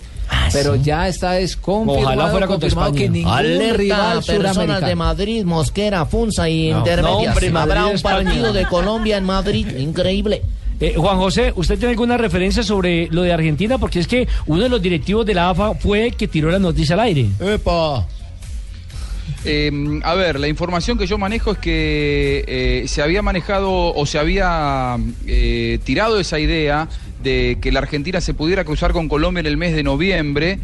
Pero 0.54 0.76
ya 0.76 1.08
está 1.08 1.38
es 1.38 1.56
confirmado, 1.58 2.06
Ojalá 2.06 2.30
fuera 2.30 2.46
contra 2.46 2.68
confirmado 2.70 2.88
España. 2.94 3.04
que 3.04 3.10
ningún 3.18 3.32
Alerta, 3.32 3.76
rival 3.76 4.22
personas 4.24 4.80
de 4.80 4.94
Madrid, 4.94 5.44
Mosquera, 5.44 6.06
Funza 6.06 6.48
y 6.48 6.70
No. 6.70 6.78
Intermedias. 6.78 7.02
No, 7.26 7.30
hombre, 7.32 7.50
Madrid, 7.50 7.70
Habrá 7.70 7.86
un 7.86 7.94
España. 7.96 8.24
partido 8.30 8.52
de 8.54 8.64
Colombia 8.66 9.18
en 9.18 9.24
Madrid, 9.24 9.66
increíble. 9.76 10.40
Eh, 10.78 10.94
Juan 10.96 11.16
José, 11.16 11.52
¿usted 11.56 11.78
tiene 11.78 11.92
alguna 11.92 12.18
referencia 12.18 12.62
sobre 12.62 13.08
lo 13.10 13.22
de 13.22 13.32
Argentina? 13.32 13.78
Porque 13.78 14.00
es 14.00 14.06
que 14.06 14.28
uno 14.46 14.62
de 14.62 14.68
los 14.68 14.82
directivos 14.82 15.24
de 15.24 15.34
la 15.34 15.50
AFA 15.50 15.74
fue 15.74 16.08
el 16.08 16.16
que 16.16 16.28
tiró 16.28 16.50
la 16.50 16.58
noticia 16.58 16.94
al 16.94 17.00
aire. 17.00 17.26
¡Epa! 17.40 18.06
Eh, 19.44 20.00
a 20.02 20.14
ver, 20.14 20.40
la 20.40 20.48
información 20.48 20.98
que 20.98 21.06
yo 21.06 21.18
manejo 21.18 21.52
es 21.52 21.58
que 21.58 22.44
eh, 22.46 22.84
se 22.88 23.00
había 23.00 23.22
manejado 23.22 23.94
o 23.94 24.06
se 24.06 24.18
había 24.18 24.96
eh, 25.26 25.78
tirado 25.84 26.18
esa 26.18 26.38
idea 26.38 26.88
de 27.26 27.58
que 27.60 27.72
la 27.72 27.80
Argentina 27.80 28.20
se 28.20 28.34
pudiera 28.34 28.64
cruzar 28.64 28.92
con 28.92 29.08
Colombia 29.08 29.40
en 29.40 29.46
el 29.46 29.56
mes 29.56 29.74
de 29.74 29.82
noviembre. 29.82 30.60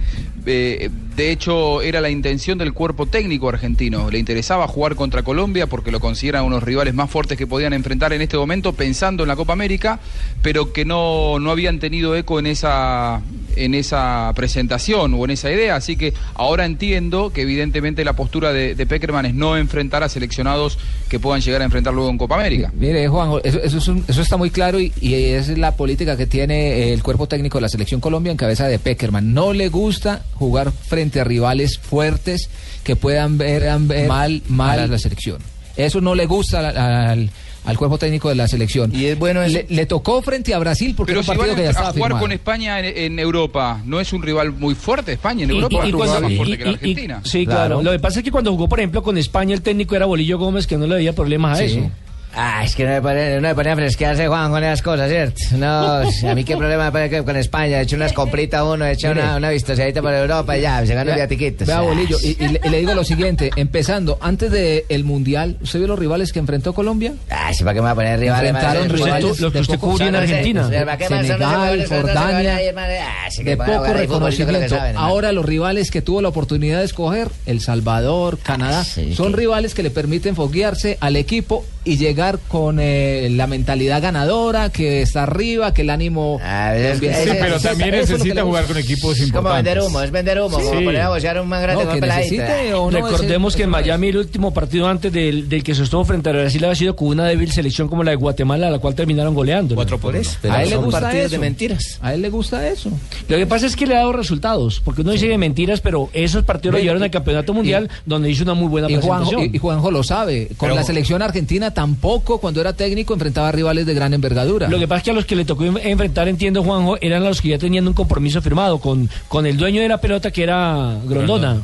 Eh, 0.46 0.90
de 1.16 1.30
hecho, 1.30 1.82
era 1.82 2.00
la 2.00 2.08
intención 2.08 2.56
del 2.56 2.72
cuerpo 2.72 3.06
técnico 3.06 3.48
argentino. 3.48 4.10
Le 4.10 4.18
interesaba 4.18 4.68
jugar 4.68 4.94
contra 4.94 5.24
Colombia 5.24 5.66
porque 5.66 5.90
lo 5.90 5.98
consideran 5.98 6.44
unos 6.44 6.62
rivales 6.62 6.94
más 6.94 7.10
fuertes 7.10 7.36
que 7.36 7.48
podían 7.48 7.72
enfrentar 7.72 8.12
en 8.12 8.22
este 8.22 8.36
momento, 8.36 8.72
pensando 8.72 9.24
en 9.24 9.28
la 9.28 9.36
Copa 9.36 9.52
América, 9.52 9.98
pero 10.40 10.72
que 10.72 10.84
no, 10.84 11.40
no 11.40 11.50
habían 11.50 11.80
tenido 11.80 12.14
eco 12.14 12.38
en 12.38 12.46
esa, 12.46 13.20
en 13.56 13.74
esa 13.74 14.32
presentación 14.36 15.14
o 15.14 15.24
en 15.24 15.32
esa 15.32 15.50
idea. 15.50 15.74
Así 15.74 15.96
que 15.96 16.14
ahora 16.34 16.64
entiendo 16.64 17.30
que 17.32 17.42
evidentemente 17.42 18.04
la 18.04 18.14
postura 18.14 18.52
de, 18.52 18.86
Peckerman 18.86 19.26
es 19.26 19.34
no 19.34 19.56
enfrentar 19.56 20.02
a 20.02 20.08
seleccionados 20.08 20.78
que 21.08 21.18
puedan 21.18 21.40
llegar 21.40 21.60
a 21.62 21.64
enfrentar 21.64 21.92
luego 21.92 22.08
en 22.08 22.18
Copa 22.18 22.36
América. 22.36 22.72
Mire, 22.74 23.08
Juan, 23.08 23.40
eso, 23.42 23.60
eso, 23.78 24.22
está 24.22 24.36
muy 24.36 24.50
claro 24.50 24.78
y 24.80 24.92
es 25.00 25.56
la 25.58 25.76
política 25.76 26.16
que 26.16 26.26
tiene 26.26 26.51
eh, 26.52 26.92
el 26.92 27.02
cuerpo 27.02 27.26
técnico 27.26 27.58
de 27.58 27.62
la 27.62 27.68
selección 27.68 28.00
Colombia 28.00 28.30
en 28.30 28.36
cabeza 28.36 28.66
de 28.68 28.78
Peckerman. 28.78 29.32
No 29.34 29.52
le 29.52 29.68
gusta 29.68 30.22
jugar 30.34 30.72
frente 30.72 31.20
a 31.20 31.24
rivales 31.24 31.78
fuertes 31.78 32.48
que 32.84 32.96
puedan 32.96 33.38
ver, 33.38 33.64
ver 33.80 34.08
mal, 34.08 34.42
mal 34.48 34.78
a 34.78 34.86
la 34.86 34.98
selección. 34.98 35.38
Eso 35.76 36.00
no 36.00 36.14
le 36.14 36.26
gusta 36.26 36.58
al, 36.68 36.76
al- 36.76 37.30
al 37.64 37.78
cuerpo 37.78 37.96
técnico 37.96 38.28
de 38.28 38.34
la 38.34 38.48
selección. 38.48 38.92
Y 38.92 39.04
es 39.06 39.16
bueno 39.16 39.40
le, 39.46 39.66
le 39.68 39.86
tocó 39.86 40.20
frente 40.20 40.52
a 40.52 40.58
Brasil 40.58 40.94
porque 40.96 41.12
Pero 41.12 41.20
era 41.20 41.24
si 41.26 41.30
un 41.30 41.36
van 41.38 41.46
partido 41.46 41.56
que 41.56 41.62
ya 41.62 41.68
a 41.68 41.70
estaba 41.70 41.92
jugar 41.92 42.08
firmado. 42.08 42.20
con 42.24 42.32
España 42.32 42.80
en, 42.80 42.96
en 43.12 43.18
Europa, 43.20 43.80
¿no 43.84 44.00
es 44.00 44.12
un 44.12 44.20
rival 44.20 44.50
muy 44.52 44.74
fuerte 44.74 45.12
España 45.12 45.44
en 45.44 45.50
Y- 45.52 45.54
Europa? 45.54 45.76
y- 45.76 45.86
y 45.86 45.90
es 45.90 45.94
cuando- 45.94 46.20
más 46.28 46.32
fuerte 46.34 46.54
y- 46.54 46.58
que 46.58 46.64
la 46.64 46.70
y- 46.70 46.72
y- 46.72 46.76
Argentina. 46.76 47.20
sí, 47.24 47.46
claro. 47.46 47.80
Lo 47.82 47.92
que 47.92 48.00
pasa 48.00 48.18
es 48.18 48.24
que 48.24 48.32
cuando 48.32 48.50
jugó, 48.50 48.68
por 48.68 48.80
ejemplo, 48.80 49.02
con 49.04 49.16
España, 49.16 49.54
el 49.54 49.62
técnico 49.62 49.94
era 49.94 50.06
Bolillo 50.06 50.38
Gómez, 50.38 50.66
que 50.66 50.76
no 50.76 50.88
le 50.88 50.96
veía 50.96 51.12
problemas 51.14 51.56
a 51.60 51.62
Sí. 51.62 51.70
eso. 51.78 51.90
Ah, 52.34 52.62
es 52.64 52.74
que 52.74 52.84
no 52.84 52.90
me 52.92 53.02
pone, 53.02 53.36
no 53.36 53.48
me 53.48 53.54
pone 53.54 53.70
a 53.70 53.76
fresquearse, 53.76 54.26
Juan, 54.26 54.50
con 54.50 54.62
esas 54.64 54.80
cosas, 54.82 55.08
¿cierto? 55.10 55.36
No, 55.56 55.68
a 55.98 56.34
mí 56.34 56.44
qué 56.44 56.56
problema 56.56 56.90
me 56.90 57.10
que 57.10 57.22
con 57.24 57.36
España. 57.36 57.78
He 57.78 57.82
hecho 57.82 57.96
unas 57.96 58.12
compritas 58.12 58.62
uno, 58.62 58.84
he 58.86 58.92
hecho 58.92 59.08
Mire. 59.08 59.22
una, 59.22 59.36
una 59.36 59.50
vistoseadita 59.50 60.00
por 60.00 60.14
Europa 60.14 60.56
y 60.56 60.62
ya, 60.62 60.84
se 60.86 60.94
Vea- 60.94 61.14
viatiquitos. 61.14 61.66
vea, 61.66 61.78
Ah, 61.78 61.82
Bolillo, 61.82 62.16
y, 62.22 62.42
y 62.42 62.48
le, 62.48 62.60
y 62.64 62.68
le 62.68 62.78
digo 62.78 62.94
lo 62.94 63.04
siguiente, 63.04 63.50
empezando, 63.56 64.18
antes 64.20 64.50
del 64.50 65.04
Mundial, 65.04 65.56
¿usted 65.62 65.78
vio 65.80 65.88
los 65.88 65.98
rivales 65.98 66.32
que 66.32 66.38
enfrentó 66.38 66.72
Colombia? 66.72 67.12
Ah, 67.30 67.50
sí, 67.52 67.64
¿para 67.64 67.74
qué 67.74 67.80
me 67.80 67.84
va 67.86 67.90
a 67.90 67.94
poner 67.94 68.18
rivales? 68.20 68.50
Enfrentaron 68.50 68.88
rivales 68.88 69.40
Los 69.40 69.52
que 69.52 69.58
usted 69.60 69.78
cubrió 69.78 70.08
en 70.08 70.16
Argentina. 70.16 70.68
Senegal, 70.68 71.86
Jordania. 71.88 72.58
Ah, 73.02 73.28
de 73.42 73.56
para 73.56 73.78
poco 73.78 73.92
reconocimiento. 73.92 74.76
Ahora 74.96 75.32
los 75.32 75.44
rivales 75.44 75.90
que 75.90 76.02
tuvo 76.02 76.22
la 76.22 76.28
oportunidad 76.28 76.78
de 76.78 76.84
escoger, 76.86 77.28
El 77.46 77.60
Salvador, 77.60 78.38
Canadá, 78.38 78.84
son 78.84 79.32
rivales 79.32 79.74
que 79.74 79.82
le 79.82 79.90
permiten 79.90 80.34
foguearse 80.36 80.96
al 81.00 81.16
equipo 81.16 81.64
y 81.84 81.96
llegar 81.96 82.21
con 82.48 82.78
eh, 82.80 83.28
la 83.30 83.46
mentalidad 83.46 84.00
ganadora, 84.02 84.70
que 84.70 85.02
está 85.02 85.24
arriba, 85.24 85.74
que 85.74 85.82
el 85.82 85.90
ánimo... 85.90 86.40
es 86.74 87.00
que- 87.00 87.36
pero 87.40 87.58
también 87.60 87.90
necesita 87.92 88.42
jugar 88.42 88.64
con 88.64 88.76
equipos 88.78 89.18
Es 89.18 89.30
como 89.32 89.38
importantes. 89.40 89.64
vender 89.74 89.82
humo, 89.88 90.00
es 90.02 90.10
vender 90.10 90.40
humo, 90.40 90.58
Sí. 90.60 90.64
como 90.66 90.84
poner 90.84 91.00
a 91.02 91.08
bocear 91.08 91.40
un 91.40 91.48
man 91.48 91.62
grande 91.62 91.84
No, 91.84 91.92
que 91.92 92.00
necesite 92.00 92.74
o 92.74 92.90
no, 92.90 92.96
Recordemos 93.06 93.52
ese- 93.52 93.58
que 93.58 93.64
en 93.64 93.70
Miami 93.70 94.08
el 94.08 94.16
último 94.18 94.52
partido 94.54 94.88
antes 94.88 95.12
del, 95.12 95.48
del 95.48 95.62
que 95.62 95.74
se 95.74 95.82
estuvo 95.82 96.04
frente 96.04 96.28
a 96.30 96.32
Brasil 96.32 96.64
había 96.64 96.74
sido 96.76 96.96
con 96.96 97.08
una 97.08 97.26
débil 97.26 97.50
selección 97.52 97.88
como 97.88 98.02
la 98.04 98.10
de 98.12 98.16
Guatemala, 98.16 98.68
a 98.68 98.70
la 98.70 98.78
cual 98.78 98.94
terminaron 98.94 99.34
goleando. 99.34 99.74
Cuatro 99.74 99.98
por 99.98 100.14
eso. 100.16 100.36
Pero 100.42 100.54
a 100.54 100.62
él 100.62 100.70
le 100.70 100.76
gusta 100.76 101.18
eso. 101.18 101.28
de 101.30 101.38
mentiras. 101.38 101.98
A 102.00 102.14
él 102.14 102.22
le 102.22 102.30
gusta 102.30 102.66
eso. 102.68 102.90
Lo 103.28 103.36
que 103.36 103.46
pasa 103.46 103.66
es 103.66 103.76
que 103.76 103.86
le 103.86 103.94
ha 103.94 103.98
dado 103.98 104.12
resultados, 104.12 104.80
porque 104.84 105.00
uno 105.02 105.12
dice 105.12 105.26
de 105.28 105.38
mentiras, 105.38 105.80
pero 105.80 106.08
esos 106.12 106.44
partidos 106.44 106.74
lo 106.74 106.80
llevaron 106.80 107.02
al 107.02 107.10
campeonato 107.10 107.52
mundial, 107.54 107.88
donde 108.06 108.30
hizo 108.30 108.44
una 108.44 108.54
muy 108.54 108.68
buena 108.68 108.90
Y 108.90 108.94
Juanjo, 109.00 109.30
presentación. 109.30 109.54
y, 109.54 109.58
Juanjo 109.58 109.90
lo 109.90 110.02
sabe. 110.02 110.48
Con 110.56 110.74
la 110.74 110.82
selección 110.84 111.22
argentina 111.22 111.72
tampoco, 111.72 112.11
cuando 112.20 112.60
era 112.60 112.72
técnico, 112.74 113.14
enfrentaba 113.14 113.50
rivales 113.52 113.86
de 113.86 113.94
gran 113.94 114.14
envergadura. 114.14 114.68
Lo 114.68 114.78
que 114.78 114.86
pasa 114.88 114.98
es 114.98 115.04
que 115.04 115.10
a 115.10 115.14
los 115.14 115.24
que 115.26 115.36
le 115.36 115.44
tocó 115.44 115.64
en- 115.64 115.78
enfrentar, 115.78 116.28
entiendo, 116.28 116.62
Juanjo, 116.62 116.96
eran 117.00 117.22
a 117.24 117.28
los 117.28 117.40
que 117.40 117.48
ya 117.48 117.58
tenían 117.58 117.86
un 117.88 117.94
compromiso 117.94 118.40
firmado 118.42 118.78
con, 118.78 119.08
con 119.28 119.46
el 119.46 119.56
dueño 119.56 119.80
de 119.82 119.88
la 119.88 119.98
pelota, 120.00 120.30
que 120.30 120.42
era 120.42 120.98
Grondona. 121.06 121.60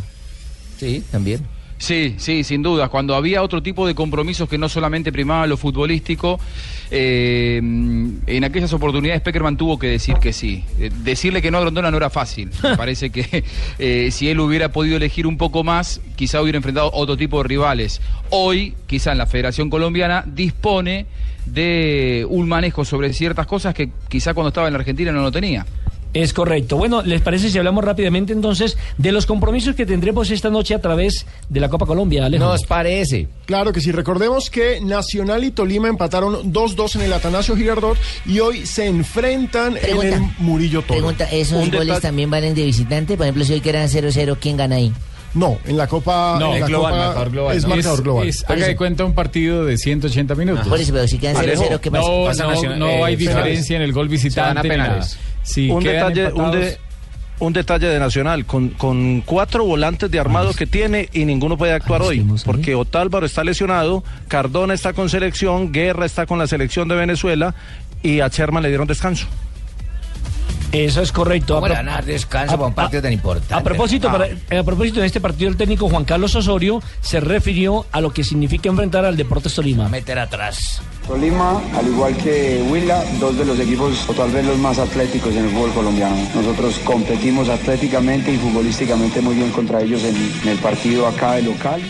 Sí, 0.78 1.02
también. 1.10 1.44
Sí, 1.78 2.16
sí, 2.18 2.42
sin 2.42 2.62
duda. 2.62 2.88
Cuando 2.88 3.14
había 3.14 3.42
otro 3.42 3.62
tipo 3.62 3.86
de 3.86 3.94
compromisos 3.94 4.48
que 4.48 4.58
no 4.58 4.68
solamente 4.68 5.12
primaba 5.12 5.46
lo 5.46 5.56
futbolístico, 5.56 6.40
eh, 6.90 7.58
en 7.58 8.44
aquellas 8.44 8.72
oportunidades 8.72 9.22
Peckerman 9.22 9.56
tuvo 9.56 9.78
que 9.78 9.86
decir 9.86 10.16
que 10.16 10.32
sí. 10.32 10.64
Eh, 10.80 10.90
decirle 11.04 11.40
que 11.40 11.52
no 11.52 11.58
a 11.58 11.60
Grondona 11.60 11.90
no 11.90 11.96
era 11.96 12.10
fácil. 12.10 12.50
Me 12.62 12.76
parece 12.76 13.10
que 13.10 13.44
eh, 13.78 14.08
si 14.10 14.28
él 14.28 14.40
hubiera 14.40 14.70
podido 14.70 14.96
elegir 14.96 15.26
un 15.26 15.38
poco 15.38 15.62
más, 15.62 16.00
quizá 16.16 16.42
hubiera 16.42 16.56
enfrentado 16.56 16.90
otro 16.92 17.16
tipo 17.16 17.40
de 17.42 17.48
rivales. 17.48 18.00
Hoy, 18.30 18.74
quizá 18.86 19.12
en 19.12 19.18
la 19.18 19.26
Federación 19.26 19.70
Colombiana, 19.70 20.24
dispone 20.26 21.06
de 21.46 22.26
un 22.28 22.48
manejo 22.48 22.84
sobre 22.84 23.12
ciertas 23.12 23.46
cosas 23.46 23.72
que 23.72 23.90
quizá 24.08 24.34
cuando 24.34 24.48
estaba 24.48 24.66
en 24.66 24.72
la 24.72 24.80
Argentina 24.80 25.12
no 25.12 25.22
lo 25.22 25.30
tenía. 25.30 25.64
Es 26.14 26.32
correcto. 26.32 26.76
Bueno, 26.78 27.02
¿les 27.02 27.20
parece 27.20 27.50
si 27.50 27.58
hablamos 27.58 27.84
rápidamente 27.84 28.32
entonces 28.32 28.78
de 28.96 29.12
los 29.12 29.26
compromisos 29.26 29.74
que 29.76 29.84
tendremos 29.84 30.30
esta 30.30 30.48
noche 30.48 30.74
a 30.74 30.80
través 30.80 31.26
de 31.50 31.60
la 31.60 31.68
Copa 31.68 31.84
Colombia, 31.86 32.24
Alejo? 32.24 32.44
Nos 32.44 32.64
parece. 32.64 33.28
Claro 33.44 33.72
que 33.72 33.80
sí, 33.80 33.92
recordemos 33.92 34.48
que 34.48 34.80
Nacional 34.80 35.44
y 35.44 35.50
Tolima 35.50 35.88
empataron 35.88 36.50
2-2 36.52 36.96
en 36.96 37.02
el 37.02 37.12
Atanasio 37.12 37.56
Girardot 37.56 37.98
y 38.24 38.40
hoy 38.40 38.64
se 38.64 38.86
enfrentan 38.86 39.76
en 39.76 40.02
el 40.14 40.20
Murillo 40.38 40.80
Toro. 40.80 40.94
Pregunta, 41.00 41.24
¿esos 41.30 41.62
Un 41.62 41.70
goles 41.70 42.00
también 42.00 42.30
valen 42.30 42.54
de 42.54 42.64
visitante? 42.64 43.16
Por 43.16 43.26
ejemplo, 43.26 43.44
si 43.44 43.52
hoy 43.52 43.60
quedan 43.60 43.86
0-0, 43.88 44.38
¿quién 44.40 44.56
gana 44.56 44.76
ahí? 44.76 44.92
No, 45.34 45.58
en 45.66 45.76
la 45.76 45.86
Copa 45.86 46.38
No, 46.40 46.54
en 46.54 46.60
la 46.60 46.66
es 46.66 46.66
global, 46.68 46.90
Copa 46.92 47.04
marcador 47.04 47.30
global. 47.30 47.56
es 47.58 47.62
¿no? 47.64 47.68
marcador 47.68 48.02
global. 48.02 48.28
es- 48.28 48.44
haga 48.48 48.66
de 48.66 48.76
cuenta 48.76 49.04
un 49.04 49.12
partido 49.12 49.66
de 49.66 49.76
180 49.76 50.34
minutos. 50.34 50.66
Por 50.66 50.80
eso, 50.80 50.90
pero 50.94 51.06
si 51.06 51.18
quedan 51.18 51.36
0-0, 51.36 51.78
¿qué 51.80 51.90
pasa? 51.90 52.08
No, 52.08 52.24
Pasa 52.24 52.44
no, 52.44 52.50
Nacional- 52.52 52.78
no 52.78 52.86
eh, 52.88 53.04
hay 53.04 53.16
penales. 53.16 53.18
diferencia 53.18 53.76
en 53.76 53.82
el 53.82 53.92
gol 53.92 54.08
visitante. 54.08 54.40
Se 54.40 54.40
van 54.40 54.58
a 54.58 54.62
penales. 54.62 55.18
Sí, 55.48 55.70
un, 55.70 55.82
detalle, 55.92 56.26
un, 56.32 56.50
de- 56.50 56.78
un 57.40 57.52
detalle 57.52 57.86
de 57.86 57.98
Nacional, 57.98 58.44
con, 58.46 58.68
con 58.70 59.20
cuatro 59.22 59.64
volantes 59.64 60.10
de 60.10 60.18
armado 60.20 60.52
que 60.54 60.66
tiene 60.66 61.08
y 61.12 61.24
ninguno 61.24 61.56
puede 61.56 61.72
actuar 61.72 62.02
hoy, 62.02 62.18
porque 62.44 62.74
Otálvaro 62.74 63.24
está 63.26 63.44
lesionado, 63.44 64.02
Cardona 64.28 64.74
está 64.74 64.92
con 64.92 65.08
selección, 65.08 65.72
Guerra 65.72 66.04
está 66.04 66.26
con 66.26 66.38
la 66.38 66.46
selección 66.46 66.88
de 66.88 66.96
Venezuela 66.96 67.54
y 68.02 68.20
a 68.20 68.28
Sherman 68.28 68.62
le 68.62 68.68
dieron 68.68 68.86
descanso. 68.88 69.26
Eso 70.70 71.00
es 71.00 71.12
correcto. 71.12 71.54
¿Cómo 71.54 71.66
A 71.66 71.68
le 71.70 71.74
pro- 71.74 71.84
van 71.84 71.88
a 71.88 71.92
dar 71.96 72.04
descanso 72.04 72.54
para 72.56 72.66
un 72.68 72.74
partido 72.74 73.02
tan 73.02 73.12
importante? 73.12 73.54
A 73.54 73.62
propósito, 73.62 74.08
Ah. 74.08 74.12
para- 74.12 74.60
a 74.60 74.62
propósito 74.64 75.00
de 75.00 75.06
este 75.06 75.20
partido, 75.20 75.48
el 75.50 75.56
técnico 75.56 75.88
Juan 75.88 76.04
Carlos 76.04 76.34
Osorio 76.34 76.82
se 77.00 77.20
refirió 77.20 77.86
a 77.90 78.00
lo 78.02 78.12
que 78.12 78.22
significa 78.22 78.68
enfrentar 78.68 79.04
al 79.06 79.16
Deportes 79.16 79.54
Tolima. 79.54 79.88
meter 79.88 80.18
atrás. 80.18 80.82
Tolima, 81.06 81.62
al 81.74 81.86
igual 81.86 82.14
que 82.18 82.62
Huila, 82.70 83.02
dos 83.18 83.38
de 83.38 83.46
los 83.46 83.58
equipos 83.58 84.04
o 84.08 84.12
tal 84.12 84.30
vez 84.30 84.44
los 84.44 84.58
más 84.58 84.78
atléticos 84.78 85.34
en 85.34 85.44
el 85.46 85.50
fútbol 85.50 85.72
colombiano. 85.72 86.16
Nosotros 86.34 86.78
competimos 86.84 87.48
atléticamente 87.48 88.30
y 88.32 88.36
futbolísticamente 88.36 89.22
muy 89.22 89.36
bien 89.36 89.50
contra 89.52 89.80
ellos 89.80 90.02
en, 90.04 90.14
en 90.42 90.48
el 90.48 90.58
partido 90.58 91.06
acá 91.06 91.32
de 91.32 91.42
local. 91.42 91.80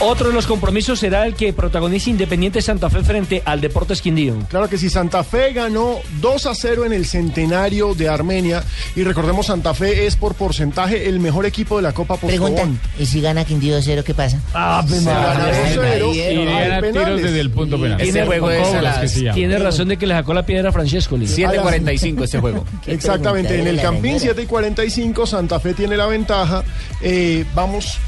Otro 0.00 0.28
de 0.28 0.34
los 0.34 0.46
compromisos 0.46 0.98
será 0.98 1.24
el 1.26 1.34
que 1.34 1.52
protagoniza 1.52 2.10
Independiente 2.10 2.60
Santa 2.60 2.90
Fe 2.90 3.02
frente 3.02 3.42
al 3.44 3.60
Deportes 3.60 4.02
Quindío. 4.02 4.34
Claro 4.50 4.68
que 4.68 4.76
sí, 4.76 4.90
Santa 4.90 5.22
Fe 5.24 5.52
ganó 5.52 5.98
2 6.20 6.46
a 6.46 6.54
0 6.54 6.84
en 6.84 6.92
el 6.92 7.06
centenario 7.06 7.94
de 7.94 8.08
Armenia. 8.08 8.62
Y 8.96 9.02
recordemos, 9.04 9.46
Santa 9.46 9.72
Fe 9.72 10.06
es 10.06 10.16
por 10.16 10.34
porcentaje 10.34 11.08
el 11.08 11.20
mejor 11.20 11.46
equipo 11.46 11.76
de 11.76 11.82
la 11.82 11.92
Copa 11.92 12.16
Postobón. 12.16 12.78
¿y 12.98 13.06
si 13.06 13.20
gana 13.20 13.44
Quindío 13.44 13.80
0 13.80 14.02
qué 14.04 14.14
pasa? 14.14 14.40
Ah, 14.52 14.84
Se 14.86 15.02
gana 15.04 15.50
2-0 15.74 16.14
Y 16.14 16.20
hay 16.20 16.44
gana 16.44 16.82
tiros 16.82 17.22
desde 17.22 17.40
el 17.40 17.50
punto 17.50 17.80
penal. 17.80 17.98
Tiene, 17.98 18.26
Con 18.26 18.40
cobras, 18.40 18.98
que 18.98 19.08
se 19.08 19.22
llama. 19.22 19.34
tiene 19.34 19.58
razón 19.58 19.88
de 19.88 19.96
que 19.96 20.06
le 20.06 20.14
sacó 20.14 20.34
la 20.34 20.44
piedra 20.44 20.68
a 20.68 20.72
Francesco. 20.72 21.16
7.45 21.16 22.24
este 22.24 22.40
juego. 22.40 22.64
Exactamente, 22.86 23.58
en 23.58 23.68
el 23.68 23.80
Campín 23.80 24.18
7 24.20 24.42
y 24.42 24.46
45 24.46 25.26
Santa 25.26 25.60
Fe 25.60 25.72
tiene 25.72 25.96
la 25.96 26.06
ventaja. 26.06 26.62
Eh, 27.00 27.44
vamos 27.54 27.98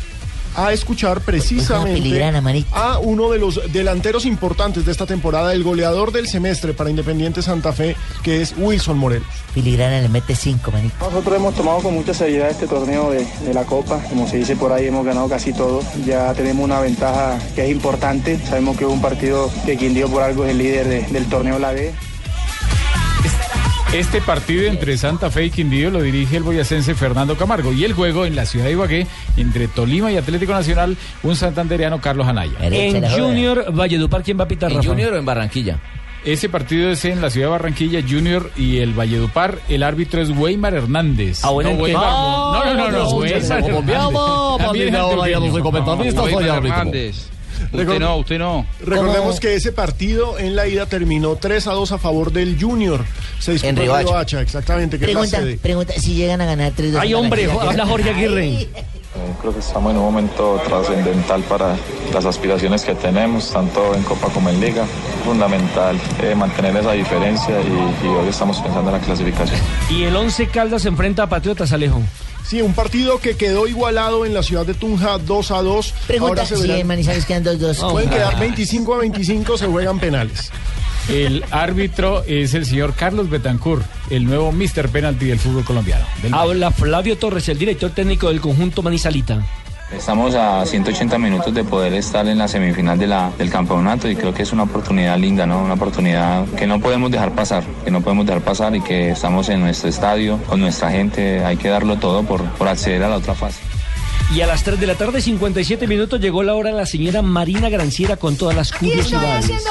a 0.57 0.73
escuchar 0.73 1.21
precisamente 1.21 2.01
a 2.73 2.99
uno 2.99 3.31
de 3.31 3.39
los 3.39 3.61
delanteros 3.73 4.25
importantes 4.27 4.85
de 4.87 4.93
esta 4.93 5.07
temporada, 5.07 5.53
el 5.53 5.63
goleador 5.63 6.13
del 6.13 6.27
semestre 6.29 6.73
para 6.73 6.91
Independiente 6.91 7.43
Santa 7.43 7.73
Fe, 7.73 7.95
que 8.23 8.41
es 8.43 8.55
Wilson 8.57 8.99
Morelos. 8.99 9.27
Filigrana 9.53 10.01
le 10.01 10.09
mete 10.09 10.35
5, 10.35 10.71
manito. 10.71 10.95
Nosotros 11.01 11.37
hemos 11.37 11.55
tomado 11.55 11.79
con 11.81 11.95
mucha 11.95 12.13
seriedad 12.15 12.51
este 12.51 12.67
torneo 12.67 13.11
de, 13.11 13.27
de 13.45 13.55
la 13.55 13.65
Copa. 13.65 14.01
Como 14.09 14.29
se 14.29 14.39
dice 14.39 14.57
por 14.57 14.73
ahí, 14.73 14.87
hemos 14.87 15.05
ganado 15.05 15.29
casi 15.29 15.53
todo. 15.53 15.83
Ya 16.07 16.33
tenemos 16.35 16.65
una 16.65 16.81
ventaja 16.81 17.39
que 17.55 17.65
es 17.65 17.71
importante. 17.71 18.39
Sabemos 18.49 18.77
que 18.77 18.85
es 18.85 18.91
un 18.91 19.01
partido 19.01 19.51
que 19.65 19.77
Quindío 19.77 20.09
por 20.09 20.23
algo 20.23 20.45
es 20.45 20.51
el 20.51 20.59
líder 20.59 20.89
de- 20.89 21.03
del 21.03 21.27
torneo 21.27 21.59
La 21.59 21.73
B. 21.73 21.95
Este 23.93 24.21
partido 24.21 24.65
entre 24.67 24.97
Santa 24.99 25.31
Fe 25.31 25.47
y 25.47 25.51
Quindío 25.51 25.91
lo 25.91 26.03
dirige 26.03 26.37
el 26.37 26.43
boyacense 26.43 26.95
Fernando 26.95 27.37
Camargo 27.37 27.73
y 27.73 27.85
el 27.85 27.93
juego 27.95 28.27
en 28.27 28.37
la 28.37 28.45
ciudad 28.45 28.67
de 28.67 28.73
Ibagué 28.73 29.07
entre 29.37 29.69
Tolima 29.69 30.13
y 30.13 30.17
Atlético 30.17 30.53
Nacional, 30.53 30.97
un 31.23 31.35
santandereano 31.37 32.01
Carlos 32.01 32.27
Anaya. 32.27 32.53
En 32.61 33.09
Junior 33.09 33.73
Valledupar, 33.73 34.23
¿quién 34.23 34.39
va 34.39 34.45
a 34.45 34.49
pitar, 34.49 34.71
¿En 34.71 34.79
Rafa? 34.79 34.89
Junior 34.91 35.13
o 35.15 35.17
en 35.17 35.25
Barranquilla? 35.25 35.79
Ese 36.25 36.49
partido 36.49 36.91
es 36.91 37.05
en 37.05 37.23
la 37.23 37.31
ciudad 37.31 37.47
de 37.47 37.51
Barranquilla, 37.53 38.01
Junior 38.07 38.51
y 38.57 38.79
el 38.79 38.93
Valledupar. 38.93 39.61
El 39.69 39.83
árbitro 39.85 40.21
es 40.21 40.31
Weimar 40.31 40.75
Hernández. 40.75 41.41
Ah, 41.45 41.51
bueno, 41.51 41.71
no, 41.71 41.87
no, 41.87 41.87
no, 41.87 42.75
no, 42.75 42.91
no, 42.91 42.99
Ah, 43.03 43.15
Weimar 43.15 43.29
se 43.41 43.47
Hernández. 43.55 43.65
colombiano, 43.71 44.57
También 44.59 44.93
Paulina, 44.93 44.99
ahora 45.01 45.31
ya 45.31 45.39
no 45.39 45.53
soy 45.53 45.63
Usted 47.73 47.99
no, 47.99 48.17
usted 48.19 48.39
no. 48.39 48.67
Recordemos 48.81 49.41
que 49.41 49.55
ese 49.55 49.73
partido 49.73 50.39
en 50.39 50.57
la 50.57 50.67
ida 50.67 50.87
terminó 50.87 51.37
3 51.37 51.67
a 51.67 51.73
2 51.73 51.93
a 51.93 51.99
favor 51.99 52.33
del 52.33 52.61
Junior. 52.61 53.05
Se 53.39 53.53
disputó 53.53 53.83
En 53.83 54.03
Riohacha. 54.03 54.41
Exactamente, 54.41 54.99
que 54.99 55.05
Pregunta, 55.07 55.41
pregunta, 55.63 55.95
si 55.99 56.15
llegan 56.15 56.41
a 56.41 56.47
ganar 56.47 56.73
3 56.75 56.93
2 56.93 57.03
Ay, 57.03 57.15
hombre, 57.15 57.51
habla 57.51 57.87
Jorge 57.87 58.11
Aguirre. 58.11 58.69
Eh, 59.17 59.33
Creo 59.41 59.53
que 59.53 59.61
estamos 59.61 59.91
en 59.93 59.99
un 59.99 60.05
momento 60.05 60.61
trascendental 60.67 61.43
para 61.43 61.77
las 62.13 62.25
aspiraciones 62.25 62.83
que 62.85 62.95
tenemos, 62.95 63.51
tanto 63.51 63.95
en 63.95 64.03
Copa 64.03 64.29
como 64.29 64.49
en 64.51 64.61
Liga. 64.61 64.85
Fundamental 65.25 65.99
eh, 66.23 66.35
mantener 66.35 66.77
esa 66.77 66.93
diferencia 66.93 67.61
y, 67.61 68.07
y 68.07 68.09
hoy 68.09 68.29
estamos 68.29 68.59
pensando 68.61 68.91
en 68.91 68.99
la 69.01 69.03
clasificación. 69.05 69.59
Y 69.91 70.05
el 70.05 70.15
11 70.17 70.49
Caldas 70.49 70.83
se 70.83 70.89
enfrenta 70.89 71.25
a 71.25 71.29
Patriotas 71.29 71.73
Alejo. 71.73 72.01
Sí, 72.47 72.63
un 72.63 72.75
partido 72.75 73.19
que 73.19 73.37
quedó 73.37 73.67
igualado 73.67 74.25
en 74.25 74.33
la 74.33 74.43
ciudad 74.45 74.65
de 74.65 74.75
Tunja 74.75 75.19
2 75.19 75.51
a 75.51 75.63
2. 75.63 75.95
Pregunta, 76.07 76.29
Ahora 76.43 76.47
se 76.47 76.57
si 76.57 76.63
verán- 76.63 76.79
en 76.81 76.87
Manizales 76.87 77.27
quedan 77.27 77.43
2 77.43 77.59
2. 77.59 77.93
Pueden 77.93 78.09
quedar 78.11 78.39
25 78.39 78.95
a 78.95 78.99
25, 78.99 79.59
se 79.59 79.67
juegan 79.67 79.99
penales. 79.99 80.53
El 81.09 81.45
árbitro 81.53 82.25
es 82.27 82.55
el 82.55 82.67
señor 82.67 82.95
Carlos 82.95 83.31
Betancourt, 83.31 83.85
el 84.11 84.25
nuevo 84.25 84.51
Mr. 84.51 84.89
Penalty 84.89 85.27
del 85.27 85.39
fútbol 85.39 85.65
colombiano. 85.65 86.05
Del- 86.23 86.35
Habla 86.35 86.71
Flavio 86.73 87.17
Torres, 87.17 87.49
el 87.49 87.59
director 87.59 87.91
técnico 87.91 88.29
del 88.29 88.41
conjunto 88.41 88.83
Manizalita. 88.83 89.41
Estamos 89.97 90.35
a 90.35 90.67
180 90.67 91.17
minutos 91.17 91.55
de 91.55 91.63
poder 91.63 91.95
estar 91.95 92.27
en 92.27 92.39
la 92.39 92.49
semifinal 92.49 92.99
de 92.99 93.07
la, 93.07 93.31
del 93.39 93.51
campeonato 93.51 94.11
y 94.11 94.17
creo 94.17 94.35
que 94.35 94.43
es 94.43 94.53
una 94.53 94.65
oportunidad 94.65 95.17
linda, 95.17 95.47
¿no? 95.47 95.63
Una 95.63 95.75
oportunidad 95.75 96.45
que 96.59 96.67
no 96.67 96.81
podemos 96.81 97.09
dejar 97.13 97.33
pasar, 97.37 97.63
que 97.85 97.93
no 97.93 98.01
podemos 98.01 98.27
dejar 98.27 98.43
pasar 98.43 98.75
y 98.75 98.81
que 98.81 99.11
estamos 99.11 99.49
en 99.49 99.61
nuestro 99.61 99.89
estadio, 99.89 100.39
con 100.49 100.59
nuestra 100.61 100.91
gente, 100.91 101.45
hay 101.45 101.57
que 101.57 101.69
darlo 101.69 101.99
todo 101.99 102.25
por, 102.25 102.43
por 102.55 102.67
acceder 102.67 103.05
a 103.05 103.09
la 103.11 103.17
otra 103.19 103.37
fase. 103.37 103.61
Y 104.35 104.41
a 104.41 104.49
las 104.49 104.65
3 104.65 104.81
de 104.81 104.89
la 104.89 104.97
tarde, 104.97 105.21
57 105.21 105.87
minutos, 105.87 106.21
llegó 106.21 106.43
la 106.43 106.55
hora 106.55 106.71
de 106.71 106.77
la 106.79 106.87
señora 106.87 107.23
Marina 107.23 107.69
Granciera 107.69 108.17
con 108.17 108.37
todas 108.37 108.57
las 108.57 108.73
curiosidades. 108.73 109.47
colas 109.47 109.63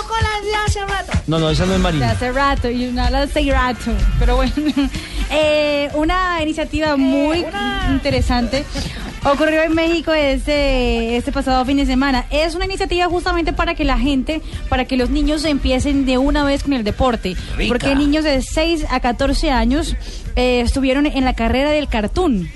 de 0.45 0.56
hace 0.66 0.80
rato. 0.86 1.12
No, 1.28 1.40
no, 1.40 1.50
esa 1.50 1.66
no 1.66 1.72
es 1.74 1.78
De 1.78 1.84
Marina. 1.84 2.12
hace 2.12 2.32
rato 2.32 2.70
y 2.70 2.86
una 2.88 3.10
de 3.10 3.18
hace 3.18 3.52
rato. 3.52 3.92
Pero 4.20 4.36
bueno, 4.36 4.54
eh, 5.32 5.90
una 5.96 6.42
iniciativa 6.42 6.96
muy 6.98 7.46
interesante 7.92 8.64
ocurrió 9.32 9.64
en 9.64 9.74
México 9.74 10.14
este, 10.14 11.18
este 11.18 11.32
pasado 11.32 11.66
fin 11.66 11.78
de 11.78 11.86
semana. 11.86 12.26
Es 12.30 12.56
una 12.56 12.66
iniciativa 12.66 13.06
justamente 13.08 13.54
para 13.54 13.76
que 13.76 13.84
la 13.84 13.98
gente, 13.98 14.42
para 14.70 14.86
que 14.86 14.98
los 14.98 15.10
niños 15.10 15.44
empiecen 15.46 16.06
de 16.06 16.18
una 16.18 16.44
vez 16.44 16.64
con 16.64 16.74
el 16.74 16.84
deporte. 16.84 17.36
Rica. 17.58 17.70
Porque 17.70 17.96
niños 17.96 18.24
de 18.24 18.42
6 18.42 18.86
a 18.90 19.00
14 19.00 19.52
años 19.52 19.96
eh, 20.36 20.62
estuvieron 20.62 21.06
en 21.06 21.26
la 21.26 21.34
carrera 21.34 21.72
del 21.72 21.88
cartoon. 21.88 22.50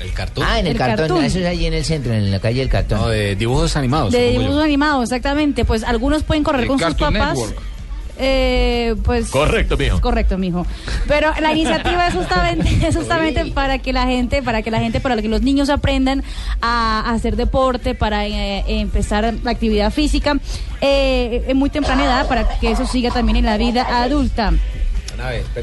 El 0.00 0.12
cartón. 0.12 0.44
Ah, 0.46 0.58
en 0.58 0.66
el, 0.66 0.72
El 0.72 0.78
cartón. 0.78 0.96
cartón. 1.08 1.24
Eso 1.24 1.38
es 1.38 1.46
allí 1.46 1.66
en 1.66 1.74
el 1.74 1.84
centro, 1.84 2.12
en 2.12 2.30
la 2.30 2.38
calle 2.38 2.60
del 2.60 2.68
cartón. 2.68 3.00
No, 3.00 3.08
de 3.08 3.34
dibujos 3.34 3.76
animados. 3.76 4.12
De 4.12 4.34
yo. 4.34 4.40
dibujos 4.40 4.62
animados, 4.62 5.04
exactamente. 5.04 5.64
Pues 5.64 5.84
algunos 5.84 6.22
pueden 6.22 6.44
correr 6.44 6.62
El 6.62 6.68
con 6.68 6.78
sus 6.78 6.94
papás. 6.94 7.38
Network. 7.38 7.75
Eh, 8.18 8.94
pues 9.04 9.30
Correcto, 9.30 9.76
mijo. 9.76 10.00
Correcto, 10.00 10.38
mijo. 10.38 10.66
Pero 11.06 11.32
la 11.40 11.52
iniciativa 11.52 12.06
es 12.06 12.14
justamente, 12.14 12.78
es 12.86 12.96
justamente 12.96 13.46
para 13.46 13.78
que 13.78 13.92
la 13.92 14.06
gente, 14.06 14.42
para 14.42 14.62
que 14.62 14.70
la 14.70 14.80
gente, 14.80 15.00
para 15.00 15.20
que 15.20 15.28
los 15.28 15.42
niños 15.42 15.68
aprendan 15.68 16.22
a, 16.60 17.12
hacer 17.12 17.36
deporte, 17.36 17.94
para 17.94 18.26
eh, 18.26 18.64
empezar 18.66 19.34
la 19.42 19.50
actividad 19.50 19.92
física 19.92 20.38
eh, 20.80 21.44
en 21.48 21.56
muy 21.56 21.70
temprana 21.70 22.04
edad, 22.04 22.28
para 22.28 22.58
que 22.58 22.70
eso 22.70 22.86
siga 22.86 23.10
también 23.10 23.36
en 23.36 23.44
la 23.44 23.56
vida 23.56 24.02
adulta. 24.02 24.52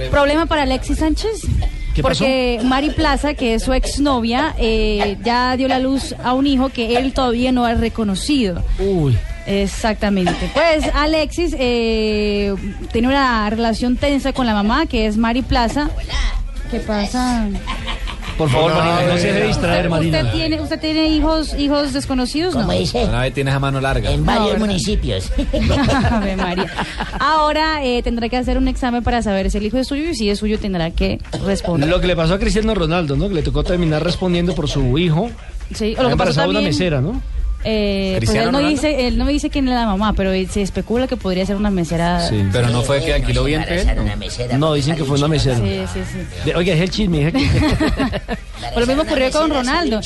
¿Problema 0.09 0.45
para 0.45 0.63
Alexis 0.63 0.97
Sánchez? 0.97 1.41
¿Qué 1.93 2.01
pasó? 2.01 2.23
Porque 2.23 2.59
Mari 2.63 2.89
Plaza, 2.89 3.35
que 3.35 3.55
es 3.55 3.63
su 3.63 3.73
exnovia, 3.73 4.55
eh, 4.57 5.17
ya 5.23 5.55
dio 5.57 5.67
la 5.67 5.79
luz 5.79 6.15
a 6.23 6.33
un 6.33 6.47
hijo 6.47 6.69
que 6.69 6.97
él 6.97 7.13
todavía 7.13 7.51
no 7.51 7.65
ha 7.65 7.75
reconocido. 7.75 8.63
Uy. 8.79 9.15
Exactamente. 9.45 10.49
Pues 10.53 10.85
Alexis 10.93 11.55
eh, 11.59 12.53
tiene 12.91 13.07
una 13.07 13.49
relación 13.49 13.97
tensa 13.97 14.33
con 14.33 14.45
la 14.45 14.53
mamá, 14.53 14.85
que 14.85 15.05
es 15.07 15.17
Mari 15.17 15.41
Plaza. 15.41 15.89
¿Qué 16.71 16.79
pasa? 16.79 17.47
Por 18.37 18.49
favor, 18.49 18.73
Marina, 18.73 19.13
no 19.13 19.17
se 19.19 19.31
deje 19.31 19.47
distraer, 19.47 19.89
Marina. 19.89 20.19
¿Usted 20.21 20.31
tiene, 20.33 20.59
usted 20.61 20.79
tiene 20.79 21.07
hijos 21.09 21.53
hijos 21.53 21.93
desconocidos? 21.93 22.55
No. 22.55 22.61
Una 22.61 23.21
vez 23.21 23.33
tienes 23.33 23.53
a 23.53 23.59
mano 23.59 23.79
larga. 23.79 24.09
En 24.11 24.25
No, 24.25 24.31
varios 24.33 24.57
municipios. 24.57 25.31
Ave 26.11 26.35
María. 26.35 26.65
Ahora 27.19 27.83
eh, 27.85 28.01
tendrá 28.01 28.29
que 28.29 28.37
hacer 28.37 28.57
un 28.57 28.67
examen 28.67 29.03
para 29.03 29.21
saber 29.21 29.51
si 29.51 29.59
el 29.59 29.65
hijo 29.67 29.77
es 29.77 29.87
suyo 29.87 30.09
y 30.09 30.15
si 30.15 30.29
es 30.31 30.39
suyo 30.39 30.57
tendrá 30.57 30.89
que 30.89 31.19
responder. 31.45 31.87
Lo 31.87 32.01
que 32.01 32.07
le 32.07 32.15
pasó 32.15 32.33
a 32.33 32.39
Cristiano 32.39 32.73
Ronaldo, 32.73 33.15
¿no? 33.15 33.27
Que 33.29 33.35
le 33.35 33.43
tocó 33.43 33.63
terminar 33.63 34.03
respondiendo 34.03 34.55
por 34.55 34.67
su 34.67 34.97
hijo. 34.97 35.29
Sí, 35.75 35.93
o 35.97 36.01
lo 36.01 36.09
que 36.09 36.11
pasó 36.11 36.11
embarazado 36.11 36.49
una 36.49 36.57
también- 36.59 36.73
mesera, 36.73 37.01
¿no? 37.01 37.21
Eh, 37.65 38.15
pues 38.17 38.29
¿Cristiano 38.29 38.47
él 38.47 38.51
no 38.51 38.57
Ronaldo? 38.59 38.81
dice, 38.81 39.07
él 39.07 39.17
no 39.17 39.27
dice 39.27 39.49
quién 39.49 39.67
es 39.67 39.73
la 39.73 39.85
mamá, 39.85 40.13
pero 40.13 40.31
se 40.51 40.61
especula 40.61 41.07
que 41.07 41.17
podría 41.17 41.45
ser 41.45 41.55
una 41.55 41.69
mesera. 41.69 42.27
Sí. 42.27 42.43
Pero 42.51 42.69
no 42.69 42.81
fue 42.81 43.03
que 43.03 43.13
alquiló 43.13 43.43
bien 43.45 43.63
¿no? 44.57 44.73
dicen 44.73 44.95
que 44.95 45.01
salió 45.01 45.05
fue 45.05 45.17
una 45.17 45.27
mesera. 45.27 45.57
Sí, 45.57 45.81
sí, 45.93 45.99
sí. 46.11 46.19
De- 46.45 46.55
Oiga, 46.55 46.73
es 46.73 46.81
el 46.81 46.89
chisme. 46.89 47.27
es 47.27 47.33
el- 47.35 47.49
O 48.75 48.79
lo 48.79 48.87
mismo 48.87 49.03
ocurrió 49.03 49.29
con 49.31 49.49
Ronaldo, 49.49 49.99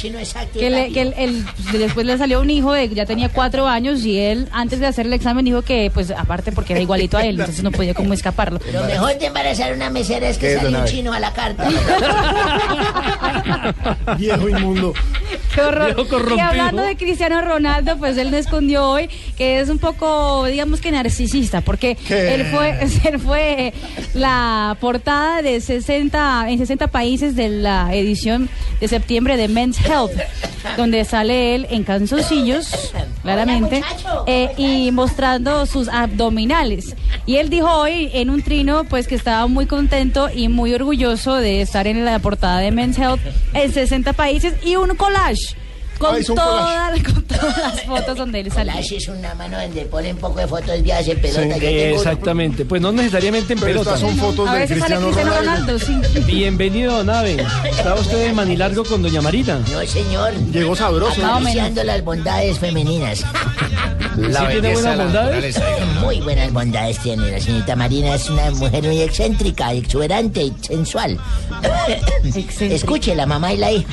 que, 0.53 0.69
le- 0.69 0.91
que 0.91 1.43
después 1.77 2.05
le 2.05 2.17
salió 2.17 2.41
un 2.41 2.49
hijo, 2.49 2.73
de, 2.73 2.89
ya 2.89 3.05
tenía 3.05 3.29
cuatro 3.29 3.67
años 3.67 4.03
y 4.03 4.17
él 4.19 4.47
antes 4.51 4.79
de 4.79 4.87
hacer 4.87 5.05
el 5.05 5.13
examen 5.13 5.45
dijo 5.45 5.61
que, 5.61 5.91
pues 5.93 6.11
aparte 6.11 6.51
porque 6.51 6.73
era 6.73 6.81
igualito 6.81 7.17
a 7.17 7.23
él, 7.23 7.39
entonces 7.39 7.63
no 7.63 7.71
podía 7.71 7.93
como 7.93 8.13
escaparlo. 8.13 8.59
Lo 8.73 8.83
mejor 8.85 9.17
de 9.17 9.25
embarazar 9.27 9.73
una 9.73 9.89
mesera 9.89 10.27
es 10.29 10.37
que 10.37 10.47
¿Qué 10.47 10.53
es, 10.53 10.57
sale 10.59 10.71
don 10.71 10.81
un 10.81 10.87
chino 10.87 11.13
a 11.13 11.19
la 11.19 11.33
carta. 11.33 11.67
Viejo 14.17 14.49
inmundo. 14.49 14.93
Qué 15.53 15.61
horror. 15.61 15.85
Viejo 15.95 16.07
corrompido. 16.09 16.37
Y 16.37 16.41
hablando 16.41 16.81
de 16.83 16.95
Cristiano 16.97 17.41
Ronaldo, 17.47 17.97
pues 17.97 18.17
él 18.17 18.31
no 18.31 18.37
escondió 18.37 18.89
hoy 18.89 19.09
que 19.37 19.59
es 19.59 19.69
un 19.69 19.79
poco, 19.79 20.45
digamos 20.45 20.81
que 20.81 20.91
narcisista, 20.91 21.61
porque 21.61 21.95
¿Qué? 21.95 22.35
él 22.35 22.45
fue, 22.45 22.77
él 23.05 23.19
fue 23.19 23.73
la 24.13 24.77
portada 24.79 25.41
de 25.41 25.61
60, 25.61 26.49
en 26.49 26.57
60 26.57 26.87
países 26.87 27.35
de 27.35 27.49
la 27.49 27.93
edición 27.93 28.49
de 28.79 28.87
septiembre 28.87 29.37
de 29.37 29.47
Men's 29.47 29.79
Health, 29.79 30.11
donde 30.75 31.03
sale 31.05 31.55
él 31.55 31.67
en 31.69 31.83
canzoncillos, 31.83 32.93
claramente, 33.23 33.83
eh, 34.25 34.51
y 34.57 34.91
mostrando 34.91 35.65
sus 35.65 35.87
abdominales. 35.87 36.95
Y 37.25 37.37
él 37.37 37.49
dijo 37.49 37.69
hoy 37.69 38.09
en 38.13 38.29
un 38.29 38.41
trino, 38.41 38.83
pues 38.85 39.07
que 39.07 39.15
estaba 39.15 39.47
muy 39.47 39.65
contento 39.65 40.29
y 40.33 40.47
muy 40.47 40.73
orgulloso 40.73 41.35
de 41.35 41.61
estar 41.61 41.87
en 41.87 42.05
la 42.05 42.19
portada 42.19 42.59
de 42.59 42.71
Men's 42.71 42.97
Health 42.97 43.19
en 43.53 43.71
60 43.71 44.13
países 44.13 44.53
y 44.63 44.75
un 44.75 44.95
collage. 44.95 45.55
Con, 45.97 46.15
Ah, 46.15 46.19
todas- 46.25 47.03
con 47.13 47.23
todas 47.23 47.57
las 47.57 47.81
fotos 47.83 48.17
donde 48.17 48.39
él 48.41 48.51
sale. 48.51 48.71
Es 48.79 49.07
una 49.07 49.33
mano 49.35 49.59
donde 49.59 49.81
ponen 49.85 50.15
un 50.15 50.21
poco 50.21 50.39
de 50.39 50.47
fotos 50.47 50.81
viejas 50.83 51.07
en 51.07 51.19
pelota. 51.21 51.41
Sí, 51.41 51.65
uno. 51.65 51.95
exactamente. 51.97 52.65
Pues 52.65 52.81
no 52.81 52.91
necesariamente 52.91 53.53
en 53.53 53.59
Pero 53.59 53.71
pelota. 53.83 53.95
estas 53.95 54.09
son 54.09 54.17
fotos 54.19 54.47
A 54.49 54.53
de 54.53 54.59
veces 54.59 54.79
sale 54.79 54.95
Cristiano 54.95 55.07
Cristiano 55.11 55.39
Ronaldo. 55.41 55.79
Ronaldo, 55.79 56.11
sí. 56.13 56.19
Bienvenido, 56.31 57.03
Nave. 57.03 57.37
¿Está 57.69 57.95
usted 57.95 58.27
en 58.27 58.35
Manilargo 58.35 58.83
con 58.85 59.01
Doña 59.01 59.21
Marita? 59.21 59.59
No, 59.71 59.85
señor. 59.85 60.33
Llegó 60.51 60.75
sabroso. 60.75 61.25
Apreciando 61.25 61.83
las 61.83 62.03
bondades 62.03 62.59
femeninas. 62.59 63.19
¿Sí 63.19 64.31
tiene 64.51 64.73
buenas 64.73 64.97
bondades? 64.97 65.61
Muy 66.01 66.19
buenas 66.21 66.51
bondades 66.51 66.97
tiene. 66.99 67.29
La 67.31 67.39
señorita 67.39 67.75
Marina 67.75 68.15
es 68.15 68.27
una 68.29 68.49
mujer 68.51 68.83
muy 68.83 69.01
excéntrica, 69.01 69.73
exuberante 69.73 70.41
y 70.43 70.53
sensual. 70.61 71.19
Escuche, 72.59 73.13
la 73.15 73.25
mamá 73.25 73.53
y 73.53 73.57
la 73.57 73.71
hija. 73.71 73.89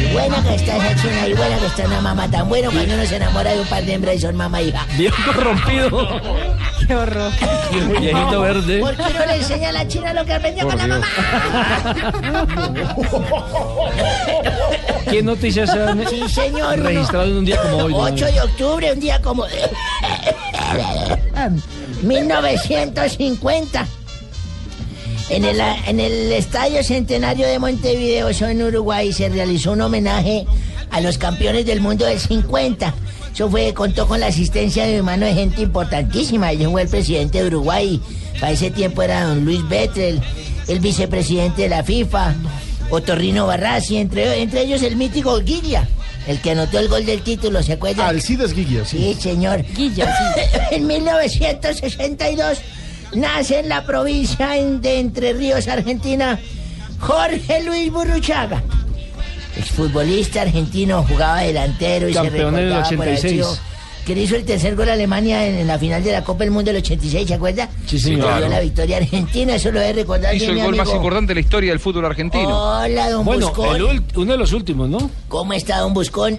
Y 0.00 0.12
buena 0.12 0.42
que 0.42 0.54
está 0.54 0.76
esa 0.76 1.02
china 1.02 1.26
y 1.28 1.34
buena 1.34 1.58
que 1.58 1.66
está 1.66 1.84
una 1.86 2.00
mamá 2.00 2.30
tan 2.30 2.48
buena 2.48 2.70
cuando 2.70 2.94
uno 2.94 3.04
se 3.06 3.16
enamora 3.16 3.52
de 3.52 3.60
un 3.60 3.66
par 3.66 3.84
de 3.84 3.92
hembras 3.94 4.14
y 4.16 4.20
son 4.20 4.36
mamá 4.36 4.60
e 4.60 4.64
hija. 4.68 4.86
Viejo 4.96 5.16
corrompido. 5.32 6.20
Qué 6.86 6.94
horror. 6.94 7.32
Viejito 8.00 8.40
verde. 8.40 8.78
¿Por 8.80 8.96
qué 8.96 9.02
no 9.14 9.26
le 9.26 9.34
enseña 9.36 9.68
a 9.70 9.72
la 9.72 9.88
china 9.88 10.12
lo 10.14 10.24
que 10.24 10.32
aprendió 10.34 10.66
con 10.68 10.78
la 10.78 10.86
mamá? 10.86 11.06
¿Qué 15.10 15.22
noticias 15.22 15.70
se 15.70 15.82
han 15.82 16.08
Sí, 16.08 16.22
señor. 16.28 16.78
registrado 16.78 17.24
en 17.26 17.36
un 17.38 17.44
día 17.44 17.60
como 17.62 17.76
hoy? 17.84 17.92
don 17.92 18.12
8 18.14 18.26
de 18.26 18.40
octubre, 18.40 18.92
un 18.92 19.00
día 19.00 19.20
como... 19.20 19.44
1950. 22.02 23.86
En 25.30 25.44
el, 25.44 25.60
en 25.60 26.00
el 26.00 26.32
Estadio 26.32 26.82
Centenario 26.82 27.46
de 27.46 27.58
Montevideo, 27.58 28.28
eso 28.28 28.46
en 28.46 28.62
Uruguay, 28.62 29.12
se 29.12 29.28
realizó 29.28 29.72
un 29.72 29.82
homenaje 29.82 30.46
a 30.90 31.00
los 31.00 31.18
campeones 31.18 31.66
del 31.66 31.80
mundo 31.80 32.06
del 32.06 32.18
50. 32.18 32.94
Eso 33.32 33.50
fue, 33.50 33.74
contó 33.74 34.08
con 34.08 34.20
la 34.20 34.28
asistencia 34.28 34.86
de 34.86 35.02
mano 35.02 35.26
de 35.26 35.34
gente 35.34 35.60
importantísima. 35.60 36.52
Yo 36.54 36.70
fue 36.70 36.82
el 36.82 36.88
presidente 36.88 37.42
de 37.42 37.48
Uruguay. 37.48 38.00
Para 38.40 38.52
ese 38.52 38.70
tiempo 38.70 39.02
era 39.02 39.24
don 39.24 39.44
Luis 39.44 39.66
Bettel, 39.68 40.20
el 40.66 40.80
vicepresidente 40.80 41.62
de 41.62 41.68
la 41.68 41.84
FIFA, 41.84 42.34
Otorrino 42.90 43.46
Barrasi, 43.46 43.98
entre, 43.98 44.40
entre 44.40 44.62
ellos 44.62 44.82
el 44.82 44.96
mítico 44.96 45.38
Guilla, 45.40 45.86
el 46.26 46.40
que 46.40 46.52
anotó 46.52 46.78
el 46.78 46.88
gol 46.88 47.04
del 47.04 47.20
título, 47.22 47.62
¿se 47.62 47.74
acuerdan? 47.74 48.08
Alcides 48.08 48.54
Guilla, 48.54 48.84
sí. 48.84 49.14
Sí, 49.14 49.20
señor. 49.20 49.64
en 50.70 50.86
1962 50.86 52.58
nace 53.14 53.60
en 53.60 53.68
la 53.68 53.84
provincia 53.84 54.50
de 54.50 54.98
Entre 55.00 55.32
Ríos, 55.32 55.68
Argentina, 55.68 56.38
Jorge 57.00 57.62
Luis 57.64 57.90
Burruchaga. 57.92 58.62
Exfutbolista 59.56 60.42
argentino, 60.42 61.04
jugaba 61.08 61.40
delantero 61.40 62.08
y 62.08 62.12
Campeón 62.14 62.54
se 62.54 62.60
recordaba 62.60 62.88
por 62.88 62.94
haber 63.02 63.14
86. 63.14 63.32
sido- 63.32 63.58
que 64.08 64.14
le 64.14 64.22
hizo 64.22 64.36
el 64.36 64.44
tercer 64.46 64.74
gol 64.74 64.88
a 64.88 64.94
Alemania 64.94 65.46
en, 65.46 65.54
en 65.56 65.66
la 65.66 65.78
final 65.78 66.02
de 66.02 66.12
la 66.12 66.24
Copa 66.24 66.38
del 66.44 66.50
Mundo 66.50 66.72
del 66.72 66.80
86, 66.82 67.28
¿se 67.28 67.34
acuerda? 67.34 67.68
Sí, 67.84 67.98
señor. 67.98 68.20
Que 68.20 68.24
dio 68.26 68.36
Claro. 68.38 68.48
la 68.48 68.60
victoria 68.60 68.96
argentina, 68.96 69.54
eso 69.54 69.70
lo 69.70 69.82
he 69.82 69.92
recordado 69.92 70.34
Hizo 70.34 70.46
bien, 70.46 70.56
el 70.56 70.60
mi 70.62 70.66
gol 70.66 70.76
más 70.76 70.94
importante 70.94 71.28
de 71.28 71.34
la 71.34 71.40
historia 71.40 71.70
del 71.72 71.78
fútbol 71.78 72.06
argentino. 72.06 72.48
Hola, 72.80 73.10
don 73.10 73.22
Bueno, 73.26 73.48
Buscón. 73.48 73.76
el 73.76 74.02
uno 74.16 74.32
de 74.32 74.38
los 74.38 74.52
últimos, 74.54 74.88
¿no? 74.88 75.10
¿Cómo 75.28 75.52
está, 75.52 75.80
don 75.80 75.92
Buscón? 75.92 76.38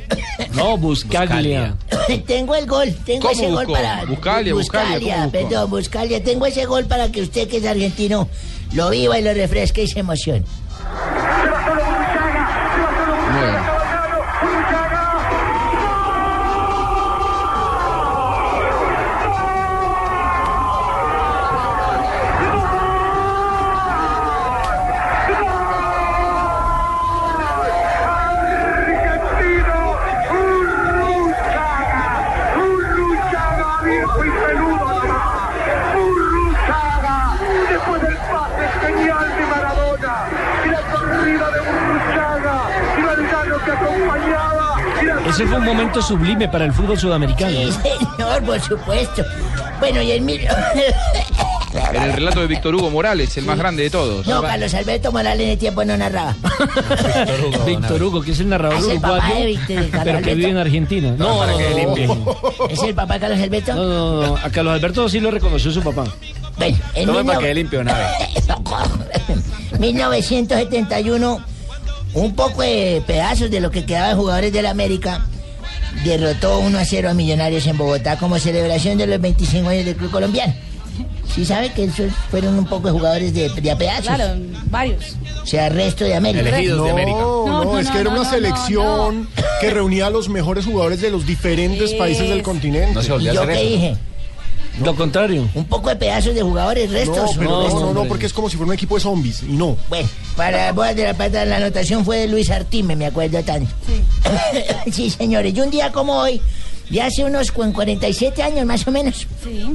No, 0.53 0.77
Buscaglia. 0.79 1.75
tengo 2.25 2.55
el 2.55 2.65
gol, 2.65 2.91
tengo 3.05 3.21
¿Cómo 3.27 3.31
ese 3.39 3.51
gol 3.51 3.67
para. 3.67 4.03
Buscalia, 4.05 4.53
Buscalia, 4.55 5.29
perdón, 5.31 5.69
Buscalia. 5.69 6.23
Tengo 6.23 6.47
ese 6.47 6.65
gol 6.65 6.85
para 6.85 7.11
que 7.11 7.21
usted, 7.21 7.47
que 7.47 7.57
es 7.57 7.65
argentino, 7.67 8.27
lo 8.73 8.89
viva 8.89 9.19
y 9.19 9.21
lo 9.21 9.31
refresque 9.31 9.83
y 9.83 9.87
se 9.87 9.99
emocione. 9.99 10.43
Momento 45.99 46.01
sublime 46.01 46.47
para 46.47 46.65
el 46.65 46.73
fútbol 46.73 46.97
sudamericano. 46.99 47.51
Sí, 47.51 47.71
señor, 48.17 48.43
por 48.43 48.59
supuesto. 48.61 49.23
Bueno, 49.79 50.01
y 50.01 50.11
el 50.11 50.21
mil... 50.21 50.41
En 51.93 52.01
el 52.01 52.13
relato 52.13 52.41
de 52.41 52.47
Víctor 52.47 52.73
Hugo 52.73 52.89
Morales, 52.89 53.37
el 53.37 53.45
más 53.45 53.55
grande 53.59 53.83
de 53.83 53.89
todos. 53.91 54.25
No, 54.25 54.41
Carlos 54.41 54.73
Alberto 54.73 55.11
Morales 55.11 55.43
en 55.45 55.49
el 55.51 55.57
tiempo 55.59 55.85
no 55.85 55.95
narraba. 55.95 56.35
Víctor 57.67 58.01
Hugo, 58.01 58.21
que 58.23 58.31
es 58.31 58.39
el 58.39 58.49
narrador 58.49 58.79
Es 58.79 58.87
el 58.87 58.99
papá 58.99 59.17
uruguayo, 59.17 59.35
de 59.35 59.45
Víctor- 59.51 59.91
de 59.91 59.99
pero 60.03 60.21
que 60.21 60.33
vive 60.33 60.49
en 60.49 60.57
Argentina. 60.57 61.13
No, 61.15 61.37
Para 61.37 61.51
no, 61.51 61.57
que 61.59 61.69
no, 61.69 61.77
limpie. 61.77 62.07
no. 62.07 62.35
¿Es 62.71 62.81
el 62.81 62.95
papá 62.95 63.13
de 63.15 63.19
Carlos 63.19 63.39
Alberto? 63.39 63.75
No, 63.75 63.85
no, 63.85 64.27
no, 64.29 64.35
a 64.37 64.49
Carlos 64.49 64.73
Alberto 64.73 65.07
sí 65.09 65.19
lo 65.19 65.29
reconoció 65.29 65.69
su 65.71 65.83
papá. 65.83 66.05
Bueno, 66.57 66.77
en 66.95 67.07
para 67.07 67.23
no- 67.23 67.39
que 67.39 67.53
limpie 67.53 67.77
una 67.79 67.93
vez. 67.93 68.07
1971, 69.79 71.39
un 72.15 72.35
poco 72.35 72.63
de 72.63 73.03
pedazos 73.05 73.51
de 73.51 73.59
lo 73.59 73.69
que 73.69 73.85
quedaba 73.85 74.07
de 74.09 74.15
jugadores 74.15 74.51
del 74.51 74.65
América 74.65 75.23
derrotó 76.03 76.59
1 76.59 76.77
a 76.77 76.85
0 76.85 77.09
a 77.09 77.13
Millonarios 77.13 77.67
en 77.67 77.77
Bogotá 77.77 78.17
como 78.17 78.39
celebración 78.39 78.97
de 78.97 79.07
los 79.07 79.19
25 79.19 79.69
años 79.69 79.85
del 79.85 79.95
club 79.95 80.11
colombiano. 80.11 80.53
¿Sí 81.33 81.45
sabe 81.45 81.71
que 81.71 81.83
esos 81.85 82.11
fueron 82.31 82.57
un 82.57 82.65
poco 82.65 82.87
de 82.87 82.93
jugadores 82.93 83.33
de, 83.33 83.49
de 83.49 83.71
a 83.71 83.77
pedazos? 83.77 84.07
Claro, 84.07 84.33
varios. 84.69 85.15
O 85.43 85.45
sea, 85.45 85.69
resto 85.69 86.03
de 86.03 86.15
América. 86.15 86.59
no, 86.75 86.87
No, 86.87 87.45
No, 87.45 87.63
no, 87.65 87.79
es 87.79 87.87
que 87.87 87.93
no, 87.93 87.99
era 87.99 88.09
no, 88.09 88.19
una 88.19 88.23
no, 88.23 88.29
selección 88.29 89.29
que 89.61 89.69
reunía 89.69 90.07
a 90.07 90.09
los 90.09 90.27
mejores 90.27 90.65
jugadores 90.65 91.01
de 91.01 91.11
los 91.11 91.25
diferentes 91.25 91.93
países 91.93 92.27
del 92.29 92.41
continente. 92.41 92.99
¿Y 92.99 93.23
yo 93.25 93.47
qué 93.47 93.63
dije? 93.63 93.97
Lo 94.83 94.95
contrario. 94.95 95.47
Un 95.53 95.65
poco 95.65 95.89
de 95.89 95.95
pedazos 95.95 96.33
de 96.35 96.41
jugadores, 96.41 96.89
No, 96.89 96.97
restos. 96.97 97.31
pero 97.37 97.49
no, 97.49 97.63
restos. 97.63 97.81
no, 97.81 97.93
no, 97.93 98.05
porque 98.05 98.25
es 98.25 98.33
como 98.33 98.49
si 98.49 98.57
fuera 98.57 98.67
un 98.69 98.73
equipo 98.73 98.95
de 98.95 99.01
zombies, 99.01 99.43
y 99.43 99.53
no. 99.53 99.77
Bueno, 99.89 100.07
para 100.35 100.71
voy 100.71 100.87
a 100.89 100.93
de 100.93 101.03
la 101.03 101.13
pata, 101.13 101.43
la 101.45 101.57
anotación 101.57 102.05
fue 102.05 102.17
de 102.17 102.27
Luis 102.27 102.49
Artime, 102.49 102.95
me 102.95 103.05
acuerdo 103.05 103.41
tanto. 103.43 103.71
Sí. 103.85 104.91
sí, 104.91 105.09
señores, 105.09 105.53
y 105.55 105.61
un 105.61 105.69
día 105.69 105.91
como 105.91 106.13
hoy, 106.17 106.41
de 106.89 107.01
hace 107.01 107.23
unos 107.23 107.51
cu- 107.51 107.71
47 107.71 108.41
años 108.41 108.65
más 108.65 108.87
o 108.87 108.91
menos. 108.91 109.27
Sí. 109.43 109.65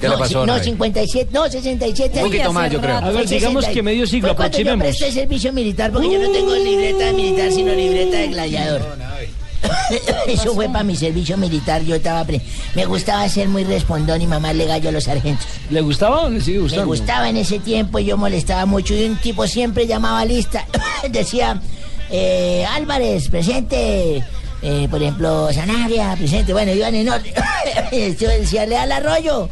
¿Qué 0.00 0.08
no, 0.08 0.14
le 0.14 0.18
pasó, 0.18 0.40
No, 0.40 0.46
Nave? 0.54 0.64
57, 0.64 1.30
no, 1.32 1.48
67 1.48 2.18
Un 2.18 2.24
poquito 2.30 2.52
más, 2.52 2.70
yo 2.70 2.80
creo. 2.80 2.96
A 2.96 3.10
ver, 3.12 3.28
digamos 3.28 3.64
que 3.66 3.80
medio 3.80 4.06
siglo, 4.06 4.34
cuando 4.34 4.58
yo 4.58 4.72
aproximemos. 4.72 4.96
presté 4.98 5.12
servicio 5.20 5.52
militar, 5.52 5.92
porque 5.92 6.10
yo 6.12 6.18
no 6.20 6.30
tengo 6.30 6.54
libreta 6.56 7.12
militar, 7.12 7.52
sino 7.52 7.72
libreta 7.72 8.16
de 8.18 8.26
gladiador. 8.28 8.82
Eso 10.26 10.54
fue 10.54 10.66
para 10.68 10.84
mi 10.84 10.96
servicio 10.96 11.36
militar, 11.36 11.82
yo 11.82 11.96
estaba... 11.96 12.24
pre- 12.24 12.40
Me 12.74 12.84
gustaba 12.86 13.28
ser 13.28 13.48
muy 13.48 13.64
respondón 13.64 14.20
y 14.22 14.26
mamarle 14.26 14.66
gallo 14.66 14.88
a 14.88 14.92
los 14.92 15.04
sargentos. 15.04 15.46
¿Le 15.70 15.80
gustaba 15.80 16.22
o 16.22 16.30
le 16.30 16.40
sigue 16.40 16.58
Me 16.76 16.84
gustaba 16.84 17.28
en 17.28 17.36
ese 17.36 17.58
tiempo, 17.58 17.98
yo 17.98 18.16
molestaba 18.16 18.66
mucho 18.66 18.94
y 18.94 19.04
un 19.04 19.16
tipo 19.16 19.46
siempre 19.46 19.86
llamaba 19.86 20.24
lista. 20.24 20.66
Decía, 21.10 21.60
eh, 22.10 22.64
Álvarez, 22.74 23.28
presente. 23.28 24.22
Eh, 24.62 24.88
por 24.90 25.02
ejemplo, 25.02 25.52
Sanabria, 25.52 26.14
presente. 26.16 26.52
Bueno, 26.52 26.72
iban 26.72 26.94
en 26.94 27.08
orden. 27.10 27.32
yo 28.18 28.28
decía, 28.28 28.64
le 28.66 28.78
al 28.78 28.92
arroyo. 28.92 29.48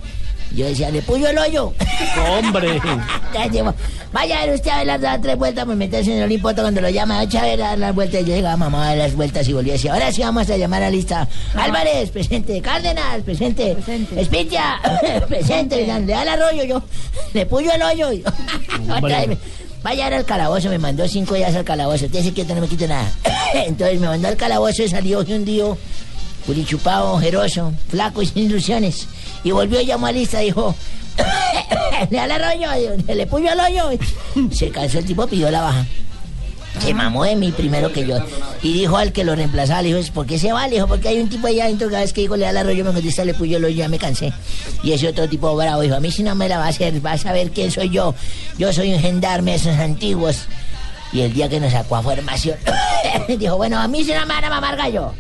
Yo 0.54 0.66
decía, 0.66 0.90
le 0.90 1.02
puyo 1.02 1.28
el 1.28 1.38
hoyo. 1.38 1.72
Hombre. 2.38 2.80
Ya 3.32 3.46
llevo, 3.46 3.74
Vaya 4.12 4.42
a 4.42 4.44
ver 4.44 4.54
usted 4.56 4.70
a 4.70 4.76
ver 4.78 4.86
las 4.86 5.00
dar 5.00 5.20
tres 5.22 5.38
vueltas, 5.38 5.64
pues 5.64 5.76
meterse 5.78 6.12
en 6.12 6.18
el 6.18 6.24
Olimpoto 6.24 6.60
cuando 6.60 6.82
lo 6.82 6.90
llama, 6.90 7.20
a 7.20 7.24
ver 7.24 7.62
a 7.62 7.68
dar 7.68 7.78
las 7.78 7.94
vueltas. 7.94 8.20
Yo 8.20 8.34
llegaba 8.34 8.58
mamá 8.58 8.84
a 8.84 8.88
dar 8.88 8.98
las 8.98 9.14
vueltas 9.16 9.48
y 9.48 9.54
volvía 9.54 9.76
así. 9.76 9.88
Ahora 9.88 10.12
sí 10.12 10.20
vamos 10.20 10.50
a 10.50 10.56
llamar 10.58 10.82
a 10.82 10.90
lista. 10.90 11.26
Álvarez, 11.54 12.10
presente. 12.10 12.60
Cárdenas, 12.60 13.22
presente. 13.24 13.74
Espitia, 14.16 14.80
presente. 15.28 15.76
Le 15.86 15.86
da 15.86 16.22
el 16.22 16.28
arroyo 16.28 16.62
yo. 16.64 16.82
Le 17.32 17.46
puyo 17.46 17.72
el 17.72 17.82
hoyo. 17.82 18.10
Vez. 18.10 19.38
vaya 19.82 20.04
ahora 20.04 20.18
al 20.18 20.26
calabozo, 20.26 20.68
me 20.68 20.78
mandó 20.78 21.08
cinco 21.08 21.34
días 21.34 21.54
al 21.54 21.64
calabozo. 21.64 22.04
Usted 22.04 22.22
dice 22.22 22.34
que 22.34 22.44
no 22.44 22.60
me 22.60 22.68
quito 22.68 22.86
nada. 22.86 23.10
Entonces 23.54 23.98
me 23.98 24.08
mandó 24.08 24.28
al 24.28 24.36
calabozo 24.36 24.82
y 24.82 24.88
salió 24.90 25.20
un 25.20 25.44
día 25.46 25.64
purichupado, 26.46 27.12
ojeroso, 27.12 27.72
flaco 27.88 28.22
y 28.22 28.26
sin 28.26 28.44
ilusiones. 28.44 29.06
Y 29.44 29.50
volvió 29.50 29.80
y 29.80 29.86
llamó 29.86 30.06
a 30.06 30.12
Lista 30.12 30.40
dijo, 30.40 30.74
le 32.10 32.16
da 32.16 32.24
el 32.24 32.42
rollo, 32.42 33.04
le 33.06 33.26
puño 33.26 33.50
al 33.50 33.60
hoyo. 33.60 33.90
Se 34.52 34.70
cansó 34.70 34.98
el 34.98 35.04
tipo, 35.04 35.26
pidió 35.26 35.50
la 35.50 35.62
baja. 35.62 35.86
Se 36.80 36.94
mamó 36.94 37.24
de 37.24 37.36
mí 37.36 37.52
primero 37.52 37.92
que 37.92 38.06
yo. 38.06 38.16
Y 38.62 38.72
dijo 38.72 38.96
al 38.96 39.12
que 39.12 39.24
lo 39.24 39.36
reemplazaba, 39.36 39.82
le 39.82 39.94
dijo, 39.94 40.12
¿por 40.12 40.26
qué 40.26 40.38
se 40.38 40.52
va? 40.52 40.66
Le 40.66 40.76
dijo, 40.76 40.88
porque 40.88 41.08
hay 41.08 41.20
un 41.20 41.28
tipo 41.28 41.46
allá 41.46 41.64
adentro 41.64 41.88
cada 41.88 42.00
vez 42.00 42.12
que 42.12 42.22
digo 42.22 42.36
le 42.36 42.50
da 42.50 42.60
arroyo, 42.60 42.84
me 42.84 42.92
contesta, 42.92 43.24
le 43.24 43.34
puyo 43.34 43.58
el 43.58 43.64
hoyo, 43.64 43.76
ya 43.76 43.88
me 43.88 43.98
cansé. 43.98 44.32
Y 44.82 44.92
ese 44.92 45.08
otro 45.08 45.28
tipo 45.28 45.54
bravo 45.54 45.82
dijo, 45.82 45.94
a 45.94 46.00
mí 46.00 46.10
si 46.10 46.22
no 46.22 46.34
me 46.34 46.48
la 46.48 46.58
va 46.58 46.66
a 46.66 46.68
hacer, 46.68 46.98
vas 47.00 47.26
a 47.26 47.32
ver 47.32 47.50
quién 47.50 47.70
soy 47.70 47.90
yo. 47.90 48.14
Yo 48.58 48.72
soy 48.72 48.92
un 48.94 49.00
gendarme 49.00 49.52
de 49.52 49.56
esos 49.58 49.78
antiguos. 49.78 50.46
Y 51.12 51.20
el 51.20 51.34
día 51.34 51.48
que 51.48 51.60
nos 51.60 51.72
sacó 51.72 51.96
a 51.96 52.02
formación, 52.02 52.56
dijo, 53.38 53.56
bueno, 53.58 53.78
a 53.78 53.86
mí 53.86 54.02
si 54.02 54.12
no 54.12 54.20
me 54.20 54.34
van 54.34 54.44
a 54.44 54.48
mamar 54.48 54.76
gallo. 54.76 55.12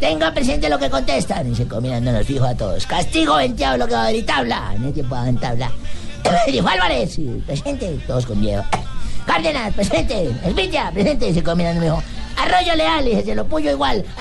Tenga 0.00 0.32
presente 0.32 0.68
lo 0.70 0.78
que 0.78 0.88
contestan. 0.88 1.52
Y 1.52 1.54
se 1.54 1.68
combinando 1.68 2.10
nos 2.10 2.26
fijo 2.26 2.46
a 2.46 2.54
todos. 2.54 2.86
Castigo 2.86 3.36
venteado 3.36 3.76
lo 3.76 3.86
que 3.86 3.92
va 3.94 4.00
a 4.00 4.04
haber 4.04 4.16
y 4.16 4.22
tabla. 4.22 4.74
No 4.78 4.90
te 4.90 5.04
puedo 5.04 5.24
en 5.26 5.36
tabla. 5.36 5.70
dijo 6.46 6.66
Álvarez, 6.66 7.12
sí, 7.12 7.42
presente, 7.46 7.98
todos 8.06 8.24
con 8.26 8.40
miedo. 8.40 8.64
Cárdenas, 9.26 9.74
presente. 9.74 10.30
Esvilla, 10.44 10.90
presente. 10.90 11.28
Y 11.28 11.34
se 11.34 11.42
combinando 11.42 11.80
me 11.80 11.86
dijo, 11.86 12.02
Arroyo 12.36 12.74
Leal, 12.74 13.06
y 13.06 13.22
se 13.22 13.34
lo 13.34 13.46
puyo 13.46 13.70
igual. 13.70 14.04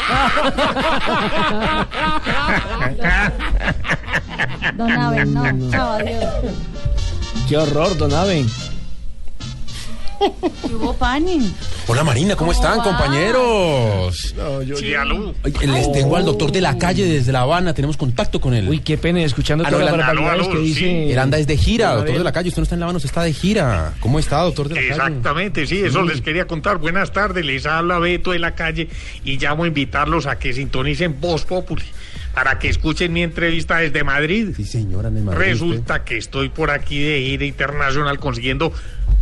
Don 4.75 4.91
Aben, 4.91 5.33
no. 5.33 5.71
Chao, 5.71 5.93
adiós. 5.93 6.25
Qué 7.47 7.57
horror, 7.57 7.97
don 7.97 8.13
Aben. 8.13 8.47
¿Qué 10.19 10.75
hubo, 10.75 10.93
Pani? 10.93 11.53
Hola 11.87 12.03
Marina, 12.03 12.35
¿cómo, 12.35 12.51
¿Cómo 12.51 12.51
están 12.51 12.79
va? 12.79 12.83
compañeros? 12.83 14.35
Ay, 15.43 15.67
Les 15.67 15.91
tengo 15.91 16.15
al 16.17 16.25
doctor 16.25 16.51
de 16.51 16.61
la 16.61 16.77
calle 16.77 17.05
desde 17.05 17.31
La 17.31 17.41
Habana, 17.41 17.73
tenemos 17.73 17.97
contacto 17.97 18.41
con 18.41 18.53
él. 18.53 18.67
Uy, 18.67 18.79
qué 18.79 18.97
pena, 18.97 19.21
escuchando 19.21 19.63
todas 19.63 19.85
las 19.85 19.97
barbaridades 19.97 20.47
que 20.47 20.57
dice. 20.59 21.11
Él 21.11 21.19
anda 21.19 21.37
desde 21.37 21.57
gira, 21.57 21.95
doctor 21.95 22.17
de 22.17 22.23
la 22.23 22.31
calle. 22.31 22.49
Usted 22.49 22.59
no 22.59 22.63
está 22.63 22.75
en 22.75 22.79
La 22.81 22.85
Habana, 22.85 22.97
usted 22.97 23.09
está 23.09 23.23
de 23.23 23.33
gira. 23.33 23.93
¿Cómo 23.99 24.19
está, 24.19 24.41
doctor 24.41 24.67
de 24.67 24.75
la 24.75 24.81
calle? 24.81 24.93
Exactamente, 24.93 25.65
sí, 25.67 25.79
eso 25.79 26.03
les 26.03 26.21
quería 26.21 26.45
contar. 26.45 26.77
Buenas 26.77 27.11
tardes, 27.11 27.45
les 27.45 27.65
habla 27.65 27.99
Beto 27.99 28.31
de 28.31 28.39
la 28.39 28.55
calle 28.55 28.89
y 29.23 29.37
llamo 29.37 29.63
a 29.63 29.67
invitarlos 29.67 30.25
a 30.27 30.37
que 30.37 30.53
sintonicen 30.53 31.19
Voz 31.19 31.45
Populi 31.45 31.83
para 32.33 32.59
que 32.59 32.69
escuchen 32.69 33.11
mi 33.11 33.23
entrevista 33.23 33.77
desde 33.77 34.03
Madrid. 34.03 34.53
Sí, 34.55 34.63
señora, 34.63 35.09
en 35.09 35.25
Madrid. 35.25 35.39
Resulta 35.39 36.03
que 36.03 36.17
estoy 36.17 36.49
por 36.49 36.69
aquí 36.71 37.01
de 37.01 37.21
gira 37.21 37.45
internacional 37.45 38.19
consiguiendo 38.19 38.71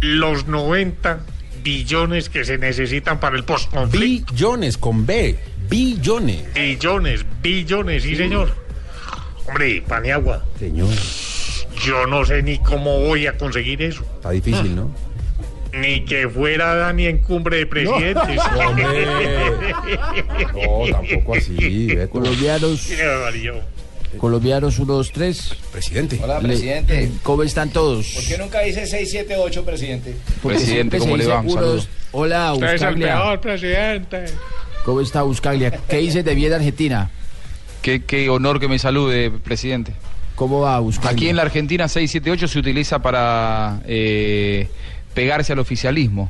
los 0.01 0.47
90 0.47 1.19
billones 1.63 2.29
que 2.29 2.45
se 2.45 2.57
necesitan 2.57 3.19
para 3.19 3.35
el 3.35 3.43
postconflicto. 3.43 4.33
Billones 4.33 4.77
con 4.77 5.05
B, 5.05 5.37
billones. 5.69 6.53
Billones, 6.53 7.25
billones, 7.41 8.03
sí, 8.03 8.15
señor. 8.15 8.49
Hombre, 9.47 9.81
Paniagua, 9.87 10.43
Señor, 10.59 10.89
yo 11.85 12.05
no 12.05 12.25
sé 12.25 12.43
ni 12.43 12.59
cómo 12.59 12.99
voy 12.99 13.27
a 13.27 13.37
conseguir 13.37 13.81
eso. 13.81 14.03
está 14.15 14.31
difícil, 14.31 14.75
¿no? 14.75 14.93
Ni 15.73 16.05
que 16.05 16.27
fuera 16.27 16.73
Dani 16.75 17.05
en 17.05 17.19
cumbre 17.19 17.57
de 17.57 17.65
presidentes. 17.65 18.39
No, 20.53 20.91
tampoco 20.91 21.35
así. 21.35 21.87
ve, 21.93 22.07
Colombianos. 22.09 22.89
Colombianos, 24.17 24.79
uno, 24.79 24.93
dos, 24.95 25.11
tres. 25.11 25.53
Presidente. 25.71 26.19
Hola, 26.23 26.39
Le- 26.39 26.47
presidente. 26.49 27.11
¿Cómo 27.23 27.43
están 27.43 27.69
todos? 27.69 28.07
¿Por 28.15 28.23
qué 28.25 28.37
nunca 28.37 28.61
dice 28.61 28.87
6, 28.87 29.09
7, 29.11 29.35
8, 29.37 29.65
presidente? 29.65 30.15
Porque 30.41 30.57
Presidente, 30.57 30.97
¿cómo 30.99 31.17
le 31.17 31.25
va? 31.27 31.43
Hola, 32.11 32.53
Usted 32.53 32.65
es 32.67 32.71
el 32.81 32.87
Buscaglia. 32.87 33.15
peor 33.15 33.41
presidente. 33.41 34.25
¿Cómo 34.85 35.01
está 35.01 35.21
Buscaglia? 35.23 35.71
¿Qué 35.89 35.97
dice 35.97 36.23
de 36.23 36.33
bien 36.35 36.53
Argentina? 36.53 37.11
Qué, 37.81 38.03
qué 38.05 38.29
honor 38.29 38.59
que 38.59 38.67
me 38.67 38.79
salude, 38.79 39.29
presidente. 39.31 39.93
¿Cómo 40.35 40.61
va 40.61 40.79
Buscaglia? 40.79 41.11
Aquí 41.11 41.29
en 41.29 41.35
la 41.35 41.41
Argentina 41.43 41.87
678 41.87 42.47
se 42.47 42.59
utiliza 42.59 42.99
para 42.99 43.81
eh, 43.85 44.67
pegarse 45.13 45.53
al 45.53 45.59
oficialismo. 45.59 46.29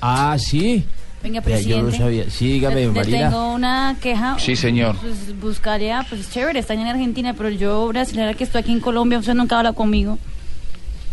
Ah, 0.00 0.36
sí. 0.38 0.84
Venga, 1.26 1.40
Vea, 1.40 1.58
yo 1.60 1.64
presidente. 1.80 1.90
no 1.98 2.04
sabía. 2.04 2.30
Sí, 2.30 2.46
dígame, 2.52 2.76
Le- 2.76 2.86
le 2.86 2.92
Marina. 2.92 3.30
tengo 3.30 3.52
una 3.54 3.96
queja. 4.00 4.36
Sí, 4.38 4.54
señor. 4.54 4.96
Pues 5.00 5.38
buscaría, 5.40 6.06
pues 6.08 6.30
chévere, 6.30 6.60
está 6.60 6.74
en 6.74 6.86
Argentina, 6.86 7.34
pero 7.36 7.50
yo, 7.50 7.88
brasileña 7.88 8.32
que 8.34 8.44
estoy 8.44 8.60
aquí 8.60 8.70
en 8.72 8.78
Colombia, 8.80 9.18
usted 9.18 9.34
nunca 9.34 9.58
habla 9.58 9.72
conmigo. 9.72 10.18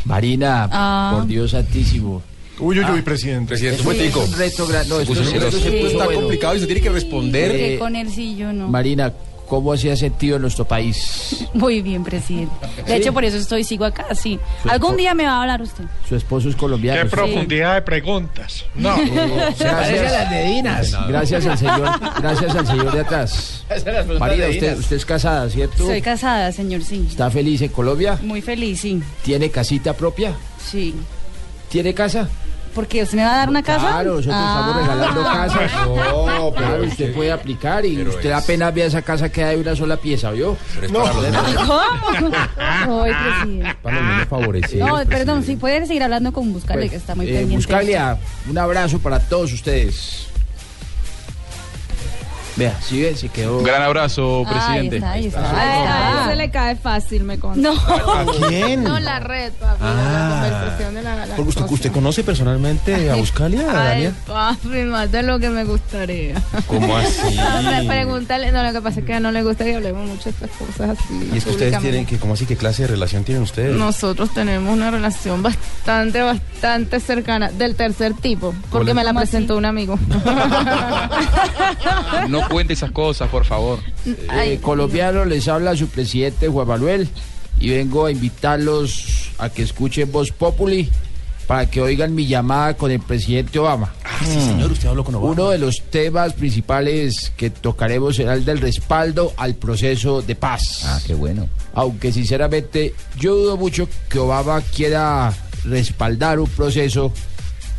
Marina, 0.05 0.69
Ah. 0.71 1.13
por 1.15 1.25
Dios 1.27 1.51
santísimo. 1.51 2.21
Uy, 2.59 2.77
uy, 2.77 2.85
uy, 2.85 2.99
Ah. 2.99 3.01
presidente. 3.03 3.47
Presidente, 3.47 3.81
Eso 3.81 3.89
un 3.89 3.95
momentico. 3.95 4.23
es 4.23 4.29
un 4.29 4.37
reto 4.37 4.67
grande. 4.67 4.89
No, 4.89 4.95
Se 4.97 5.01
esto, 5.01 5.13
puso 5.15 5.21
esto 5.23 5.39
celoso. 5.39 5.59
se 5.59 5.71
puso 5.71 5.87
Está 5.93 6.05
bueno. 6.05 6.19
complicado 6.21 6.55
y 6.55 6.59
se 6.59 6.65
tiene 6.67 6.81
que 6.81 6.89
responder. 6.89 7.51
Eh, 7.55 7.79
con 7.79 7.95
él 7.95 8.09
sí, 8.11 8.35
yo 8.35 8.53
no. 8.53 8.67
Marina, 8.67 9.11
¿cómo 9.53 9.77
se 9.77 9.91
ha 9.91 9.95
sentido 9.95 10.37
en 10.37 10.41
nuestro 10.41 10.65
país? 10.65 11.45
Muy 11.53 11.83
bien, 11.83 12.03
presidente. 12.03 12.51
De 12.77 12.83
¿Sí? 12.87 12.93
hecho, 12.93 13.13
por 13.13 13.23
eso 13.23 13.37
estoy, 13.37 13.63
sigo 13.63 13.85
acá, 13.85 14.15
sí. 14.15 14.39
Su 14.63 14.69
Algún 14.69 14.97
día 14.97 15.13
me 15.13 15.25
va 15.25 15.33
a 15.33 15.41
hablar 15.41 15.61
usted. 15.61 15.83
Su 16.09 16.15
esposo 16.15 16.49
es 16.49 16.55
colombiano. 16.55 17.03
Qué 17.03 17.07
Sí. 17.09 17.15
profundidad 17.15 17.75
de 17.75 17.81
preguntas. 17.83 18.65
No. 18.73 18.95
Parece 19.59 20.07
a 20.07 20.11
las 20.11 20.29
de 20.31 20.43
Dinas. 20.45 20.97
Gracias 21.07 21.45
al 21.45 21.57
señor, 21.59 21.87
gracias 22.19 22.55
al 22.55 22.65
señor 22.65 22.91
de 22.93 22.99
atrás. 23.01 23.63
De 23.69 24.49
usted, 24.49 24.79
usted 24.79 24.95
es 24.95 25.05
casada, 25.05 25.47
¿cierto? 25.51 25.85
Soy 25.85 26.01
casada, 26.01 26.51
señor, 26.51 26.81
sí. 26.83 27.05
¿Está 27.07 27.29
feliz 27.29 27.61
en 27.61 27.69
Colombia? 27.69 28.17
Muy 28.23 28.41
feliz, 28.41 28.81
sí. 28.81 29.03
¿Tiene 29.21 29.51
casita 29.51 29.93
propia? 29.93 30.33
Sí. 30.65 30.95
¿Tiene 31.69 31.93
casa? 31.93 32.27
Porque 32.73 33.03
usted 33.03 33.17
me 33.17 33.23
va 33.23 33.33
a 33.35 33.37
dar 33.37 33.49
una 33.49 33.61
casa. 33.61 33.87
Claro, 33.87 34.15
nosotros 34.15 34.35
estamos 34.35 34.75
Ah. 34.75 34.79
regalando 34.81 35.23
casas. 35.23 35.71
No, 36.43 36.51
pero 36.51 36.67
claro, 36.67 36.83
usted 36.83 37.13
puede 37.13 37.31
aplicar 37.31 37.85
y 37.85 37.95
pero 37.97 38.09
usted 38.09 38.29
es- 38.31 38.35
apenas 38.35 38.73
vea 38.73 38.85
esa 38.87 39.01
casa 39.01 39.29
que 39.29 39.43
hay 39.43 39.57
una 39.57 39.75
sola 39.75 39.97
pieza, 39.97 40.31
¿vio? 40.31 40.57
Pero 40.75 40.87
es 40.87 40.91
para 40.91 41.13
los 41.13 41.21
menos, 41.23 41.43
¿Cómo? 41.55 42.33
Ay, 43.03 43.13
presidente. 43.13 43.75
para 43.81 43.95
los 43.99 44.05
menos 44.09 44.27
favorecidos. 44.27 44.87
No, 44.87 44.95
perdón, 44.95 45.07
presidente. 45.09 45.45
sí 45.47 45.55
puede 45.57 45.85
seguir 45.85 46.03
hablando 46.03 46.31
con 46.33 46.51
Buscarle, 46.51 46.83
Pues, 46.83 46.91
que 46.91 46.97
está 46.97 47.15
muy 47.15 47.25
eh, 47.27 47.29
pendiente. 47.29 47.55
Buscalia, 47.55 48.17
un 48.49 48.57
abrazo 48.57 48.99
para 48.99 49.19
todos 49.19 49.53
ustedes. 49.53 50.27
Vea, 52.55 52.79
si 52.81 53.01
ven, 53.01 53.17
se 53.17 53.29
quedó. 53.29 53.57
Un 53.57 53.63
gran 53.63 53.81
abrazo, 53.81 54.45
presidente. 54.47 55.03
Ahí 55.03 55.25
está, 55.27 55.41
ahí 55.41 55.47
está. 55.49 55.59
Ahí 55.59 55.69
a 55.79 55.83
está. 55.83 56.23
él 56.23 56.29
se 56.29 56.35
le 56.35 56.51
cae 56.51 56.75
fácil, 56.75 57.23
me 57.23 57.39
consta. 57.39 57.61
No. 57.61 57.73
¿A 57.73 58.25
quién? 58.47 58.83
No, 58.83 58.99
la 58.99 59.19
red, 59.19 59.51
papi, 59.53 59.81
la 59.83 59.89
Ah. 59.95 60.41
conversación 60.43 60.93
de 60.95 61.01
la, 61.01 61.25
la 61.25 61.41
usted. 61.41 61.63
¿Usted 61.69 61.91
conoce 61.91 62.23
personalmente 62.23 63.09
a 63.09 63.15
Buscalia, 63.15 63.63
Daniel? 63.65 64.13
papi, 64.27 64.83
más 64.83 65.11
de 65.11 65.23
lo 65.23 65.39
que 65.39 65.49
me 65.49 65.63
gustaría. 65.63 66.35
¿Cómo 66.67 66.95
así? 66.97 67.35
No, 67.63 67.69
pre- 67.69 67.87
pregúntale, 67.87 68.51
no, 68.51 68.63
lo 68.63 68.71
que 68.71 68.81
pasa 68.81 68.99
es 68.99 69.05
que 69.05 69.19
no 69.19 69.31
le 69.31 69.41
gusta 69.43 69.63
que 69.63 69.75
hablemos 69.75 70.07
mucho 70.07 70.25
de 70.25 70.29
estas 70.31 70.49
cosas 70.51 70.91
así. 70.99 71.29
Y 71.33 71.37
es 71.37 71.43
que 71.45 71.49
ustedes 71.49 71.79
tienen 71.79 72.05
que, 72.05 72.17
¿cómo 72.19 72.33
así? 72.35 72.45
¿Qué 72.45 72.55
clase 72.55 72.83
de 72.83 72.89
relación 72.89 73.23
tienen 73.23 73.43
ustedes? 73.43 73.75
Nosotros 73.75 74.33
tenemos 74.33 74.71
una 74.71 74.91
relación 74.91 75.41
bastante, 75.41 76.21
bastante 76.21 76.99
cercana, 76.99 77.49
del 77.49 77.75
tercer 77.75 78.13
tipo, 78.13 78.53
porque 78.69 78.93
me 78.93 79.03
la 79.03 79.09
¿Cómo 79.09 79.21
presentó 79.21 79.57
un 79.57 79.65
amigo. 79.65 79.97
No 82.29 82.42
cuente 82.49 82.73
esas 82.73 82.91
cosas, 82.91 83.29
por 83.29 83.45
favor. 83.45 83.79
Eh, 84.05 84.59
colombiano, 84.61 85.25
les 85.25 85.47
habla 85.47 85.75
su 85.75 85.87
presidente 85.87 86.47
Juan 86.47 86.67
Manuel 86.67 87.07
y 87.59 87.69
vengo 87.69 88.05
a 88.05 88.11
invitarlos 88.11 89.31
a 89.37 89.49
que 89.49 89.63
escuchen 89.63 90.11
Voz 90.11 90.31
Populi 90.31 90.89
para 91.47 91.69
que 91.69 91.81
oigan 91.81 92.15
mi 92.15 92.25
llamada 92.25 92.75
con 92.75 92.91
el 92.91 92.99
presidente 92.99 93.59
Obama. 93.59 93.93
Ah, 94.05 94.19
sí, 94.25 94.39
señor, 94.39 94.71
usted 94.71 94.87
habló 94.87 95.03
con 95.03 95.15
Obama. 95.15 95.33
Uno 95.33 95.49
de 95.49 95.57
los 95.57 95.81
temas 95.89 96.33
principales 96.33 97.31
que 97.35 97.49
tocaremos 97.49 98.15
será 98.15 98.33
el 98.33 98.45
del 98.45 98.59
respaldo 98.59 99.33
al 99.37 99.55
proceso 99.55 100.21
de 100.21 100.35
paz. 100.35 100.83
Ah, 100.85 100.99
qué 101.05 101.13
bueno. 101.13 101.47
Aunque 101.73 102.11
sinceramente 102.11 102.93
yo 103.19 103.35
dudo 103.35 103.57
mucho 103.57 103.87
que 104.09 104.19
Obama 104.19 104.61
quiera 104.61 105.33
respaldar 105.65 106.39
un 106.39 106.49
proceso 106.49 107.11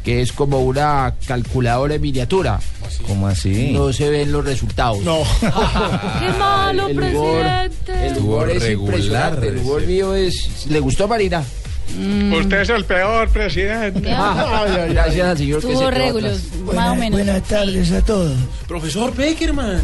que 0.04 0.20
es 0.20 0.32
como 0.32 0.60
una 0.60 1.14
calculadora 1.26 1.94
en 1.94 2.02
miniatura. 2.02 2.60
¿Cómo 3.06 3.26
así? 3.26 3.72
No 3.72 3.92
se 3.92 4.10
ven 4.10 4.30
los 4.30 4.44
resultados. 4.44 5.02
No. 5.02 5.22
¡Qué 5.40 6.28
malo, 6.38 6.88
el 6.88 6.98
humor, 6.98 7.42
presidente! 7.42 8.06
el 8.06 8.18
humor 8.18 8.50
es 8.50 8.62
regular, 8.62 8.94
impresionante. 8.94 9.48
El 9.48 9.58
humor 9.58 9.82
mío 9.86 10.14
es. 10.14 10.66
¿Le 10.68 10.80
gustó 10.80 11.08
Marina? 11.08 11.42
Usted 11.88 12.60
es 12.60 12.68
el 12.68 12.84
peor 12.84 13.28
presidente. 13.30 14.12
Ah, 14.12 14.64
Ay, 14.66 14.76
ay, 14.80 14.92
gracias 14.94 15.26
al 15.26 15.38
señor 15.38 15.60
que 15.60 15.66
se 15.66 15.72
Estuvo 15.72 15.90
regulos, 15.90 16.40
más 16.74 16.92
o 16.92 16.94
menos. 16.96 17.20
Buenas 17.20 17.42
tardes 17.44 17.92
a 17.92 18.02
todos. 18.02 18.36
Profesor 18.68 19.12
Peckerman. 19.12 19.82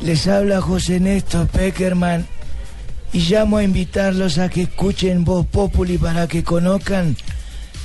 Les 0.00 0.26
habla 0.28 0.60
José 0.60 1.00
Néstor 1.00 1.46
Peckerman 1.48 2.26
y 3.12 3.20
llamo 3.20 3.56
a 3.56 3.64
invitarlos 3.64 4.38
a 4.38 4.48
que 4.48 4.62
escuchen 4.62 5.24
Voz 5.24 5.46
Populi 5.46 5.98
para 5.98 6.26
que 6.26 6.44
conozcan 6.44 7.16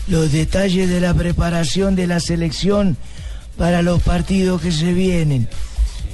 los 0.07 0.31
detalles 0.31 0.89
de 0.89 0.99
la 0.99 1.13
preparación 1.13 1.95
de 1.95 2.07
la 2.07 2.19
selección 2.19 2.97
para 3.57 3.81
los 3.81 4.01
partidos 4.01 4.61
que 4.61 4.71
se 4.71 4.93
vienen. 4.93 5.47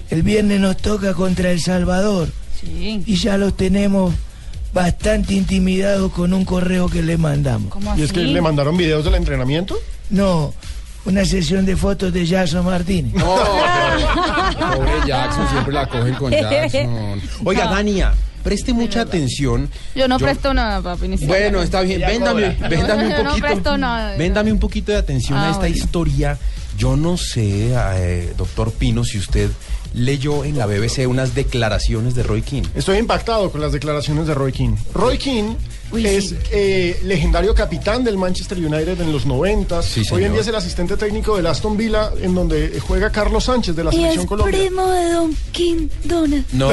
El 0.10 0.24
viernes 0.24 0.60
nos 0.60 0.78
toca 0.78 1.14
contra 1.14 1.52
El 1.52 1.62
Salvador 1.62 2.30
Sí. 2.60 3.04
y 3.06 3.16
ya 3.16 3.38
los 3.38 3.56
tenemos 3.56 4.14
bastante 4.74 5.34
intimidados 5.34 6.12
con 6.12 6.34
un 6.34 6.44
correo 6.46 6.90
que 6.90 7.02
le 7.02 7.18
mandamos. 7.18 7.72
¿Cómo 7.72 7.96
¿Y 7.98 8.02
es 8.04 8.12
que 8.12 8.20
le 8.22 8.42
mandaron 8.42 8.76
videos 8.78 9.04
del 9.06 9.16
entrenamiento? 9.16 9.78
No, 10.10 10.54
una 11.06 11.24
sesión 11.26 11.66
de 11.66 11.76
fotos 11.78 12.12
de 12.14 12.28
Jason 12.28 12.66
Martínez. 12.66 13.14
No, 13.16 13.36
Pobre 14.76 14.92
Jackson, 15.08 15.48
siempre 15.50 15.74
la 15.74 15.88
cogen 15.88 16.14
con 16.16 16.32
Jackson. 16.32 17.22
Oiga, 17.46 17.66
Dania, 17.66 18.14
preste 18.44 18.74
mucha 18.74 19.02
atención. 19.02 19.70
Yo 19.96 20.08
no 20.08 20.18
presto 20.20 20.54
nada, 20.54 20.82
papi. 20.82 21.08
Ni 21.08 21.18
siquiera. 21.18 21.42
Bueno, 21.50 21.62
está 21.62 21.82
bien, 21.82 22.02
véndame, 22.02 22.56
véndame 22.70 23.06
un 23.06 23.12
Yo 23.12 23.24
no 23.24 23.30
poquito. 23.30 23.48
presto 23.48 23.78
nada. 23.78 24.16
Véndame 24.18 24.52
un 24.52 24.60
poquito 24.60 24.92
de 24.92 24.98
atención 24.98 25.38
Ah, 25.38 25.48
a 25.48 25.52
esta 25.52 25.60
bueno. 25.62 25.76
historia. 25.76 26.38
Yo 26.78 26.96
no 26.96 27.18
sé, 27.18 27.74
eh, 27.76 28.34
doctor 28.38 28.72
Pino, 28.72 29.04
si 29.04 29.18
usted 29.18 29.50
leyó 29.94 30.46
en 30.46 30.58
la 30.58 30.66
BBC 30.68 31.08
unas 31.08 31.34
declaraciones 31.36 32.14
de 32.16 32.24
Roy 32.24 32.42
King. 32.42 32.64
Estoy 32.76 32.98
impactado 32.98 33.52
con 33.52 33.60
las 33.60 33.72
declaraciones 33.72 34.28
de 34.28 34.34
Roy 34.36 34.52
King. 34.52 34.76
Roy 34.94 35.18
King 35.18 35.56
es 35.98 36.36
eh, 36.52 37.00
legendario 37.04 37.54
capitán 37.56 38.04
del 38.04 38.18
Manchester 38.18 38.58
United 38.58 39.02
en 39.02 39.12
los 39.12 39.26
90. 39.26 39.82
Sí, 39.82 40.04
Hoy 40.12 40.24
en 40.26 40.32
día 40.34 40.42
es 40.42 40.48
el 40.48 40.56
asistente 40.56 40.98
técnico 40.98 41.36
del 41.36 41.48
Aston 41.48 41.76
Villa, 41.78 42.12
en 42.22 42.36
donde 42.36 42.80
juega 42.80 43.12
Carlos 43.12 43.46
Sánchez 43.46 43.76
de 43.76 43.84
la 43.84 43.92
Y 43.94 43.98
selección 43.98 44.26
Colombia. 44.28 44.58
primo 44.60 44.88
de 44.88 45.12
Don 45.12 45.36
King 45.52 45.88
Donald. 46.04 46.46
No, 46.54 46.70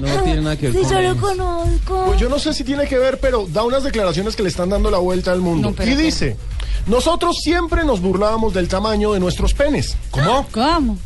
no 0.00 0.22
tiene 0.22 0.40
nada 0.40 0.56
que 0.56 0.70
ver 0.70 0.74
Sí, 0.74 0.82
con 0.82 0.90
yo 0.92 1.00
lo 1.14 1.20
conozco. 1.20 2.04
Pues 2.06 2.20
yo 2.20 2.28
no 2.28 2.38
sé 2.38 2.54
si 2.54 2.64
tiene 2.64 2.86
que 2.86 2.98
ver, 2.98 3.18
pero 3.20 3.46
da 3.52 3.62
unas 3.62 3.82
declaraciones 3.84 4.36
que 4.36 4.42
le 4.42 4.48
están 4.48 4.70
dando 4.70 4.90
la 4.90 4.98
vuelta 4.98 5.32
al 5.32 5.40
mundo. 5.40 5.74
No, 5.76 5.84
y 5.84 5.94
dice, 5.94 6.36
nosotros 6.86 7.36
siempre 7.42 7.84
nos 7.84 8.00
burlábamos 8.00 8.54
del 8.54 8.68
tamaño 8.68 9.12
de 9.12 9.20
nuestros 9.20 9.54
penes. 9.54 9.96
¿Cómo? 10.10 10.46
¿Cómo? 10.50 10.98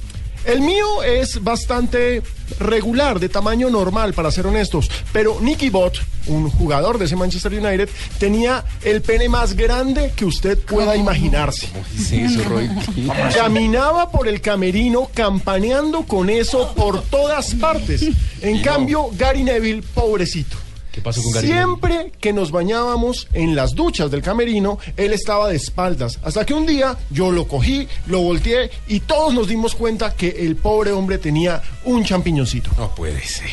El 0.48 0.62
mío 0.62 1.02
es 1.02 1.44
bastante 1.44 2.22
regular, 2.58 3.20
de 3.20 3.28
tamaño 3.28 3.68
normal, 3.68 4.14
para 4.14 4.30
ser 4.30 4.46
honestos. 4.46 4.90
Pero 5.12 5.38
Nicky 5.42 5.68
Bott, 5.68 5.98
un 6.26 6.48
jugador 6.48 6.96
de 6.96 7.04
ese 7.04 7.16
Manchester 7.16 7.52
United, 7.52 7.86
tenía 8.18 8.64
el 8.82 9.02
pene 9.02 9.28
más 9.28 9.54
grande 9.54 10.10
que 10.16 10.24
usted 10.24 10.56
pueda 10.58 10.96
imaginarse. 10.96 11.68
Sí, 11.94 12.22
eso, 12.22 12.42
Roy. 12.44 12.66
Caminaba 13.34 14.10
por 14.10 14.26
el 14.26 14.40
camerino 14.40 15.10
campaneando 15.12 16.04
con 16.04 16.30
eso 16.30 16.72
por 16.74 17.02
todas 17.02 17.54
partes. 17.56 18.06
En 18.40 18.62
cambio, 18.62 19.10
Gary 19.18 19.44
Neville, 19.44 19.82
pobrecito. 19.82 20.56
¿Qué 20.98 21.04
pasó 21.04 21.22
con? 21.22 21.32
Siempre 21.32 22.10
que 22.20 22.32
nos 22.32 22.50
bañábamos 22.50 23.28
en 23.32 23.54
las 23.54 23.76
duchas 23.76 24.10
del 24.10 24.20
camerino, 24.20 24.80
él 24.96 25.12
estaba 25.12 25.48
de 25.48 25.54
espaldas. 25.54 26.18
Hasta 26.24 26.44
que 26.44 26.54
un 26.54 26.66
día 26.66 26.96
yo 27.10 27.30
lo 27.30 27.46
cogí, 27.46 27.86
lo 28.06 28.20
volteé 28.20 28.68
y 28.88 28.98
todos 28.98 29.32
nos 29.32 29.46
dimos 29.46 29.76
cuenta 29.76 30.12
que 30.14 30.28
el 30.28 30.56
pobre 30.56 30.90
hombre 30.90 31.18
tenía 31.18 31.62
un 31.84 32.02
champiñoncito. 32.04 32.70
No 32.76 32.92
puede 32.96 33.22
ser. 33.22 33.46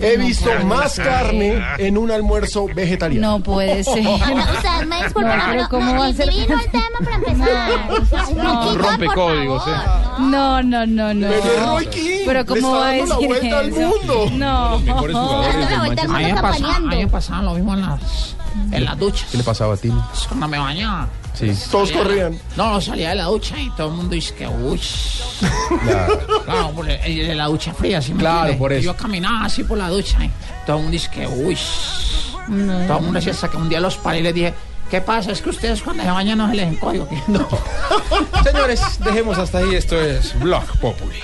He 0.00 0.16
visto 0.16 0.50
más 0.64 0.96
carne 0.96 1.62
en 1.78 1.96
un 1.98 2.10
almuerzo 2.10 2.66
vegetariano. 2.74 3.32
No 3.38 3.40
puede 3.42 3.82
ser. 3.84 4.00
Usted 4.06 4.86
me 4.86 5.02
disculpa, 5.04 5.36
No, 5.36 5.42
pero 5.44 5.52
pero 5.52 5.68
¿cómo 5.68 5.94
va 5.98 6.06
a 6.06 6.12
ser? 6.12 6.28
el 6.28 6.46
tema 6.46 6.98
para 7.04 7.16
empezar. 7.16 7.70
O 7.90 8.04
sea, 8.34 8.42
No. 8.44 8.74
Rompe 8.76 9.06
códigos, 9.06 9.62
eh. 9.66 9.70
No, 10.20 10.62
no, 10.62 10.86
no, 10.86 11.14
no. 11.14 11.28
Pero 12.26 12.44
¿cómo 12.46 12.72
va 12.72 12.88
a 12.88 12.92
decir 12.92 13.26
vuelta 13.28 13.58
al 13.60 13.68
eso? 13.68 13.80
mundo. 13.80 14.26
No. 14.32 14.78
mejores 14.80 15.16
jugadores 15.16 15.54
Dando 15.54 15.60
la 15.60 15.68
del 15.70 15.78
vuelta 15.78 16.02
al 16.02 16.08
Manchester. 16.08 16.34
mundo 16.34 16.60
campaneando. 16.60 17.08
pasaba 17.12 17.42
lo 17.42 17.54
mismo 17.54 17.74
en 17.74 17.82
las, 17.82 18.36
en 18.72 18.84
las 18.84 18.98
duchas. 18.98 19.28
¿Qué 19.30 19.36
le 19.38 19.44
pasaba 19.44 19.74
a 19.74 19.76
Tino? 19.76 20.08
Cuando 20.28 20.48
me 20.48 20.58
bañaba. 20.58 21.08
Sí. 21.34 21.52
Todos 21.70 21.90
Salía- 21.90 22.02
corrían. 22.02 22.40
No, 22.56 22.80
salía 22.80 23.10
de 23.10 23.16
la 23.16 23.24
ducha 23.24 23.58
y 23.60 23.68
todo 23.70 23.88
el 23.88 23.94
mundo 23.94 24.14
dice 24.14 24.34
que 24.34 24.48
uy. 24.48 24.80
Claro. 25.84 26.70
Por 26.74 26.86
de 26.86 27.34
la 27.34 27.46
ducha 27.46 27.74
fría, 27.74 28.00
¿sí 28.00 28.14
me 28.14 28.20
Claro, 28.20 28.56
por 28.56 28.72
eso. 28.72 28.84
Yo 28.84 28.96
caminaba 28.96 29.44
así 29.44 29.62
por 29.64 29.76
la 29.78 29.88
ducha 29.90 30.24
y 30.24 30.30
todo 30.64 30.76
el 30.76 30.82
mundo 30.84 30.92
dice 30.92 31.10
que 31.10 31.26
uy. 31.26 31.58
Todo 32.86 32.98
el 32.98 33.02
mundo 33.04 33.12
decía 33.12 33.32
hasta 33.32 33.48
que 33.48 33.56
un 33.56 33.68
día 33.68 33.80
los 33.80 33.96
paré 33.96 34.20
y 34.20 34.22
les 34.22 34.34
dije, 34.34 34.54
¿qué 34.90 35.00
pasa? 35.00 35.32
Es 35.32 35.42
que 35.42 35.50
ustedes 35.50 35.82
cuando 35.82 36.02
se 36.04 36.10
bañan 36.10 36.38
no 36.38 36.48
se 36.48 36.54
les 36.54 36.68
encoge. 36.72 37.00
¿o 37.00 37.08
qué?". 37.08 37.22
No. 37.28 37.46
Señores, 38.44 38.80
dejemos 39.00 39.36
hasta 39.38 39.58
ahí. 39.58 39.74
Esto 39.74 40.00
es 40.00 40.38
Blog 40.40 40.64
Populi. 40.80 41.20